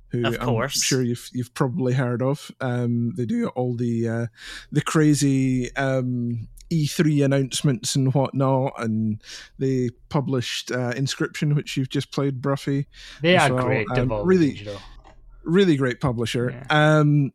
who 0.09 0.25
Of 0.25 0.37
I'm 0.41 0.67
sure 0.69 1.01
you've 1.01 1.29
you've 1.33 1.53
probably 1.53 1.93
heard 1.93 2.21
of. 2.21 2.51
Um, 2.61 3.13
they 3.17 3.25
do 3.25 3.47
all 3.49 3.75
the 3.75 4.07
uh, 4.07 4.25
the 4.71 4.81
crazy 4.81 5.75
um, 5.75 6.47
E3 6.71 7.25
announcements 7.25 7.95
and 7.95 8.13
whatnot, 8.13 8.73
and 8.77 9.21
they 9.59 9.89
published 10.09 10.71
uh, 10.71 10.93
Inscryption, 10.93 11.55
which 11.55 11.75
you've 11.75 11.89
just 11.89 12.11
played, 12.13 12.41
Broughy. 12.41 12.85
They 13.21 13.35
are 13.37 13.53
well. 13.53 13.65
great. 13.65 13.87
Um, 13.91 14.07
Devolver 14.09 14.25
really- 14.25 14.51
Digital. 14.51 14.79
Really 15.43 15.75
great 15.75 15.99
publisher. 15.99 16.63
Um, 16.69 17.33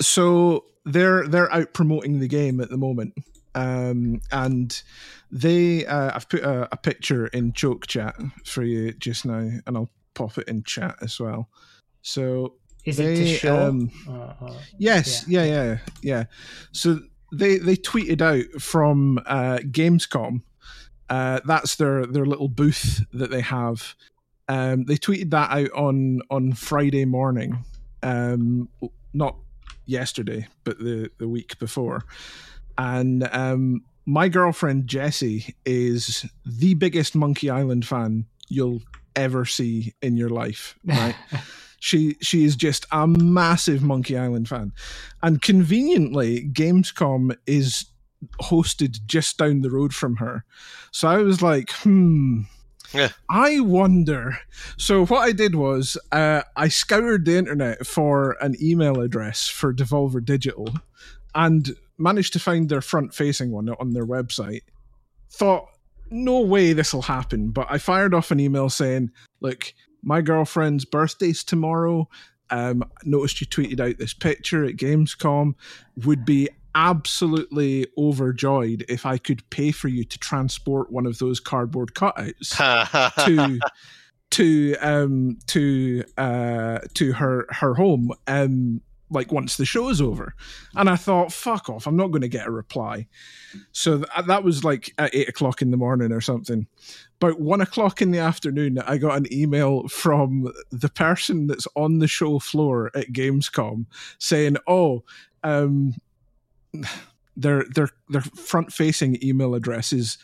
so 0.00 0.64
they're 0.84 1.26
they're 1.28 1.52
out 1.52 1.72
promoting 1.72 2.18
the 2.18 2.28
game 2.28 2.60
at 2.60 2.70
the 2.70 2.76
moment, 2.76 3.14
um, 3.54 4.20
and 4.30 4.82
they 5.30 5.86
uh, 5.86 6.12
I've 6.14 6.28
put 6.28 6.42
a, 6.42 6.68
a 6.72 6.76
picture 6.76 7.28
in 7.28 7.52
joke 7.52 7.86
chat 7.86 8.16
for 8.44 8.62
you 8.62 8.92
just 8.92 9.24
now, 9.24 9.48
and 9.66 9.76
I'll 9.76 9.90
pop 10.14 10.38
it 10.38 10.48
in 10.48 10.62
chat 10.64 10.96
as 11.00 11.18
well. 11.20 11.48
So 12.02 12.54
Is 12.84 12.98
it 12.98 13.16
to 13.16 13.26
show? 13.26 13.60
um, 13.60 13.90
Uh, 14.08 14.34
uh, 14.40 14.58
Yes, 14.78 15.24
yeah, 15.28 15.44
yeah, 15.44 15.78
yeah. 16.02 16.24
So 16.72 17.00
they 17.32 17.58
they 17.58 17.76
tweeted 17.76 18.20
out 18.20 18.60
from 18.60 19.18
uh, 19.26 19.58
Gamescom. 19.58 20.42
Uh, 21.08 21.40
that's 21.44 21.76
their 21.76 22.06
their 22.06 22.26
little 22.26 22.48
booth 22.48 23.04
that 23.12 23.30
they 23.30 23.42
have. 23.42 23.94
Um, 24.48 24.84
they 24.84 24.96
tweeted 24.96 25.30
that 25.30 25.50
out 25.50 25.70
on 25.72 26.20
on 26.30 26.52
Friday 26.52 27.04
morning, 27.04 27.64
um, 28.02 28.68
not 29.12 29.36
yesterday, 29.86 30.48
but 30.64 30.78
the 30.78 31.10
the 31.18 31.28
week 31.28 31.58
before. 31.58 32.04
And 32.78 33.28
um, 33.32 33.82
my 34.06 34.28
girlfriend 34.28 34.86
Jessie 34.88 35.54
is 35.64 36.26
the 36.44 36.74
biggest 36.74 37.14
Monkey 37.14 37.50
Island 37.50 37.86
fan 37.86 38.26
you'll 38.48 38.82
ever 39.14 39.44
see 39.44 39.94
in 40.02 40.16
your 40.16 40.30
life. 40.30 40.78
Right? 40.84 41.14
she 41.80 42.16
she 42.20 42.44
is 42.44 42.56
just 42.56 42.86
a 42.92 43.06
massive 43.06 43.82
Monkey 43.82 44.16
Island 44.16 44.48
fan, 44.48 44.72
and 45.22 45.40
conveniently, 45.42 46.48
Gamescom 46.48 47.36
is 47.46 47.86
hosted 48.40 49.04
just 49.06 49.38
down 49.38 49.62
the 49.62 49.70
road 49.70 49.94
from 49.94 50.16
her. 50.16 50.44
So 50.92 51.08
I 51.08 51.18
was 51.18 51.42
like, 51.42 51.70
hmm. 51.72 52.42
Yeah. 52.94 53.08
I 53.30 53.60
wonder. 53.60 54.38
So 54.76 55.06
what 55.06 55.20
I 55.20 55.32
did 55.32 55.54
was 55.54 55.96
uh, 56.10 56.42
I 56.56 56.68
scoured 56.68 57.24
the 57.24 57.36
internet 57.36 57.86
for 57.86 58.36
an 58.40 58.54
email 58.60 59.00
address 59.00 59.48
for 59.48 59.72
Devolver 59.72 60.24
Digital, 60.24 60.68
and 61.34 61.76
managed 61.98 62.32
to 62.34 62.40
find 62.40 62.68
their 62.68 62.80
front-facing 62.80 63.50
one 63.50 63.68
on 63.68 63.92
their 63.92 64.06
website. 64.06 64.62
Thought, 65.30 65.68
no 66.10 66.40
way 66.40 66.72
this 66.72 66.92
will 66.92 67.02
happen. 67.02 67.50
But 67.50 67.68
I 67.70 67.78
fired 67.78 68.12
off 68.12 68.30
an 68.30 68.40
email 68.40 68.68
saying, 68.68 69.10
"Look, 69.40 69.72
my 70.02 70.20
girlfriend's 70.20 70.84
birthday's 70.84 71.44
tomorrow. 71.44 72.08
Um, 72.50 72.84
noticed 73.04 73.40
you 73.40 73.46
tweeted 73.46 73.80
out 73.80 73.96
this 73.98 74.12
picture 74.12 74.64
at 74.64 74.76
Gamescom. 74.76 75.54
Would 76.04 76.26
be 76.26 76.50
absolutely 76.74 77.86
overjoyed 77.96 78.84
if 78.88 79.06
I 79.06 79.18
could 79.18 79.48
pay 79.50 79.70
for 79.72 79.88
you 79.88 80.04
to 80.04 80.18
transport 80.18 80.90
one 80.90 81.06
of 81.06 81.18
those 81.18 81.40
cardboard 81.40 81.94
cutouts 81.94 82.56
to 83.26 83.60
to 84.30 84.76
um 84.80 85.38
to 85.46 86.04
uh 86.16 86.78
to 86.94 87.12
her 87.12 87.46
her 87.50 87.74
home 87.74 88.10
um 88.26 88.80
like 89.10 89.30
once 89.30 89.58
the 89.58 89.66
show 89.66 89.90
is 89.90 90.00
over. 90.00 90.34
And 90.74 90.88
i 90.88 90.96
thought 90.96 91.32
fuck 91.32 91.68
off 91.68 91.86
i'm 91.86 91.96
not 91.96 92.08
going 92.08 92.22
to 92.22 92.28
get 92.28 92.46
a 92.46 92.50
reply. 92.50 93.06
So 93.72 93.98
th- 93.98 94.26
that 94.26 94.42
was 94.42 94.64
like 94.64 94.94
at 94.98 95.14
eight 95.14 95.28
o'clock 95.28 95.60
in 95.60 95.70
the 95.70 95.76
morning 95.76 96.12
or 96.12 96.22
something. 96.22 96.66
About 97.20 97.38
one 97.38 97.60
o'clock 97.60 98.00
in 98.00 98.10
the 98.10 98.18
afternoon 98.18 98.78
i 98.78 98.96
got 98.96 99.18
an 99.18 99.32
email 99.32 99.86
from 99.88 100.50
the 100.70 100.88
person 100.88 101.46
that's 101.46 101.68
on 101.76 101.98
the 101.98 102.08
show 102.08 102.38
floor 102.38 102.90
at 102.94 103.12
gamescom 103.12 103.84
saying 104.18 104.56
oh 104.66 105.04
um 105.44 105.94
their 107.36 107.64
their 107.74 107.88
their 108.08 108.22
front 108.22 108.72
facing 108.72 109.22
email 109.22 109.54
address 109.54 109.92
is 109.92 110.18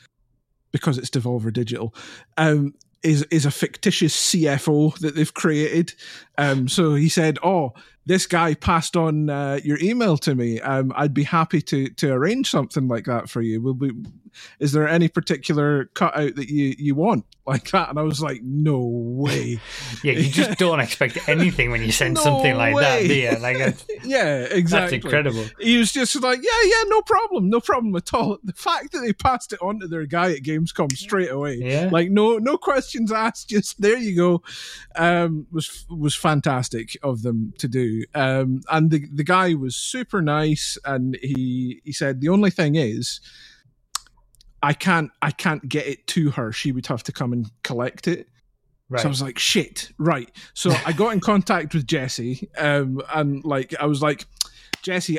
because 0.72 0.98
it's 0.98 1.10
devolver 1.10 1.52
digital 1.52 1.94
um 2.36 2.74
is 3.02 3.22
is 3.30 3.46
a 3.46 3.50
fictitious 3.50 4.14
CFO 4.14 4.98
that 4.98 5.14
they've 5.14 5.34
created. 5.34 5.94
Um, 6.36 6.68
so 6.68 6.94
he 6.94 7.08
said, 7.08 7.38
"Oh, 7.42 7.72
this 8.08 8.26
guy 8.26 8.54
passed 8.54 8.96
on 8.96 9.28
uh, 9.28 9.60
your 9.62 9.78
email 9.82 10.16
to 10.16 10.34
me. 10.34 10.60
Um, 10.62 10.92
I'd 10.96 11.12
be 11.14 11.24
happy 11.24 11.60
to 11.62 11.88
to 11.90 12.10
arrange 12.12 12.50
something 12.50 12.88
like 12.88 13.04
that 13.04 13.28
for 13.28 13.42
you. 13.42 13.60
Will 13.60 13.74
we? 13.74 13.92
Is 14.60 14.72
there 14.72 14.86
any 14.88 15.08
particular 15.08 15.86
cutout 15.94 16.34
that 16.36 16.48
you 16.48 16.74
you 16.78 16.94
want 16.94 17.24
like 17.46 17.70
that? 17.72 17.90
And 17.90 17.98
I 17.98 18.02
was 18.02 18.20
like, 18.22 18.40
no 18.42 18.78
way. 18.80 19.60
Yeah, 20.04 20.12
you 20.12 20.30
just 20.30 20.58
don't 20.64 20.80
expect 20.80 21.28
anything 21.28 21.70
when 21.70 21.82
you 21.82 21.90
send 21.92 22.14
No 22.14 22.22
something 22.22 22.56
like 22.56 22.76
that, 22.76 23.00
way. 23.02 23.08
do 23.08 23.14
you? 23.14 23.30
Like 23.38 23.58
yeah, 24.04 24.44
exactly. 24.44 24.98
that's 24.98 25.04
incredible. 25.04 25.44
He 25.60 25.76
was 25.76 25.92
just 25.92 26.14
like, 26.22 26.40
yeah, 26.42 26.62
yeah, 26.64 26.84
no 26.86 27.02
problem, 27.02 27.50
no 27.50 27.60
problem 27.60 27.94
at 27.96 28.14
all. 28.14 28.38
The 28.44 28.52
fact 28.52 28.92
that 28.92 29.00
they 29.00 29.12
passed 29.12 29.52
it 29.52 29.60
on 29.60 29.80
to 29.80 29.88
their 29.88 30.06
guy 30.06 30.32
at 30.32 30.42
Gamescom 30.42 30.92
straight 30.96 31.30
away, 31.30 31.56
Yeah. 31.60 31.88
like 31.90 32.10
no, 32.10 32.38
no 32.38 32.56
questions 32.56 33.10
asked, 33.12 33.48
just 33.48 33.80
there 33.80 33.98
you 33.98 34.14
go, 34.16 34.42
um, 34.96 35.46
was 35.50 35.84
was 35.90 36.14
fantastic 36.14 36.96
of 37.02 37.22
them 37.22 37.52
to 37.58 37.66
do. 37.68 37.97
Um, 38.14 38.62
and 38.70 38.90
the 38.90 39.06
the 39.12 39.24
guy 39.24 39.54
was 39.54 39.76
super 39.76 40.22
nice, 40.22 40.78
and 40.84 41.16
he 41.22 41.80
he 41.84 41.92
said 41.92 42.20
the 42.20 42.28
only 42.28 42.50
thing 42.50 42.76
is. 42.76 43.20
I 44.60 44.72
can't 44.72 45.12
I 45.22 45.30
can't 45.30 45.68
get 45.68 45.86
it 45.86 46.08
to 46.08 46.32
her. 46.32 46.50
She 46.50 46.72
would 46.72 46.88
have 46.88 47.04
to 47.04 47.12
come 47.12 47.32
and 47.32 47.48
collect 47.62 48.08
it. 48.08 48.28
Right. 48.90 49.00
So 49.00 49.08
I 49.08 49.10
was 49.10 49.22
like, 49.22 49.38
shit, 49.38 49.92
right. 49.98 50.30
So 50.54 50.74
I 50.84 50.92
got 50.92 51.12
in 51.12 51.20
contact 51.20 51.74
with 51.74 51.86
Jesse, 51.86 52.48
um, 52.56 53.00
and 53.14 53.44
like 53.44 53.74
I 53.78 53.86
was 53.86 54.02
like, 54.02 54.26
Jesse, 54.82 55.18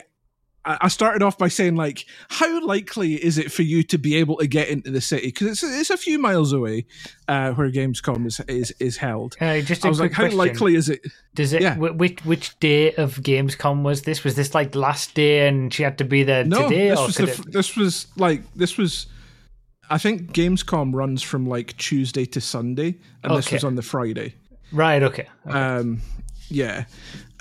I 0.65 0.77
I 0.81 0.87
started 0.87 1.23
off 1.23 1.37
by 1.37 1.47
saying 1.47 1.75
like, 1.75 2.05
how 2.29 2.65
likely 2.65 3.13
is 3.15 3.37
it 3.37 3.51
for 3.51 3.63
you 3.63 3.83
to 3.83 3.97
be 3.97 4.15
able 4.15 4.37
to 4.37 4.47
get 4.47 4.69
into 4.69 4.91
the 4.91 5.01
city? 5.01 5.27
Because 5.27 5.47
it's 5.47 5.63
it's 5.63 5.89
a 5.89 5.97
few 5.97 6.19
miles 6.19 6.53
away, 6.53 6.85
uh, 7.27 7.51
where 7.51 7.71
Gamescom 7.71 8.25
is 8.25 8.39
is, 8.41 8.71
is 8.79 8.97
held. 8.97 9.35
Uh, 9.39 9.59
just 9.61 9.83
a 9.83 9.87
I 9.87 9.89
was 9.89 9.99
like, 9.99 10.13
how 10.13 10.29
likely 10.29 10.75
is 10.75 10.89
it? 10.89 11.01
Does 11.35 11.53
it? 11.53 11.61
Yeah. 11.61 11.77
Which 11.77 12.23
which 12.25 12.59
day 12.59 12.93
of 12.95 13.15
Gamescom 13.17 13.83
was 13.83 14.03
this? 14.03 14.23
Was 14.23 14.35
this 14.35 14.53
like 14.53 14.75
last 14.75 15.15
day, 15.15 15.47
and 15.47 15.73
she 15.73 15.83
had 15.83 15.97
to 15.99 16.03
be 16.05 16.23
there 16.23 16.43
No, 16.43 16.69
today, 16.69 16.89
this 16.89 16.99
was 16.99 17.15
the, 17.15 17.23
it? 17.23 17.51
this 17.51 17.75
was 17.75 18.07
like 18.15 18.41
this 18.53 18.77
was. 18.77 19.07
I 19.91 19.97
think 19.97 20.33
Gamescom 20.33 20.93
runs 20.93 21.23
from 21.23 21.47
like 21.47 21.75
Tuesday 21.77 22.25
to 22.27 22.39
Sunday, 22.41 22.99
and 23.23 23.35
this 23.35 23.51
was 23.51 23.63
on 23.63 23.75
the 23.75 23.81
Friday. 23.81 24.35
Right. 24.71 25.01
Okay. 25.01 25.27
Um, 25.45 26.01
yeah. 26.49 26.85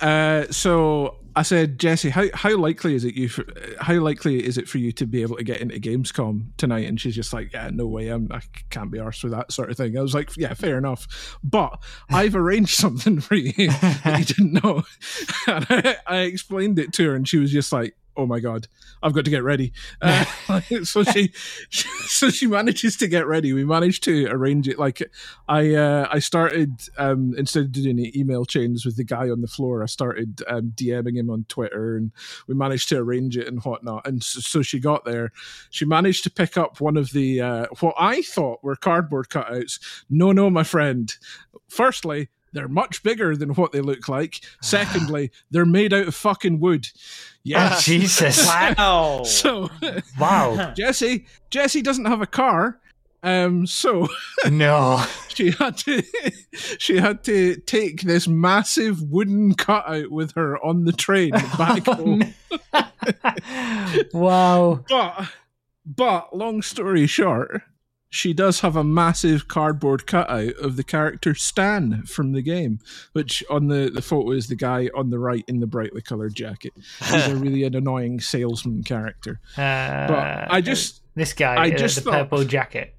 Uh, 0.01 0.45
so 0.51 1.17
I 1.39 1.43
said, 1.43 1.79
Jesse, 1.79 2.11
how 2.11 2.25
how 2.35 2.57
likely 2.57 2.97
is 2.97 3.05
it 3.05 3.15
you? 3.15 3.29
For, 3.29 3.45
how 3.81 3.95
likely 4.01 4.45
is 4.45 4.59
it 4.59 4.69
for 4.69 4.79
you 4.79 4.91
to 4.91 5.07
be 5.07 5.23
able 5.23 5.37
to 5.37 5.45
get 5.45 5.61
into 5.61 5.79
Gamescom 5.79 6.49
tonight? 6.57 6.89
And 6.89 7.01
she's 7.01 7.15
just 7.15 7.33
like, 7.33 7.53
Yeah, 7.53 7.71
no 7.73 7.87
way. 7.87 8.09
I'm, 8.09 8.27
I 8.33 8.41
can't 8.71 8.91
be 8.91 8.99
arsed 8.99 9.23
with 9.23 9.33
that 9.35 9.53
sort 9.53 9.71
of 9.71 9.77
thing. 9.77 9.97
I 9.97 10.03
was 10.03 10.15
like, 10.15 10.37
Yeah, 10.37 10.55
fair 10.55 10.77
enough. 10.77 11.39
But 11.45 11.81
I've 12.11 12.35
arranged 12.43 12.75
something 12.75 13.21
for 13.21 13.37
you 13.37 13.71
that 13.71 14.17
you 14.19 14.25
didn't 14.25 14.65
know. 14.65 14.83
And 15.47 15.67
I, 15.71 15.97
I 16.09 16.17
explained 16.23 16.81
it 16.81 16.93
to 16.95 17.07
her, 17.07 17.15
and 17.15 17.27
she 17.27 17.39
was 17.39 17.53
just 17.53 17.73
like. 17.73 17.95
Oh 18.19 18.27
my 18.27 18.41
god! 18.41 18.67
I've 19.01 19.13
got 19.13 19.25
to 19.27 19.31
get 19.31 19.45
ready. 19.45 19.73
Uh, 20.03 20.25
so 20.83 21.05
she, 21.05 21.33
so 21.71 22.31
she 22.31 22.49
manages 22.49 22.97
to 22.97 23.07
get 23.07 23.29
ready. 23.29 23.53
We 23.53 23.65
managed 23.65 24.03
to 24.05 24.27
arrange 24.27 24.67
it. 24.67 24.77
Like 24.77 25.01
I, 25.47 25.75
uh, 25.75 26.09
I 26.11 26.19
started 26.19 26.73
um, 26.99 27.33
instead 27.39 27.63
of 27.67 27.73
doing 27.73 27.95
the 27.95 28.19
email 28.19 28.45
chains 28.45 28.85
with 28.85 28.97
the 28.97 29.05
guy 29.05 29.31
on 29.31 29.41
the 29.41 29.47
floor, 29.47 29.85
I 29.85 29.87
started 29.87 30.43
um, 30.49 30.73
DMing 30.75 31.17
him 31.17 31.31
on 31.31 31.45
Twitter, 31.49 31.97
and 31.97 32.11
we 32.49 32.57
managed 32.57 32.89
to 32.89 32.99
arrange 32.99 33.37
it 33.37 33.47
and 33.47 33.63
whatnot. 33.63 34.05
And 34.05 34.21
so, 34.21 34.41
so 34.41 34.63
she 34.63 34.81
got 34.81 35.05
there. 35.05 35.31
She 35.71 35.85
managed 35.85 36.25
to 36.25 36.31
pick 36.31 36.57
up 36.57 36.81
one 36.81 36.97
of 36.97 37.13
the 37.13 37.41
uh, 37.41 37.67
what 37.79 37.95
I 37.97 38.23
thought 38.23 38.65
were 38.65 38.75
cardboard 38.75 39.29
cutouts. 39.29 39.79
No, 40.11 40.33
no, 40.33 40.51
my 40.51 40.65
friend. 40.65 41.15
Firstly. 41.69 42.31
They're 42.53 42.69
much 42.69 43.03
bigger 43.03 43.37
than 43.37 43.51
what 43.51 43.73
they 43.73 43.81
look 43.81 44.09
like. 44.09 44.41
Secondly, 44.63 45.31
they're 45.51 45.67
made 45.67 45.93
out 45.93 46.09
of 46.09 46.15
fucking 46.15 46.61
wood. 46.61 46.89
Oh, 47.55 47.79
Jesus! 47.83 48.47
Wow. 48.79 49.23
So 49.25 49.71
wow. 50.19 50.73
Jesse, 50.77 51.27
Jesse 51.51 51.83
doesn't 51.83 52.05
have 52.05 52.21
a 52.21 52.27
car, 52.27 52.79
um, 53.23 53.67
so 53.67 54.09
No. 54.51 55.03
she 55.29 55.51
had 55.53 55.77
to 55.79 56.03
she 56.79 56.97
had 56.97 57.25
to 57.25 57.57
take 57.57 58.03
this 58.03 58.29
massive 58.29 59.01
wooden 59.03 59.55
cutout 59.55 60.11
with 60.11 60.33
her 60.33 60.63
on 60.65 60.85
the 60.85 60.93
train 60.93 61.31
back 61.57 61.87
home. 61.87 62.35
wow. 64.13 64.85
But 64.89 65.29
but 65.87 66.37
long 66.37 66.61
story 66.63 67.07
short, 67.07 67.63
she 68.11 68.33
does 68.33 68.61
have 68.61 68.75
a 68.77 68.85
massive 68.85 69.49
cardboard 69.49 70.07
cutout 70.07 70.55
of 70.57 70.77
the 70.77 70.85
character 70.85 71.35
Stan 71.35 72.03
from 72.05 72.33
the 72.33 72.43
game, 72.43 72.79
which 73.13 73.45
on 73.51 73.69
the, 73.69 73.91
the 73.93 74.03
photo 74.03 74.31
is 74.33 74.49
the 74.49 74.57
guy 74.57 74.89
on 74.95 75.11
the 75.11 75.19
right 75.19 75.45
in 75.49 75.61
the 75.61 75.67
brightly 75.67 76.01
coloured 76.01 76.35
jacket. 76.35 76.73
He's 77.05 77.27
a 77.29 77.37
really 77.37 77.65
an 77.65 77.75
annoying 77.75 78.21
salesman 78.21 78.83
character. 78.83 79.41
Uh, 79.59 80.07
But 80.09 80.53
I 80.53 80.61
just 80.61 81.03
this 81.15 81.33
guy, 81.33 81.55
I 81.57 81.69
uh, 81.71 81.77
just 81.77 81.97
the 81.97 82.01
thought- 82.03 82.31
purple 82.31 82.45
jacket. 82.45 82.95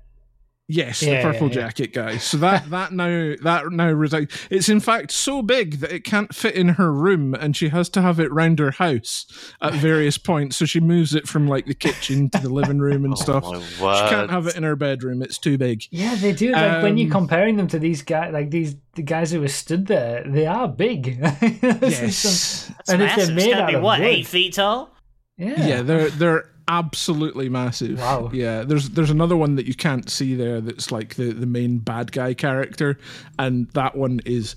Yes, 0.71 1.01
Yeah, 1.01 1.23
the 1.23 1.31
purple 1.31 1.47
yeah, 1.49 1.55
yeah. 1.55 1.61
jacket 1.67 1.93
guy. 1.93 2.17
So 2.17 2.37
that 2.37 2.69
that 2.69 2.93
now 2.93 3.33
that 3.41 3.71
now 3.71 3.89
resides. 3.89 4.47
It's 4.51 4.69
in 4.69 4.79
fact 4.79 5.09
so 5.11 5.41
big 5.41 5.79
that 5.79 5.91
it 5.91 6.03
can't 6.03 6.33
fit 6.33 6.53
in 6.53 6.69
her 6.69 6.93
room, 6.93 7.33
and 7.33 7.57
she 7.57 7.69
has 7.69 7.89
to 7.89 8.03
have 8.03 8.19
it 8.19 8.31
round 8.31 8.59
her 8.59 8.69
house 8.71 9.25
at 9.61 9.73
various 9.73 10.17
points. 10.29 10.57
So 10.57 10.65
she 10.65 10.79
moves 10.79 11.15
it 11.15 11.27
from 11.27 11.47
like 11.47 11.65
the 11.65 11.73
kitchen 11.73 12.29
to 12.29 12.37
the 12.39 12.49
living 12.49 12.77
room 12.77 13.03
and 13.03 13.13
Oh 13.17 13.21
stuff. 13.21 13.43
my 13.45 13.59
She 13.59 14.09
can't 14.13 14.29
have 14.29 14.45
it 14.45 14.55
in 14.55 14.61
her 14.61 14.75
bedroom; 14.75 15.23
it's 15.23 15.39
too 15.39 15.57
big. 15.57 15.81
Yeah, 15.89 16.13
they 16.15 16.33
do. 16.33 16.51
Like 16.51 16.83
when 16.83 16.97
you're 16.99 17.07
Um, 17.07 17.11
comparing 17.11 17.57
them 17.57 17.67
to 17.69 17.79
these 17.79 18.03
guys, 18.03 18.31
like 18.31 18.51
these 18.51 18.75
the 18.93 19.01
guys 19.01 19.31
who 19.31 19.41
were 19.41 19.47
stood 19.47 19.87
there, 19.87 20.23
they 20.27 20.45
are 20.45 20.67
big. 20.67 21.19
This 21.61 21.99
is 22.01 22.15
some- 22.17 22.29
Yes, 22.29 22.71
That's 22.77 22.89
and 22.91 23.01
if 23.01 23.15
they're 23.15 23.35
made 23.35 23.47
it's 23.47 23.55
out 23.59 23.67
be 23.69 23.73
of 23.75 23.81
what 23.81 23.99
wood. 24.01 24.07
eight 24.07 24.27
feet 24.27 24.53
tall. 24.53 24.93
yeah. 25.37 25.65
yeah, 25.67 25.81
they're 25.81 26.09
they're 26.11 26.45
absolutely 26.69 27.49
massive. 27.49 27.99
Wow. 27.99 28.29
Yeah, 28.31 28.63
there's 28.63 28.91
there's 28.91 29.09
another 29.09 29.35
one 29.35 29.55
that 29.55 29.65
you 29.65 29.73
can't 29.73 30.09
see 30.09 30.35
there 30.35 30.61
that's 30.61 30.91
like 30.91 31.15
the 31.15 31.33
the 31.33 31.45
main 31.47 31.79
bad 31.79 32.11
guy 32.11 32.33
character, 32.33 32.97
and 33.37 33.67
that 33.71 33.97
one 33.97 34.21
is 34.25 34.55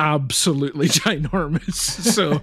absolutely 0.00 0.88
ginormous. 0.88 1.72
so 2.14 2.40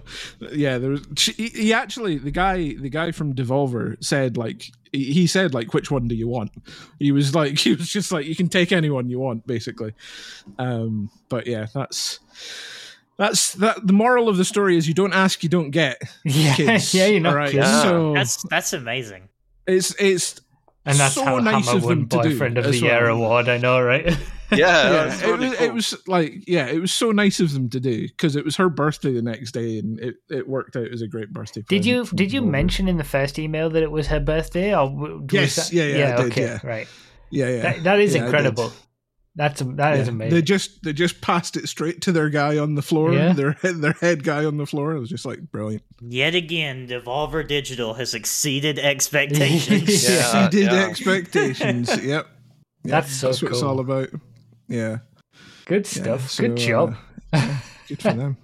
yeah, 0.53 0.77
there 0.77 0.91
was 0.91 1.05
he- 1.19 1.49
he 1.49 1.73
actually 1.73 2.17
the 2.17 2.31
guy 2.31 2.75
the 2.75 2.89
guy 2.89 3.11
from 3.11 3.33
Devolver 3.33 4.01
said 4.03 4.37
like 4.37 4.71
he 4.93 5.11
he 5.11 5.27
said 5.27 5.53
like 5.53 5.73
which 5.73 5.89
one 5.91 6.07
do 6.07 6.15
you 6.15 6.27
want? 6.27 6.51
He 6.99 7.11
was 7.11 7.33
like 7.35 7.57
he 7.65 7.73
was 7.73 7.89
just 7.89 8.11
like 8.11 8.25
you 8.27 8.35
can 8.35 8.47
take 8.47 8.71
anyone 8.71 9.09
you 9.09 9.19
want 9.19 9.45
basically. 9.47 9.93
Um, 10.59 11.09
but 11.27 11.47
yeah, 11.47 11.65
that's. 11.73 12.19
That's 13.17 13.53
that. 13.55 13.85
The 13.85 13.93
moral 13.93 14.29
of 14.29 14.37
the 14.37 14.45
story 14.45 14.77
is 14.77 14.87
you 14.87 14.93
don't 14.93 15.13
ask, 15.13 15.41
you 15.43 15.49
don't 15.49 15.71
get. 15.71 16.01
yeah, 16.23 16.53
Kids, 16.55 16.93
yeah, 16.93 17.07
you 17.07 17.19
know, 17.19 17.29
alright? 17.29 17.51
kids. 17.51 17.67
Yeah. 17.67 17.81
So 17.81 18.13
That's 18.13 18.43
that's 18.43 18.73
amazing. 18.73 19.29
it's 19.65 19.95
it's 19.99 20.39
and 20.85 20.97
that's 20.97 21.15
so 21.15 21.25
how 21.25 21.39
nice 21.39 21.65
Hammer 21.65 21.77
of 21.79 21.83
won 21.83 21.99
them 21.99 22.09
to 22.09 22.17
do 22.21 22.29
Boyfriend 22.29 22.57
of 22.57 22.63
the 22.65 22.69
as 22.69 22.81
Year 22.81 23.03
well. 23.05 23.15
award. 23.15 23.49
I 23.49 23.57
know, 23.57 23.81
right? 23.81 24.05
Yeah, 24.49 24.57
yeah, 24.59 24.89
that's 25.07 25.21
it, 25.23 25.37
was, 25.39 25.55
cool. 25.57 25.67
it 25.67 25.73
was 25.73 26.07
like 26.07 26.33
yeah, 26.47 26.67
it 26.67 26.79
was 26.79 26.93
so 26.93 27.11
nice 27.11 27.41
of 27.41 27.51
them 27.51 27.67
to 27.71 27.81
do 27.81 28.07
because 28.07 28.37
it 28.37 28.45
was 28.45 28.55
her 28.55 28.69
birthday 28.69 29.11
the 29.11 29.21
next 29.21 29.51
day, 29.51 29.77
and 29.79 29.99
it, 29.99 30.15
it 30.29 30.47
worked 30.47 30.77
out 30.77 30.87
as 30.89 31.01
a 31.01 31.07
great 31.09 31.33
birthday. 31.33 31.63
did 31.67 31.85
you 31.85 32.05
did 32.15 32.31
you 32.31 32.41
mention 32.41 32.87
in 32.87 32.95
the 32.95 33.03
first 33.03 33.37
email 33.39 33.69
that 33.71 33.83
it 33.83 33.91
was 33.91 34.07
her 34.07 34.21
birthday? 34.21 34.73
Or 34.73 34.89
was 34.89 35.23
Yes, 35.33 35.55
that- 35.57 35.73
yeah, 35.75 35.83
yeah, 35.83 36.13
I 36.13 36.15
did, 36.21 36.31
okay, 36.31 36.41
yeah. 36.43 36.59
right. 36.63 36.87
Yeah, 37.29 37.49
yeah, 37.49 37.61
That, 37.61 37.83
that 37.83 37.99
is 37.99 38.15
Yeah, 38.15 38.21
I 38.21 38.25
incredible. 38.27 38.71
That's 39.37 39.61
that 39.61 39.97
is 39.97 40.07
Yeah. 40.07 40.13
amazing. 40.13 40.33
They 40.35 40.41
just 40.41 40.83
they 40.83 40.91
just 40.93 41.21
passed 41.21 41.55
it 41.55 41.69
straight 41.69 42.01
to 42.01 42.11
their 42.11 42.29
guy 42.29 42.57
on 42.57 42.73
the 42.75 42.81
floor. 42.81 43.13
Yeah. 43.13 43.33
Their 43.33 43.51
head 43.53 43.75
their 43.81 43.93
head 43.93 44.23
guy 44.23 44.43
on 44.43 44.57
the 44.57 44.65
floor. 44.65 44.93
It 44.95 44.99
was 44.99 45.09
just 45.09 45.25
like 45.25 45.39
brilliant. 45.51 45.83
Yet 46.01 46.33
again, 46.33 46.87
Devolver 46.87 47.47
Digital 47.47 47.93
has 47.93 48.13
exceeded 48.15 48.79
expectations. 49.31 50.09
Yeah, 50.09 50.47
Exceeded 50.47 50.71
yeah. 50.71 50.85
expectations. 50.87 51.87
yep. 52.03 52.03
Yep, 52.03 52.25
That's 52.83 53.11
so 53.15 53.27
That's 53.27 53.41
what 53.43 53.51
it's 53.51 53.61
all 53.61 53.79
about. 53.79 54.09
Yeah. 54.67 54.97
Good 55.65 55.85
yeah. 55.95 56.01
stuff. 56.03 56.29
So, 56.31 56.43
Good 56.47 56.57
job. 56.57 56.95
uh, 57.31 57.37
yeah, 57.37 57.57
good 57.87 58.01
for 58.01 58.13
them. 58.13 58.37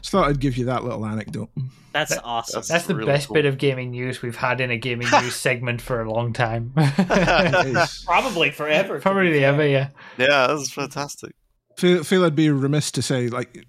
Just 0.00 0.10
thought 0.10 0.28
I'd 0.28 0.40
give 0.40 0.56
you 0.56 0.66
that 0.66 0.84
little 0.84 1.04
anecdote. 1.06 1.50
That's 1.92 2.14
That- 2.14 2.22
awesome. 2.24 2.52
that's- 2.58 2.68
That's 2.68 2.86
the 2.86 2.94
really 2.94 3.06
best 3.06 3.28
cool. 3.28 3.34
bit 3.34 3.44
of 3.46 3.56
gaming 3.58 3.90
news 3.92 4.20
we've 4.22 4.36
had 4.36 4.60
in 4.60 4.70
a 4.70 4.76
gaming 4.76 5.08
news 5.22 5.34
segment 5.34 5.80
for 5.80 6.00
a 6.02 6.10
long 6.10 6.32
time. 6.32 6.72
Probably 8.04 8.50
forever. 8.50 9.00
Probably 9.00 9.44
ever, 9.44 9.66
yeah. 9.66 9.88
Yeah, 10.18 10.46
that's 10.48 10.70
fantastic. 10.72 11.34
feel, 11.76 12.04
feel 12.04 12.24
I'd 12.24 12.34
be 12.36 12.50
remiss 12.50 12.90
to 12.92 13.02
say 13.02 13.28
like 13.28 13.52
the- 13.54 13.64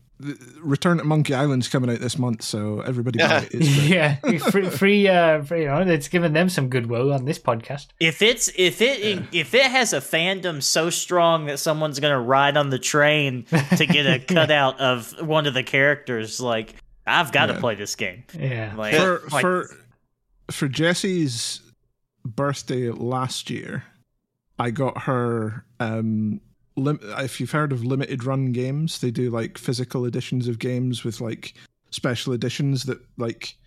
Return 0.62 0.98
to 0.98 1.04
Monkey 1.04 1.34
Island's 1.36 1.68
coming 1.68 1.92
out 1.92 2.00
this 2.00 2.18
month, 2.18 2.42
so 2.42 2.82
everybody 2.82 3.20
buy 3.20 3.48
it. 3.52 3.62
Yeah, 3.64 4.16
free, 4.50 4.68
free, 4.70 5.08
uh, 5.08 5.44
free, 5.44 5.62
you 5.62 5.68
know, 5.68 5.82
it's 5.82 6.08
given 6.08 6.34
them 6.34 6.50
some 6.50 6.70
goodwill 6.70 7.14
on 7.14 7.26
this 7.26 7.38
podcast. 7.38 7.88
If 8.00 8.22
it's 8.24 8.50
if 8.58 8.82
it 8.82 9.26
if 9.32 9.54
it 9.54 9.66
has 9.66 9.94
a 9.94 10.00
fandom 10.00 10.64
so 10.64 10.90
strong 10.90 11.46
that 11.46 11.60
someone's 11.60 12.00
gonna 12.00 12.20
ride 12.20 12.58
on 12.58 12.72
the 12.72 12.80
train 12.80 13.46
to 13.78 13.86
get 13.86 14.08
a 14.08 14.18
cutout 14.34 14.80
of 14.80 15.14
one 15.22 15.46
of 15.46 15.54
the 15.54 15.64
characters, 15.64 16.40
like 16.42 16.74
I've 17.06 17.32
got 17.32 17.46
to 17.46 17.54
Yeah. 17.54 17.60
play 17.60 17.76
this 17.76 17.96
game. 17.96 18.24
Yeah, 18.38 18.74
Like, 18.76 18.96
for 18.96 19.22
like, 19.32 19.42
for 19.42 19.70
for 20.50 20.68
Jesse's 20.68 21.62
birthday 22.26 22.90
last 22.90 23.50
year, 23.52 23.84
I 24.58 24.72
got 24.72 25.04
her. 25.04 25.64
Um, 25.80 26.42
lim- 26.78 27.00
if 27.04 27.40
you've 27.40 27.52
heard 27.52 27.72
of 27.72 27.84
limited 27.84 28.24
run 28.24 28.52
games, 28.52 29.00
they 29.00 29.12
do 29.12 29.30
like 29.30 29.58
physical 29.58 30.06
editions 30.06 30.48
of 30.48 30.60
games 30.60 31.04
with 31.04 31.20
like 31.20 31.54
special 31.90 32.34
editions 32.34 32.84
that 32.86 33.00
like 33.18 33.58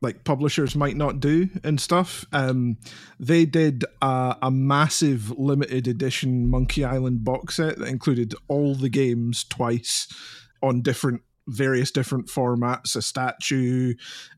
like 0.00 0.24
publishers 0.24 0.74
might 0.74 0.96
not 0.96 1.20
do 1.20 1.48
and 1.62 1.80
stuff. 1.80 2.26
Um, 2.32 2.76
they 3.20 3.44
did 3.44 3.84
a, 4.02 4.36
a 4.42 4.50
massive 4.50 5.30
limited 5.38 5.86
edition 5.86 6.48
Monkey 6.50 6.84
Island 6.84 7.24
box 7.24 7.56
set 7.56 7.78
that 7.78 7.88
included 7.88 8.34
all 8.48 8.74
the 8.74 8.88
games 8.88 9.44
twice 9.44 10.12
on 10.60 10.82
different 10.82 11.22
various 11.48 11.90
different 11.90 12.28
formats 12.28 12.94
a 12.94 13.02
statue 13.02 13.94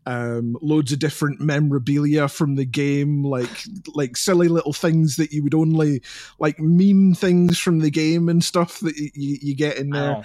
um 0.06 0.56
loads 0.62 0.90
of 0.90 0.98
different 0.98 1.38
memorabilia 1.38 2.28
from 2.28 2.54
the 2.54 2.64
game 2.64 3.22
like 3.22 3.64
like 3.94 4.16
silly 4.16 4.48
little 4.48 4.72
things 4.72 5.16
that 5.16 5.30
you 5.30 5.42
would 5.42 5.54
only 5.54 6.02
like 6.38 6.58
meme 6.58 7.14
things 7.14 7.58
from 7.58 7.80
the 7.80 7.90
game 7.90 8.28
and 8.28 8.42
stuff 8.42 8.80
that 8.80 8.96
you, 8.96 9.38
you 9.42 9.54
get 9.54 9.76
in 9.76 9.90
there. 9.90 10.22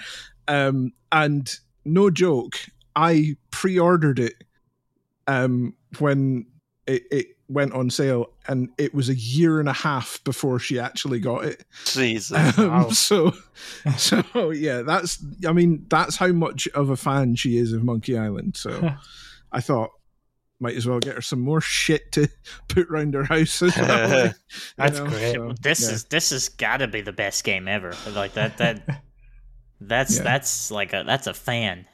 Oh, 0.48 0.68
um, 0.68 0.92
and 1.12 1.58
no 1.84 2.10
joke, 2.10 2.58
I 2.96 3.36
pre-ordered 3.50 4.18
it 4.18 4.44
um, 5.26 5.74
when 5.98 6.46
it, 6.86 7.02
it 7.10 7.26
went 7.50 7.72
on 7.72 7.90
sale, 7.90 8.30
and 8.46 8.68
it 8.78 8.94
was 8.94 9.08
a 9.08 9.14
year 9.14 9.58
and 9.60 9.68
a 9.68 9.72
half 9.72 10.22
before 10.24 10.58
she 10.58 10.78
actually 10.78 11.18
got 11.20 11.44
it. 11.44 11.64
Jesus. 11.84 12.56
Um, 12.58 12.68
Wow. 12.70 12.88
So, 12.90 13.32
so 13.98 14.50
yeah, 14.52 14.82
that's 14.82 15.22
I 15.46 15.52
mean 15.52 15.84
that's 15.88 16.16
how 16.16 16.28
much 16.28 16.66
of 16.68 16.88
a 16.90 16.96
fan 16.96 17.34
she 17.34 17.58
is 17.58 17.72
of 17.72 17.82
Monkey 17.84 18.16
Island. 18.16 18.56
So, 18.56 18.92
I 19.52 19.60
thought 19.60 19.90
might 20.60 20.76
as 20.76 20.86
well 20.86 20.98
get 21.00 21.14
her 21.14 21.22
some 21.22 21.40
more 21.40 21.60
shit 21.60 22.12
to 22.12 22.28
put 22.68 22.88
around 22.90 23.14
her 23.14 23.24
house 23.24 23.62
as 23.62 23.76
well. 23.76 24.26
you 24.26 24.32
That's 24.76 25.00
great. 25.00 25.34
so, 25.34 25.54
this 25.60 25.82
yeah. 25.82 25.94
is 25.94 26.04
this 26.04 26.30
has 26.30 26.48
got 26.50 26.78
to 26.78 26.88
be 26.88 27.00
the 27.00 27.12
best 27.12 27.44
game 27.44 27.66
ever. 27.66 27.94
Like 28.12 28.34
that 28.34 28.58
that 28.58 29.02
that's 29.80 30.16
Yeah. 30.18 30.22
that's 30.22 30.70
like 30.70 30.92
a 30.92 31.02
that's 31.06 31.26
a 31.26 31.34
fan. 31.34 31.86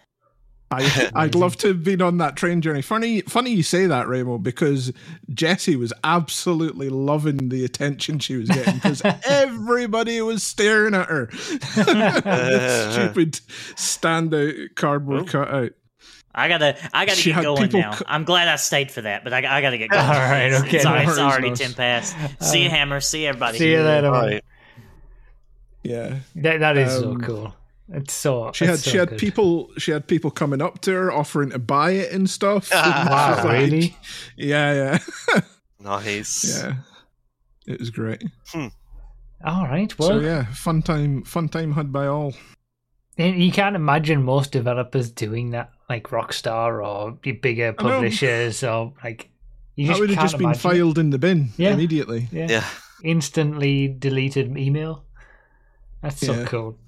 I, 0.71 1.11
I'd 1.15 1.35
love 1.37 1.57
to 1.59 1.69
have 1.69 1.85
been 1.85 2.03
on 2.03 2.19
that 2.19 2.35
train 2.37 2.61
journey. 2.61 2.83
Funny, 2.83 3.21
funny 3.23 3.53
you 3.53 3.63
say 3.63 3.87
that, 3.87 4.09
Ramo, 4.09 4.39
because 4.39 4.93
Jessie 5.33 5.77
was 5.77 5.93
absolutely 6.03 6.89
loving 6.89 7.51
the 7.51 7.65
attention 7.65 8.19
she 8.19 8.37
was 8.37 8.49
getting 8.49 8.75
because 8.75 9.01
everybody 9.27 10.21
was 10.23 10.43
staring 10.43 10.95
at 10.95 11.07
her. 11.09 11.27
This 11.27 12.93
stupid 12.95 13.33
standout 13.77 14.75
cardboard 14.75 15.21
Oh. 15.21 15.25
cutout. 15.25 15.73
I 16.39 16.49
gotta 16.49 16.77
I 16.93 17.07
gotta 17.07 17.17
She 17.19 17.33
get 17.33 17.43
going 17.45 17.71
now. 17.73 17.95
co- 17.95 18.05
I'm 18.07 18.25
glad 18.25 18.47
I 18.49 18.57
stayed 18.57 18.91
for 18.91 19.01
that, 19.01 19.25
but 19.25 19.33
I, 19.33 19.39
I 19.39 19.63
gotta 19.63 19.79
get 19.79 19.89
going. 19.89 20.03
All 20.05 20.11
right, 20.11 20.47
It's- 20.49 20.63
okay, 20.65 20.77
It's, 20.77 20.85
no 20.85 20.91
already, 20.91 21.09
it's 21.11 21.19
already 21.19 21.49
Ross. 21.49 21.59
ten 21.61 21.73
past. 21.73 22.17
See 22.43 22.63
you, 22.65 22.69
Hammer. 22.69 23.01
See 23.01 23.27
everybody. 23.27 23.57
See 23.59 23.71
you 23.73 23.81
later. 23.83 24.11
man. 24.11 24.21
right. 24.21 24.45
Yeah, 25.83 26.17
That, 26.35 26.59
that 26.61 26.77
is 26.77 26.95
Um, 26.97 27.21
so 27.21 27.27
cool. 27.27 27.55
It's 27.89 28.15
so. 28.15 28.51
she 28.53 28.65
had 28.67 28.79
so 28.81 28.91
she 28.91 28.97
had 28.99 29.11
good. 29.11 29.19
people 29.19 29.71
she 29.79 29.93
had 29.93 30.07
people 30.09 30.31
coming 30.31 30.61
up 30.61 30.81
to 30.83 30.93
her 30.93 31.13
offering 31.13 31.51
to 31.51 31.59
buy 31.61 31.93
it 31.93 32.13
and 32.13 32.29
stuff. 32.29 32.73
And 32.73 33.09
Wow, 33.11 33.35
she's 33.37 33.45
like- 33.45 33.53
really? 33.53 33.97
Yeah, 34.37 34.99
yeah, 35.33 35.41
Nice. 35.81 36.63
yeah. 36.63 36.75
It 37.67 37.79
was 37.81 37.91
great. 37.91 38.23
Hmm. 38.49 38.69
All 39.45 39.67
right. 39.67 39.97
Well, 39.99 40.09
so 40.09 40.21
yeah, 40.21 40.47
fun 40.47 40.83
time, 40.83 41.23
fun 41.25 41.49
time 41.49 41.73
had 41.73 41.93
by 41.93 42.07
all. 42.07 42.35
You 43.19 43.51
can't 43.53 43.77
imagine 43.77 44.23
most 44.23 44.53
developers 44.53 45.11
doing 45.11 45.51
that, 45.51 45.71
like 45.89 46.09
Rockstar 46.09 46.87
or 46.87 47.17
the 47.23 47.33
bigger 47.33 47.73
publishers, 47.73 48.63
or 48.63 48.93
like 49.03 49.31
you 49.75 49.87
That 49.87 49.93
just 49.93 50.01
would 50.01 50.11
have 50.11 50.19
can't 50.19 50.25
just 50.31 50.39
been 50.39 50.45
imagine 50.47 50.71
it. 50.71 50.75
filed 50.75 50.99
in 50.99 51.11
the 51.11 51.19
bin 51.19 51.51
Yeah. 51.57 51.71
immediately. 51.73 52.29
Yeah. 52.33 52.47
Yeah. 52.51 52.65
instantly 53.05 53.89
deleted 53.89 54.57
email. 54.57 55.05
That's 56.03 56.19
so 56.27 56.33
Yeah. 56.35 56.45
cool. 56.47 56.79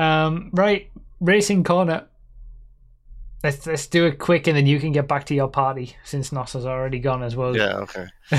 Um, 0.00 0.50
right, 0.52 0.90
racing 1.20 1.64
corner. 1.64 2.06
Let's 3.44 3.66
let's 3.66 3.86
do 3.86 4.06
it 4.06 4.18
quick, 4.18 4.46
and 4.46 4.56
then 4.56 4.66
you 4.66 4.78
can 4.80 4.92
get 4.92 5.08
back 5.08 5.26
to 5.26 5.34
your 5.34 5.48
party 5.48 5.96
since 6.04 6.32
Nos 6.32 6.52
has 6.54 6.66
already 6.66 6.98
gone 6.98 7.22
as 7.22 7.36
well. 7.36 7.56
Yeah. 7.56 7.76
Okay. 7.84 8.06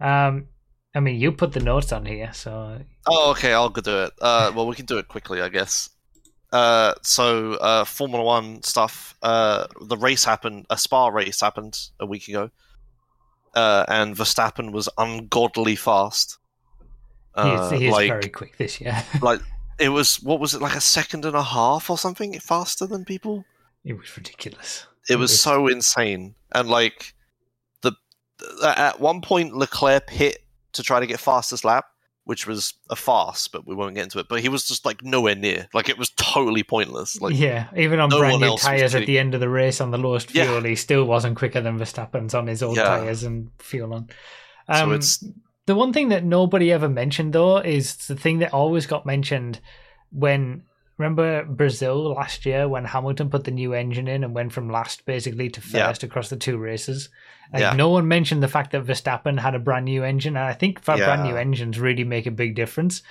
um, 0.00 0.46
I 0.94 1.00
mean, 1.00 1.20
you 1.20 1.32
put 1.32 1.52
the 1.52 1.60
notes 1.60 1.92
on 1.92 2.04
here, 2.04 2.30
so 2.32 2.80
Oh, 3.06 3.30
okay. 3.32 3.52
I'll 3.52 3.68
go 3.70 3.80
do 3.80 4.02
it. 4.04 4.12
Uh, 4.20 4.52
well, 4.54 4.66
we 4.66 4.74
can 4.74 4.86
do 4.86 4.98
it 4.98 5.08
quickly, 5.08 5.40
I 5.40 5.48
guess. 5.48 5.90
Uh, 6.52 6.94
so 7.02 7.54
uh, 7.54 7.84
Formula 7.84 8.24
One 8.24 8.62
stuff. 8.62 9.14
Uh, 9.22 9.66
the 9.82 9.96
race 9.96 10.24
happened. 10.24 10.66
A 10.70 10.78
Spa 10.78 11.08
race 11.08 11.40
happened 11.40 11.78
a 12.00 12.06
week 12.06 12.28
ago, 12.28 12.50
uh, 13.54 13.84
and 13.88 14.16
Verstappen 14.16 14.72
was 14.72 14.88
ungodly 14.98 15.76
fast. 15.76 16.38
he 17.36 17.42
is, 17.42 17.60
Uh, 17.60 17.70
he 17.70 17.86
is 17.86 17.92
like, 17.92 18.08
very 18.08 18.28
quick 18.28 18.56
this 18.58 18.80
year. 18.80 19.02
like 19.22 19.40
it 19.78 19.88
was 19.90 20.16
what 20.22 20.40
was 20.40 20.54
it 20.54 20.60
like 20.62 20.74
a 20.76 20.80
second 20.80 21.24
and 21.24 21.36
a 21.36 21.42
half 21.42 21.88
or 21.90 21.98
something 21.98 22.38
faster 22.40 22.86
than 22.86 23.04
people? 23.04 23.44
it 23.84 23.96
was 23.96 24.14
ridiculous. 24.16 24.86
It 25.08 25.16
was 25.16 25.40
so 25.40 25.66
insane, 25.68 26.34
and 26.54 26.68
like 26.68 27.14
the 27.80 27.92
at 28.64 29.00
one 29.00 29.20
point 29.22 29.54
Leclerc 29.54 30.10
hit 30.10 30.44
to 30.74 30.82
try 30.82 31.00
to 31.00 31.06
get 31.06 31.18
fastest 31.18 31.64
lap, 31.64 31.86
which 32.24 32.46
was 32.46 32.74
a 32.90 32.96
farce, 32.96 33.48
but 33.48 33.66
we 33.66 33.74
won't 33.74 33.94
get 33.94 34.04
into 34.04 34.18
it. 34.18 34.28
But 34.28 34.40
he 34.40 34.50
was 34.50 34.66
just 34.68 34.84
like 34.84 35.02
nowhere 35.02 35.34
near. 35.34 35.68
Like 35.72 35.88
it 35.88 35.96
was 35.96 36.10
totally 36.10 36.62
pointless. 36.62 37.20
Like 37.22 37.34
yeah, 37.38 37.68
even 37.76 38.00
on 38.00 38.10
no 38.10 38.18
brand 38.18 38.40
new 38.42 38.56
tires 38.58 38.94
at 38.94 39.06
the 39.06 39.18
end 39.18 39.32
of 39.34 39.40
the 39.40 39.48
race 39.48 39.80
on 39.80 39.90
the 39.90 39.98
lowest 39.98 40.34
Yeah. 40.34 40.44
fuel, 40.44 40.62
he 40.64 40.74
still 40.76 41.04
wasn't 41.04 41.38
quicker 41.38 41.60
than 41.62 41.78
Verstappen's 41.78 42.34
on 42.34 42.46
his 42.48 42.62
old 42.62 42.76
Yeah. 42.76 42.84
tires 42.84 43.22
and 43.22 43.50
fuel 43.60 43.94
on. 43.94 44.08
so 44.66 44.84
Um, 44.84 44.92
it's 44.92 45.24
The 45.68 45.74
one 45.74 45.92
thing 45.92 46.08
that 46.08 46.24
nobody 46.24 46.72
ever 46.72 46.88
mentioned 46.88 47.34
though 47.34 47.58
is 47.58 47.94
the 48.06 48.16
thing 48.16 48.38
that 48.38 48.54
always 48.54 48.86
got 48.86 49.04
mentioned 49.04 49.60
when 50.10 50.62
remember 50.96 51.44
Brazil 51.44 52.14
last 52.14 52.46
year 52.46 52.66
when 52.66 52.86
Hamilton 52.86 53.28
put 53.28 53.44
the 53.44 53.50
new 53.50 53.74
engine 53.74 54.08
in 54.08 54.24
and 54.24 54.34
went 54.34 54.52
from 54.54 54.70
last 54.70 55.04
basically 55.04 55.50
to 55.50 55.60
Yeah. 55.68 55.86
first 55.88 56.02
across 56.04 56.30
the 56.30 56.36
two 56.38 56.56
races. 56.56 57.10
Like 57.52 57.60
Yeah. 57.60 57.74
no 57.74 57.90
one 57.90 58.08
mentioned 58.08 58.42
the 58.42 58.48
fact 58.48 58.70
that 58.72 58.86
Verstappen 58.86 59.38
had 59.38 59.54
a 59.54 59.58
brand 59.58 59.84
new 59.84 60.02
engine, 60.04 60.38
and 60.38 60.44
I 60.46 60.54
think 60.54 60.80
for 60.82 60.96
brand 60.96 61.24
new 61.24 61.36
engines 61.36 61.78
really 61.78 62.04
make 62.04 62.24
a 62.26 62.30
big 62.30 62.54
difference. 62.54 63.02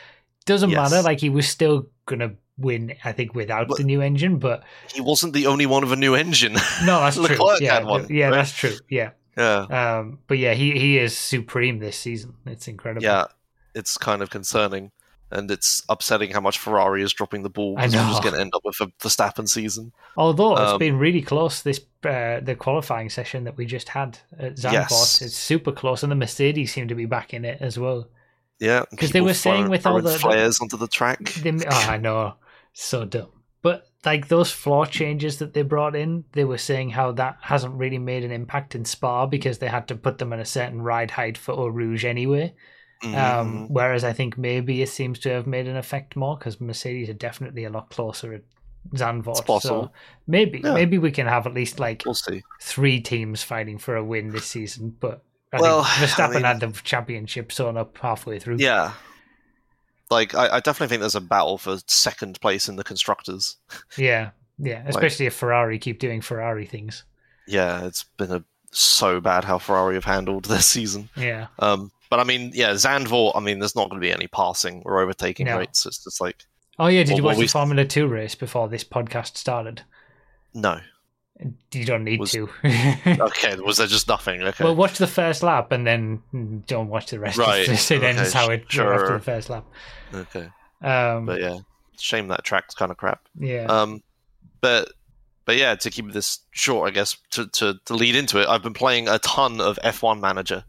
Doesn't 0.48 0.72
Yes. 0.72 0.90
matter, 0.92 1.04
like 1.04 1.20
he 1.22 1.30
was 1.30 1.48
still 1.48 1.86
gonna 2.08 2.32
win, 2.58 2.96
I 3.06 3.12
think, 3.12 3.36
without 3.36 3.68
But- 3.68 3.78
the 3.78 3.84
new 3.84 4.02
engine, 4.02 4.40
but 4.40 4.64
he 4.92 5.00
wasn't 5.02 5.34
the 5.34 5.46
only 5.46 5.68
one 5.68 5.84
of 5.84 5.92
a 5.92 5.96
new 5.96 6.16
engine. 6.16 6.54
no, 6.90 7.02
that's 7.02 7.16
true. 7.22 7.28
Leclerc 7.28 7.62
Yeah, 7.62 7.74
had 7.76 7.86
one, 7.86 8.08
yeah, 8.10 8.26
right? 8.30 8.34
that's 8.38 8.54
true. 8.58 8.74
Yeah, 8.90 9.12
yeah, 9.38 9.60
um, 10.00 10.20
but 10.28 10.38
yeah, 10.38 10.54
he 10.54 10.72
he 10.80 10.98
is 10.98 11.18
supreme 11.18 11.80
this 11.80 11.98
season. 11.98 12.36
It's 12.46 12.68
incredible. 12.68 13.04
yeah. 13.04 13.26
It's 13.76 13.96
kind 13.98 14.24
of 14.24 14.32
concerning, 14.32 14.92
and 15.30 15.52
it's 15.52 15.84
upsetting 15.88 16.32
how 16.32 16.42
much 16.42 16.58
Ferrari 16.58 17.04
is 17.04 17.14
dropping 17.14 17.44
the 17.44 17.50
ball. 17.50 17.76
Because 17.76 17.94
we're 17.96 18.02
just 18.10 18.24
going 18.24 18.34
to 18.34 18.42
end 18.42 18.54
up 18.56 18.62
with 18.66 18.82
a 18.82 18.88
Verstappen 19.00 19.48
season. 19.48 19.92
Although 20.16 20.58
it's 20.58 20.78
been 20.80 20.98
really 20.98 21.22
close 21.22 21.62
this 21.62 21.80
uh, 22.04 22.40
the 22.40 22.56
qualifying 22.58 23.10
session 23.12 23.44
that 23.44 23.56
we 23.56 23.66
just 23.68 23.90
had 23.90 24.18
at 24.40 24.56
Zandvoort, 24.56 24.72
Yes. 24.74 25.22
it's 25.22 25.36
super 25.38 25.72
close, 25.72 26.02
and 26.02 26.12
the 26.12 26.16
Mercedes 26.16 26.74
seem 26.74 26.88
to 26.88 26.96
be 26.96 27.06
back 27.06 27.34
in 27.36 27.46
it 27.46 27.62
as 27.62 27.78
well. 27.78 28.08
Yeah, 28.60 28.86
because 28.90 29.12
they 29.12 29.22
were 29.22 29.36
saying 29.36 29.70
with 29.70 29.86
all 29.86 30.02
the- 30.02 30.10
the- 30.10 30.18
flares 30.18 30.60
onto 30.60 30.78
the 30.78 30.88
track. 30.88 31.20
They, 31.34 31.52
oh, 31.52 31.70
I 31.70 31.98
know, 31.98 32.34
so 32.74 33.06
dumb. 33.06 33.28
But 33.62 33.88
like 34.08 34.28
those 34.30 34.52
floor 34.52 34.86
changes 34.86 35.38
that 35.40 35.54
they 35.54 35.62
brought 35.64 35.96
in, 35.96 36.24
they 36.32 36.46
were 36.46 36.58
saying 36.58 36.90
how 36.92 37.12
that 37.14 37.38
hasn't 37.42 37.74
really 37.76 37.98
made 38.00 38.24
an 38.24 38.32
impact 38.32 38.74
in 38.76 38.86
Spa 38.86 39.26
because 39.26 39.58
they 39.60 39.68
had 39.68 39.88
to 39.90 39.96
put 39.96 40.18
them 40.18 40.34
at 40.34 40.40
a 40.40 40.46
certain 40.46 40.82
ride 40.82 41.12
height 41.12 41.38
for 41.38 41.52
Eau 41.54 41.68
Rouge 41.68 42.06
anyway. 42.06 42.54
Um, 43.04 43.12
Mhm. 43.12 43.68
whereas 43.70 44.04
I 44.04 44.14
think 44.14 44.38
maybe 44.38 44.82
it 44.82 44.90
seems 44.90 45.20
to 45.20 45.30
have 45.30 45.46
made 45.46 45.68
an 45.68 45.78
effect 45.78 46.16
more 46.16 46.36
because 46.38 46.60
Mercedes 46.60 47.10
are 47.10 47.14
definitely 47.28 47.64
a 47.66 47.70
lot 47.70 47.90
closer 47.92 48.34
at 48.34 48.42
Zandvoort. 48.96 49.62
So 49.62 49.92
maybe 50.26 50.62
Yeah. 50.64 50.74
maybe 50.74 50.98
we 50.98 51.12
can 51.12 51.28
have 51.28 51.46
at 51.46 51.54
least 51.54 51.80
like 51.80 52.04
we'll 52.06 52.16
three 52.62 53.00
teams 53.02 53.44
fighting 53.44 53.78
for 53.78 53.96
a 53.98 54.04
win 54.04 54.30
this 54.32 54.46
season. 54.46 54.96
But 55.00 55.22
I 55.54 55.62
Well, 55.62 55.84
think 55.84 56.10
Verstappen 56.10 56.30
I 56.30 56.34
mean- 56.36 56.44
had 56.44 56.60
the 56.60 56.72
championship 56.84 57.52
sewn 57.52 57.78
up 57.78 57.98
halfway 57.98 58.40
through. 58.40 58.58
Yeah. 58.60 58.94
Like 60.10 60.36
I, 60.36 60.56
I 60.56 60.60
definitely 60.60 60.88
think 60.88 61.02
there's 61.02 61.16
a 61.16 61.22
battle 61.22 61.58
for 61.58 61.78
second 61.88 62.40
place 62.42 62.70
in 62.70 62.76
the 62.78 62.84
constructors. 62.84 63.58
yeah, 63.98 64.30
yeah. 64.58 64.84
Especially 64.88 65.26
if 65.26 65.34
Ferrari 65.34 65.78
keep 65.80 66.00
doing 66.00 66.22
Ferrari 66.22 66.66
things. 66.66 67.04
Yeah, 67.48 67.86
it's 67.86 68.04
been 68.18 68.32
a, 68.32 68.44
so 68.72 69.20
bad 69.22 69.44
how 69.46 69.58
Ferrari 69.58 69.96
have 69.96 70.06
handled 70.06 70.46
this 70.46 70.66
season. 70.66 71.10
Yeah, 71.16 71.48
Um, 71.60 71.92
but 72.10 72.20
I 72.20 72.24
mean, 72.24 72.52
yeah, 72.54 72.72
Zandvoort. 72.72 73.36
I 73.36 73.40
mean, 73.42 73.60
there's 73.60 73.76
not 73.76 73.90
going 73.90 74.02
to 74.02 74.06
be 74.06 74.12
any 74.14 74.28
passing 74.28 74.82
or 74.86 75.00
overtaking 75.02 75.46
No. 75.46 75.58
rates. 75.58 75.86
It's 75.86 76.04
just 76.04 76.22
like 76.22 76.46
Oh 76.80 76.88
yeah, 76.88 77.04
did 77.04 77.18
you 77.18 77.24
watch 77.24 77.38
we- 77.38 77.44
the 77.46 77.52
Formula 77.52 77.84
Two 77.86 78.08
race 78.08 78.36
before 78.36 78.68
this 78.70 78.84
podcast 78.84 79.36
started? 79.38 79.82
no. 80.54 80.80
You 81.72 81.86
don't 81.86 82.04
need 82.04 82.20
Was- 82.20 82.32
to. 82.32 82.50
Okay, 83.06 83.56
was 83.58 83.78
there 83.78 83.88
just 83.88 84.08
nothing? 84.08 84.42
Okay, 84.42 84.64
Well, 84.64 84.76
watch 84.76 84.98
the 84.98 85.08
first 85.08 85.44
lap 85.44 85.72
and 85.72 85.86
then 85.86 86.64
don't 86.68 86.90
watch 86.90 87.12
the 87.12 87.20
rest. 87.20 87.38
Right, 87.38 87.68
it 87.92 88.04
ends 88.04 88.34
how 88.34 88.50
it 88.50 88.66
sure. 88.70 88.94
after 88.94 89.14
the 89.18 89.24
first 89.24 89.50
lap. 89.50 89.66
okay, 90.14 90.50
Um, 90.82 91.26
but 91.28 91.40
yeah, 91.40 91.58
shame 92.00 92.28
that 92.30 92.44
track's 92.44 92.74
kind 92.74 92.90
of 92.92 92.98
crap. 92.98 93.22
yeah, 93.40 93.66
Um, 93.66 94.02
but 94.62 94.92
but 95.46 95.56
yeah, 95.58 95.76
to 95.76 95.90
keep 95.92 96.12
this 96.12 96.40
short, 96.52 96.90
I 96.90 96.92
guess 96.94 97.16
to, 97.32 97.48
to 97.48 97.80
to 97.86 97.94
lead 97.94 98.16
into 98.16 98.42
it, 98.42 98.48
I've 98.50 98.64
been 98.64 98.74
playing 98.74 99.08
a 99.08 99.20
ton 99.20 99.62
of 99.62 99.78
F1 99.84 100.20
Manager. 100.20 100.64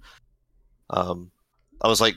Um, 0.90 1.31
I 1.81 1.89
was 1.89 2.01
like, 2.01 2.15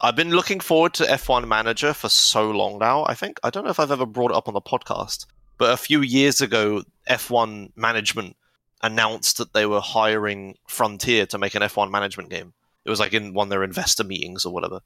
I've 0.00 0.16
been 0.16 0.30
looking 0.30 0.60
forward 0.60 0.94
to 0.94 1.04
F1 1.04 1.46
Manager 1.48 1.92
for 1.92 2.08
so 2.08 2.50
long 2.50 2.78
now. 2.78 3.04
I 3.06 3.14
think 3.14 3.38
I 3.42 3.50
don't 3.50 3.64
know 3.64 3.70
if 3.70 3.80
I've 3.80 3.90
ever 3.90 4.06
brought 4.06 4.30
it 4.30 4.36
up 4.36 4.48
on 4.48 4.54
the 4.54 4.60
podcast, 4.60 5.26
But 5.58 5.72
a 5.72 5.76
few 5.76 6.02
years 6.02 6.40
ago, 6.40 6.82
F1 7.10 7.72
management 7.76 8.36
announced 8.82 9.38
that 9.38 9.52
they 9.52 9.66
were 9.66 9.80
hiring 9.80 10.54
Frontier 10.68 11.26
to 11.26 11.38
make 11.38 11.54
an 11.54 11.62
F1 11.62 11.90
management 11.90 12.30
game. 12.30 12.54
It 12.84 12.90
was 12.90 13.00
like 13.00 13.12
in 13.12 13.34
one 13.34 13.46
of 13.46 13.50
their 13.50 13.64
investor 13.64 14.04
meetings 14.04 14.44
or 14.44 14.52
whatever. 14.52 14.80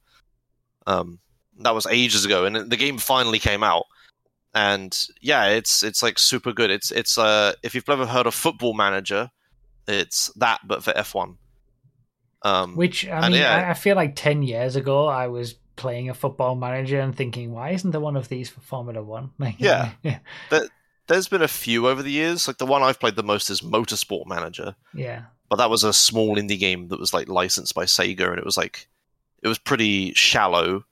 Um, 0.87 1.19
that 1.59 1.75
was 1.75 1.85
ages 1.85 2.25
ago, 2.25 2.45
and 2.45 2.69
the 2.69 2.77
game 2.77 2.97
finally 2.97 3.39
came 3.39 3.63
out. 3.63 3.85
And 4.55 4.97
yeah, 5.21 5.47
it's 5.47 5.83
it's 5.83 6.03
like 6.03 6.19
super 6.19 6.51
good. 6.51 6.69
It's 6.69 6.91
it's 6.91 7.17
uh 7.17 7.53
if 7.63 7.73
you've 7.73 7.89
ever 7.89 8.05
heard 8.05 8.27
of 8.27 8.33
Football 8.33 8.73
Manager, 8.73 9.31
it's 9.87 10.31
that 10.35 10.59
but 10.65 10.83
for 10.83 10.91
F1. 10.93 11.37
Um, 12.43 12.75
Which 12.75 13.07
I 13.07 13.29
mean, 13.29 13.39
yeah. 13.39 13.55
I, 13.55 13.71
I 13.71 13.73
feel 13.73 13.95
like 13.95 14.15
ten 14.15 14.43
years 14.43 14.75
ago 14.75 15.07
I 15.07 15.27
was 15.27 15.55
playing 15.75 16.09
a 16.09 16.13
football 16.13 16.55
manager 16.55 16.99
and 16.99 17.15
thinking, 17.15 17.51
why 17.51 17.71
isn't 17.71 17.91
there 17.91 18.01
one 18.01 18.15
of 18.15 18.29
these 18.29 18.49
for 18.49 18.61
Formula 18.61 19.01
One? 19.01 19.31
Like, 19.39 19.55
Yeah. 19.59 19.91
yeah, 20.03 20.19
there's 21.07 21.27
been 21.27 21.41
a 21.41 21.47
few 21.47 21.87
over 21.87 22.01
the 22.01 22.11
years. 22.11 22.47
Like 22.47 22.57
the 22.57 22.65
one 22.65 22.81
I've 22.81 22.99
played 22.99 23.15
the 23.15 23.23
most 23.23 23.49
is 23.49 23.61
Motorsport 23.61 24.25
Manager, 24.25 24.75
yeah, 24.93 25.23
but 25.49 25.57
that 25.57 25.69
was 25.69 25.83
a 25.83 25.91
small 25.93 26.37
indie 26.37 26.59
game 26.59 26.87
that 26.87 26.99
was 26.99 27.13
like 27.13 27.27
licensed 27.27 27.75
by 27.75 27.85
Sega, 27.85 28.29
and 28.29 28.37
it 28.37 28.45
was 28.45 28.57
like 28.57 28.87
it 29.41 29.47
was 29.47 29.57
pretty 29.57 30.13
shallow. 30.13 30.85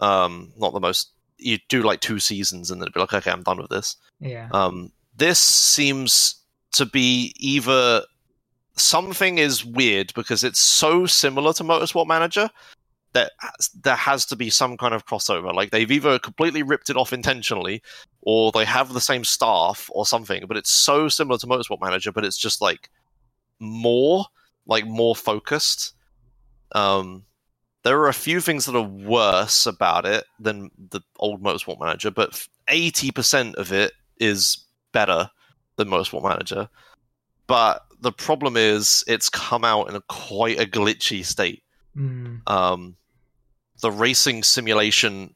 Um, 0.00 0.52
not 0.58 0.72
the 0.72 0.80
most. 0.80 1.10
You 1.38 1.58
do 1.68 1.82
like 1.82 2.00
two 2.00 2.18
seasons, 2.18 2.70
and 2.70 2.80
then 2.80 2.86
it'd 2.86 2.94
be 2.94 3.00
like, 3.00 3.12
okay, 3.12 3.30
I'm 3.30 3.42
done 3.42 3.58
with 3.58 3.70
this. 3.70 3.96
yeah, 4.20 4.48
Um, 4.50 4.90
this 5.16 5.38
seems 5.38 6.36
to 6.72 6.86
be 6.86 7.32
either 7.38 8.02
something 8.76 9.38
is 9.38 9.64
weird 9.64 10.12
because 10.14 10.42
it's 10.42 10.58
so 10.60 11.06
similar 11.06 11.52
to 11.52 11.64
Motorsport 11.64 12.06
Manager 12.06 12.50
that 13.12 13.32
there 13.82 13.96
has 13.96 14.24
to 14.26 14.36
be 14.36 14.50
some 14.50 14.76
kind 14.76 14.94
of 14.94 15.06
crossover. 15.06 15.52
Like 15.52 15.70
they've 15.70 15.90
either 15.90 16.18
completely 16.18 16.62
ripped 16.62 16.90
it 16.90 16.96
off 16.96 17.12
intentionally, 17.12 17.82
or 18.22 18.52
they 18.52 18.64
have 18.64 18.92
the 18.92 19.00
same 19.00 19.24
staff 19.24 19.90
or 19.92 20.06
something. 20.06 20.44
But 20.46 20.56
it's 20.56 20.70
so 20.70 21.08
similar 21.08 21.38
to 21.38 21.46
Motorsport 21.46 21.80
Manager, 21.80 22.12
but 22.12 22.24
it's 22.24 22.38
just 22.38 22.60
like 22.60 22.90
more, 23.58 24.24
like 24.66 24.86
more 24.86 25.14
focused. 25.14 25.94
Um, 26.72 27.24
there 27.82 27.98
are 28.00 28.08
a 28.08 28.14
few 28.14 28.40
things 28.40 28.64
that 28.64 28.76
are 28.76 28.82
worse 28.82 29.66
about 29.66 30.06
it 30.06 30.24
than 30.38 30.70
the 30.90 31.00
old 31.18 31.42
Motorsport 31.42 31.80
Manager, 31.80 32.10
but 32.10 32.46
eighty 32.68 33.10
percent 33.10 33.56
of 33.56 33.72
it 33.72 33.92
is 34.18 34.64
better 34.92 35.30
than 35.76 35.88
Motorsport 35.88 36.22
Manager. 36.22 36.68
But 37.46 37.84
the 38.00 38.12
problem 38.12 38.56
is, 38.56 39.04
it's 39.06 39.28
come 39.28 39.64
out 39.64 39.90
in 39.90 39.96
a 39.96 40.02
quite 40.08 40.58
a 40.58 40.64
glitchy 40.64 41.24
state. 41.24 41.62
Mm, 41.96 42.40
Um, 42.46 42.96
the 43.82 43.90
racing 43.90 44.42
simulation, 44.42 45.34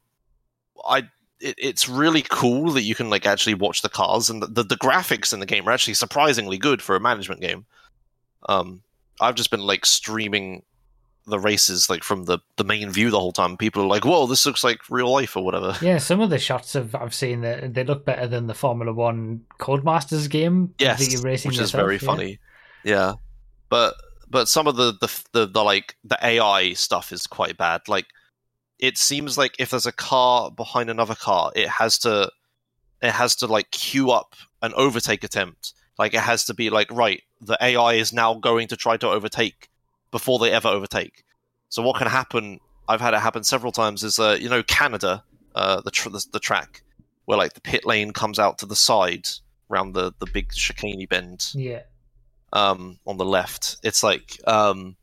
I 0.89 1.09
it, 1.41 1.57
it's 1.59 1.89
really 1.89 2.23
cool 2.23 2.71
that 2.71 2.83
you 2.83 2.95
can 2.95 3.11
like 3.11 3.27
actually 3.27 3.55
watch 3.55 3.83
the 3.83 3.91
cars, 3.91 4.31
and 4.31 4.43
the, 4.43 4.47
the 4.47 4.63
the 4.63 4.77
graphics 4.77 5.35
in 5.35 5.41
the 5.41 5.47
game 5.47 5.69
are 5.69 5.73
actually 5.73 5.95
surprisingly 5.95 6.57
good 6.57 6.81
for 6.81 6.97
a 6.97 7.01
management 7.01 7.43
game. 7.43 7.67
Um, 8.49 8.83
I've 9.21 9.35
just 9.35 9.51
been 9.51 9.61
like 9.61 9.85
streaming 9.85 10.63
the 11.29 11.41
races 11.41 11.91
like 11.91 12.05
from 12.05 12.25
the 12.25 12.39
the 12.57 12.65
main 12.65 12.91
view 12.91 13.11
the 13.11 13.19
whole 13.19 13.33
time. 13.33 13.57
People 13.57 13.83
are 13.83 13.89
like, 13.89 14.05
"Whoa, 14.05 14.27
this 14.27 14.47
looks 14.47 14.65
like 14.65 14.79
real 14.89 15.11
life" 15.11 15.37
or 15.37 15.45
whatever. 15.45 15.77
yeah. 15.83 15.99
Some 15.99 16.21
of 16.21 16.31
the 16.31 16.39
shots 16.39 16.73
have 16.73 16.95
I've 16.95 17.15
seen 17.15 17.43
that 17.43 17.75
they 17.75 17.85
look 17.85 18.05
better 18.05 18.27
than 18.27 18.47
the 18.47 18.55
Formula 18.55 18.93
One 18.93 19.45
Codemasters 19.59 20.31
game. 20.31 20.75
yes, 20.79 20.99
that 20.99 21.43
which 21.45 21.59
is 21.59 21.73
very 21.73 21.97
yeah. 21.97 22.07
funny. 22.07 22.39
Yeah, 22.85 23.15
but 23.69 23.97
but 24.29 24.49
some 24.49 24.67
of 24.67 24.77
the, 24.77 24.93
the 25.01 25.25
the 25.33 25.47
the 25.47 25.65
like 25.65 25.97
the 26.05 26.19
AI 26.25 26.73
stuff 26.75 27.13
is 27.13 27.27
quite 27.27 27.57
bad. 27.57 27.83
Like 27.89 28.07
it 28.79 28.99
seems 28.99 29.39
like 29.39 29.57
if 29.59 29.71
there's 29.71 29.87
a 29.87 29.93
car 29.93 30.51
behind 30.51 30.91
another 30.91 31.15
car, 31.15 31.53
it 31.55 31.69
has 31.69 31.99
to 32.01 32.31
it 33.03 33.13
has 33.13 33.37
to 33.37 33.47
like 33.47 33.71
queue 33.71 34.11
up 34.11 34.35
an 34.63 34.73
overtake 34.75 35.25
attempt. 35.25 35.73
Like 35.99 36.15
it 36.15 36.21
has 36.21 36.45
to 36.45 36.55
be 36.55 36.71
like 36.71 36.91
right, 36.91 37.23
the 37.41 37.57
AI 37.61 37.95
is 37.95 38.13
now 38.13 38.35
going 38.35 38.69
to 38.69 38.77
try 38.77 38.97
to 38.99 39.09
overtake 39.09 39.69
before 40.11 40.39
they 40.39 40.53
ever 40.53 40.69
overtake. 40.69 41.25
So 41.69 41.83
what 41.83 41.97
can 41.97 42.09
happen? 42.09 42.61
I've 42.89 43.01
had 43.01 43.15
it 43.15 43.21
happen 43.21 43.45
several 43.45 43.73
times. 43.73 44.03
Is 44.03 44.19
uh, 44.19 44.37
you 44.41 44.49
know 44.49 44.63
Canada, 44.63 45.25
uh, 45.55 45.81
the, 45.81 45.91
tr- 45.91 46.11
the 46.11 46.25
the 46.33 46.41
track 46.41 46.83
where 47.25 47.39
like 47.39 47.55
the 47.55 47.61
pit 47.61 47.85
lane 47.85 48.13
comes 48.13 48.39
out 48.39 48.59
to 48.59 48.67
the 48.67 48.77
side 48.77 49.27
around 49.71 49.93
the 49.93 50.13
the 50.19 50.27
big 50.33 50.51
chicaney 50.51 51.09
bend 51.09 51.51
Yeah, 51.55 51.83
um, 52.53 52.99
on 53.07 53.17
the 53.17 53.25
left. 53.25 53.79
It's 53.83 54.03
like 54.03 54.41
um, 54.47 54.97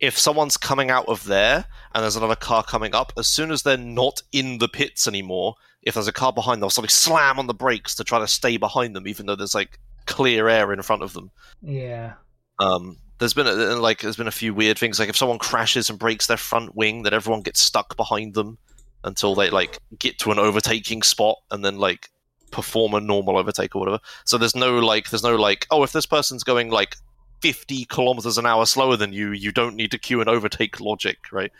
if 0.00 0.18
someone's 0.18 0.56
coming 0.56 0.90
out 0.90 1.06
of 1.08 1.24
there 1.24 1.64
and 1.94 2.02
there's 2.02 2.16
another 2.16 2.36
car 2.36 2.62
coming 2.62 2.94
up, 2.94 3.12
as 3.16 3.26
soon 3.26 3.50
as 3.50 3.62
they're 3.62 3.76
not 3.76 4.22
in 4.32 4.58
the 4.58 4.68
pits 4.68 5.08
anymore, 5.08 5.54
if 5.82 5.94
there's 5.94 6.08
a 6.08 6.12
car 6.12 6.32
behind, 6.32 6.54
them, 6.54 6.60
they'll 6.60 6.70
suddenly 6.70 6.90
slam 6.90 7.38
on 7.38 7.46
the 7.46 7.54
brakes 7.54 7.94
to 7.96 8.04
try 8.04 8.18
to 8.18 8.28
stay 8.28 8.56
behind 8.56 8.94
them, 8.94 9.08
even 9.08 9.26
though 9.26 9.36
there's 9.36 9.54
like 9.54 9.78
clear 10.06 10.48
air 10.48 10.72
in 10.72 10.82
front 10.82 11.02
of 11.02 11.12
them. 11.12 11.30
yeah, 11.62 12.14
Um, 12.58 12.98
there's 13.18 13.34
been 13.34 13.46
a, 13.46 13.50
like 13.76 14.00
there's 14.00 14.16
been 14.16 14.28
a 14.28 14.32
few 14.32 14.54
weird 14.54 14.78
things, 14.78 14.98
like 14.98 15.08
if 15.08 15.16
someone 15.16 15.38
crashes 15.38 15.90
and 15.90 15.98
breaks 15.98 16.26
their 16.26 16.36
front 16.36 16.76
wing, 16.76 17.02
then 17.02 17.14
everyone 17.14 17.42
gets 17.42 17.60
stuck 17.60 17.96
behind 17.96 18.34
them 18.34 18.58
until 19.04 19.34
they 19.34 19.50
like 19.50 19.78
get 19.98 20.18
to 20.20 20.30
an 20.30 20.38
overtaking 20.38 21.02
spot 21.02 21.38
and 21.50 21.64
then 21.64 21.78
like 21.78 22.10
perform 22.50 22.94
a 22.94 23.00
normal 23.00 23.36
overtake 23.36 23.74
or 23.74 23.80
whatever. 23.80 24.00
So 24.24 24.38
there's 24.38 24.56
no 24.56 24.78
like 24.78 25.10
there's 25.10 25.22
no 25.22 25.36
like 25.36 25.66
oh 25.70 25.82
if 25.82 25.92
this 25.92 26.06
person's 26.06 26.44
going 26.44 26.70
like 26.70 26.96
50 27.40 27.84
kilometers 27.86 28.38
an 28.38 28.46
hour 28.46 28.66
slower 28.66 28.96
than 28.96 29.12
you, 29.12 29.32
you 29.32 29.52
don't 29.52 29.76
need 29.76 29.90
to 29.92 29.98
queue 29.98 30.20
and 30.20 30.28
overtake 30.28 30.80
logic, 30.80 31.18
right? 31.32 31.52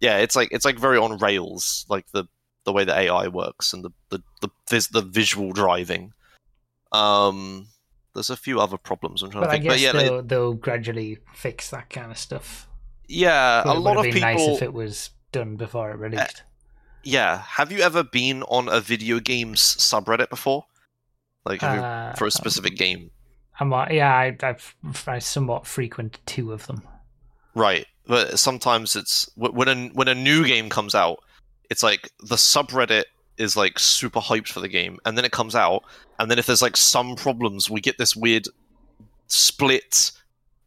Yeah, 0.00 0.18
it's 0.18 0.36
like 0.36 0.48
it's 0.52 0.64
like 0.64 0.78
very 0.78 0.98
on 0.98 1.18
rails, 1.18 1.86
like 1.88 2.06
the 2.12 2.24
the 2.64 2.72
way 2.72 2.84
the 2.84 2.96
AI 2.98 3.28
works 3.28 3.72
and 3.72 3.84
the 3.84 3.90
the 4.10 4.22
the, 4.40 4.48
vis- 4.68 4.88
the 4.88 5.02
visual 5.02 5.52
driving. 5.52 6.12
Um, 6.92 7.68
there's 8.14 8.30
a 8.30 8.36
few 8.36 8.60
other 8.60 8.76
problems 8.76 9.22
I'm 9.22 9.30
trying 9.30 9.42
but 9.44 9.46
to 9.48 9.50
I 9.50 9.54
think, 9.60 9.64
guess 9.64 9.72
but 9.72 9.80
yeah, 9.80 9.92
they'll, 9.92 10.22
they'll 10.22 10.54
gradually 10.54 11.18
fix 11.34 11.70
that 11.70 11.90
kind 11.90 12.10
of 12.10 12.18
stuff. 12.18 12.68
yeah, 13.08 13.62
a 13.68 13.72
it 13.74 13.78
lot 13.78 13.96
of 13.96 14.04
people. 14.04 14.20
nice 14.20 14.48
if 14.48 14.62
it 14.62 14.72
was 14.72 15.10
done 15.32 15.56
before 15.56 15.90
it 15.90 15.98
released. 15.98 16.42
Yeah, 17.02 17.38
have 17.42 17.70
you 17.72 17.80
ever 17.80 18.02
been 18.02 18.42
on 18.44 18.68
a 18.68 18.80
video 18.80 19.20
games 19.20 19.60
subreddit 19.60 20.30
before? 20.30 20.66
Like 21.44 21.60
have 21.60 21.76
you- 21.76 21.82
Uh, 21.82 22.14
for 22.14 22.26
a 22.26 22.30
specific 22.30 22.76
game, 22.76 23.10
I'm, 23.60 23.72
uh, 23.72 23.86
yeah, 23.90 24.12
I, 24.12 24.36
I've, 24.42 24.74
I 25.06 25.18
somewhat 25.18 25.66
frequent 25.66 26.18
two 26.26 26.52
of 26.52 26.66
them. 26.66 26.82
right? 27.54 27.86
But 28.06 28.38
sometimes 28.38 28.96
it's 28.96 29.30
when 29.36 29.68
a 29.68 29.88
when 29.94 30.08
a 30.08 30.14
new 30.14 30.46
game 30.46 30.68
comes 30.68 30.94
out, 30.94 31.20
it's 31.70 31.82
like 31.82 32.10
the 32.20 32.36
subreddit 32.36 33.04
is 33.38 33.56
like 33.56 33.78
super 33.78 34.20
hyped 34.20 34.48
for 34.48 34.60
the 34.60 34.68
game, 34.68 34.98
and 35.06 35.16
then 35.16 35.24
it 35.24 35.32
comes 35.32 35.54
out, 35.54 35.84
and 36.18 36.30
then 36.30 36.38
if 36.38 36.46
there's 36.46 36.60
like 36.62 36.76
some 36.76 37.16
problems, 37.16 37.70
we 37.70 37.80
get 37.80 37.96
this 37.96 38.14
weird 38.14 38.46
split 39.28 40.12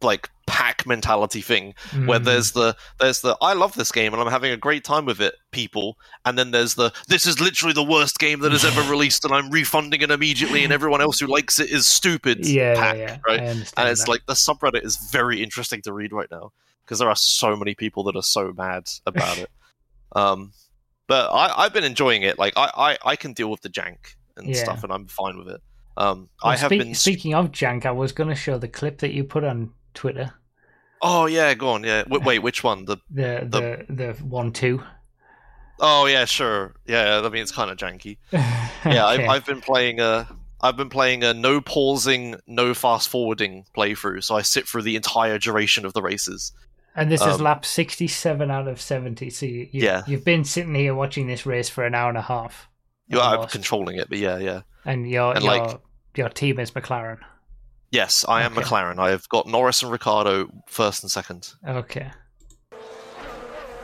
like 0.02 0.30
pack 0.48 0.88
mentality 0.88 1.41
thing 1.41 1.76
where 2.06 2.19
Mm. 2.19 2.24
there's 2.26 2.52
the 2.53 2.76
there's 2.99 3.22
the 3.22 3.38
I 3.41 3.53
love 3.53 3.76
this 3.76 3.91
game 3.91 4.14
and 4.14 4.22
I'm 4.22 4.32
having 4.32 4.52
a 4.52 4.57
great 4.57 4.84
time 4.84 5.06
with 5.06 5.22
it 5.22 5.36
people. 5.52 5.98
And 6.26 6.38
then 6.40 6.52
there's 6.52 6.74
the 6.76 6.91
this 7.07 7.28
is 7.28 7.40
literally 7.40 7.74
the 7.74 7.84
worst 7.84 8.18
game 8.18 8.40
that 8.40 8.52
has 8.53 8.64
ever 8.65 8.82
released 8.90 9.26
and 9.26 9.34
I'm 9.34 9.49
refunding 9.52 10.02
it 10.02 10.10
immediately 10.10 10.64
and 10.64 10.72
everyone 10.74 11.02
else 11.02 11.19
who 11.19 11.28
likes 11.28 11.60
it 11.60 11.69
is 11.69 11.86
stupid. 11.86 12.45
Yeah, 12.48 12.76
pack, 12.76 12.98
yeah, 12.98 13.03
yeah, 13.03 13.18
right 13.28 13.40
and 13.41 13.60
it's 13.61 13.72
that. 14.06 14.07
like 14.10 14.26
the 14.26 14.34
subreddit 14.34 14.84
is 14.84 14.95
very 15.11 15.44
interesting 15.44 15.82
to 15.84 15.94
read 15.94 16.14
right 16.14 16.32
now 16.32 16.52
because 16.86 16.99
there 16.99 17.10
are 17.10 17.15
so 17.15 17.56
many 17.56 17.76
people 17.76 18.03
that 18.06 18.15
are 18.15 18.24
so 18.24 18.53
mad 18.57 18.90
about 19.06 19.38
it. 19.38 19.49
Um 20.15 20.53
but 21.07 21.30
I, 21.32 21.64
I've 21.65 21.74
been 21.74 21.84
enjoying 21.84 22.22
it. 22.24 22.40
Like 22.40 22.53
I, 22.56 22.72
I 22.76 23.11
I 23.11 23.15
can 23.18 23.34
deal 23.34 23.52
with 23.52 23.61
the 23.61 23.69
jank 23.69 24.15
and 24.38 24.48
Yeah. 24.48 24.64
stuff 24.64 24.84
and 24.84 24.94
I'm 24.94 25.07
fine 25.07 25.38
with 25.38 25.49
it. 25.49 25.61
Um 25.98 26.30
Well, 26.41 26.53
I 26.53 26.57
have 26.57 26.69
speak- 26.69 26.82
been 26.82 26.95
Speaking 26.95 27.34
of 27.36 27.52
jank, 27.52 27.86
I 27.86 27.91
was 27.91 28.14
going 28.14 28.30
to 28.30 28.36
show 28.36 28.57
the 28.57 28.68
clip 28.69 28.99
that 28.99 29.11
you 29.11 29.24
put 29.26 29.44
on 29.44 29.74
Twitter. 29.98 30.32
oh 31.02 31.26
yeah 31.26 31.53
go 31.53 31.69
on 31.69 31.84
yeah 31.84 32.03
wait, 32.07 32.24
wait 32.24 32.40
which 32.40 32.64
one 32.64 32.86
the 32.86 32.98
The 33.11 33.48
the 33.49 33.94
the, 33.94 34.14
one 34.24 34.52
two. 34.52 34.82
oh 35.80 36.06
yeah 36.06 36.26
sure 36.26 36.76
yeah 36.86 37.22
I 37.24 37.30
mean 37.30 37.41
it's 37.41 37.52
kind 37.52 37.69
of 37.72 37.78
janky 37.78 38.18
yeah 38.32 38.61
Okay. 38.86 38.99
I've, 39.26 39.30
I've 39.30 39.45
been 39.45 39.61
playing 39.61 39.99
a 39.99 40.28
i've 40.61 40.76
been 40.76 40.90
playing 40.90 41.24
a 41.24 41.34
no 41.36 41.61
pausing 41.61 42.36
no 42.48 42.74
fast 42.74 43.10
forwarding 43.10 43.64
playthrough 43.78 44.24
so 44.24 44.36
i 44.36 44.41
sit 44.41 44.68
through 44.68 44.82
the 44.82 44.95
entire 44.95 45.38
duration 45.38 45.86
of 45.86 45.94
the 45.94 46.02
races 46.02 46.52
and 46.95 47.11
this 47.11 47.22
is 47.22 47.36
um, 47.36 47.41
lap 47.41 47.64
sixty-seven 47.64 48.49
out 48.49 48.68
of 48.68 48.82
seventy. 48.82 49.30
So 49.30 49.45
you, 49.45 49.68
you, 49.72 49.84
Yeah. 49.84 50.02
you've 50.07 50.26
been 50.26 50.44
sitting 50.44 50.74
here 50.74 50.95
watching 50.95 51.28
this 51.28 51.45
race 51.45 51.69
for 51.69 51.86
an 51.86 51.94
hour 51.94 52.10
and 52.10 52.18
a 52.18 52.24
half, 52.24 52.68
you 53.07 53.19
are 53.19 53.45
controlling 53.45 53.98
it 53.99 54.10
but 54.10 54.18
yeah 54.18 54.40
yeah 54.40 54.61
and 54.84 55.07
your 55.07 55.36
And, 55.36 55.44
your 55.44 55.53
like- 55.57 55.80
your 56.15 56.30
team 56.30 56.57
is 56.60 56.72
McLaren. 56.72 57.19
Yes 57.92 58.26
i 58.28 58.42
am 58.44 58.52
Okay. 58.58 58.62
mclaren 58.62 59.00
i've 59.00 59.28
got 59.30 59.48
norris 59.48 59.82
and 59.84 59.92
ricciardo 59.92 60.50
first 60.68 61.04
and 61.04 61.12
second 61.12 61.54
Okay. 61.68 62.12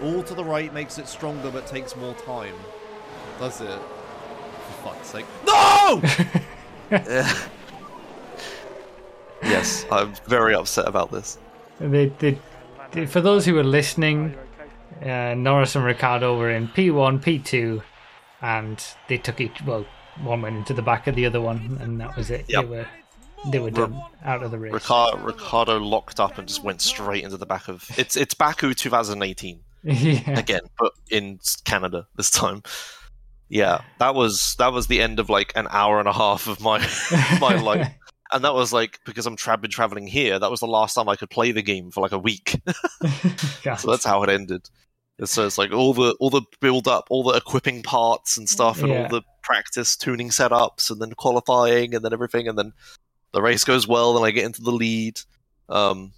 All 0.01 0.21
to 0.23 0.33
the 0.33 0.43
right 0.43 0.73
makes 0.73 0.97
it 0.97 1.07
stronger 1.07 1.49
but 1.49 1.65
takes 1.67 1.95
more 1.95 2.13
time. 2.15 2.55
Does 3.39 3.61
it? 3.61 3.67
For 3.69 4.89
fuck's 4.89 5.07
sake. 5.07 5.25
No! 5.45 6.01
yes 9.43 9.85
i'm 9.91 10.13
very 10.27 10.53
upset 10.55 10.87
about 10.87 11.11
this 11.11 11.37
They, 11.79 12.07
they, 12.19 12.37
they- 12.91 13.05
for 13.05 13.21
those 13.21 13.45
who 13.45 13.57
are 13.57 13.63
listening, 13.63 14.35
uh, 15.01 15.33
Norris 15.35 15.75
and 15.75 15.83
Ricciardo 15.83 16.37
were 16.37 16.51
in 16.51 16.67
P1, 16.67 17.19
P2, 17.23 17.81
and 18.41 18.83
they 19.07 19.17
took 19.17 19.41
each. 19.41 19.59
Well, 19.65 19.85
one 20.21 20.43
went 20.43 20.55
into 20.57 20.73
the 20.75 20.83
back 20.83 21.07
of 21.07 21.15
the 21.15 21.25
other 21.25 21.41
one, 21.41 21.77
and 21.81 21.99
that 21.99 22.15
was 22.15 22.29
it. 22.29 22.45
Yep. 22.47 22.63
They 22.65 22.69
were 22.69 22.87
they 23.51 23.59
were 23.59 23.71
done 23.71 23.99
out 24.23 24.43
of 24.43 24.51
the 24.51 24.59
race. 24.59 24.73
Ricciardo, 24.73 25.17
Ricciardo 25.17 25.79
locked 25.79 26.19
up 26.19 26.37
and 26.37 26.47
just 26.47 26.63
went 26.63 26.81
straight 26.81 27.23
into 27.23 27.37
the 27.37 27.45
back 27.45 27.67
of 27.67 27.85
it's 27.97 28.15
it's 28.15 28.33
Baku 28.33 28.73
2018 28.73 29.59
yeah. 29.83 30.39
again, 30.39 30.61
but 30.79 30.93
in 31.11 31.39
Canada 31.65 32.07
this 32.15 32.29
time. 32.29 32.63
Yeah, 33.49 33.81
that 33.99 34.15
was 34.15 34.55
that 34.57 34.73
was 34.73 34.87
the 34.87 35.01
end 35.01 35.19
of 35.19 35.29
like 35.29 35.51
an 35.55 35.67
hour 35.69 35.99
and 35.99 36.07
a 36.07 36.13
half 36.13 36.47
of 36.47 36.59
my 36.61 36.79
my 37.39 37.55
life, 37.55 37.93
and 38.31 38.43
that 38.43 38.53
was 38.53 38.73
like 38.73 38.99
because 39.05 39.25
I'm 39.27 39.35
tra- 39.35 39.57
been 39.57 39.69
traveling 39.69 40.07
here. 40.07 40.39
That 40.39 40.49
was 40.49 40.61
the 40.61 40.65
last 40.67 40.95
time 40.95 41.09
I 41.09 41.15
could 41.15 41.29
play 41.29 41.51
the 41.51 41.61
game 41.61 41.91
for 41.91 42.01
like 42.01 42.13
a 42.13 42.17
week, 42.19 42.59
so 43.77 43.91
that's 43.91 44.05
how 44.05 44.23
it 44.23 44.29
ended. 44.29 44.69
And 45.19 45.29
so 45.29 45.45
it's 45.45 45.59
like 45.59 45.71
all 45.71 45.93
the 45.93 46.15
all 46.19 46.31
the 46.31 46.41
build 46.61 46.87
up, 46.87 47.07
all 47.11 47.23
the 47.23 47.37
equipping 47.37 47.83
parts 47.83 48.37
and 48.37 48.49
stuff, 48.49 48.79
and 48.79 48.89
Yeah. 48.89 49.03
all 49.03 49.09
the 49.09 49.21
practice 49.43 49.95
tuning 49.95 50.29
setups, 50.29 50.89
and 50.89 50.99
then 50.99 51.11
qualifying, 51.11 51.93
and 51.93 52.03
then 52.03 52.13
everything, 52.13 52.47
and 52.47 52.57
then 52.57 52.73
the 53.33 53.41
race 53.41 53.63
goes 53.63 53.87
well, 53.87 54.15
and 54.17 54.25
I 54.25 54.31
get 54.31 54.45
into 54.45 54.61
the 54.61 54.71
lead. 54.71 55.19
Um, 55.69 56.13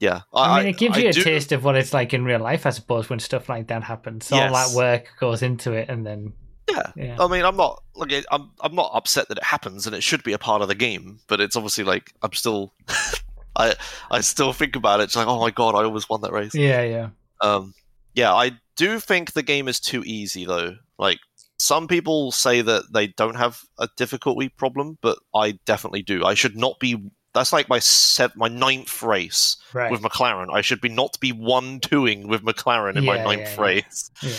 yeah, 0.00 0.20
I 0.32 0.58
mean, 0.60 0.68
it 0.68 0.78
gives 0.78 0.96
I 0.96 1.00
you 1.00 1.08
a 1.08 1.12
do- 1.12 1.22
taste 1.24 1.50
of 1.52 1.64
what 1.64 1.74
it's 1.76 1.92
like 1.92 2.14
in 2.14 2.24
real 2.24 2.38
life, 2.40 2.66
I 2.66 2.70
suppose, 2.70 3.10
when 3.10 3.18
stuff 3.18 3.48
like 3.48 3.66
that 3.68 3.82
happens. 3.82 4.30
All 4.30 4.38
Yes. 4.38 4.70
that 4.72 4.76
work 4.76 5.08
goes 5.18 5.42
into 5.42 5.72
it, 5.72 5.88
and 5.88 6.06
then 6.06 6.32
Yeah. 6.70 6.92
yeah, 6.96 7.16
I 7.18 7.26
mean, 7.26 7.44
I'm 7.44 7.56
not 7.56 7.82
like 7.96 8.12
I'm 8.30 8.50
I'm 8.60 8.74
not 8.76 8.90
upset 8.94 9.28
that 9.28 9.38
it 9.38 9.44
happens, 9.44 9.86
and 9.86 9.96
it 9.96 10.02
should 10.02 10.22
be 10.22 10.32
a 10.34 10.38
part 10.38 10.62
of 10.62 10.68
the 10.68 10.74
game. 10.76 11.18
But 11.26 11.40
it's 11.40 11.56
obviously 11.56 11.82
like 11.84 12.12
I'm 12.22 12.32
still, 12.32 12.72
I 13.56 13.74
I 14.10 14.20
still 14.20 14.52
think 14.52 14.76
about 14.76 15.00
it. 15.00 15.04
It's 15.04 15.16
like, 15.16 15.26
oh 15.26 15.40
my 15.40 15.50
god, 15.50 15.74
I 15.74 15.82
always 15.84 16.08
won 16.08 16.20
that 16.20 16.32
race. 16.32 16.54
yeah, 16.54 16.82
yeah, 16.82 17.08
Um, 17.42 17.74
yeah, 18.14 18.32
I 18.32 18.52
do 18.76 19.00
think 19.00 19.32
the 19.32 19.42
game 19.42 19.66
is 19.66 19.80
too 19.80 20.04
easy 20.06 20.44
though. 20.44 20.76
Like 20.96 21.18
some 21.58 21.88
people 21.88 22.30
say 22.32 22.62
that 22.62 22.92
they 22.92 23.08
don't 23.08 23.34
have 23.34 23.62
a 23.78 23.88
difficulty 23.96 24.48
problem, 24.48 24.98
but 25.00 25.18
I 25.34 25.52
definitely 25.64 26.02
do. 26.02 26.24
I 26.24 26.34
should 26.34 26.56
not 26.56 26.78
be. 26.78 27.10
That's 27.34 27.52
like 27.52 27.68
my 27.68 27.78
sev- 27.78 28.36
my 28.36 28.48
ninth 28.48 29.02
race 29.02 29.56
right. 29.72 29.90
with 29.90 30.00
McLaren. 30.00 30.52
I 30.52 30.60
should 30.60 30.80
be 30.80 30.88
not 30.88 31.18
be 31.20 31.32
one 31.32 31.80
twoing 31.80 32.26
with 32.26 32.42
McLaren 32.42 32.96
in 32.96 33.04
my 33.04 33.22
ninth 33.22 33.40
yeah, 33.40 33.54
yeah. 33.54 33.60
race. 33.60 34.10
Yeah. 34.22 34.38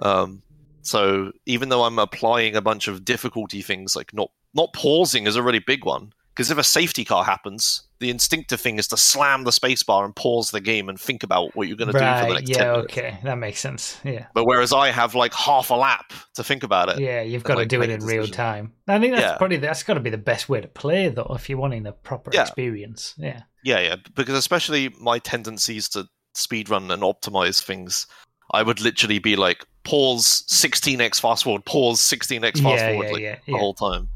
Um, 0.00 0.42
so 0.82 1.32
even 1.46 1.68
though 1.68 1.84
I'm 1.84 1.98
applying 1.98 2.56
a 2.56 2.60
bunch 2.60 2.88
of 2.88 3.04
difficulty 3.04 3.62
things, 3.62 3.94
like 3.96 4.12
not 4.12 4.30
not 4.52 4.72
pausing 4.72 5.26
is 5.26 5.36
a 5.36 5.42
really 5.42 5.60
big 5.60 5.84
one. 5.84 6.12
Because 6.34 6.50
if 6.50 6.56
a 6.56 6.64
safety 6.64 7.04
car 7.04 7.24
happens, 7.24 7.82
the 8.00 8.08
instinctive 8.08 8.58
thing 8.58 8.78
is 8.78 8.88
to 8.88 8.96
slam 8.96 9.44
the 9.44 9.50
spacebar 9.50 10.04
and 10.04 10.16
pause 10.16 10.50
the 10.50 10.62
game 10.62 10.88
and 10.88 10.98
think 10.98 11.22
about 11.22 11.54
what 11.54 11.68
you're 11.68 11.76
going 11.76 11.92
to 11.92 11.92
do 11.92 11.98
for 11.98 12.04
the 12.04 12.32
right, 12.32 12.32
next 12.40 12.48
yeah, 12.48 12.56
10 12.58 12.72
minutes. 12.72 12.92
okay, 12.92 13.18
that 13.22 13.34
makes 13.38 13.60
sense. 13.60 14.00
Yeah, 14.02 14.26
But 14.32 14.46
whereas 14.46 14.72
I 14.72 14.90
have 14.90 15.14
like 15.14 15.34
half 15.34 15.68
a 15.68 15.74
lap 15.74 16.12
to 16.34 16.42
think 16.42 16.62
about 16.62 16.88
it. 16.88 17.00
yeah, 17.00 17.20
you've 17.20 17.44
got 17.44 17.54
to 17.54 17.60
like, 17.60 17.68
do 17.68 17.82
it 17.82 17.90
in 17.90 18.02
real 18.04 18.26
time. 18.26 18.72
I 18.88 18.98
think 18.98 19.14
that's 19.14 19.32
Yeah. 19.32 19.36
probably 19.36 19.58
that's 19.58 19.82
got 19.82 19.94
to 19.94 20.00
be 20.00 20.08
the 20.10 20.16
best 20.16 20.48
way 20.48 20.60
to 20.62 20.68
play, 20.68 21.08
though, 21.10 21.30
if 21.34 21.50
you're 21.50 21.58
wanting 21.58 21.82
the 21.82 21.92
proper 21.92 22.30
Yeah. 22.32 22.42
experience. 22.42 23.14
Yeah, 23.18 23.42
Yeah, 23.62 23.80
yeah. 23.80 23.96
Because 24.14 24.34
especially 24.36 24.88
my 24.98 25.18
tendencies 25.18 25.88
to 25.90 26.08
speedrun 26.34 26.90
and 26.90 27.02
optimize 27.02 27.62
things, 27.62 28.06
I 28.54 28.62
would 28.62 28.80
literally 28.80 29.18
be 29.18 29.36
like, 29.36 29.66
pause 29.84 30.44
16x 30.48 31.20
fast 31.20 31.44
forward, 31.44 31.66
pause 31.66 32.00
16x 32.00 32.60
fast 32.62 32.80
yeah, 32.84 32.88
forward 32.88 33.10
like, 33.10 33.42
the 33.46 33.52
whole 33.58 33.74
time. 33.74 34.08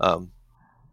Um, 0.00 0.30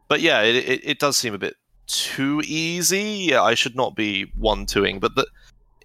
but 0.09 0.19
yeah, 0.19 0.41
it, 0.41 0.55
it, 0.55 0.81
it 0.83 0.99
does 0.99 1.15
seem 1.15 1.33
a 1.33 1.37
bit 1.37 1.55
too 1.87 2.41
easy. 2.45 3.27
Yeah, 3.29 3.41
I 3.41 3.53
should 3.55 3.75
not 3.75 3.95
be 3.95 4.31
one 4.35 4.65
twoing, 4.65 4.99
but 4.99 5.15
the, 5.15 5.25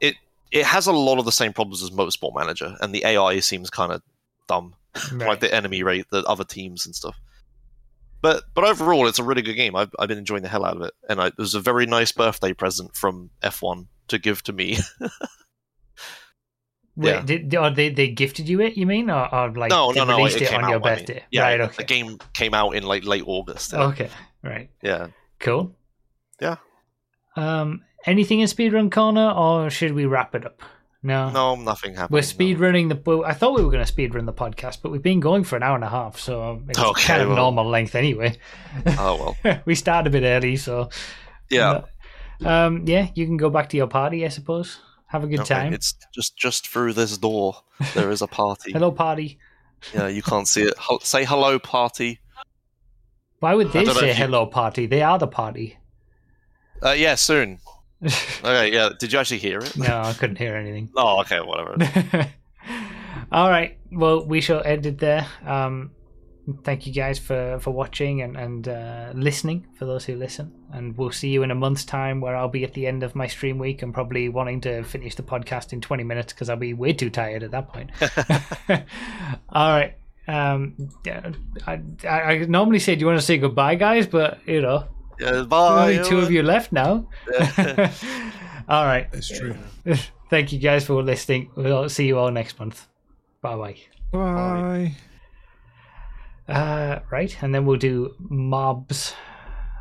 it 0.01 0.17
it 0.51 0.65
has 0.67 0.89
a 0.89 0.93
lot 0.93 1.19
of 1.19 1.25
the 1.25 1.33
same 1.33 1.53
problems 1.53 1.83
as 1.83 1.91
Motorsport 1.91 2.35
Manager, 2.35 2.77
and 2.81 2.93
the 2.93 3.05
AI 3.05 3.39
seems 3.41 3.71
kind 3.71 3.93
of 3.93 4.03
dumb, 4.49 4.75
Right. 5.13 5.29
like 5.29 5.41
the 5.41 5.55
enemy 5.55 5.83
rate, 5.83 6.07
the 6.11 6.23
other 6.25 6.45
teams 6.45 6.85
and 6.87 6.95
stuff. 6.95 7.17
But 8.21 8.45
but 8.55 8.65
overall, 8.65 9.07
it's 9.07 9.19
a 9.19 9.25
really 9.25 9.43
good 9.43 9.55
game. 9.55 9.77
I've 9.77 9.91
I've 9.99 10.09
been 10.09 10.19
enjoying 10.19 10.43
the 10.43 10.49
hell 10.49 10.65
out 10.65 10.77
of 10.77 10.83
it, 10.83 10.93
and 11.09 11.21
I, 11.21 11.29
it 11.29 11.39
was 11.39 11.55
a 11.55 11.61
very 11.61 11.87
nice 11.87 12.11
birthday 12.13 12.53
present 12.53 12.97
from 12.97 13.31
F1 13.43 13.87
to 14.09 14.19
give 14.19 14.43
to 14.45 14.53
me. 14.53 14.79
Wait, 16.97 17.11
yeah. 17.11 17.23
did, 17.23 17.55
or 17.57 17.71
they 17.71 17.89
they 17.89 18.09
gifted 18.09 18.49
you 18.49 18.61
it? 18.61 18.77
You 18.77 18.87
mean, 18.87 19.11
or, 19.11 19.33
or 19.35 19.51
like 19.53 19.71
no, 19.71 19.91
no, 19.91 20.05
no, 20.05 20.25
it, 20.27 20.41
it, 20.41 20.53
on 20.53 20.61
your 20.61 20.69
I 20.69 20.73
mean, 20.73 20.81
birthday? 20.83 21.25
yeah, 21.31 21.55
right. 21.57 21.73
the 21.73 21.83
game 21.85 22.19
came 22.35 22.55
out 22.55 22.77
in 22.77 22.85
like 22.85 23.05
late 23.05 23.25
August. 23.27 23.73
Yeah. 23.73 23.83
Okay. 23.87 24.11
Right. 24.43 24.71
yeah. 24.83 25.09
Cool. 25.41 25.75
Yeah. 26.41 26.57
Um. 27.37 27.83
Anything 28.07 28.41
in 28.41 28.49
speedrun 28.49 28.93
corner, 28.93 29.31
or 29.31 29.71
should 29.71 29.93
we 29.93 30.05
wrap 30.05 30.35
it 30.35 30.45
up? 30.45 30.61
No. 31.03 31.31
No, 31.31 31.55
nothing 31.55 31.95
happened. 31.95 32.13
We're 32.13 32.21
speedrunning 32.21 32.89
the. 32.89 33.23
I 33.23 33.35
thought 33.35 33.55
we 33.55 33.63
were 33.65 33.71
going 33.71 33.85
to 33.85 33.93
speedrun 33.93 34.25
the 34.25 34.33
podcast, 34.33 34.79
but 34.83 34.91
we've 34.93 35.03
been 35.03 35.21
going 35.21 35.45
for 35.45 35.57
an 35.57 35.63
hour 35.63 35.75
and 35.75 35.85
a 35.85 35.89
half, 35.89 36.19
so 36.19 36.63
it's 36.69 36.79
Okay, 36.79 37.03
kind 37.03 37.23
of 37.23 37.29
well. 37.29 37.37
normal 37.37 37.67
length 37.69 37.95
anyway. 37.95 38.37
Oh 38.99 39.35
well. 39.45 39.61
we 39.67 39.75
started 39.75 40.09
a 40.15 40.19
bit 40.19 40.25
early, 40.27 40.57
so 40.57 40.89
Yeah. 41.51 41.83
um, 42.45 42.85
yeah, 42.87 43.09
you 43.15 43.27
can 43.27 43.37
go 43.37 43.51
back 43.51 43.69
to 43.71 43.77
your 43.77 43.87
party, 43.87 44.25
I 44.25 44.29
suppose. 44.29 44.79
Have 45.15 45.23
a 45.23 45.29
good 45.29 45.39
Okay, 45.43 45.55
time. 45.55 45.73
It's 45.73 45.95
just 46.13 46.37
just 46.37 46.67
through 46.67 46.93
this 46.95 47.17
door. 47.17 47.55
There 47.95 48.11
is 48.11 48.21
a 48.21 48.27
party. 48.27 48.73
Hello, 48.75 48.91
party. 48.91 49.39
Yeah, 49.95 50.09
you 50.09 50.23
can't 50.23 50.49
see 50.49 50.63
it. 50.63 50.75
Say 51.03 51.25
hello, 51.25 51.61
party. 51.61 52.19
Why 53.39 53.55
would 53.55 53.71
they 53.71 53.85
say 53.85 54.09
you- 54.09 54.15
hello, 54.15 54.45
party? 54.47 54.87
They 54.87 55.03
are 55.03 55.17
the 55.17 55.29
party. 55.29 55.79
Uh, 56.85 56.97
yeah, 56.99 57.15
soon. 57.15 57.61
Okay, 58.43 58.73
yeah. 58.73 58.89
Did 58.99 59.13
you 59.13 59.21
actually 59.21 59.39
hear 59.39 59.61
it? 59.61 59.77
no, 59.77 60.01
I 60.03 60.15
couldn't 60.15 60.37
hear 60.37 60.57
anything. 60.57 60.91
Oh, 60.97 61.21
okay, 61.21 61.39
whatever. 61.39 61.77
All 63.31 63.49
right. 63.49 63.79
Well, 63.93 64.27
we 64.27 64.41
shall 64.41 64.65
end 64.65 64.85
it 64.85 64.99
there. 64.99 65.29
Um, 65.47 65.93
thank 66.63 66.87
you 66.87 66.93
guys 66.93 67.19
for, 67.19 67.59
for 67.61 67.71
watching 67.71 68.23
and, 68.23 68.37
and 68.37 68.69
uh, 68.69 69.13
listening, 69.15 69.67
for 69.79 69.85
those 69.87 70.05
who 70.05 70.17
listen. 70.17 70.53
And 70.73 70.97
we'll 70.97 71.11
see 71.13 71.29
you 71.29 71.43
in 71.43 71.51
a 71.51 71.55
month's 71.55 71.85
time 71.85 72.21
where 72.21 72.37
I'll 72.37 72.49
be 72.49 72.65
at 72.65 72.75
the 72.75 72.87
end 72.87 73.03
of 73.03 73.15
my 73.15 73.27
stream 73.27 73.59
week 73.59 73.83
and 73.83 73.95
probably 73.95 74.29
wanting 74.29 74.61
to 74.63 74.83
finish 74.85 75.15
the 75.15 75.23
podcast 75.23 75.73
in 75.73 75.81
20 75.81 76.05
minutes 76.05 76.33
because 76.33 76.49
I'll 76.51 76.57
be 76.57 76.75
way 76.75 76.93
too 76.93 77.11
tired 77.11 77.43
at 77.43 77.51
that 77.53 77.69
point. 77.69 77.91
All 79.51 79.71
right. 79.71 79.95
Um, 80.27 80.91
yeah, 81.05 81.33
I, 81.67 81.81
I, 82.09 82.21
I 82.21 82.39
normally 82.47 82.79
say, 82.79 82.95
do 82.95 83.01
you 83.01 83.07
want 83.07 83.19
to 83.21 83.25
say 83.27 83.39
goodbye, 83.39 83.75
guys? 83.75 84.07
But, 84.07 84.39
you 84.47 84.63
know, 84.63 84.87
Yeah, 85.21 85.43
bye. 85.43 85.97
only 85.97 86.09
two 86.09 86.19
of 86.19 86.31
you 86.31 86.43
left 86.43 86.73
now. 86.73 87.09
All 88.69 88.85
right. 88.85 89.09
It's 89.13 89.29
true. 89.29 89.57
Thank 90.31 90.53
you 90.53 90.59
guys 90.59 90.87
for 90.87 91.03
listening. 91.03 91.51
We'll 91.55 91.89
see 91.89 92.07
you 92.07 92.19
all 92.19 92.31
next 92.31 92.59
month. 92.59 92.89
Bye 93.43 93.57
bye. 93.57 93.77
Bye. 94.11 94.97
Uh, 96.49 97.01
right, 97.11 97.37
and 97.43 97.55
then 97.55 97.65
we'll 97.67 97.79
do 97.79 98.15
mobs. 98.19 99.15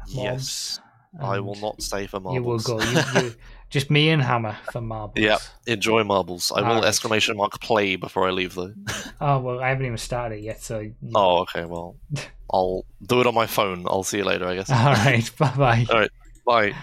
Yes, 0.07 0.79
I 1.21 1.39
will 1.39 1.55
not 1.55 1.81
stay 1.81 2.07
for 2.07 2.21
You 2.33 2.43
will 2.43 2.59
go. 2.59 2.79
You, 2.81 3.01
you, 3.21 3.35
just 3.69 3.89
me 3.89 4.09
and 4.09 4.21
Hammer 4.21 4.55
for 4.71 4.81
marbles. 4.81 5.23
Yeah. 5.23 5.37
Enjoy 5.65 6.03
marbles. 6.03 6.51
I 6.55 6.61
will 6.61 6.67
Alright. 6.69 6.85
exclamation 6.85 7.35
mark 7.37 7.59
play 7.59 7.95
before 7.95 8.27
I 8.27 8.31
leave 8.31 8.53
though. 8.55 8.73
Oh 9.21 9.39
well, 9.39 9.59
I 9.61 9.69
haven't 9.69 9.85
even 9.85 9.97
started 9.97 10.41
yet, 10.43 10.61
so. 10.61 10.79
you- 10.79 10.95
Oh, 11.15 11.39
okay. 11.41 11.65
Well, 11.65 11.95
I'll 12.53 12.85
do 13.07 13.21
it 13.21 13.27
on 13.27 13.33
my 13.33 13.47
phone. 13.47 13.85
I'll 13.87 14.03
see 14.03 14.17
you 14.17 14.25
later. 14.25 14.45
I 14.45 14.55
guess. 14.55 14.69
All 14.69 14.93
right. 14.93 15.29
Bye 15.37 15.53
bye. 15.57 15.85
All 15.89 15.99
right, 15.99 16.11
bye. 16.45 16.73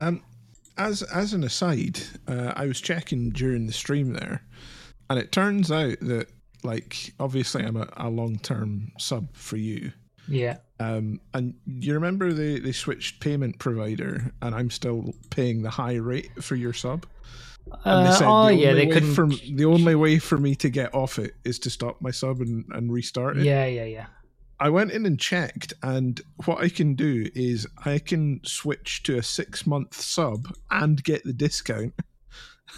Um, 0.00 0.22
as 0.78 1.02
as 1.02 1.32
an 1.32 1.42
aside, 1.44 2.00
uh, 2.28 2.52
I 2.54 2.66
was 2.66 2.80
checking 2.80 3.30
during 3.30 3.66
the 3.66 3.72
stream 3.72 4.12
there, 4.12 4.42
and 5.08 5.18
it 5.18 5.32
turns 5.32 5.70
out 5.72 5.98
that 6.00 6.28
like 6.64 7.14
obviously 7.18 7.64
I'm 7.64 7.76
a, 7.76 7.88
a 7.96 8.08
long 8.08 8.38
term 8.38 8.92
sub 8.98 9.34
for 9.36 9.56
you. 9.56 9.92
Yeah. 10.28 10.58
Um, 10.78 11.20
and 11.34 11.54
you 11.66 11.94
remember 11.94 12.32
they, 12.32 12.58
they 12.58 12.72
switched 12.72 13.20
payment 13.20 13.58
provider, 13.58 14.32
and 14.42 14.54
I'm 14.54 14.70
still 14.70 15.14
paying 15.30 15.62
the 15.62 15.70
high 15.70 15.96
rate 15.96 16.30
for 16.42 16.54
your 16.54 16.72
sub. 16.72 17.06
And 17.84 18.08
Uh, 18.08 18.18
oh 18.22 18.46
the 18.46 18.54
yeah, 18.54 18.72
they 18.72 18.86
couldn't. 18.86 19.14
For, 19.14 19.26
the 19.26 19.64
only 19.64 19.94
way 19.94 20.18
for 20.18 20.38
me 20.38 20.54
to 20.56 20.70
get 20.70 20.94
off 20.94 21.18
it 21.18 21.34
is 21.44 21.58
to 21.60 21.70
stop 21.70 22.00
my 22.00 22.10
sub 22.10 22.40
and, 22.40 22.64
and 22.70 22.92
restart 22.92 23.36
it. 23.38 23.44
Yeah, 23.44 23.66
yeah, 23.66 23.84
yeah. 23.84 24.06
I 24.58 24.68
went 24.68 24.90
in 24.92 25.06
and 25.06 25.18
checked, 25.18 25.72
and 25.82 26.20
what 26.44 26.58
I 26.58 26.68
can 26.68 26.94
do 26.94 27.28
is 27.34 27.66
I 27.84 27.98
can 27.98 28.40
switch 28.44 29.02
to 29.04 29.16
a 29.16 29.22
six 29.22 29.66
month 29.66 30.00
sub 30.00 30.54
and 30.70 31.02
get 31.02 31.24
the 31.24 31.32
discount, 31.32 31.94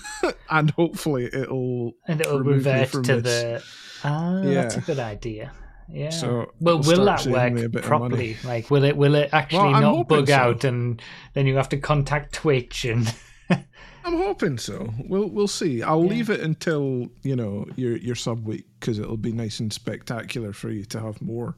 and 0.50 0.70
hopefully 0.72 1.28
it'll. 1.32 1.92
And 2.06 2.20
it'll 2.20 2.40
revert 2.42 2.90
to 3.04 3.20
this. 3.20 3.22
the. 3.22 4.08
Ah, 4.08 4.40
that's 4.42 4.76
a 4.76 4.78
Yeah. 4.80 4.84
good 4.86 4.98
idea. 4.98 5.52
Yeah. 5.88 6.10
So 6.10 6.52
well, 6.60 6.80
it'll 6.88 7.04
that 7.04 7.20
saving 7.20 7.54
me 7.54 7.64
a 7.64 7.68
work 7.68 7.82
properly? 7.84 8.36
Like, 8.44 8.70
will 8.70 8.84
it 8.84 8.96
will 8.96 9.14
it 9.14 9.30
actually 9.32 9.72
Well, 9.72 9.80
not 9.80 10.08
bug 10.08 10.28
so. 10.28 10.34
out, 10.34 10.64
and 10.64 11.02
then 11.34 11.46
you 11.46 11.56
have 11.56 11.68
to 11.70 11.76
contact 11.76 12.32
Twitch 12.34 12.84
and 12.84 13.12
I'm 13.50 14.16
hoping 14.16 14.58
so. 14.58 14.92
We'll 15.06 15.28
we'll 15.28 15.48
see. 15.48 15.82
I'll 15.82 16.02
Yeah. 16.04 16.10
leave 16.10 16.30
it 16.30 16.40
until 16.40 17.08
you 17.22 17.36
know 17.36 17.66
your 17.76 17.96
your 17.96 18.14
sub 18.14 18.46
week 18.46 18.66
because 18.80 18.98
it'll 18.98 19.16
be 19.16 19.32
nice 19.32 19.60
and 19.60 19.72
spectacular 19.72 20.52
for 20.52 20.70
you 20.70 20.84
to 20.86 21.00
have 21.00 21.20
more. 21.20 21.56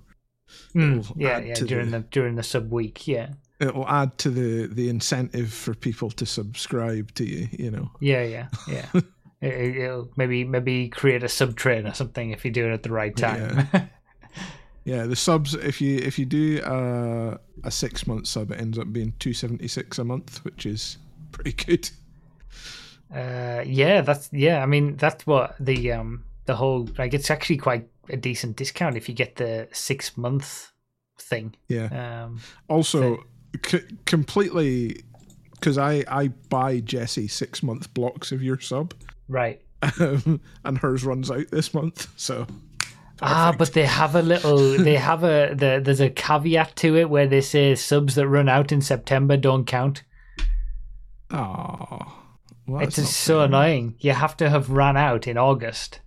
Mm, 0.74 1.10
yeah, 1.16 1.38
yeah 1.38 1.54
during 1.54 1.90
the 1.90 2.00
during 2.00 2.34
the 2.34 2.42
sub 2.42 2.70
week. 2.70 3.06
Yeah, 3.06 3.34
It'll 3.60 3.88
add 3.88 4.18
to 4.18 4.30
the 4.30 4.66
the 4.66 4.88
incentive 4.88 5.52
for 5.52 5.74
people 5.74 6.10
to 6.10 6.26
subscribe 6.26 7.14
to 7.14 7.24
you. 7.24 7.48
You 7.52 7.70
know. 7.70 7.90
yeah, 8.00 8.22
yeah, 8.22 8.48
yeah. 8.68 8.86
it, 9.40 9.76
it'll 9.76 10.10
maybe 10.16 10.44
maybe 10.44 10.88
create 10.88 11.22
a 11.22 11.28
sub 11.28 11.56
train 11.56 11.86
or 11.86 11.94
something 11.94 12.30
if 12.30 12.44
you 12.44 12.50
do 12.50 12.66
it 12.66 12.72
at 12.72 12.82
the 12.82 12.90
right 12.90 13.16
time. 13.16 13.68
Yeah, 14.84 15.06
the 15.06 15.16
subs 15.16 15.54
if 15.54 15.80
you 15.80 15.96
if 15.96 16.18
you 16.18 16.26
do 16.26 16.60
uh, 16.60 17.38
a 17.64 17.70
six 17.70 18.06
month 18.06 18.26
sub, 18.26 18.50
it 18.50 18.60
ends 18.60 18.78
up 18.78 18.92
being 18.92 19.14
two 19.18 19.32
seventy 19.32 19.66
six 19.66 19.98
a 19.98 20.04
month, 20.04 20.44
which 20.44 20.66
is 20.66 20.98
pretty 21.32 21.52
good. 21.52 21.90
Uh, 23.12 23.62
yeah, 23.64 24.02
that's 24.02 24.28
yeah. 24.30 24.62
I 24.62 24.66
mean, 24.66 24.96
that's 24.96 25.26
what 25.26 25.56
the 25.58 25.92
um 25.92 26.24
the 26.44 26.56
whole 26.56 26.86
like. 26.98 27.14
It's 27.14 27.30
actually 27.30 27.56
quite 27.56 27.88
a 28.10 28.16
decent 28.18 28.56
discount 28.56 28.96
if 28.96 29.08
you 29.08 29.14
get 29.14 29.36
the 29.36 29.68
six 29.72 30.18
month 30.18 30.70
thing. 31.18 31.54
Yeah. 31.68 32.24
Um, 32.24 32.40
Also, 32.68 33.24
c- 33.66 33.82
completely 34.06 35.02
because 35.52 35.78
I 35.78 36.04
I 36.08 36.28
buy 36.48 36.80
Jesse 36.80 37.28
six 37.28 37.62
month 37.62 37.92
blocks 37.94 38.32
of 38.32 38.42
your 38.42 38.60
sub, 38.60 38.94
right. 39.28 39.60
and 39.98 40.78
hers 40.78 41.04
runs 41.04 41.30
out 41.30 41.50
this 41.50 41.74
month. 41.74 42.08
So 42.16 42.46
Ah, 43.22 43.54
but 43.56 43.72
they 43.74 43.84
have 43.86 44.14
a 44.16 44.22
little. 44.22 44.76
They 44.76 44.96
have 44.96 45.22
a. 45.22 45.54
The, 45.54 45.80
there's 45.82 46.00
a 46.00 46.10
caveat 46.10 46.74
to 46.76 46.96
it 46.96 47.08
where 47.08 47.26
they 47.28 47.40
say 47.40 47.74
subs 47.76 48.16
that 48.16 48.26
run 48.28 48.48
out 48.48 48.72
in 48.72 48.80
September 48.82 49.36
don't 49.36 49.66
count. 49.66 50.02
oh, 51.30 51.98
well, 52.66 52.82
it's 52.82 52.96
just 52.96 53.16
so 53.16 53.38
fair. 53.38 53.44
annoying. 53.46 53.94
You 54.00 54.12
have 54.12 54.36
to 54.38 54.50
have 54.50 54.70
run 54.70 54.96
out 54.96 55.26
in 55.26 55.38
August 55.38 56.00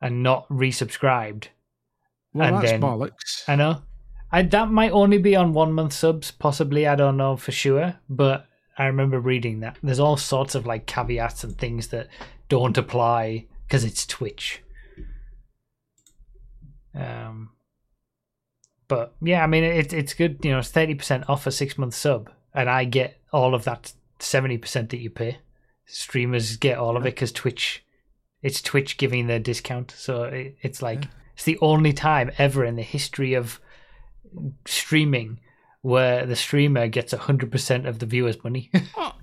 and 0.00 0.22
not 0.22 0.48
resubscribed. 0.48 1.46
Well, 2.32 2.48
and 2.48 2.56
that's 2.58 2.70
then- 2.72 2.80
bollocks. 2.80 3.44
I 3.48 3.56
know. 3.56 3.82
I, 4.32 4.42
that 4.42 4.70
might 4.70 4.92
only 4.92 5.18
be 5.18 5.34
on 5.34 5.52
one 5.52 5.72
month 5.72 5.92
subs, 5.92 6.30
possibly. 6.30 6.86
I 6.86 6.94
don't 6.94 7.16
know 7.16 7.36
for 7.36 7.52
sure, 7.52 7.96
but 8.08 8.46
I 8.78 8.86
remember 8.86 9.18
reading 9.18 9.60
that. 9.60 9.78
There's 9.82 10.00
all 10.00 10.16
sorts 10.16 10.54
of 10.54 10.66
like 10.66 10.86
caveats 10.86 11.44
and 11.44 11.58
things 11.58 11.88
that 11.88 12.08
don't 12.48 12.78
apply 12.78 13.46
because 13.66 13.84
it's 13.84 14.06
Twitch. 14.06 14.62
Um, 16.94 17.50
but 18.88 19.14
yeah, 19.20 19.42
I 19.42 19.46
mean, 19.46 19.64
it, 19.64 19.92
it's 19.92 20.14
good. 20.14 20.38
You 20.42 20.52
know, 20.52 20.58
it's 20.58 20.70
thirty 20.70 20.94
percent 20.94 21.28
off 21.28 21.46
a 21.46 21.52
six 21.52 21.76
month 21.78 21.94
sub, 21.94 22.30
and 22.54 22.68
I 22.68 22.84
get 22.84 23.20
all 23.32 23.54
of 23.54 23.64
that 23.64 23.92
seventy 24.18 24.58
percent 24.58 24.90
that 24.90 24.98
you 24.98 25.10
pay. 25.10 25.38
Streamers 25.86 26.56
get 26.56 26.78
all 26.78 26.96
of 26.96 27.04
it 27.04 27.14
because 27.14 27.32
Twitch, 27.32 27.84
it's 28.42 28.62
Twitch 28.62 28.96
giving 28.96 29.26
the 29.26 29.38
discount. 29.40 29.92
So 29.96 30.24
it, 30.24 30.56
it's 30.62 30.82
like 30.82 31.04
it's 31.34 31.44
the 31.44 31.58
only 31.60 31.92
time 31.92 32.30
ever 32.38 32.64
in 32.64 32.76
the 32.76 32.82
history 32.82 33.34
of 33.34 33.60
streaming 34.66 35.38
where 35.82 36.26
the 36.26 36.36
streamer 36.36 36.88
gets 36.88 37.12
100% 37.14 37.88
of 37.88 37.98
the 37.98 38.06
viewer's 38.06 38.42
money. 38.44 38.70
Oh, 38.96 39.14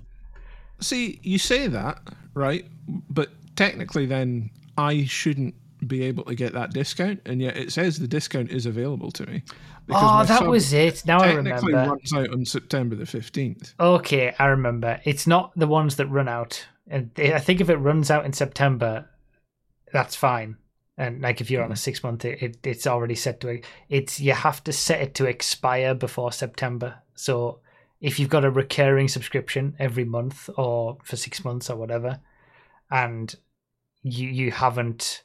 see, 0.80 1.18
you 1.22 1.38
say 1.38 1.66
that, 1.66 2.00
right? 2.34 2.64
But 3.10 3.30
technically, 3.56 4.06
then 4.06 4.50
I 4.76 5.04
shouldn't 5.04 5.54
be 5.86 6.02
able 6.04 6.24
to 6.24 6.34
get 6.34 6.52
that 6.54 6.72
discount, 6.72 7.20
and 7.26 7.40
yet 7.40 7.56
it 7.56 7.72
says 7.72 7.98
the 7.98 8.08
discount 8.08 8.50
is 8.50 8.66
available 8.66 9.10
to 9.12 9.26
me. 9.26 9.42
oh, 9.90 10.24
that 10.24 10.46
was 10.46 10.72
it. 10.72 11.04
Now 11.06 11.20
I 11.20 11.32
technically 11.32 11.72
remember. 11.72 11.94
runs 11.94 12.12
out 12.12 12.32
on 12.32 12.44
September 12.44 12.94
the 12.96 13.06
fifteenth. 13.06 13.74
Okay, 13.78 14.34
I 14.38 14.46
remember. 14.46 15.00
It's 15.04 15.26
not 15.26 15.52
the 15.56 15.66
ones 15.66 15.96
that 15.96 16.06
run 16.06 16.28
out. 16.28 16.64
And 16.88 17.10
I 17.18 17.38
think 17.38 17.60
if 17.60 17.68
it 17.68 17.76
runs 17.76 18.10
out 18.10 18.24
in 18.24 18.32
September, 18.32 19.08
that's 19.92 20.14
fine. 20.16 20.56
And 20.98 21.22
like 21.22 21.40
if 21.40 21.48
you're 21.48 21.62
on 21.62 21.70
a 21.70 21.76
six 21.76 22.02
month, 22.02 22.24
it, 22.24 22.42
it 22.42 22.58
it's 22.64 22.86
already 22.86 23.14
set 23.14 23.40
to. 23.40 23.60
It's 23.88 24.18
you 24.20 24.32
have 24.32 24.62
to 24.64 24.72
set 24.72 25.00
it 25.00 25.14
to 25.14 25.26
expire 25.26 25.94
before 25.94 26.32
September. 26.32 27.02
So 27.14 27.60
if 28.00 28.18
you've 28.18 28.28
got 28.28 28.44
a 28.44 28.50
recurring 28.50 29.06
subscription 29.06 29.76
every 29.78 30.04
month 30.04 30.50
or 30.56 30.98
for 31.04 31.16
six 31.16 31.44
months 31.44 31.70
or 31.70 31.76
whatever, 31.76 32.18
and 32.90 33.32
you 34.02 34.28
you 34.28 34.50
haven't 34.50 35.22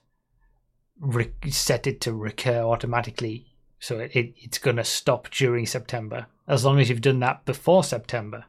re- 0.99 1.33
set 1.49 1.87
it 1.87 2.01
to 2.01 2.13
recur 2.13 2.61
automatically, 2.61 3.55
so 3.79 3.97
it, 3.97 4.15
it 4.15 4.33
it's 4.37 4.59
gonna 4.59 4.83
stop 4.83 5.31
during 5.31 5.65
September. 5.65 6.27
As 6.47 6.63
long 6.63 6.79
as 6.79 6.87
you've 6.89 7.01
done 7.01 7.19
that 7.21 7.45
before 7.45 7.83
September, 7.83 8.45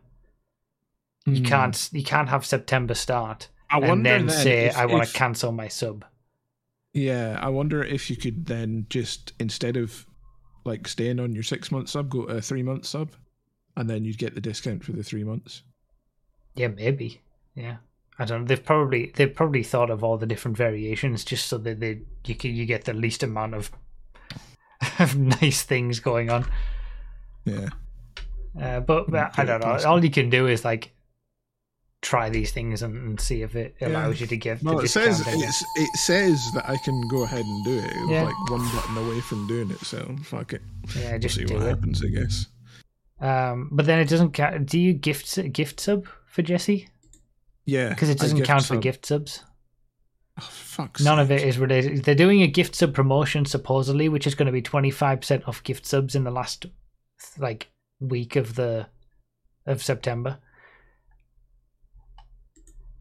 you 1.24 1.38
Hmm. 1.38 1.44
can't 1.44 1.88
you 1.90 2.04
can't 2.04 2.28
have 2.28 2.44
September 2.44 2.92
start 2.92 3.48
I 3.70 3.78
and 3.78 4.04
then, 4.04 4.28
say 4.28 4.68
I 4.68 4.84
want 4.84 5.06
to 5.06 5.12
cancel 5.14 5.52
my 5.52 5.68
sub. 5.68 6.04
Yeah, 6.94 7.38
I 7.42 7.48
wonder 7.48 7.82
if 7.82 8.08
you 8.08 8.16
could 8.16 8.46
then 8.46 8.86
just 8.88 9.32
instead 9.40 9.76
of 9.76 10.06
like 10.64 10.86
staying 10.88 11.20
on 11.20 11.34
your 11.34 11.42
six 11.42 11.70
month 11.70 11.88
sub, 11.90 12.08
go 12.08 12.24
to 12.26 12.36
a 12.36 12.40
three 12.40 12.62
month 12.62 12.86
sub, 12.86 13.10
and 13.76 13.90
then 13.90 14.04
you'd 14.04 14.16
get 14.18 14.34
the 14.34 14.40
discount 14.40 14.84
for 14.84 14.92
the 14.92 15.02
three 15.02 15.24
months. 15.24 15.62
Yeah, 16.54 16.68
maybe. 16.68 17.20
Yeah, 17.56 17.78
I 18.18 18.24
don't. 18.24 18.42
know. 18.42 18.46
They've 18.46 18.64
probably 18.64 19.12
they've 19.16 19.34
probably 19.34 19.64
thought 19.64 19.90
of 19.90 20.04
all 20.04 20.16
the 20.18 20.26
different 20.26 20.56
variations 20.56 21.24
just 21.24 21.48
so 21.48 21.58
that 21.58 21.80
they 21.80 22.02
you 22.26 22.36
can 22.36 22.54
you 22.54 22.64
get 22.64 22.84
the 22.84 22.94
least 22.94 23.24
amount 23.24 23.54
of 23.54 23.72
of 25.00 25.16
nice 25.16 25.62
things 25.64 25.98
going 26.00 26.30
on. 26.30 26.46
Yeah, 27.44 27.70
Uh, 28.58 28.80
but 28.80 29.08
Mm, 29.10 29.30
I 29.36 29.44
don't 29.44 29.60
know. 29.60 29.76
All 29.88 30.02
you 30.02 30.10
can 30.10 30.30
do 30.30 30.46
is 30.46 30.64
like 30.64 30.93
try 32.04 32.28
these 32.28 32.52
things 32.52 32.82
and, 32.82 32.94
and 32.96 33.20
see 33.20 33.42
if 33.42 33.56
it 33.56 33.74
Yeah. 33.80 33.88
allows 33.88 34.20
you 34.20 34.26
to 34.28 34.36
give. 34.36 34.62
well, 34.62 34.76
the 34.76 34.84
it 34.84 34.88
says 34.88 35.16
discount, 35.18 35.36
I 35.36 35.40
guess. 35.40 35.62
it's, 35.76 35.80
it 35.94 35.98
says 35.98 36.50
that 36.54 36.68
I 36.68 36.76
can 36.84 37.00
go 37.08 37.24
ahead 37.24 37.44
and 37.44 37.64
do 37.64 37.78
it. 37.78 37.84
It 37.90 38.00
was 38.02 38.10
Yeah. 38.10 38.22
like 38.24 38.50
one 38.50 38.68
button 38.74 38.96
away 38.98 39.20
from 39.20 39.46
doing 39.46 39.70
it, 39.70 39.78
so 39.80 40.14
fuck 40.24 40.52
it. 40.52 40.62
yeah, 40.96 41.10
We'll 41.12 41.18
just 41.20 41.34
see 41.36 41.44
do 41.44 41.54
what 41.54 41.62
it. 41.64 41.68
happens, 41.70 42.02
I 42.04 42.08
guess. 42.08 42.46
Um, 43.20 43.70
but 43.72 43.86
then 43.86 43.98
it 44.00 44.08
doesn't 44.08 44.32
count. 44.32 44.66
Do 44.68 44.78
you 44.78 44.92
gift 44.92 45.52
gift 45.52 45.80
sub 45.80 46.06
for 46.28 46.42
Jesse? 46.42 46.88
Yeah, 47.64 47.88
Because 47.88 48.10
it 48.10 48.18
doesn't 48.18 48.42
count 48.44 48.64
for 48.66 48.76
gift 48.76 49.06
subs. 49.06 49.42
Oh, 50.38 50.42
fuck. 50.50 51.00
None 51.00 51.18
of 51.20 51.30
it 51.30 51.42
is 51.42 51.58
related. 51.58 52.04
They're 52.04 52.14
doing 52.14 52.42
a 52.42 52.46
gift 52.48 52.74
sub 52.74 52.92
promotion 52.92 53.44
supposedly, 53.46 54.08
which 54.08 54.26
is 54.26 54.34
going 54.34 54.46
to 54.46 54.52
be 54.52 54.60
twenty 54.62 54.90
five 54.90 55.20
percent 55.20 55.46
off 55.48 55.62
gift 55.62 55.86
subs 55.86 56.14
in 56.14 56.24
the 56.24 56.30
last 56.30 56.66
like 57.38 57.68
week 58.00 58.36
of 58.36 58.56
the 58.56 58.88
of 59.64 59.82
September. 59.82 60.38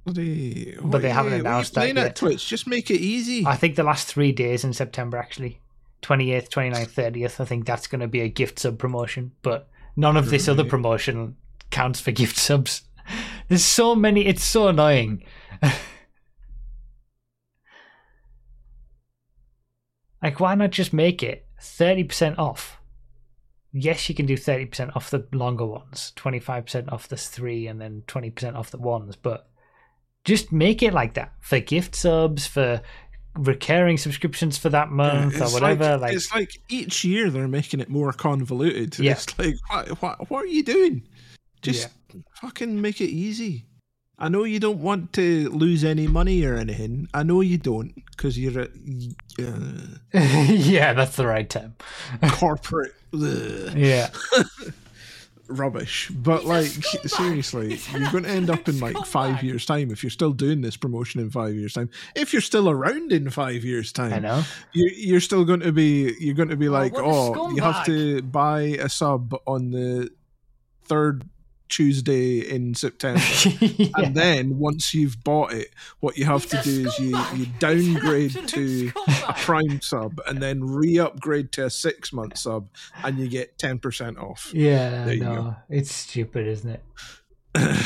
Bloody, 0.05 0.77
But 0.81 1.01
they 1.01 1.09
haven't 1.09 1.31
yeah, 1.31 1.38
what 1.38 1.45
are 1.45 1.49
you 1.49 1.51
announced 1.51 1.73
that 1.75 1.95
yet. 1.95 2.15
Twitch. 2.15 2.47
Just 2.47 2.67
make 2.67 2.91
it 2.91 2.99
easy. 2.99 3.45
I 3.45 3.55
think 3.55 3.75
the 3.75 3.84
last 3.84 4.07
three 4.07 4.31
days 4.31 4.63
in 4.63 4.73
September 4.73 5.17
actually. 5.17 5.59
28th, 6.01 6.49
29th, 6.49 6.89
30th. 6.89 7.39
I 7.39 7.45
think 7.45 7.65
that's 7.65 7.88
going 7.88 8.01
to 8.01 8.07
be 8.07 8.19
a 8.21 8.27
gift 8.27 8.59
sub 8.59 8.77
promotion, 8.77 9.31
but 9.41 9.69
none 9.95 10.17
of 10.17 10.30
this 10.30 10.49
other 10.49 10.65
promotion 10.65 11.38
counts 11.71 12.01
for 12.01 12.11
gift 12.11 12.38
subs. 12.38 12.84
There's 13.47 13.63
so 13.63 13.95
many. 13.95 14.25
It's 14.25 14.43
so 14.43 14.67
annoying. 14.67 15.23
like, 20.21 20.41
why 20.41 20.55
not 20.55 20.71
just 20.71 20.91
make 20.91 21.23
it 21.23 21.47
30% 21.61 22.38
off? 22.38 22.77
Yes, 23.71 24.09
you 24.09 24.15
can 24.15 24.25
do 24.25 24.35
30% 24.35 24.95
off 24.95 25.09
the 25.09 25.25
longer 25.31 25.65
ones, 25.65 26.11
25% 26.15 26.91
off 26.91 27.07
the 27.07 27.17
three, 27.17 27.65
and 27.65 27.81
then 27.81 28.03
20% 28.07 28.55
off 28.55 28.69
the 28.69 28.77
ones, 28.77 29.15
but 29.15 29.49
just 30.26 30.52
make 30.52 30.82
it 30.82 30.94
like 30.94 31.16
that 31.16 31.34
for 31.41 31.60
gift 31.60 31.95
subs, 31.95 32.45
for 32.48 32.82
recurring 33.36 33.98
subscriptions 33.98 34.58
for 34.58 34.70
that 34.70 34.91
month 34.91 35.41
or 35.41 35.50
whatever. 35.50 35.91
Like, 35.94 36.02
Like, 36.02 36.14
it's 36.14 36.34
like 36.34 36.52
each 36.70 37.04
year 37.04 37.30
they're 37.30 37.48
making 37.48 37.80
it 37.80 37.90
more 37.90 38.14
convoluted. 38.14 38.98
Yeah. 39.04 39.14
It's 39.14 39.38
like, 39.40 39.56
what, 39.70 40.02
what, 40.02 40.30
what 40.30 40.44
are 40.44 40.48
you 40.48 40.64
doing? 40.64 41.08
Just 41.62 41.90
fucking 42.41 42.80
make 42.80 43.02
it 43.02 43.10
easy. 43.10 43.66
I 44.20 44.30
know 44.30 44.44
you 44.44 44.60
don't 44.60 44.80
want 44.80 45.12
to 45.14 45.50
lose 45.50 45.84
any 45.84 46.08
money 46.08 46.45
or 46.45 46.56
anything. 46.56 47.08
I 47.14 47.24
know 47.24 47.41
you 47.41 47.58
don't 47.58 47.94
because 48.12 48.38
you're 48.38 48.62
a 48.62 48.68
uh, 49.41 49.98
yeah, 50.14 50.94
that's 50.94 51.16
the 51.16 51.26
right 51.26 51.50
term. 51.50 51.74
corporate 52.34 52.94
Yeah. 53.14 54.10
Rubbish. 55.48 56.10
But 56.10 56.45
like, 56.45 56.68
seriously, 56.68 57.80
you're 57.91 58.11
going 58.11 58.24
to 58.24 58.30
end 58.30 58.49
up 58.49 58.68
in 58.68 58.80
like 58.80 58.98
five 59.06 59.44
years' 59.44 59.65
time 59.65 59.91
if 59.91 60.03
you're 60.03 60.10
still 60.10 60.32
doing 60.32 60.61
this 60.61 60.78
promotion 60.78 61.22
in 61.22 61.30
five 61.30 61.56
years' 61.56 61.74
time. 61.74 61.90
If 62.15 62.34
you're 62.34 62.41
still 62.41 62.70
around 62.70 63.11
in 63.11 63.30
five 63.30 63.64
years' 63.64 63.91
time, 63.91 64.14
I 64.14 64.20
know. 64.20 64.44
you, 64.72 64.90
you're 64.95 65.20
still 65.20 65.45
going 65.45 65.61
to 65.61 65.72
be 65.72 66.14
you're 66.20 66.36
going 66.36 66.49
to 66.49 66.57
be 66.57 66.70
like 66.70 66.94
what 66.94 67.03
oh 67.06 67.52
you 67.52 67.61
have 67.61 67.86
to 67.86 68.22
buy 68.22 68.61
a 68.61 68.90
sub 68.90 69.36
on 69.45 69.72
the 69.72 70.10
third 70.86 71.30
tuesday 71.76 72.40
in 72.40 72.76
september 72.76 73.20
Yeah. 73.60 73.88
and 73.95 74.16
then 74.16 74.58
once 74.60 74.94
you've 74.94 75.24
bought 75.24 75.54
it 75.54 75.70
what 76.00 76.18
you 76.18 76.26
have 76.26 76.45
to 76.48 76.62
do 76.62 76.88
is 76.88 77.00
you, 77.00 77.18
you 77.36 77.48
downgrade 77.60 78.48
to 78.50 78.91
a 79.28 79.34
prime 79.34 79.82
sub 79.82 80.20
and 80.28 80.41
then 80.41 80.64
re-upgrade 80.64 81.52
to 81.54 81.66
a 81.66 81.70
six 81.70 82.14
month 82.14 82.38
sub 82.38 82.68
and 83.04 83.18
you 83.18 83.28
get 83.28 83.58
10% 83.58 84.18
off 84.22 84.52
Yeah, 84.54 85.06
There 85.06 85.16
no, 85.18 85.56
it's 85.70 85.94
stupid, 85.94 86.48
isn't 86.48 86.70
it? 86.70 86.84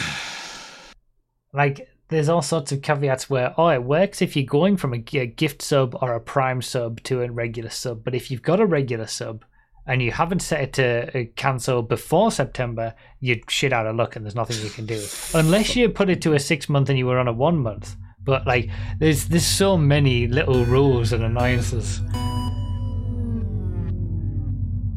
like, 1.53 1.89
there's 2.09 2.29
all 2.29 2.41
sorts 2.41 2.71
of 2.71 2.81
caveats 2.81 3.29
where, 3.29 3.53
oh, 3.57 3.67
it 3.67 3.83
works 3.83 4.21
if 4.21 4.35
you're 4.35 4.45
going 4.45 4.77
from 4.77 4.93
a, 4.93 5.03
a 5.13 5.25
gift 5.25 5.61
sub 5.61 5.95
or 6.01 6.13
a 6.13 6.19
prime 6.21 6.61
sub 6.61 7.01
to 7.03 7.21
a 7.21 7.31
regular 7.31 7.69
sub. 7.69 8.03
But 8.03 8.15
if 8.15 8.31
you've 8.31 8.41
got 8.41 8.59
a 8.59 8.65
regular 8.65 9.07
sub 9.07 9.43
and 9.87 10.01
you 10.01 10.11
haven't 10.11 10.41
set 10.41 10.61
it 10.61 10.73
to 10.73 11.19
uh, 11.19 11.23
cancel 11.37 11.81
before 11.81 12.29
September, 12.29 12.93
you're 13.21 13.37
shit 13.47 13.71
out 13.71 13.87
of 13.87 13.95
luck 13.95 14.15
and 14.15 14.25
there's 14.25 14.35
nothing 14.35 14.63
you 14.63 14.69
can 14.69 14.85
do. 14.85 15.01
Unless 15.33 15.75
you 15.77 15.87
put 15.89 16.09
it 16.09 16.21
to 16.23 16.33
a 16.33 16.39
six 16.39 16.67
month 16.67 16.89
and 16.89 16.99
you 16.99 17.07
were 17.07 17.17
on 17.17 17.27
a 17.27 17.33
one 17.33 17.57
month. 17.57 17.95
But, 18.21 18.45
like, 18.45 18.69
there's, 18.99 19.25
there's 19.29 19.45
so 19.45 19.77
many 19.77 20.27
little 20.27 20.65
rules 20.65 21.13
and 21.13 21.23
annoyances. 21.23 22.01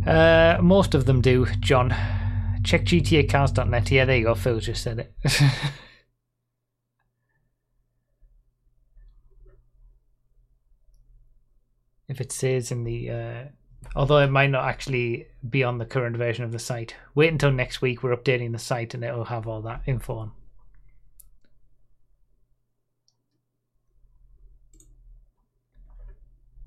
Uh, 0.04 0.58
most 0.60 0.96
of 0.96 1.04
them 1.04 1.20
do, 1.20 1.46
John. 1.60 1.94
Check 2.64 2.84
GTAcars.net. 2.84 3.90
Yeah, 3.92 4.04
there 4.04 4.16
you 4.16 4.24
go. 4.24 4.34
Phil 4.34 4.58
just 4.58 4.82
said 4.82 4.98
it. 4.98 5.14
if 12.08 12.20
it 12.20 12.32
says 12.32 12.72
in 12.72 12.82
the 12.82 13.10
uh, 13.10 13.44
although 13.94 14.18
it 14.18 14.30
might 14.30 14.50
not 14.50 14.64
actually 14.64 15.26
be 15.48 15.64
on 15.64 15.78
the 15.78 15.84
current 15.84 16.16
version 16.16 16.44
of 16.44 16.52
the 16.52 16.58
site 16.58 16.94
wait 17.14 17.32
until 17.32 17.50
next 17.50 17.82
week 17.82 18.02
we're 18.02 18.16
updating 18.16 18.52
the 18.52 18.58
site 18.58 18.94
and 18.94 19.04
it'll 19.04 19.24
have 19.24 19.46
all 19.46 19.62
that 19.62 19.82
info 19.86 20.16
on 20.16 20.32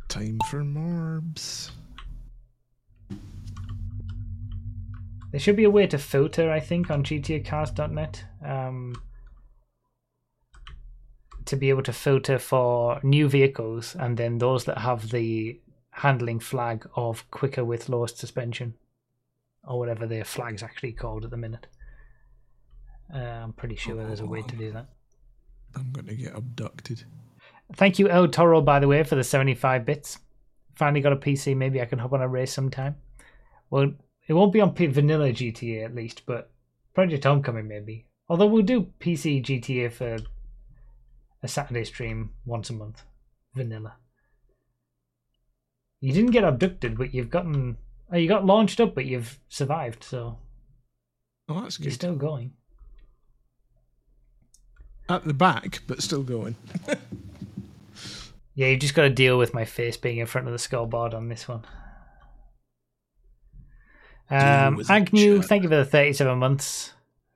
Time 0.09 0.37
for 0.47 0.63
morbs. 0.63 1.71
there 5.31 5.39
should 5.39 5.55
be 5.55 5.63
a 5.63 5.69
way 5.69 5.87
to 5.87 5.97
filter 5.97 6.51
i 6.51 6.59
think 6.59 6.91
on 6.91 7.03
gtacars.net 7.03 8.23
um, 8.45 8.93
to 11.45 11.55
be 11.55 11.69
able 11.69 11.83
to 11.83 11.91
filter 11.93 12.39
for 12.39 12.99
new 13.03 13.27
vehicles 13.27 13.95
and 13.99 14.17
then 14.17 14.37
those 14.37 14.65
that 14.65 14.77
have 14.77 15.09
the 15.09 15.59
handling 15.97 16.39
flag 16.39 16.87
of 16.95 17.29
quicker 17.31 17.63
with 17.63 17.89
lowest 17.89 18.17
suspension 18.17 18.73
or 19.67 19.79
whatever 19.79 20.05
their 20.05 20.23
flag's 20.23 20.63
actually 20.63 20.91
called 20.91 21.23
at 21.23 21.31
the 21.31 21.37
minute 21.37 21.67
uh, 23.13 23.17
i'm 23.17 23.53
pretty 23.53 23.75
sure 23.75 23.95
there's 23.95 24.19
a 24.19 24.25
way 24.25 24.41
to 24.41 24.55
do 24.55 24.71
that 24.71 24.89
I'm 25.75 25.91
going 25.91 26.07
to 26.07 26.15
get 26.15 26.35
abducted. 26.35 27.03
Thank 27.75 27.99
you, 27.99 28.09
El 28.09 28.27
Toro, 28.27 28.61
by 28.61 28.79
the 28.79 28.87
way, 28.87 29.03
for 29.03 29.15
the 29.15 29.23
75 29.23 29.85
bits. 29.85 30.19
Finally 30.75 31.01
got 31.01 31.13
a 31.13 31.17
PC. 31.17 31.55
Maybe 31.55 31.81
I 31.81 31.85
can 31.85 31.99
hop 31.99 32.13
on 32.13 32.21
a 32.21 32.27
race 32.27 32.53
sometime. 32.53 32.95
Well, 33.69 33.91
it 34.27 34.33
won't 34.33 34.53
be 34.53 34.61
on 34.61 34.73
P- 34.73 34.85
vanilla 34.87 35.29
GTA 35.29 35.85
at 35.85 35.95
least, 35.95 36.23
but 36.25 36.51
Project 36.93 37.23
Homecoming 37.23 37.67
maybe. 37.67 38.05
Although 38.29 38.47
we'll 38.47 38.63
do 38.63 38.87
PC 38.99 39.43
GTA 39.43 39.91
for 39.91 40.17
a 41.41 41.47
Saturday 41.47 41.83
stream 41.83 42.31
once 42.45 42.69
a 42.69 42.73
month. 42.73 43.03
Vanilla. 43.55 43.95
You 46.03 46.11
didn't 46.11 46.31
get 46.31 46.43
abducted, 46.43 46.97
but 46.97 47.13
you've 47.13 47.29
gotten. 47.29 47.77
Oh, 48.11 48.17
you 48.17 48.27
got 48.27 48.45
launched 48.45 48.81
up, 48.81 48.93
but 48.93 49.05
you've 49.05 49.39
survived, 49.47 50.03
so 50.03 50.37
Oh, 51.47 51.61
that's 51.61 51.79
you're 51.79 51.85
good. 51.85 51.93
still 51.93 52.15
going. 52.15 52.51
At 55.07 55.23
the 55.23 55.33
back, 55.33 55.81
but 55.87 56.01
still 56.03 56.23
going. 56.23 56.57
Yeah, 58.55 58.67
you've 58.67 58.81
just 58.81 58.93
got 58.93 59.01
to 59.03 59.09
deal 59.09 59.39
with 59.39 59.55
my 59.55 59.65
face 59.65 59.97
being 59.97 60.19
in 60.19 60.27
front 60.27 60.45
of 60.45 60.53
the 60.53 60.59
scoreboard 60.59 61.15
on 61.15 61.27
this 61.27 61.47
one. 61.47 61.63
Um, 64.29 64.83
Agnew, 64.89 65.41
thank 65.41 65.63
you 65.63 65.69
for 65.69 65.75
the 65.77 65.85
37 65.85 66.37
months 66.37 66.93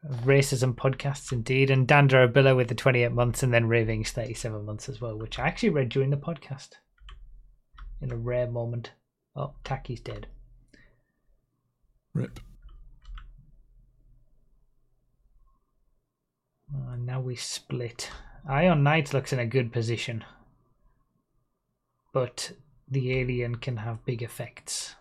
of 0.07 0.27
races 0.27 0.61
and 0.61 0.77
podcasts, 0.77 1.31
indeed. 1.31 1.71
And 1.71 1.87
Dan 1.87 2.07
Durabilla 2.07 2.55
with 2.55 2.67
the 2.67 2.75
28 2.75 3.11
months, 3.13 3.41
and 3.41 3.51
then 3.51 3.67
Ravings 3.67 4.11
37 4.11 4.63
months 4.63 4.89
as 4.89 5.01
well, 5.01 5.17
which 5.17 5.39
I 5.39 5.47
actually 5.47 5.69
read 5.69 5.89
during 5.89 6.11
the 6.11 6.17
podcast 6.17 6.73
in 8.01 8.11
a 8.11 8.15
rare 8.17 8.47
moment. 8.47 8.91
Oh, 9.35 9.53
Tacky's 9.63 9.99
dead. 9.99 10.27
Rip. 12.13 12.39
Uh, 16.73 16.95
now 16.97 17.21
we 17.21 17.35
split. 17.35 18.09
Iron 18.47 18.83
Knight 18.83 19.13
looks 19.13 19.31
in 19.31 19.39
a 19.39 19.45
good 19.45 19.71
position, 19.71 20.23
but 22.13 22.53
the 22.87 23.17
alien 23.19 23.55
can 23.55 23.77
have 23.77 24.05
big 24.05 24.21
effects. 24.23 24.95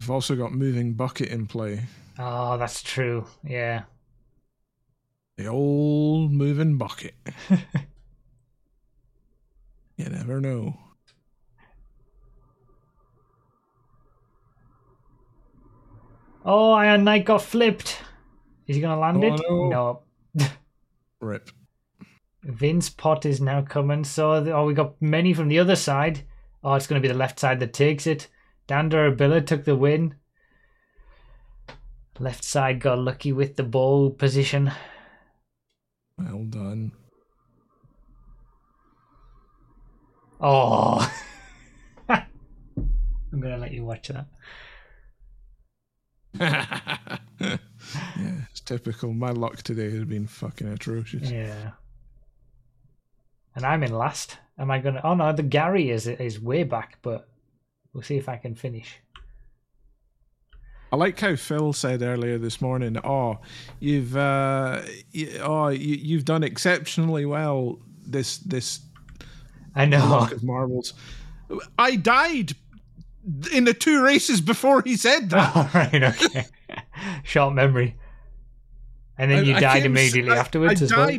We've 0.00 0.10
also 0.10 0.36
got 0.36 0.52
moving 0.52 0.94
bucket 0.94 1.28
in 1.28 1.46
play. 1.46 1.84
Oh, 2.18 2.58
that's 2.58 2.82
true. 2.82 3.26
Yeah. 3.44 3.84
The 5.36 5.46
old 5.46 6.32
moving 6.32 6.76
bucket. 6.76 7.14
you 9.96 10.04
never 10.08 10.40
know. 10.40 10.76
Oh, 16.44 16.72
Iron 16.72 17.04
Knight 17.04 17.24
got 17.24 17.42
flipped. 17.42 17.98
Is 18.66 18.76
he 18.76 18.82
gonna 18.82 19.00
land 19.00 19.22
Oh, 19.24 19.34
it? 19.34 19.40
no. 19.48 20.02
No. 20.34 20.48
Rip. 21.20 21.50
Vince 22.42 22.90
Pot 22.90 23.24
is 23.24 23.40
now 23.40 23.62
coming. 23.62 24.02
So, 24.04 24.42
the, 24.42 24.52
oh, 24.52 24.66
we 24.66 24.74
got 24.74 25.00
many 25.00 25.32
from 25.32 25.48
the 25.48 25.58
other 25.60 25.76
side. 25.76 26.22
Oh, 26.64 26.74
it's 26.74 26.86
gonna 26.86 27.00
be 27.00 27.08
the 27.08 27.14
left 27.14 27.38
side 27.38 27.60
that 27.60 27.72
takes 27.72 28.06
it. 28.06 28.28
Dan 28.66 28.90
Durabilla 28.90 29.44
took 29.44 29.64
the 29.64 29.76
win. 29.76 30.16
Left 32.18 32.44
side 32.44 32.80
got 32.80 32.98
lucky 32.98 33.32
with 33.32 33.56
the 33.56 33.62
ball 33.62 34.10
position. 34.10 34.70
Well 36.18 36.44
done. 36.48 36.92
Oh. 40.40 41.10
I'm 42.08 43.40
gonna 43.40 43.56
let 43.58 43.72
you 43.72 43.84
watch 43.84 44.08
that. 44.08 44.26
Yeah, 46.38 47.18
it's 48.50 48.60
typical. 48.60 49.12
My 49.12 49.30
luck 49.30 49.62
today 49.62 49.90
has 49.90 50.04
been 50.04 50.26
fucking 50.26 50.68
atrocious. 50.68 51.30
Yeah. 51.30 51.72
And 53.54 53.66
I'm 53.66 53.82
in 53.82 53.92
last. 53.92 54.38
Am 54.58 54.70
I 54.70 54.78
gonna? 54.78 55.00
Oh 55.04 55.14
no, 55.14 55.32
the 55.32 55.42
Gary 55.42 55.90
is 55.90 56.06
is 56.06 56.40
way 56.40 56.62
back, 56.64 56.98
but 57.02 57.28
we'll 57.92 58.02
see 58.02 58.16
if 58.16 58.28
I 58.28 58.36
can 58.36 58.54
finish. 58.54 58.96
I 60.90 60.96
like 60.96 61.18
how 61.18 61.36
Phil 61.36 61.72
said 61.72 62.02
earlier 62.02 62.36
this 62.36 62.60
morning. 62.60 62.98
Oh, 63.02 63.38
you've 63.80 64.14
uh, 64.16 64.82
you, 65.10 65.38
oh 65.42 65.68
you, 65.68 65.96
you've 65.96 66.26
done 66.26 66.42
exceptionally 66.42 67.24
well 67.24 67.78
this 68.06 68.38
this 68.38 68.80
I 69.74 69.86
know. 69.86 70.06
block 70.06 70.32
of 70.32 70.42
marbles. 70.42 70.92
I 71.78 71.96
died 71.96 72.54
in 73.52 73.64
the 73.64 73.74
two 73.74 74.02
races 74.02 74.40
before 74.40 74.82
he 74.82 74.96
said 74.96 75.30
that. 75.30 75.54
Right, 75.74 76.02
okay. 76.02 76.46
Short 77.24 77.54
memory. 77.54 77.96
And 79.18 79.30
then 79.30 79.44
you 79.44 79.54
I- 79.54 79.60
died 79.60 79.84
immediately 79.86 80.32
I- 80.32 80.36
afterwards 80.38 80.82
I 80.82 80.84
as 80.86 80.92
well. 80.96 81.10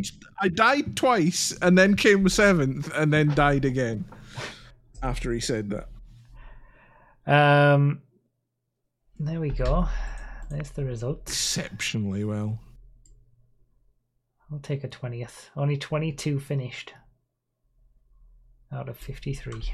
I 0.41 0.47
died 0.49 0.95
twice 0.97 1.55
and 1.61 1.77
then 1.77 1.95
came 1.95 2.27
seventh 2.27 2.91
and 2.93 3.13
then 3.13 3.29
died 3.33 3.65
again 3.65 4.05
after 5.01 5.31
he 5.31 5.39
said 5.39 5.69
that. 5.69 5.87
Um, 7.25 8.01
there 9.19 9.39
we 9.39 9.51
go. 9.51 9.87
There's 10.49 10.71
the 10.71 10.83
results. 10.83 11.31
Exceptionally 11.31 12.23
well. 12.25 12.59
I'll 14.51 14.59
take 14.59 14.83
a 14.83 14.89
twentieth. 14.89 15.49
Only 15.55 15.77
twenty-two 15.77 16.39
finished 16.39 16.93
out 18.71 18.89
of 18.89 18.97
fifty-three. 18.97 19.73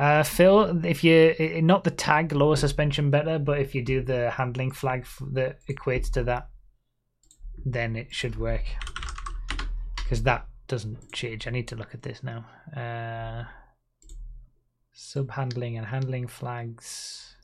Uh, 0.00 0.22
Phil, 0.22 0.82
if 0.86 1.04
you 1.04 1.34
i- 1.38 1.60
not 1.60 1.84
the 1.84 1.90
tag 1.90 2.32
lower 2.32 2.56
suspension 2.56 3.10
better, 3.10 3.38
but 3.38 3.58
if 3.58 3.74
you 3.74 3.82
do 3.84 4.00
the 4.00 4.30
handling 4.30 4.70
flag 4.70 5.06
that 5.32 5.58
equates 5.66 6.10
to 6.12 6.24
that, 6.24 6.48
then 7.66 7.96
it 7.96 8.14
should 8.14 8.36
work. 8.36 8.64
Because 9.96 10.22
that 10.22 10.48
doesn't 10.68 11.12
change. 11.12 11.46
I 11.46 11.50
need 11.50 11.68
to 11.68 11.76
look 11.76 11.94
at 11.94 12.00
this 12.00 12.22
now. 12.22 12.46
Uh, 12.74 13.44
sub 14.90 15.32
handling 15.32 15.76
and 15.76 15.88
handling 15.88 16.28
flags, 16.28 17.36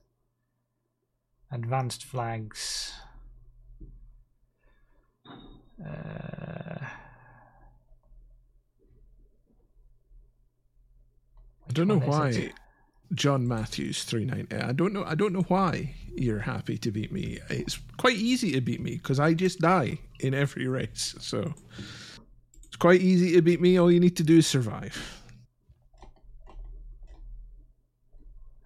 advanced 1.52 2.06
flags. 2.06 2.94
Uh, 5.86 6.86
don't 11.76 11.88
know 11.88 11.98
which 11.98 12.08
one 12.08 12.28
is 12.28 12.38
why 12.38 12.44
it? 12.44 12.52
John 13.14 13.46
Matthews 13.46 14.04
390. 14.04 14.64
I 14.64 14.72
don't 14.72 14.92
know 14.92 15.04
I 15.04 15.14
don't 15.14 15.32
know 15.32 15.44
why 15.48 15.94
you're 16.14 16.40
happy 16.40 16.78
to 16.78 16.90
beat 16.90 17.12
me. 17.12 17.38
It's 17.50 17.78
quite 17.98 18.16
easy 18.16 18.52
to 18.52 18.60
beat 18.60 18.80
me 18.80 18.92
because 18.96 19.20
I 19.20 19.34
just 19.34 19.60
die 19.60 19.98
in 20.20 20.34
every 20.34 20.66
race. 20.78 21.14
So 21.20 21.54
it's 22.66 22.76
quite 22.76 23.00
easy 23.00 23.32
to 23.34 23.42
beat 23.42 23.60
me. 23.60 23.78
All 23.78 23.92
you 23.92 24.00
need 24.00 24.16
to 24.16 24.22
do 24.22 24.38
is 24.38 24.46
survive. 24.46 25.22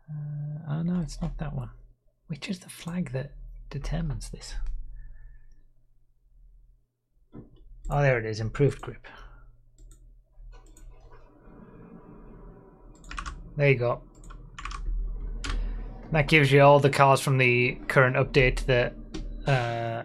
Uh, 0.09 0.71
oh 0.71 0.83
no, 0.83 1.01
it's 1.01 1.21
not 1.21 1.37
that 1.39 1.55
one. 1.55 1.71
Which 2.29 2.49
is 2.49 2.61
the 2.61 2.71
flag 2.71 3.13
that 3.13 3.33
determines 3.71 4.31
this? 4.31 4.55
Oh, 7.91 8.01
there 8.01 8.21
it 8.21 8.25
is. 8.25 8.39
Improved 8.39 8.81
grip. 8.81 9.07
There 13.61 13.69
you 13.69 13.75
go. 13.75 14.01
That 16.13 16.29
gives 16.29 16.51
you 16.51 16.63
all 16.63 16.81
the 16.81 16.89
cars 16.89 17.21
from 17.21 17.37
the 17.37 17.75
current 17.89 18.17
update 18.17 18.65
that 18.65 18.95
uh, 19.47 20.05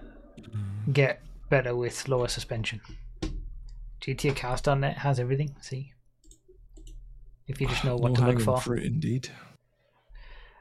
get 0.91 1.21
better 1.49 1.73
with 1.73 2.09
lower 2.09 2.27
suspension. 2.27 2.81
GTAcars.net 4.01 4.97
has 4.97 5.21
everything. 5.21 5.55
See, 5.61 5.93
if 7.47 7.61
you 7.61 7.67
just 7.67 7.85
know 7.85 7.95
what 7.95 8.15
to 8.15 8.25
look 8.25 8.41
for. 8.41 8.59
fruit 8.59 8.83
indeed. 8.83 9.29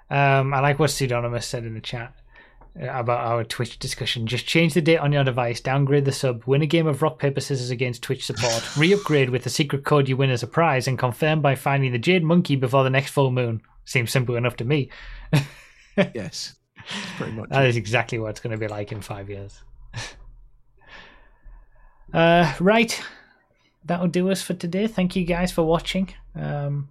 Um, 0.08 0.54
I 0.54 0.60
like 0.60 0.78
what 0.78 0.90
Pseudonymous 0.90 1.48
said 1.48 1.64
in 1.64 1.74
the 1.74 1.80
chat 1.80 2.14
about 2.76 3.20
our 3.20 3.44
Twitch 3.44 3.78
discussion. 3.78 4.26
Just 4.26 4.46
change 4.46 4.74
the 4.74 4.80
date 4.80 4.98
on 4.98 5.12
your 5.12 5.24
device, 5.24 5.60
downgrade 5.60 6.04
the 6.04 6.12
sub, 6.12 6.44
win 6.44 6.62
a 6.62 6.66
game 6.66 6.86
of 6.86 7.02
rock 7.02 7.18
paper 7.18 7.40
scissors 7.40 7.70
against 7.70 8.02
Twitch 8.02 8.26
support, 8.26 8.76
re-upgrade 8.76 9.30
with 9.30 9.44
the 9.44 9.50
secret 9.50 9.84
code 9.84 10.08
you 10.08 10.16
win 10.16 10.30
as 10.30 10.42
a 10.42 10.48
prize, 10.48 10.88
and 10.88 10.98
confirm 10.98 11.40
by 11.40 11.54
finding 11.54 11.92
the 11.92 11.98
Jade 11.98 12.24
Monkey 12.24 12.56
before 12.56 12.84
the 12.84 12.90
next 12.90 13.10
full 13.10 13.30
moon. 13.30 13.62
Seems 13.84 14.10
simple 14.10 14.36
enough 14.36 14.56
to 14.56 14.64
me. 14.64 14.90
Yes, 15.96 16.54
pretty 17.16 17.32
much. 17.32 17.50
That 17.50 17.66
is 17.66 17.76
exactly 17.76 18.18
what 18.18 18.30
it's 18.30 18.40
going 18.40 18.52
to 18.52 18.58
be 18.58 18.68
like 18.68 18.92
in 18.92 19.00
five 19.00 19.30
years. 19.30 19.62
uh, 22.12 22.52
right. 22.58 23.00
That'll 23.84 24.08
do 24.08 24.30
us 24.30 24.42
for 24.42 24.54
today. 24.54 24.86
Thank 24.86 25.14
you 25.14 25.24
guys 25.24 25.52
for 25.52 25.62
watching. 25.62 26.12
Um, 26.34 26.88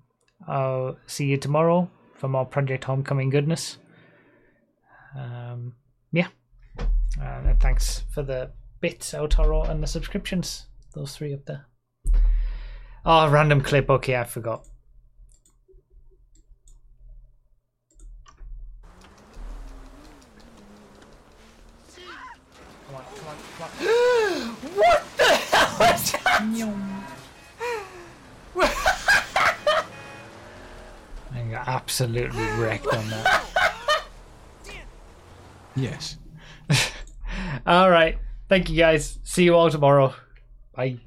I'll 0.47 0.97
see 1.07 1.25
you 1.25 1.37
tomorrow 1.37 1.89
for 2.13 2.27
more 2.27 2.45
Project 2.45 2.85
Homecoming 2.85 3.29
goodness. 3.29 3.77
Um, 5.15 5.75
yeah. 6.11 6.27
Uh, 7.21 7.53
thanks 7.59 8.03
for 8.11 8.23
the 8.23 8.51
bits, 8.81 9.13
El 9.13 9.27
Toro, 9.27 9.63
and 9.63 9.81
the 9.81 9.87
subscriptions. 9.87 10.67
Those 10.93 11.15
three 11.15 11.33
up 11.33 11.45
there. 11.45 11.65
Oh, 13.05 13.29
random 13.29 13.61
clip. 13.61 13.89
Okay, 13.89 14.15
I 14.15 14.23
forgot. 14.23 14.65
Come 22.87 22.95
on, 22.95 23.03
come 23.15 23.27
on, 23.27 23.35
come 23.57 23.63
on. 23.63 23.69
What 24.75 25.03
the 25.17 25.23
hell 25.23 25.93
is 25.93 26.11
that? 26.11 26.23
I 31.35 31.41
got 31.49 31.67
absolutely 31.67 32.45
wrecked 32.59 32.87
on 32.87 33.09
that. 33.09 33.43
yes. 35.75 36.17
All 37.65 37.89
right. 37.89 38.17
Thank 38.49 38.69
you 38.69 38.77
guys. 38.77 39.19
See 39.23 39.43
you 39.43 39.55
all 39.55 39.69
tomorrow. 39.69 40.13
Bye. 40.75 40.99